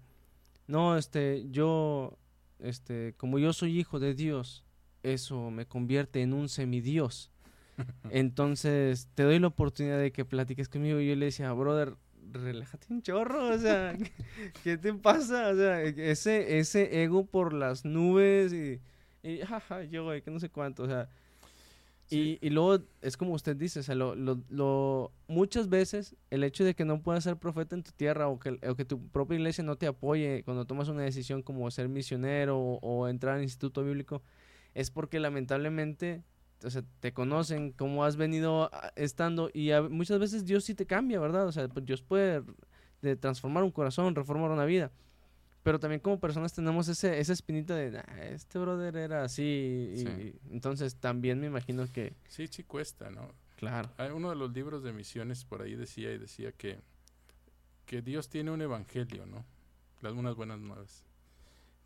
no, 0.67 0.97
este, 0.97 1.45
yo, 1.49 2.17
este, 2.59 3.13
como 3.17 3.39
yo 3.39 3.53
soy 3.53 3.79
hijo 3.79 3.99
de 3.99 4.13
Dios, 4.13 4.65
eso 5.03 5.49
me 5.51 5.65
convierte 5.65 6.21
en 6.21 6.33
un 6.33 6.49
semidios. 6.49 7.31
Entonces, 8.11 9.09
te 9.15 9.23
doy 9.23 9.39
la 9.39 9.47
oportunidad 9.47 9.99
de 9.99 10.11
que 10.11 10.25
platiques 10.25 10.69
conmigo. 10.69 10.99
Y 10.99 11.07
yo 11.07 11.15
le 11.15 11.25
decía, 11.25 11.51
brother, 11.53 11.95
relájate 12.31 12.87
un 12.89 13.01
chorro, 13.01 13.49
o 13.49 13.57
sea, 13.57 13.95
¿qué, 14.63 14.77
te 14.77 14.93
pasa? 14.93 15.49
O 15.49 15.55
sea, 15.55 15.81
ese, 15.81 16.59
ese 16.59 17.03
ego 17.03 17.25
por 17.25 17.53
las 17.53 17.85
nubes 17.85 18.51
y, 18.53 18.81
y 19.23 19.39
jaja, 19.39 19.83
yo, 19.83 20.05
güey, 20.05 20.21
que 20.21 20.31
no 20.31 20.39
sé 20.39 20.49
cuánto, 20.49 20.83
o 20.83 20.87
sea, 20.87 21.09
y, 22.09 22.37
y, 22.41 22.49
luego 22.51 22.83
es 23.01 23.17
como 23.17 23.33
usted 23.33 23.55
dice, 23.55 23.81
o 23.81 23.83
sea, 23.83 23.95
lo, 23.95 24.15
lo, 24.15 25.11
muchas 25.27 25.67
veces 25.67 26.15
el 26.29 26.43
hecho 26.43 26.63
de 26.63 26.73
que 26.73 26.85
no 26.85 27.01
puedas 27.01 27.25
ser 27.25 27.37
profeta 27.37 27.75
en 27.75 27.83
tu 27.83 27.91
tierra 27.91 28.29
o 28.29 28.39
que, 28.39 28.59
o 28.67 28.75
que 28.75 28.85
tu 28.85 29.07
propia 29.09 29.35
iglesia 29.35 29.63
no 29.63 29.75
te 29.75 29.87
apoye 29.87 30.43
cuando 30.45 30.65
tomas 30.65 30.87
una 30.87 31.03
decisión 31.03 31.41
como 31.41 31.69
ser 31.69 31.89
misionero 31.89 32.57
o, 32.59 33.07
entrar 33.09 33.35
al 33.35 33.43
instituto 33.43 33.83
bíblico 33.83 34.21
es 34.73 34.89
porque 34.89 35.19
lamentablemente 35.19 36.23
o 36.63 36.69
te 36.99 37.13
conocen, 37.13 37.71
cómo 37.71 38.03
has 38.05 38.15
venido 38.15 38.71
estando 38.95 39.49
y 39.53 39.71
muchas 39.89 40.19
veces 40.19 40.45
Dios 40.45 40.63
sí 40.63 40.73
te 40.75 40.85
cambia, 40.85 41.19
¿verdad? 41.19 41.45
O 41.45 41.51
sea, 41.51 41.67
pues, 41.67 41.85
Dios 41.85 42.01
puede 42.01 42.41
transformar 43.19 43.63
un 43.63 43.71
corazón, 43.71 44.15
reformar 44.15 44.51
una 44.51 44.65
vida 44.65 44.91
pero 45.67 45.81
también 45.81 45.99
como 45.99 46.17
personas 46.17 46.53
tenemos 46.53 46.87
ese, 46.87 47.19
esa 47.19 47.33
espinita 47.33 47.75
de, 47.75 48.01
este 48.31 48.57
brother 48.57 48.95
era 48.95 49.25
así, 49.25 49.43
y, 49.97 50.33
entonces 50.49 50.95
también 50.95 51.41
me 51.41 51.47
imagino 51.47 51.85
que... 51.91 52.15
Sí, 52.29 52.47
sí 52.47 52.63
cuesta, 52.63 53.11
¿no? 53.11 53.33
Claro. 53.57 53.91
Hay 53.97 54.11
uno 54.11 54.29
de 54.29 54.37
los 54.37 54.53
libros 54.53 54.81
de 54.81 54.93
misiones 54.93 55.43
por 55.43 55.61
ahí 55.61 55.75
decía 55.75 56.13
y 56.13 56.17
decía 56.17 56.53
que, 56.53 56.79
que 57.85 58.01
Dios 58.01 58.29
tiene 58.29 58.51
un 58.51 58.61
evangelio, 58.61 59.25
¿no? 59.25 59.43
Las 59.99 60.13
unas 60.13 60.35
buenas 60.35 60.57
nuevas. 60.57 61.03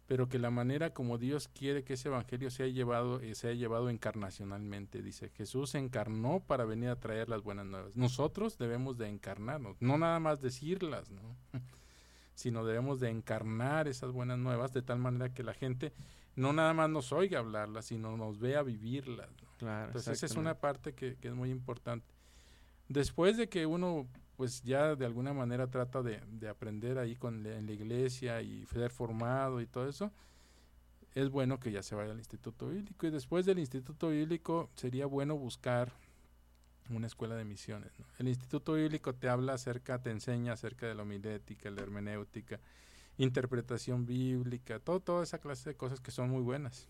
Pero 0.06 0.30
que 0.30 0.38
la 0.38 0.52
manera 0.52 0.94
como 0.94 1.18
Dios 1.18 1.48
quiere 1.48 1.84
que 1.84 1.94
ese 1.94 2.10
evangelio 2.10 2.52
sea 2.52 2.68
llevado, 2.68 3.20
eh, 3.22 3.34
sea 3.34 3.54
llevado 3.54 3.90
encarnacionalmente. 3.90 5.02
Dice, 5.02 5.30
Jesús 5.30 5.72
se 5.72 5.80
encarnó 5.80 6.40
para 6.46 6.66
venir 6.66 6.90
a 6.90 7.00
traer 7.00 7.30
las 7.30 7.42
buenas 7.42 7.66
nuevas. 7.66 7.96
Nosotros 7.96 8.60
debemos 8.60 9.00
de 9.00 9.08
encarnarnos, 9.10 9.82
no 9.82 9.98
nada 9.98 10.20
más 10.20 10.40
decirlas, 10.40 11.10
¿no? 11.10 11.36
sino 12.42 12.66
debemos 12.66 13.00
de 13.00 13.10
encarnar 13.10 13.88
esas 13.88 14.12
buenas 14.12 14.38
nuevas 14.38 14.74
de 14.74 14.82
tal 14.82 15.00
manera 15.00 15.34
que 15.34 15.44
la 15.44 15.54
gente 15.54 15.94
no 16.36 16.54
nada 16.54 16.74
más 16.74 16.90
nos 16.90 17.12
oiga 17.12 17.40
hablarlas, 17.40 17.86
sino 17.86 18.18
nos 18.18 18.40
vea 18.40 18.64
vivirlas. 18.64 19.30
Entonces 19.60 20.08
esa 20.08 20.26
es 20.26 20.36
una 20.36 20.56
parte 20.56 20.94
que, 20.94 21.18
es 21.22 21.34
muy 21.34 21.52
importante. 21.52 22.14
Después 22.88 23.38
de 23.38 23.48
que 23.48 23.66
uno 23.66 24.08
pues 24.38 24.64
ya 24.64 24.96
de 24.96 25.06
alguna 25.06 25.34
manera 25.34 25.68
trata 25.68 26.02
de, 26.02 26.20
aprender 26.50 26.98
ahí 26.98 27.16
con 27.16 27.46
en 27.46 27.68
la 27.68 27.72
iglesia 27.72 28.42
y 28.42 28.66
ser 28.66 28.90
formado 28.90 29.62
y 29.62 29.68
todo 29.68 29.88
eso, 29.88 30.12
es 31.14 31.30
bueno 31.30 31.60
que 31.60 31.72
ya 31.72 31.84
se 31.84 31.94
vaya 31.94 32.12
al 32.12 32.18
Instituto 32.18 32.70
Bíblico. 32.70 33.06
Y 33.06 33.12
después 33.12 33.46
del 33.46 33.60
Instituto 33.60 34.10
Bíblico 34.10 34.72
sería 34.74 35.06
bueno 35.06 35.38
buscar 35.38 35.94
una 36.90 37.08
escuela 37.08 37.36
de 37.36 37.46
misiones. 37.46 37.92
El 38.18 38.28
Instituto 38.28 38.74
Bíblico 38.74 39.14
te 39.14 39.30
habla 39.30 39.54
acerca, 39.54 40.02
te 40.02 40.12
enseña 40.12 40.54
acerca 40.54 40.88
de 40.88 40.96
la 40.96 41.04
homilética, 41.04 41.70
la 41.70 41.82
hermenéutica, 41.82 42.60
interpretación 43.18 44.06
bíblica, 44.06 44.80
todo, 44.80 45.00
toda 45.00 45.24
esa 45.24 45.40
clase 45.40 45.70
de 45.70 45.76
cosas 45.76 46.00
que 46.00 46.12
son 46.12 46.30
muy 46.30 46.42
buenas. 46.42 46.88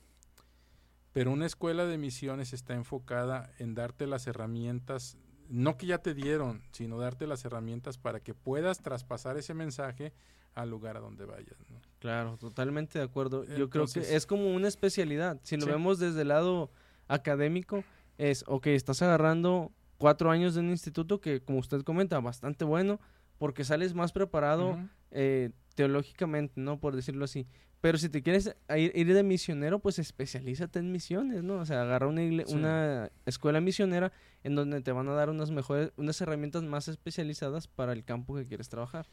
Pero 1.13 1.31
una 1.31 1.45
escuela 1.45 1.85
de 1.85 1.97
misiones 1.97 2.53
está 2.53 2.73
enfocada 2.73 3.51
en 3.59 3.75
darte 3.75 4.07
las 4.07 4.27
herramientas, 4.27 5.17
no 5.49 5.75
que 5.75 5.87
ya 5.87 5.97
te 5.97 6.13
dieron, 6.13 6.61
sino 6.71 6.97
darte 6.97 7.27
las 7.27 7.43
herramientas 7.43 7.97
para 7.97 8.21
que 8.21 8.33
puedas 8.33 8.81
traspasar 8.81 9.37
ese 9.37 9.53
mensaje 9.53 10.13
al 10.55 10.69
lugar 10.69 10.97
a 10.97 11.01
donde 11.01 11.25
vayas. 11.25 11.57
Claro, 11.99 12.37
totalmente 12.37 12.99
de 12.99 13.05
acuerdo. 13.05 13.43
Yo 13.43 13.69
creo 13.69 13.85
que 13.87 14.15
es 14.15 14.25
como 14.25 14.53
una 14.53 14.67
especialidad. 14.67 15.39
Si 15.43 15.57
lo 15.57 15.65
vemos 15.65 15.99
desde 15.99 16.21
el 16.21 16.29
lado 16.29 16.71
académico, 17.07 17.83
es, 18.17 18.43
ok, 18.47 18.67
estás 18.67 19.01
agarrando 19.01 19.71
cuatro 20.01 20.31
años 20.31 20.55
de 20.55 20.61
un 20.61 20.71
instituto 20.71 21.21
que, 21.21 21.41
como 21.41 21.59
usted 21.59 21.83
comenta, 21.83 22.19
bastante 22.19 22.65
bueno, 22.65 22.99
porque 23.37 23.63
sales 23.63 23.93
más 23.93 24.11
preparado 24.11 24.79
eh, 25.11 25.51
teológicamente, 25.75 26.59
¿no? 26.59 26.79
Por 26.79 26.95
decirlo 26.95 27.25
así. 27.25 27.45
Pero 27.81 27.99
si 27.99 28.09
te 28.09 28.23
quieres 28.23 28.55
ir, 28.75 29.13
de 29.13 29.23
misionero, 29.23 29.77
pues 29.77 29.99
especialízate 29.99 30.79
en 30.79 30.91
misiones, 30.91 31.43
¿no? 31.43 31.59
O 31.59 31.65
sea, 31.65 31.83
agarra 31.83 32.07
una, 32.07 32.23
una 32.47 33.11
escuela 33.27 33.61
misionera 33.61 34.11
en 34.43 34.55
donde 34.55 34.81
te 34.81 34.91
van 34.91 35.07
a 35.07 35.13
dar 35.13 35.29
unas 35.29 35.51
mejores, 35.51 35.91
unas 35.97 36.19
herramientas 36.19 36.63
más 36.63 36.87
especializadas 36.87 37.67
para 37.67 37.93
el 37.93 38.03
campo 38.03 38.35
que 38.35 38.47
quieres 38.47 38.69
trabajar. 38.69 39.07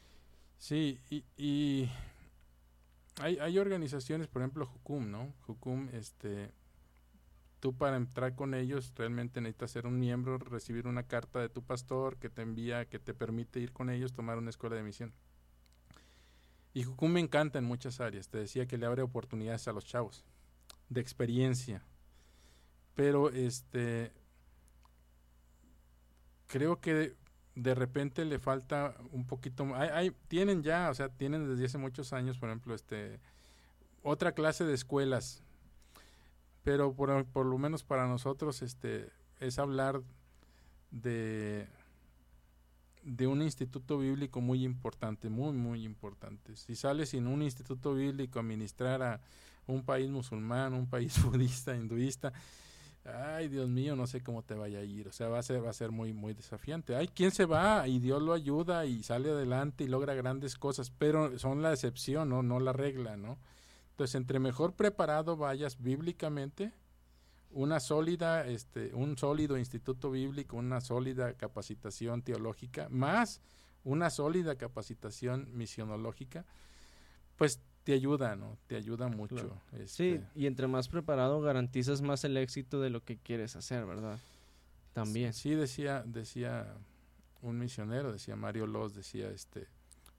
Sí, 0.57 0.99
y, 1.11 1.23
y 1.37 1.91
hay, 3.21 3.39
hay 3.39 3.59
organizaciones, 3.59 4.27
por 4.27 4.41
ejemplo, 4.41 4.65
Jucum, 4.65 5.11
¿no? 5.11 5.35
Jucum, 5.47 5.91
este, 5.93 6.51
tú 7.61 7.75
para 7.77 7.97
entrar 7.97 8.35
con 8.35 8.55
ellos 8.55 8.93
realmente 8.97 9.41
necesitas 9.41 9.71
ser 9.71 9.87
un 9.87 9.99
miembro, 9.99 10.39
recibir 10.39 10.87
una 10.87 11.03
carta 11.03 11.41
de 11.41 11.49
tu 11.49 11.63
pastor 11.63 12.17
que 12.17 12.31
te 12.31 12.43
envía, 12.43 12.87
que 12.87 12.99
te 12.99 13.15
permite 13.15 13.61
ir 13.61 13.73
con 13.73 13.91
ellos, 13.91 14.13
tomar 14.13 14.39
una 14.39 14.51
escuela 14.51 14.77
de 14.77 14.83
misión. 14.83 15.13
Y 16.75 16.85
Jucum 16.85 17.13
me 17.13 17.21
encanta 17.21 17.59
en 17.59 17.65
muchas 17.65 18.01
áreas. 18.01 18.29
Te 18.29 18.39
decía 18.39 18.67
que 18.67 18.79
le 18.79 18.87
abre 18.87 19.03
oportunidades 19.03 19.67
a 19.67 19.73
los 19.73 19.85
chavos 19.85 20.25
de 20.89 21.01
experiencia. 21.01 21.83
Pero 22.95 23.31
este 23.31 24.13
creo 26.47 26.81
que 26.81 27.15
de 27.55 27.75
repente 27.75 28.25
le 28.25 28.39
falta 28.39 28.95
un 29.11 29.27
poquito 29.27 29.75
hay, 29.75 29.89
hay, 29.89 30.11
tienen 30.29 30.63
ya, 30.63 30.89
o 30.91 30.95
sea, 30.95 31.09
tienen 31.09 31.49
desde 31.49 31.67
hace 31.67 31.79
muchos 31.79 32.13
años, 32.13 32.39
por 32.39 32.49
ejemplo, 32.49 32.75
este 32.75 33.21
otra 34.03 34.33
clase 34.33 34.65
de 34.65 34.75
escuelas 34.75 35.43
pero 36.69 36.93
por, 36.93 37.25
por 37.25 37.47
lo 37.47 37.57
menos 37.57 37.83
para 37.83 38.07
nosotros 38.07 38.61
este 38.61 39.09
es 39.41 39.59
hablar 39.59 40.03
de 40.91 41.67
de 43.03 43.27
un 43.27 43.41
instituto 43.41 43.97
bíblico 43.97 44.43
muy 44.43 44.65
importante, 44.65 45.31
muy, 45.31 45.55
muy 45.55 45.83
importante. 45.83 46.57
Si 46.57 46.77
sales 46.77 47.09
sin 47.09 47.27
un 47.27 47.41
instituto 47.41 47.95
bíblico 47.95 48.39
a 48.39 48.43
ministrar 48.43 49.03
a 49.03 49.23
un 49.67 49.83
país 49.83 50.11
musulmán, 50.11 50.75
un 50.75 50.87
país 50.87 51.15
budista, 51.25 51.75
hinduista, 51.75 52.35
ay 53.03 53.49
Dios 53.49 53.71
mío, 53.71 53.97
no 53.97 54.07
sé 54.07 54.21
cómo 54.21 54.43
te 54.43 54.53
vaya 54.53 54.81
a 54.81 54.85
ir. 54.85 55.09
O 55.09 55.13
sea, 55.13 55.29
va 55.29 55.39
a 55.39 55.43
ser, 55.43 55.65
va 55.65 55.71
a 55.71 55.73
ser 55.73 55.91
muy, 55.91 56.13
muy 56.13 56.35
desafiante. 56.35 56.97
Hay 56.97 57.09
quien 57.09 57.31
se 57.31 57.47
va 57.47 57.89
y 57.89 57.99
Dios 57.99 58.21
lo 58.21 58.35
ayuda 58.35 58.85
y 58.85 59.03
sale 59.03 59.31
adelante 59.31 59.85
y 59.85 59.89
logra 59.89 60.13
grandes 60.13 60.57
cosas, 60.57 60.91
pero 60.91 61.39
son 61.39 61.63
la 61.63 61.73
excepción, 61.73 62.29
no, 62.29 62.43
no 62.43 62.61
la 62.61 62.75
regla, 62.75 63.17
¿no? 63.17 63.39
Entonces, 63.99 64.15
entre 64.15 64.39
mejor 64.39 64.75
preparado 64.75 65.37
vayas 65.37 65.83
bíblicamente, 65.83 66.73
una 67.51 67.81
sólida, 67.81 68.47
este, 68.47 68.95
un 68.95 69.19
sólido 69.19 69.59
instituto 69.59 70.13
bíblico, 70.13 70.57
una 70.57 70.81
sólida 70.81 71.33
capacitación 71.35 72.23
teológica, 72.23 72.89
más 72.91 73.41
una 73.83 74.09
sólida 74.11 74.55
capacitación 74.55 75.49
misionológica, 75.53 76.45
pues 77.35 77.61
te 77.83 77.93
ayuda, 77.93 78.37
¿no? 78.37 78.57
Te 78.69 78.77
ayuda 78.77 79.09
mucho. 79.09 79.61
Sí, 79.73 80.11
este 80.11 80.23
y 80.37 80.47
entre 80.47 80.69
más 80.69 80.89
preparado 80.89 81.41
garantizas 81.41 82.01
más 82.01 82.23
el 82.23 82.37
éxito 82.37 82.81
de 82.81 82.91
lo 82.91 83.03
que 83.03 83.19
quieres 83.19 83.57
hacer, 83.57 83.85
¿verdad? 83.85 84.21
También. 84.93 85.33
Sí, 85.33 85.57
decía, 85.57 86.05
decía 86.07 86.73
un 87.43 87.59
misionero, 87.59 88.13
decía 88.13 88.37
Mario 88.37 88.69
Loz, 88.69 88.95
decía 88.95 89.29
este, 89.31 89.67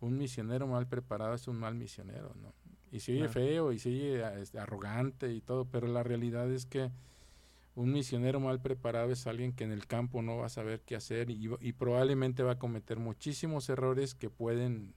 un 0.01 0.17
misionero 0.17 0.67
mal 0.67 0.85
preparado 0.85 1.33
es 1.33 1.47
un 1.47 1.57
mal 1.57 1.75
misionero, 1.75 2.35
¿no? 2.41 2.53
Y 2.91 2.99
se 2.99 3.11
oye 3.11 3.19
Claro. 3.21 3.33
feo 3.33 3.71
y 3.71 3.79
se 3.79 3.89
oye 3.89 4.41
este, 4.41 4.59
arrogante 4.59 5.31
y 5.33 5.41
todo, 5.41 5.65
pero 5.65 5.87
la 5.87 6.03
realidad 6.03 6.51
es 6.51 6.65
que 6.65 6.89
un 7.75 7.93
misionero 7.93 8.39
mal 8.39 8.59
preparado 8.59 9.11
es 9.11 9.25
alguien 9.27 9.53
que 9.53 9.63
en 9.63 9.71
el 9.71 9.85
campo 9.87 10.21
no 10.21 10.37
va 10.37 10.47
a 10.47 10.49
saber 10.49 10.81
qué 10.85 10.95
hacer 10.95 11.29
y, 11.29 11.49
y 11.61 11.71
probablemente 11.73 12.43
va 12.43 12.53
a 12.53 12.59
cometer 12.59 12.97
muchísimos 12.99 13.69
errores 13.69 14.15
que 14.15 14.29
pueden 14.29 14.93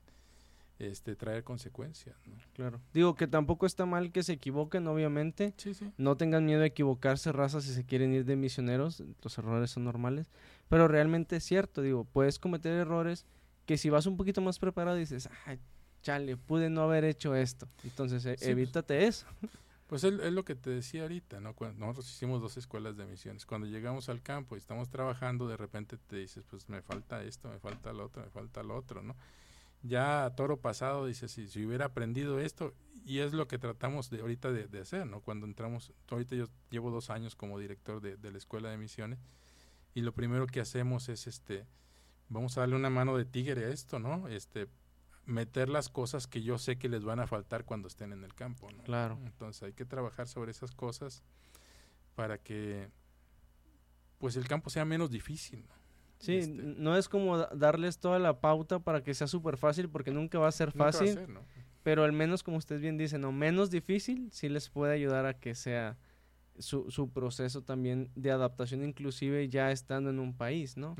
este, 0.79 1.15
traer 1.15 1.43
consecuencias. 1.45 2.15
¿no? 2.27 2.33
Claro. 2.55 2.81
Digo 2.93 3.15
que 3.15 3.27
tampoco 3.27 3.65
está 3.65 3.85
mal 3.85 4.11
que 4.11 4.23
se 4.23 4.33
equivoquen, 4.33 4.85
obviamente. 4.87 5.53
Sí, 5.55 5.73
sí. 5.73 5.91
No 5.97 6.17
tengan 6.17 6.45
miedo 6.45 6.63
a 6.63 6.65
equivocarse, 6.65 7.31
raza, 7.31 7.61
si 7.61 7.73
se 7.73 7.85
quieren 7.85 8.11
ir 8.13 8.25
de 8.25 8.35
misioneros. 8.35 9.01
Los 9.21 9.37
errores 9.37 9.69
son 9.71 9.85
normales. 9.85 10.29
Pero 10.67 10.87
realmente 10.89 11.37
es 11.37 11.43
cierto, 11.45 11.81
digo, 11.83 12.03
puedes 12.05 12.37
cometer 12.39 12.73
errores 12.73 13.25
que 13.65 13.77
si 13.77 13.89
vas 13.89 14.07
un 14.07 14.17
poquito 14.17 14.41
más 14.41 14.59
preparado 14.59 14.97
dices, 14.97 15.29
ay, 15.45 15.57
chale, 16.03 16.37
pude 16.37 16.69
no 16.69 16.83
haber 16.83 17.05
hecho 17.05 17.33
esto. 17.33 17.67
Entonces, 17.83 18.23
e- 18.25 18.35
pues. 18.35 18.47
evítate 18.47 19.07
eso. 19.07 19.25
Pues 19.87 20.03
es, 20.03 20.13
es 20.19 20.33
lo 20.33 20.45
que 20.45 20.55
te 20.55 20.69
decía 20.69 21.03
ahorita, 21.03 21.39
¿no? 21.39 21.55
Cuando 21.55 21.79
nosotros 21.79 22.09
hicimos 22.09 22.41
dos 22.41 22.57
escuelas 22.57 22.95
de 22.97 23.05
misiones. 23.05 23.45
Cuando 23.45 23.67
llegamos 23.67 24.09
al 24.09 24.21
campo 24.21 24.55
y 24.55 24.59
estamos 24.59 24.89
trabajando, 24.89 25.47
de 25.47 25.57
repente 25.57 25.97
te 25.97 26.17
dices, 26.17 26.43
pues 26.49 26.69
me 26.69 26.81
falta 26.81 27.23
esto, 27.23 27.49
me 27.49 27.59
falta 27.59 27.93
lo 27.93 28.05
otro, 28.05 28.23
me 28.23 28.29
falta 28.29 28.63
lo 28.63 28.75
otro, 28.75 29.01
¿no? 29.01 29.15
Ya 29.81 30.25
a 30.25 30.35
toro 30.35 30.57
pasado 30.57 31.05
dices, 31.05 31.31
si, 31.31 31.47
si 31.47 31.65
hubiera 31.65 31.85
aprendido 31.85 32.39
esto, 32.39 32.73
y 33.05 33.19
es 33.19 33.33
lo 33.33 33.47
que 33.47 33.57
tratamos 33.57 34.09
de 34.09 34.21
ahorita 34.21 34.51
de, 34.51 34.67
de 34.67 34.79
hacer, 34.79 35.05
¿no? 35.05 35.19
Cuando 35.19 35.45
entramos, 35.45 35.91
ahorita 36.09 36.35
yo 36.37 36.47
llevo 36.69 36.89
dos 36.89 37.09
años 37.09 37.35
como 37.35 37.59
director 37.59 37.99
de, 38.01 38.15
de 38.15 38.31
la 38.31 38.37
escuela 38.37 38.69
de 38.69 38.77
misiones, 38.77 39.19
y 39.93 40.01
lo 40.01 40.13
primero 40.13 40.47
que 40.47 40.61
hacemos 40.61 41.09
es, 41.09 41.27
este, 41.27 41.67
vamos 42.29 42.57
a 42.57 42.61
darle 42.61 42.77
una 42.77 42.89
mano 42.89 43.17
de 43.17 43.25
tigre 43.25 43.65
a 43.65 43.69
esto, 43.69 43.99
¿no? 43.99 44.27
Este, 44.29 44.67
meter 45.25 45.69
las 45.69 45.89
cosas 45.89 46.27
que 46.27 46.41
yo 46.41 46.57
sé 46.57 46.77
que 46.77 46.89
les 46.89 47.03
van 47.05 47.19
a 47.19 47.27
faltar 47.27 47.63
cuando 47.65 47.87
estén 47.87 48.11
en 48.11 48.23
el 48.23 48.33
campo, 48.33 48.69
¿no? 48.71 48.83
Claro. 48.83 49.17
Entonces 49.25 49.63
hay 49.63 49.73
que 49.73 49.85
trabajar 49.85 50.27
sobre 50.27 50.51
esas 50.51 50.71
cosas 50.71 51.23
para 52.15 52.37
que 52.37 52.89
pues 54.17 54.35
el 54.35 54.47
campo 54.47 54.69
sea 54.69 54.85
menos 54.85 55.09
difícil. 55.11 55.61
¿no? 55.67 55.73
Sí, 56.19 56.35
Este, 56.37 56.53
no 56.53 56.95
es 56.97 57.09
como 57.09 57.37
da- 57.37 57.49
darles 57.53 57.99
toda 57.99 58.19
la 58.19 58.39
pauta 58.39 58.79
para 58.79 59.03
que 59.03 59.13
sea 59.13 59.27
súper 59.27 59.57
fácil, 59.57 59.89
porque 59.89 60.11
nunca 60.11 60.39
va 60.39 60.47
a 60.47 60.51
ser 60.51 60.69
a 60.69 60.71
fácil. 60.71 61.13
ser, 61.13 61.29
¿no? 61.29 61.41
Pero 61.83 62.03
al 62.05 62.13
menos, 62.13 62.43
como 62.43 62.57
ustedes 62.57 62.81
bien 62.81 62.97
dicen, 62.97 63.25
o 63.25 63.31
menos 63.33 63.69
difícil, 63.69 64.29
sí 64.31 64.47
les 64.47 64.69
puede 64.69 64.93
ayudar 64.93 65.25
a 65.25 65.33
que 65.37 65.53
sea 65.53 65.97
su, 66.57 66.89
su 66.91 67.09
proceso 67.09 67.61
también 67.63 68.09
de 68.15 68.31
adaptación, 68.31 68.83
inclusive 68.85 69.49
ya 69.49 69.71
estando 69.71 70.09
en 70.11 70.19
un 70.19 70.33
país, 70.33 70.77
¿no? 70.77 70.95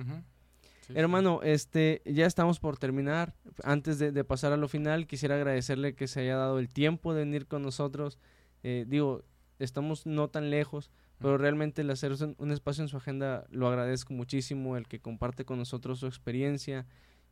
Sí. 0.88 0.94
Hermano, 0.96 1.42
este, 1.44 2.02
ya 2.06 2.26
estamos 2.26 2.60
por 2.60 2.78
terminar. 2.78 3.36
Antes 3.64 4.00
de, 4.00 4.12
de 4.12 4.24
pasar 4.24 4.54
a 4.54 4.58
lo 4.58 4.68
final, 4.68 5.08
quisiera 5.08 5.36
agradecerle 5.36 5.96
que 5.96 6.08
se 6.08 6.22
haya 6.22 6.38
dado 6.38 6.60
el 6.60 6.70
tiempo 6.70 7.14
de 7.14 7.22
venir 7.26 7.48
con 7.48 7.62
nosotros. 7.62 8.20
Eh, 8.64 8.86
digo, 8.88 9.24
estamos 9.60 10.06
no 10.06 10.30
tan 10.30 10.50
lejos, 10.50 10.92
pero 11.20 11.38
realmente 11.38 11.82
el 11.82 11.90
hacer 11.92 12.12
un, 12.38 12.52
espacio 12.52 12.84
en 12.84 12.88
su 12.90 12.98
agenda 12.98 13.46
lo 13.50 13.68
agradezco 13.68 14.14
muchísimo, 14.14 14.78
el 14.78 14.88
que 14.88 15.00
comparte 15.00 15.46
con 15.46 15.58
nosotros 15.58 16.00
su 16.00 16.08
experiencia 16.08 16.86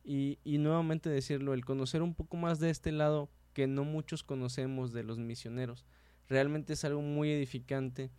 y, 0.04 0.38
y 0.44 0.58
nuevamente 0.58 1.10
decirlo, 1.10 1.52
el 1.54 1.64
conocer 1.64 2.02
un 2.02 2.14
poco 2.14 2.36
más 2.36 2.58
de 2.58 2.70
este 2.70 2.90
lado 2.92 3.28
que 3.52 3.66
no 3.66 3.84
muchos 3.84 4.22
conocemos 4.22 4.92
de 4.92 5.02
los 5.02 5.18
misioneros. 5.18 5.84
Realmente 6.28 6.72
es 6.72 6.84
algo 6.84 7.02
muy 7.02 7.30
edificante 7.30 8.10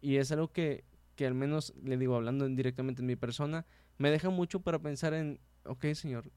y 0.00 0.16
es 0.16 0.32
algo 0.32 0.48
que, 0.48 0.84
que 1.14 1.26
al 1.26 1.34
menos, 1.34 1.74
le 1.82 1.96
digo, 1.96 2.16
hablando 2.16 2.44
en- 2.46 2.56
directamente 2.56 3.02
en 3.02 3.06
mi 3.06 3.16
persona, 3.16 3.66
me 4.00 4.10
deja 4.10 4.30
mucho 4.30 4.60
para 4.60 4.78
pensar 4.78 5.12
en, 5.12 5.38
ok, 5.66 5.92
Señor, 5.92 6.32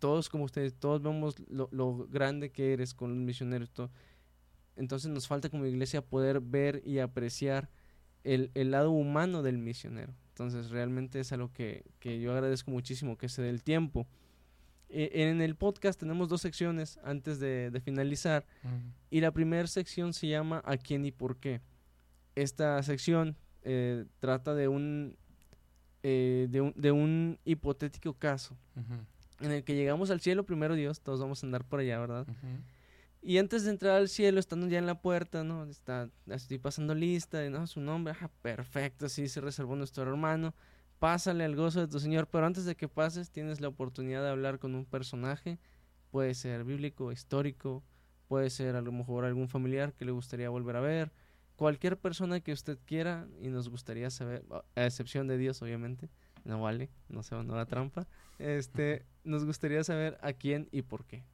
todos 0.00 0.28
como 0.28 0.42
ustedes, 0.42 0.74
todos 0.74 1.00
vemos 1.00 1.36
lo, 1.48 1.68
lo 1.70 2.08
grande 2.08 2.50
que 2.50 2.72
eres 2.72 2.94
con 2.94 3.10
los 3.10 3.18
misioneros. 3.18 3.70
todo. 3.70 3.92
Entonces 4.74 5.08
nos 5.12 5.28
falta 5.28 5.48
como 5.48 5.66
iglesia 5.66 6.04
poder 6.04 6.40
ver 6.40 6.82
y 6.84 6.98
apreciar 6.98 7.70
el, 8.24 8.50
el 8.54 8.72
lado 8.72 8.90
humano 8.90 9.44
del 9.44 9.56
misionero. 9.56 10.14
Entonces 10.30 10.70
realmente 10.70 11.20
es 11.20 11.30
algo 11.30 11.52
que, 11.52 11.84
que 12.00 12.18
yo 12.18 12.32
agradezco 12.32 12.72
muchísimo 12.72 13.16
que 13.16 13.28
se 13.28 13.40
dé 13.40 13.50
el 13.50 13.62
tiempo. 13.62 14.08
Eh, 14.88 15.10
en 15.30 15.40
el 15.40 15.54
podcast 15.54 16.00
tenemos 16.00 16.28
dos 16.28 16.40
secciones 16.40 16.98
antes 17.04 17.38
de, 17.38 17.70
de 17.70 17.80
finalizar. 17.80 18.44
Y 19.10 19.20
la 19.20 19.30
primera 19.30 19.68
sección 19.68 20.12
se 20.12 20.26
llama 20.26 20.60
¿A 20.64 20.76
quién 20.76 21.04
y 21.04 21.12
por 21.12 21.36
qué? 21.36 21.60
Esta 22.34 22.82
sección 22.82 23.36
eh, 23.62 24.06
trata 24.18 24.56
de 24.56 24.66
un, 24.66 25.16
eh, 26.08 26.46
de 26.48 26.60
un 26.60 26.72
de 26.76 26.92
un 26.92 27.36
hipotético 27.44 28.14
caso 28.14 28.56
en 29.40 29.50
el 29.50 29.64
que 29.64 29.74
llegamos 29.74 30.08
al 30.12 30.20
cielo, 30.20 30.46
primero 30.46 30.76
Dios, 30.76 31.00
todos 31.00 31.18
vamos 31.18 31.42
a 31.42 31.46
andar 31.46 31.64
por 31.64 31.80
allá, 31.80 31.98
¿verdad? 31.98 32.28
Y 33.20 33.38
antes 33.38 33.64
de 33.64 33.72
entrar 33.72 33.96
al 33.96 34.08
cielo, 34.08 34.38
estando 34.38 34.68
ya 34.68 34.78
en 34.78 34.86
la 34.86 35.00
puerta, 35.00 35.42
¿no? 35.42 35.64
Está, 35.64 36.08
estoy 36.28 36.58
pasando 36.58 36.94
lista, 36.94 37.44
y 37.44 37.50
no, 37.50 37.66
su 37.66 37.80
nombre, 37.80 38.14
ah, 38.20 38.30
perfecto, 38.40 39.08
sí, 39.08 39.26
se 39.26 39.40
reservó 39.40 39.74
nuestro 39.74 40.04
hermano. 40.04 40.54
Pásale 41.00 41.42
al 41.42 41.56
gozo 41.56 41.80
de 41.80 41.88
tu 41.88 41.98
Señor, 41.98 42.28
pero 42.28 42.46
antes 42.46 42.66
de 42.66 42.76
que 42.76 42.86
pases, 42.86 43.32
tienes 43.32 43.60
la 43.60 43.66
oportunidad 43.66 44.22
de 44.22 44.30
hablar 44.30 44.60
con 44.60 44.76
un 44.76 44.84
personaje, 44.84 45.58
puede 46.12 46.34
ser 46.34 46.62
bíblico, 46.62 47.10
histórico, 47.10 47.82
puede 48.28 48.48
ser 48.48 48.76
a 48.76 48.80
lo 48.80 48.92
mejor 48.92 49.24
algún 49.24 49.48
familiar 49.48 49.92
que 49.92 50.04
le 50.04 50.12
gustaría 50.12 50.50
volver 50.50 50.76
a 50.76 50.80
ver, 50.80 51.10
cualquier 51.56 51.98
persona 51.98 52.40
que 52.40 52.52
usted 52.52 52.78
quiera 52.86 53.26
y 53.40 53.48
nos 53.48 53.68
gustaría 53.68 54.10
saber, 54.10 54.44
a 54.74 54.84
excepción 54.86 55.26
de 55.26 55.38
Dios, 55.38 55.60
obviamente, 55.62 56.08
no 56.44 56.60
vale, 56.62 56.90
no 57.08 57.22
se 57.22 57.34
no 57.42 57.54
da 57.54 57.66
trampa, 57.66 58.06
este, 58.38 59.04
nos 59.24 59.44
gustaría 59.44 59.82
saber 59.82 60.18
a 60.22 60.32
quién 60.32 60.68
y 60.70 60.82
por 60.82 61.04
qué. 61.04 61.24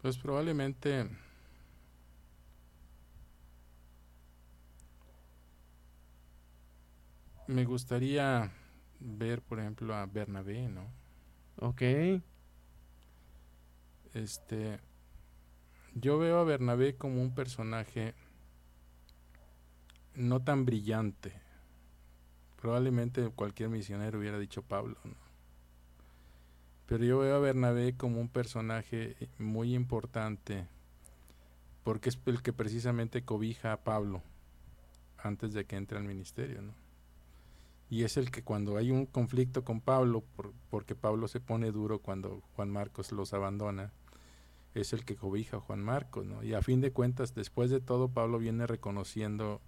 Pues 0.00 0.16
probablemente 0.16 1.08
me 7.48 7.64
gustaría 7.64 8.52
ver, 9.00 9.42
por 9.42 9.58
ejemplo, 9.58 9.94
a 9.94 10.06
Bernabé, 10.06 10.68
¿no? 10.68 10.86
Ok. 11.56 11.82
Este, 14.14 14.80
yo 15.94 16.18
veo 16.18 16.38
a 16.38 16.44
Bernabé 16.44 16.96
como 16.96 17.20
un 17.20 17.34
personaje 17.34 18.14
no 20.14 20.42
tan 20.42 20.64
brillante. 20.64 21.32
Probablemente 22.60 23.28
cualquier 23.30 23.68
misionero 23.68 24.18
hubiera 24.18 24.38
dicho 24.38 24.62
Pablo, 24.62 24.96
¿no? 25.04 25.14
Pero 26.86 27.04
yo 27.04 27.18
veo 27.18 27.36
a 27.36 27.40
Bernabé 27.40 27.94
como 27.96 28.20
un 28.20 28.28
personaje 28.28 29.28
muy 29.38 29.74
importante 29.74 30.66
porque 31.84 32.08
es 32.08 32.18
el 32.26 32.42
que 32.42 32.52
precisamente 32.52 33.24
cobija 33.24 33.72
a 33.72 33.84
Pablo 33.84 34.22
antes 35.18 35.52
de 35.52 35.64
que 35.64 35.76
entre 35.76 35.98
al 35.98 36.04
ministerio, 36.04 36.62
¿no? 36.62 36.87
Y 37.90 38.04
es 38.04 38.16
el 38.18 38.30
que 38.30 38.42
cuando 38.42 38.76
hay 38.76 38.90
un 38.90 39.06
conflicto 39.06 39.64
con 39.64 39.80
Pablo, 39.80 40.22
por- 40.36 40.52
porque 40.70 40.94
Pablo 40.94 41.26
se 41.28 41.40
pone 41.40 41.70
duro 41.72 42.00
cuando 42.00 42.42
Juan 42.54 42.70
Marcos 42.70 43.12
los 43.12 43.32
abandona, 43.32 43.92
es 44.74 44.92
el 44.92 45.04
que 45.04 45.16
cobija 45.16 45.56
a 45.56 45.60
Juan 45.60 45.82
Marcos, 45.82 46.26
¿no? 46.26 46.42
Y 46.44 46.54
a 46.54 46.62
fin 46.62 46.80
de 46.82 46.92
cuentas, 46.92 47.34
después 47.34 47.70
de 47.70 47.80
todo, 47.80 48.08
Pablo 48.08 48.38
viene 48.38 48.66
reconociendo 48.66 49.60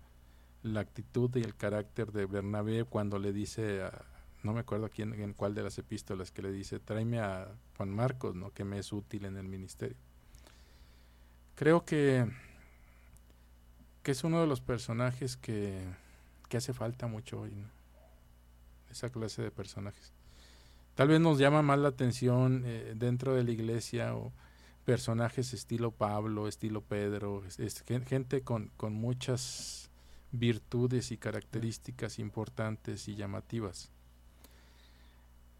la 0.62 0.80
actitud 0.80 1.34
y 1.36 1.40
el 1.42 1.56
carácter 1.56 2.12
de 2.12 2.26
Bernabé 2.26 2.84
cuando 2.84 3.18
le 3.18 3.32
dice, 3.32 3.82
a- 3.82 4.04
no 4.42 4.52
me 4.52 4.60
acuerdo 4.60 4.90
quién, 4.90 5.14
en 5.14 5.32
cuál 5.32 5.54
de 5.54 5.62
las 5.62 5.78
epístolas, 5.78 6.30
que 6.30 6.42
le 6.42 6.52
dice, 6.52 6.78
tráeme 6.78 7.20
a 7.20 7.48
Juan 7.78 7.90
Marcos, 7.90 8.34
¿no? 8.34 8.50
Que 8.52 8.64
me 8.64 8.78
es 8.78 8.92
útil 8.92 9.24
en 9.24 9.36
el 9.38 9.48
ministerio. 9.48 9.96
Creo 11.54 11.84
que, 11.84 12.26
que 14.02 14.10
es 14.12 14.24
uno 14.24 14.40
de 14.42 14.46
los 14.46 14.60
personajes 14.60 15.36
que, 15.38 15.82
que 16.48 16.56
hace 16.58 16.72
falta 16.74 17.06
mucho 17.06 17.40
hoy, 17.40 17.54
¿no? 17.54 17.79
Esa 18.90 19.10
clase 19.10 19.42
de 19.42 19.50
personajes. 19.50 20.12
Tal 20.94 21.08
vez 21.08 21.20
nos 21.20 21.38
llama 21.38 21.62
más 21.62 21.78
la 21.78 21.88
atención 21.88 22.62
eh, 22.66 22.94
dentro 22.96 23.34
de 23.34 23.44
la 23.44 23.50
iglesia 23.52 24.14
o 24.16 24.32
personajes 24.84 25.52
estilo 25.52 25.92
Pablo, 25.92 26.48
estilo 26.48 26.80
Pedro, 26.82 27.44
es, 27.46 27.58
es 27.60 27.82
gen- 27.82 28.04
gente 28.04 28.42
con, 28.42 28.70
con 28.76 28.92
muchas 28.92 29.90
virtudes 30.32 31.10
y 31.12 31.16
características 31.16 32.18
importantes 32.18 33.06
y 33.08 33.14
llamativas. 33.14 33.90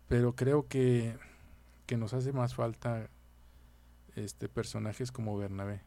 Pero 0.09 0.35
creo 0.35 0.67
que, 0.67 1.17
que 1.87 1.97
nos 1.97 2.13
hace 2.13 2.33
más 2.33 2.55
falta 2.55 3.09
este 4.17 4.49
personajes 4.49 5.13
como 5.13 5.37
Bernabé. 5.39 5.83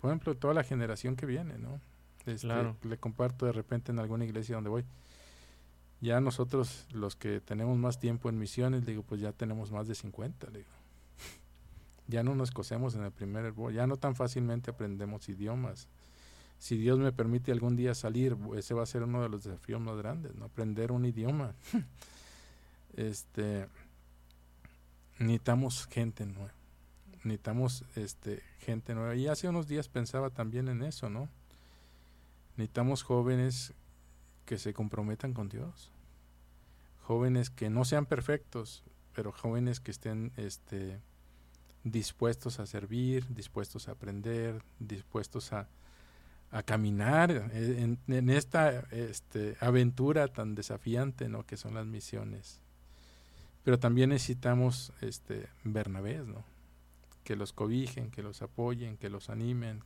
Por 0.00 0.10
ejemplo, 0.10 0.36
toda 0.36 0.54
la 0.54 0.64
generación 0.64 1.16
que 1.16 1.26
viene, 1.26 1.58
¿no? 1.58 1.80
Este, 2.26 2.46
Claro. 2.48 2.76
Le 2.82 2.98
comparto 2.98 3.46
de 3.46 3.52
repente 3.52 3.90
en 3.90 3.98
alguna 3.98 4.24
iglesia 4.26 4.54
donde 4.56 4.70
voy. 4.70 4.84
Ya 6.00 6.20
nosotros, 6.20 6.86
los 6.92 7.16
que 7.16 7.40
tenemos 7.40 7.76
más 7.76 7.98
tiempo 7.98 8.28
en 8.28 8.38
misiones, 8.38 8.86
digo, 8.86 9.02
pues 9.02 9.20
ya 9.20 9.32
tenemos 9.32 9.72
más 9.72 9.88
de 9.88 9.94
50, 9.94 10.50
le 10.50 10.58
digo. 10.58 10.70
Ya 12.06 12.22
no 12.22 12.34
nos 12.34 12.50
cosemos 12.52 12.94
en 12.94 13.04
el 13.04 13.10
primer 13.10 13.52
ya 13.70 13.86
no 13.86 13.98
tan 13.98 14.16
fácilmente 14.16 14.70
aprendemos 14.70 15.28
idiomas. 15.28 15.88
Si 16.58 16.78
Dios 16.78 16.98
me 16.98 17.12
permite 17.12 17.52
algún 17.52 17.76
día 17.76 17.94
salir, 17.94 18.34
ese 18.56 18.72
va 18.72 18.82
a 18.82 18.86
ser 18.86 19.02
uno 19.02 19.22
de 19.22 19.28
los 19.28 19.44
desafíos 19.44 19.78
más 19.78 19.96
grandes, 19.98 20.34
¿no? 20.34 20.46
Aprender 20.46 20.90
un 20.90 21.04
idioma. 21.04 21.52
este 22.96 23.66
necesitamos 25.18 25.86
gente 25.86 26.24
nueva. 26.26 26.52
Necesitamos 27.24 27.84
este, 27.94 28.42
gente 28.60 28.94
nueva. 28.94 29.14
Y 29.16 29.26
hace 29.26 29.48
unos 29.48 29.68
días 29.68 29.88
pensaba 29.88 30.30
también 30.30 30.68
en 30.68 30.82
eso, 30.82 31.10
¿no? 31.10 31.28
Necesitamos 32.56 33.02
jóvenes 33.02 33.72
que 34.48 34.56
se 34.56 34.72
comprometan 34.72 35.34
con 35.34 35.50
Dios. 35.50 35.92
Jóvenes 37.02 37.50
que 37.50 37.68
no 37.68 37.84
sean 37.84 38.06
perfectos, 38.06 38.82
pero 39.14 39.30
jóvenes 39.30 39.78
que 39.78 39.90
estén 39.90 40.32
este, 40.38 41.02
dispuestos 41.84 42.58
a 42.58 42.64
servir, 42.64 43.26
dispuestos 43.28 43.88
a 43.88 43.92
aprender, 43.92 44.62
dispuestos 44.78 45.52
a, 45.52 45.68
a 46.50 46.62
caminar 46.62 47.30
en, 47.52 48.30
esta 48.30 48.86
este, 48.90 49.58
aventura 49.60 50.28
tan 50.28 50.54
desafiante 50.54 51.28
¿no? 51.28 51.44
que 51.44 51.58
son 51.58 51.74
las 51.74 51.84
misiones. 51.84 52.62
Pero 53.64 53.78
también 53.78 54.08
necesitamos 54.08 54.94
este, 55.02 55.46
Bernabés, 55.62 56.26
¿no? 56.26 56.42
que 57.22 57.36
los 57.36 57.52
cobijen, 57.52 58.10
que 58.10 58.22
los 58.22 58.40
apoyen, 58.40 58.96
que 58.96 59.10
los 59.10 59.28
animen, 59.28 59.82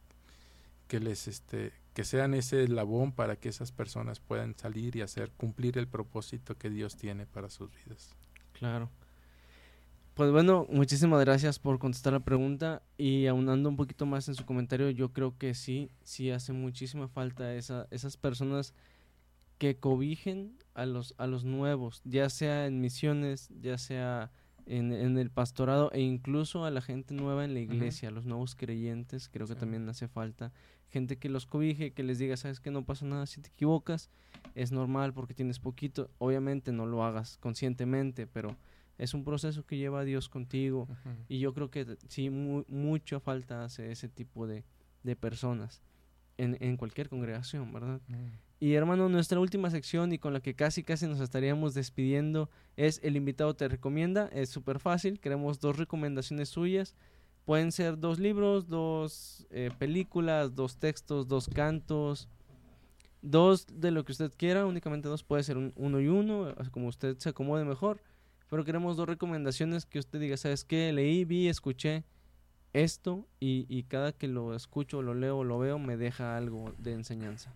que 0.87 1.01
les 1.01 1.27
este, 1.27 1.73
que 1.95 2.05
sean 2.05 2.35
ese 2.35 2.63
eslabón 2.65 3.13
para 3.13 3.37
que 3.37 3.49
esas 3.49 3.73
personas 3.73 4.21
puedan 4.21 4.57
salir 4.57 4.97
y 4.97 5.03
hacer 5.03 5.31
cumplir 5.33 5.79
el 5.79 5.87
propósito 5.87 6.57
que 6.57 6.71
Dios 6.71 6.97
tiene 6.97 7.27
para 7.27 7.51
sus 7.51 7.71
vidas. 7.85 8.15
Claro. 8.53 8.91
Pues 10.15 10.31
bueno, 10.31 10.67
muchísimas 10.71 11.21
gracias 11.21 11.59
por 11.59 11.79
contestar 11.79 12.13
la 12.13 12.21
pregunta 12.21 12.83
y 12.99 13.27
aunando 13.27 13.69
un 13.71 13.77
poquito 13.77 14.05
más 14.05 14.29
en 14.29 14.35
su 14.35 14.45
comentario, 14.45 14.91
yo 14.91 15.13
creo 15.13 15.39
que 15.39 15.55
sí, 15.55 15.91
sí 16.03 16.31
hace 16.31 16.53
muchísima 16.53 17.09
falta 17.09 17.55
esa, 17.55 17.87
esas 17.91 18.19
personas 18.19 18.75
que 19.57 19.77
cobijen 19.79 20.59
a 20.75 20.85
los, 20.85 21.15
a 21.17 21.27
los 21.27 21.45
nuevos, 21.45 22.03
ya 22.05 22.29
sea 22.29 22.67
en 22.67 22.81
misiones, 22.81 23.49
ya 23.61 23.79
sea 23.79 24.31
en, 24.67 24.93
en 24.93 25.17
el 25.17 25.31
pastorado 25.31 25.91
e 25.93 26.01
incluso 26.01 26.67
a 26.67 26.71
la 26.71 26.83
gente 26.83 27.15
nueva 27.15 27.45
en 27.45 27.55
la 27.55 27.61
iglesia, 27.61 28.11
a 28.11 28.13
los 28.13 28.27
nuevos 28.27 28.55
creyentes, 28.55 29.31
creo 29.31 29.47
que 29.47 29.55
también 29.55 29.89
hace 29.89 30.09
falta 30.09 30.53
gente 30.93 31.17
que 31.17 31.29
los 31.29 31.47
cobije, 31.47 31.93
que 31.93 32.03
les 32.03 32.19
diga, 32.19 32.37
sabes 32.37 32.61
que 32.61 32.71
no 32.71 32.85
pasa 32.85 33.07
nada 33.07 33.27
si 33.27 33.41
te 33.41 33.49
equivocas, 33.49 34.11
es 34.55 34.73
normal 34.73 35.15
porque 35.15 35.35
tienes 35.35 35.59
poquito, 35.59 36.11
obviamente 36.19 36.71
no 36.71 36.87
lo 36.87 37.05
hagas 37.05 37.39
conscientemente, 37.39 38.27
pero 38.27 38.57
es 38.99 39.15
un 39.15 39.25
proceso 39.25 39.65
que 39.65 39.79
lleva 39.79 40.01
a 40.01 40.05
Dios 40.05 40.29
contigo 40.29 40.87
y 41.29 41.39
yo 41.39 41.55
creo 41.55 41.71
que 41.71 41.97
sí, 42.09 42.31
mucho 42.31 43.21
falta 43.21 43.65
hace 43.65 43.91
ese 43.91 44.09
tipo 44.09 44.47
de, 44.47 44.65
de 45.03 45.17
personas 45.17 45.83
en, 46.37 46.57
en, 46.61 46.77
cualquier 46.77 47.09
congregación, 47.09 47.73
¿verdad? 47.73 48.01
Y 48.61 48.75
hermano, 48.75 49.09
nuestra 49.09 49.41
última 49.41 49.71
sección 49.71 50.13
y 50.13 50.19
con 50.19 50.33
la 50.33 50.41
que 50.41 50.55
casi 50.55 50.85
casi 50.85 51.07
nos 51.07 51.21
estaríamos 51.21 51.75
despidiendo 51.75 52.49
es 52.77 53.01
El 53.03 53.17
invitado 53.17 53.57
te 53.57 53.67
recomienda, 53.67 54.29
es 54.33 54.51
súper 54.51 54.79
fácil, 54.79 55.19
queremos 55.19 55.59
dos 55.59 55.77
recomendaciones 55.79 56.51
suyas, 56.51 56.95
pueden 57.45 57.73
ser 57.73 57.99
dos 57.99 58.19
libros, 58.19 58.69
dos 58.69 59.47
eh, 59.51 59.71
películas, 59.79 60.55
dos 60.55 60.77
textos, 60.77 61.29
dos 61.29 61.49
cantos, 61.49 62.29
dos 63.21 63.67
de 63.67 63.91
lo 63.91 64.05
que 64.05 64.13
usted 64.13 64.33
quiera, 64.37 64.67
únicamente 64.67 65.09
dos 65.09 65.23
puede 65.23 65.43
ser 65.43 65.57
un, 65.57 65.73
uno 65.77 66.01
y 66.01 66.09
uno, 66.09 66.55
como 66.71 66.89
usted 66.89 67.17
se 67.19 67.29
acomode 67.29 67.65
mejor 67.65 68.01
pero 68.53 68.67
queremos 68.67 68.99
dos 68.99 69.09
recomendaciones 69.09 69.87
que 69.87 69.99
usted 69.99 70.21
diga, 70.21 70.37
¿sabes 70.37 70.63
qué? 70.63 70.93
Leí, 70.93 71.25
vi, 71.25 71.49
escuché 71.49 72.05
esto 72.75 73.27
y, 73.41 73.65
y 73.67 73.85
cada 73.85 74.13
que 74.13 74.29
lo 74.29 74.55
escucho, 74.55 75.01
lo 75.01 75.15
leo, 75.15 75.43
lo 75.43 75.59
veo, 75.59 75.79
me 75.79 75.97
deja 75.97 76.37
algo 76.37 76.75
de 76.77 76.93
enseñanza. 76.93 77.55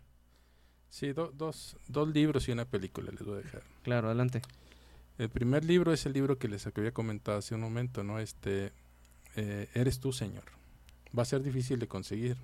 Sí, 0.88 1.12
dos, 1.12 1.76
dos 1.86 2.08
libros 2.08 2.48
y 2.48 2.52
una 2.52 2.64
película 2.64 3.10
les 3.10 3.22
voy 3.26 3.34
a 3.34 3.42
dejar. 3.42 3.62
Claro, 3.82 4.06
adelante. 4.06 4.40
El 5.18 5.28
primer 5.28 5.66
libro 5.66 5.92
es 5.92 6.06
el 6.06 6.14
libro 6.14 6.38
que 6.38 6.48
les 6.48 6.66
había 6.66 6.92
comentado 6.92 7.36
hace 7.36 7.54
un 7.54 7.60
momento, 7.60 8.02
¿no? 8.02 8.18
Este, 8.18 8.72
eh, 9.36 9.68
Eres 9.74 10.00
tú, 10.00 10.12
Señor. 10.12 10.44
Va 11.16 11.22
a 11.22 11.26
ser 11.26 11.42
difícil 11.42 11.78
de 11.78 11.88
conseguir, 11.88 12.36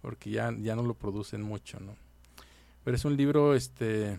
porque 0.00 0.30
ya, 0.30 0.52
ya 0.58 0.74
no 0.74 0.82
lo 0.82 0.94
producen 0.94 1.42
mucho, 1.42 1.78
¿no? 1.80 1.94
Pero 2.84 2.96
es 2.96 3.04
un 3.04 3.16
libro 3.16 3.54
este, 3.54 4.18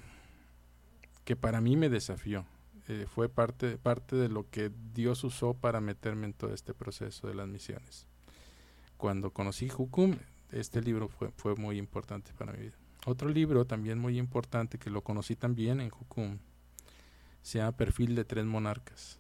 que 1.26 1.36
para 1.36 1.60
mí 1.60 1.76
me 1.76 1.90
desafió 1.90 2.46
eh, 2.88 3.06
fue 3.08 3.30
parte, 3.30 3.78
parte 3.78 4.16
de 4.16 4.28
lo 4.28 4.50
que 4.50 4.72
Dios 4.94 5.24
usó 5.24 5.54
para 5.54 5.82
meterme 5.82 6.26
en 6.26 6.34
todo 6.34 6.54
este 6.54 6.74
proceso 6.74 7.28
de 7.28 7.36
las 7.36 7.48
misiones. 7.48 8.08
Cuando 8.98 9.32
conocí 9.32 9.70
Jukum, 9.70 10.18
este 10.52 10.82
libro 10.82 11.08
fue, 11.08 11.32
fue 11.38 11.56
muy 11.56 11.78
importante 11.78 12.34
para 12.38 12.54
mi 12.54 12.60
vida. 12.60 12.78
Otro 13.06 13.30
libro 13.30 13.66
también 13.66 13.98
muy 13.98 14.18
importante 14.18 14.78
que 14.78 14.90
lo 14.90 15.02
conocí 15.02 15.36
también 15.36 15.80
en 15.80 15.90
Jukum 15.90 16.38
se 17.42 17.58
llama 17.58 17.72
Perfil 17.72 18.16
de 18.16 18.26
tres 18.26 18.46
monarcas. 18.46 19.20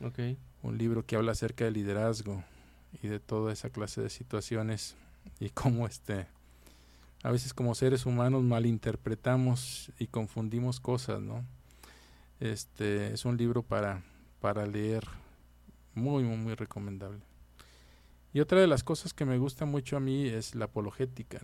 Okay. 0.00 0.36
Un 0.66 0.78
libro 0.78 1.06
que 1.06 1.14
habla 1.14 1.32
acerca 1.32 1.64
del 1.64 1.74
liderazgo 1.74 2.42
y 3.00 3.06
de 3.06 3.20
toda 3.20 3.52
esa 3.52 3.70
clase 3.70 4.00
de 4.00 4.10
situaciones 4.10 4.96
y 5.38 5.50
cómo 5.50 5.86
este 5.86 6.26
a 7.22 7.30
veces 7.30 7.54
como 7.54 7.74
seres 7.74 8.04
humanos 8.04 8.42
malinterpretamos 8.42 9.90
y 9.98 10.08
confundimos 10.08 10.80
cosas, 10.80 11.20
¿no? 11.20 11.44
Este 12.40 13.12
es 13.12 13.24
un 13.24 13.36
libro 13.36 13.62
para, 13.62 14.02
para 14.40 14.66
leer, 14.66 15.04
muy, 15.94 16.24
muy, 16.24 16.36
muy 16.36 16.54
recomendable. 16.54 17.20
Y 18.32 18.40
otra 18.40 18.60
de 18.60 18.66
las 18.66 18.84
cosas 18.84 19.14
que 19.14 19.24
me 19.24 19.38
gusta 19.38 19.64
mucho 19.64 19.96
a 19.96 20.00
mí 20.00 20.26
es 20.26 20.54
la 20.54 20.66
apologética. 20.66 21.40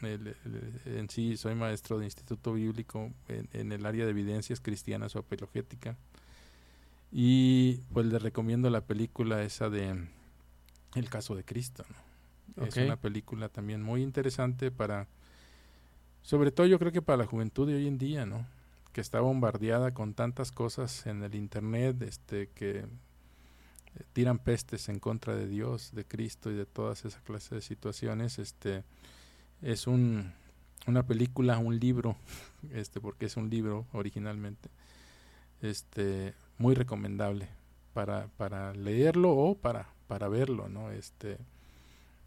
en 0.00 1.10
sí, 1.10 1.36
soy 1.36 1.54
maestro 1.54 1.98
de 1.98 2.04
instituto 2.04 2.54
bíblico 2.54 3.12
en, 3.28 3.72
el 3.72 3.84
área 3.84 4.04
de 4.04 4.12
evidencias 4.12 4.60
cristianas 4.60 5.14
o 5.16 5.18
apologética. 5.18 5.96
Y 7.10 7.78
pues 7.92 8.06
le 8.06 8.18
recomiendo 8.18 8.70
la 8.70 8.82
película 8.82 9.42
esa 9.42 9.70
de 9.70 10.08
El 10.94 11.10
caso 11.10 11.34
de 11.34 11.44
Cristo. 11.44 11.84
Es 12.56 12.76
una 12.76 12.96
película 12.96 13.48
también 13.48 13.82
muy 13.82 14.02
interesante 14.02 14.70
para, 14.70 15.06
sobre 16.22 16.50
todo 16.50 16.66
yo 16.66 16.78
creo 16.78 16.92
que 16.92 17.02
para 17.02 17.18
la 17.18 17.26
juventud 17.26 17.68
de 17.68 17.76
hoy 17.76 17.86
en 17.86 17.98
día, 17.98 18.26
¿no? 18.26 18.46
que 18.92 19.00
está 19.00 19.20
bombardeada 19.20 19.94
con 19.94 20.14
tantas 20.14 20.50
cosas 20.50 21.06
en 21.06 21.22
el 21.22 21.36
internet 21.36 22.02
este 22.02 22.48
que 22.48 22.78
eh, 22.78 22.86
tiran 24.12 24.38
pestes 24.40 24.88
en 24.88 24.98
contra 24.98 25.36
de 25.36 25.46
Dios, 25.46 25.92
de 25.94 26.04
Cristo 26.04 26.50
y 26.50 26.54
de 26.54 26.66
todas 26.66 27.04
esas 27.04 27.22
clases 27.22 27.50
de 27.50 27.60
situaciones, 27.60 28.40
este 28.40 28.82
es 29.62 29.86
un 29.86 30.32
una 30.86 31.06
película, 31.06 31.58
un 31.58 31.78
libro, 31.78 32.16
este 32.72 33.00
porque 33.00 33.26
es 33.26 33.36
un 33.36 33.50
libro 33.50 33.86
originalmente, 33.92 34.68
este 35.60 36.34
muy 36.58 36.74
recomendable 36.74 37.48
para, 37.94 38.26
para 38.36 38.74
leerlo 38.74 39.30
o 39.30 39.54
para, 39.54 39.88
para 40.06 40.28
verlo, 40.28 40.68
¿no? 40.68 40.90
Este 40.90 41.38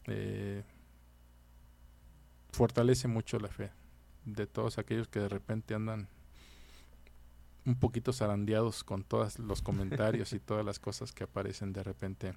eh, 0.08 0.64
fortalece 2.52 3.08
mucho 3.08 3.40
la 3.40 3.50
fe 3.50 3.72
de 4.26 4.48
todos 4.48 4.78
aquellos 4.78 5.08
que 5.08 5.20
de 5.20 5.30
repente 5.30 5.74
andan 5.74 6.08
un 7.66 7.76
poquito 7.76 8.12
zarandeados 8.14 8.84
con 8.84 9.04
todos 9.04 9.40
los 9.40 9.62
comentarios 9.64 10.34
y 10.34 10.40
todas 10.40 10.66
las 10.66 10.80
cosas 10.80 11.12
que 11.12 11.24
aparecen 11.24 11.74
de 11.74 11.84
repente 11.84 12.34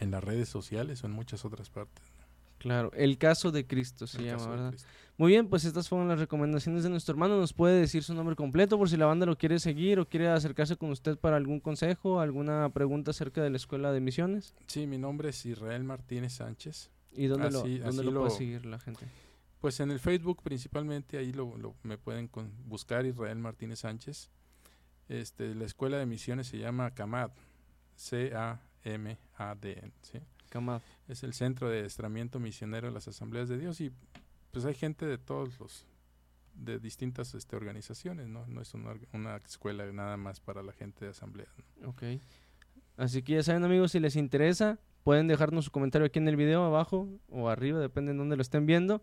en 0.00 0.10
las 0.10 0.22
redes 0.22 0.48
sociales 0.48 1.02
o 1.02 1.06
en 1.06 1.12
muchas 1.12 1.44
otras 1.44 1.70
partes. 1.70 2.17
Claro, 2.58 2.90
el 2.94 3.18
caso 3.18 3.50
de 3.50 3.66
Cristo 3.66 4.06
se 4.06 4.22
llama, 4.22 4.46
¿verdad? 4.48 4.74
Muy 5.16 5.32
bien, 5.32 5.48
pues 5.48 5.64
estas 5.64 5.88
fueron 5.88 6.06
las 6.06 6.20
recomendaciones 6.20 6.84
de 6.84 6.90
nuestro 6.90 7.12
hermano. 7.12 7.38
¿Nos 7.38 7.52
puede 7.52 7.80
decir 7.80 8.04
su 8.04 8.14
nombre 8.14 8.36
completo 8.36 8.78
por 8.78 8.88
si 8.88 8.96
la 8.96 9.06
banda 9.06 9.26
lo 9.26 9.36
quiere 9.36 9.58
seguir 9.58 9.98
o 9.98 10.08
quiere 10.08 10.28
acercarse 10.28 10.76
con 10.76 10.90
usted 10.90 11.18
para 11.18 11.36
algún 11.36 11.58
consejo, 11.58 12.20
alguna 12.20 12.68
pregunta 12.68 13.10
acerca 13.10 13.42
de 13.42 13.50
la 13.50 13.56
Escuela 13.56 13.90
de 13.90 14.00
Misiones? 14.00 14.54
Sí, 14.66 14.86
mi 14.86 14.96
nombre 14.96 15.30
es 15.30 15.44
Israel 15.44 15.82
Martínez 15.82 16.34
Sánchez. 16.34 16.90
¿Y 17.12 17.26
dónde 17.26 17.50
lo, 17.50 17.62
dónde 17.62 18.04
lo 18.04 18.20
puede 18.20 18.30
seguir 18.30 18.64
la 18.64 18.78
gente? 18.78 19.06
Pues 19.60 19.80
en 19.80 19.90
el 19.90 19.98
Facebook 19.98 20.40
principalmente, 20.42 21.18
ahí 21.18 21.32
lo, 21.32 21.74
me 21.82 21.98
pueden 21.98 22.30
buscar 22.66 23.04
Israel 23.04 23.38
Martínez 23.38 23.80
Sánchez. 23.80 24.30
Este, 25.08 25.52
la 25.56 25.64
escuela 25.64 25.98
de 25.98 26.06
misiones 26.06 26.46
se 26.46 26.58
llama 26.58 26.94
CAMAD, 26.94 27.30
C-A-M-A-D, 27.96 29.90
¿sí? 30.02 30.20
CAMAD. 30.48 30.82
Es 31.08 31.22
el 31.22 31.34
Centro 31.34 31.68
de 31.68 31.84
Estramiento 31.84 32.40
Misionero 32.40 32.88
de 32.88 32.94
las 32.94 33.08
Asambleas 33.08 33.48
de 33.48 33.58
Dios 33.58 33.80
y 33.80 33.92
pues 34.50 34.64
hay 34.64 34.74
gente 34.74 35.06
de 35.06 35.18
todos 35.18 35.58
los, 35.60 35.86
de 36.54 36.78
distintas 36.78 37.34
este, 37.34 37.56
organizaciones, 37.56 38.28
¿no? 38.28 38.46
No 38.46 38.60
es 38.60 38.74
una, 38.74 38.94
una 39.12 39.36
escuela 39.36 39.90
nada 39.92 40.16
más 40.16 40.40
para 40.40 40.62
la 40.62 40.72
gente 40.72 41.04
de 41.04 41.10
asambleas. 41.12 41.50
¿no? 41.80 41.90
Ok. 41.90 42.02
Así 42.96 43.22
que 43.22 43.34
ya 43.34 43.42
saben 43.42 43.64
amigos, 43.64 43.92
si 43.92 44.00
les 44.00 44.16
interesa, 44.16 44.78
pueden 45.04 45.28
dejarnos 45.28 45.66
su 45.66 45.70
comentario 45.70 46.06
aquí 46.06 46.18
en 46.18 46.28
el 46.28 46.36
video 46.36 46.64
abajo 46.64 47.08
o 47.28 47.48
arriba, 47.48 47.78
depende 47.78 48.12
de 48.12 48.18
dónde 48.18 48.36
lo 48.36 48.42
estén 48.42 48.66
viendo. 48.66 49.02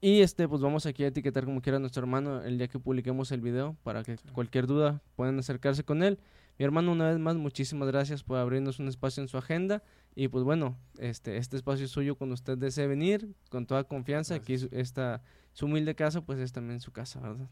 Y 0.00 0.22
este, 0.22 0.48
pues 0.48 0.62
vamos 0.62 0.86
aquí 0.86 1.04
a 1.04 1.08
etiquetar 1.08 1.44
como 1.44 1.60
quiera 1.60 1.76
a 1.76 1.80
nuestro 1.80 2.00
hermano 2.00 2.42
el 2.42 2.56
día 2.56 2.68
que 2.68 2.78
publiquemos 2.78 3.30
el 3.32 3.42
video 3.42 3.76
para 3.82 4.02
que 4.02 4.16
cualquier 4.32 4.66
duda 4.66 5.02
puedan 5.14 5.38
acercarse 5.38 5.84
con 5.84 6.02
él. 6.02 6.18
Mi 6.58 6.64
hermano, 6.64 6.92
una 6.92 7.08
vez 7.08 7.18
más, 7.18 7.36
muchísimas 7.36 7.88
gracias 7.88 8.22
por 8.22 8.38
abrirnos 8.38 8.78
un 8.78 8.88
espacio 8.88 9.22
en 9.22 9.28
su 9.28 9.36
agenda. 9.36 9.82
Y 10.14 10.28
pues 10.28 10.44
bueno, 10.44 10.76
este, 10.98 11.36
este 11.36 11.56
espacio 11.56 11.84
es 11.84 11.90
suyo 11.90 12.16
cuando 12.16 12.34
usted 12.34 12.58
desee 12.58 12.86
venir, 12.86 13.34
con 13.48 13.66
toda 13.66 13.84
confianza. 13.84 14.34
Aquí 14.34 14.56
esta, 14.72 15.22
su 15.52 15.66
humilde 15.66 15.94
casa, 15.94 16.20
pues 16.20 16.38
es 16.38 16.52
también 16.52 16.80
su 16.80 16.92
casa, 16.92 17.20
¿verdad? 17.20 17.48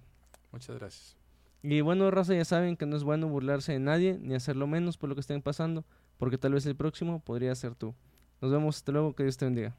Muchas 0.52 0.76
gracias. 0.76 1.16
Y 1.62 1.80
bueno, 1.80 2.10
raza, 2.10 2.34
ya 2.34 2.44
saben 2.44 2.76
que 2.76 2.86
no 2.86 2.96
es 2.96 3.04
bueno 3.04 3.28
burlarse 3.28 3.72
de 3.72 3.80
nadie 3.80 4.18
ni 4.20 4.34
hacerlo 4.34 4.66
menos 4.66 4.96
por 4.96 5.08
lo 5.08 5.14
que 5.14 5.20
estén 5.20 5.42
pasando, 5.42 5.84
porque 6.16 6.38
tal 6.38 6.52
vez 6.52 6.66
el 6.66 6.76
próximo 6.76 7.20
podría 7.20 7.54
ser 7.54 7.74
tú. 7.74 7.94
Nos 8.40 8.52
vemos, 8.52 8.76
hasta 8.76 8.92
luego, 8.92 9.14
que 9.14 9.24
Dios 9.24 9.36
te 9.36 9.44
bendiga. 9.44 9.76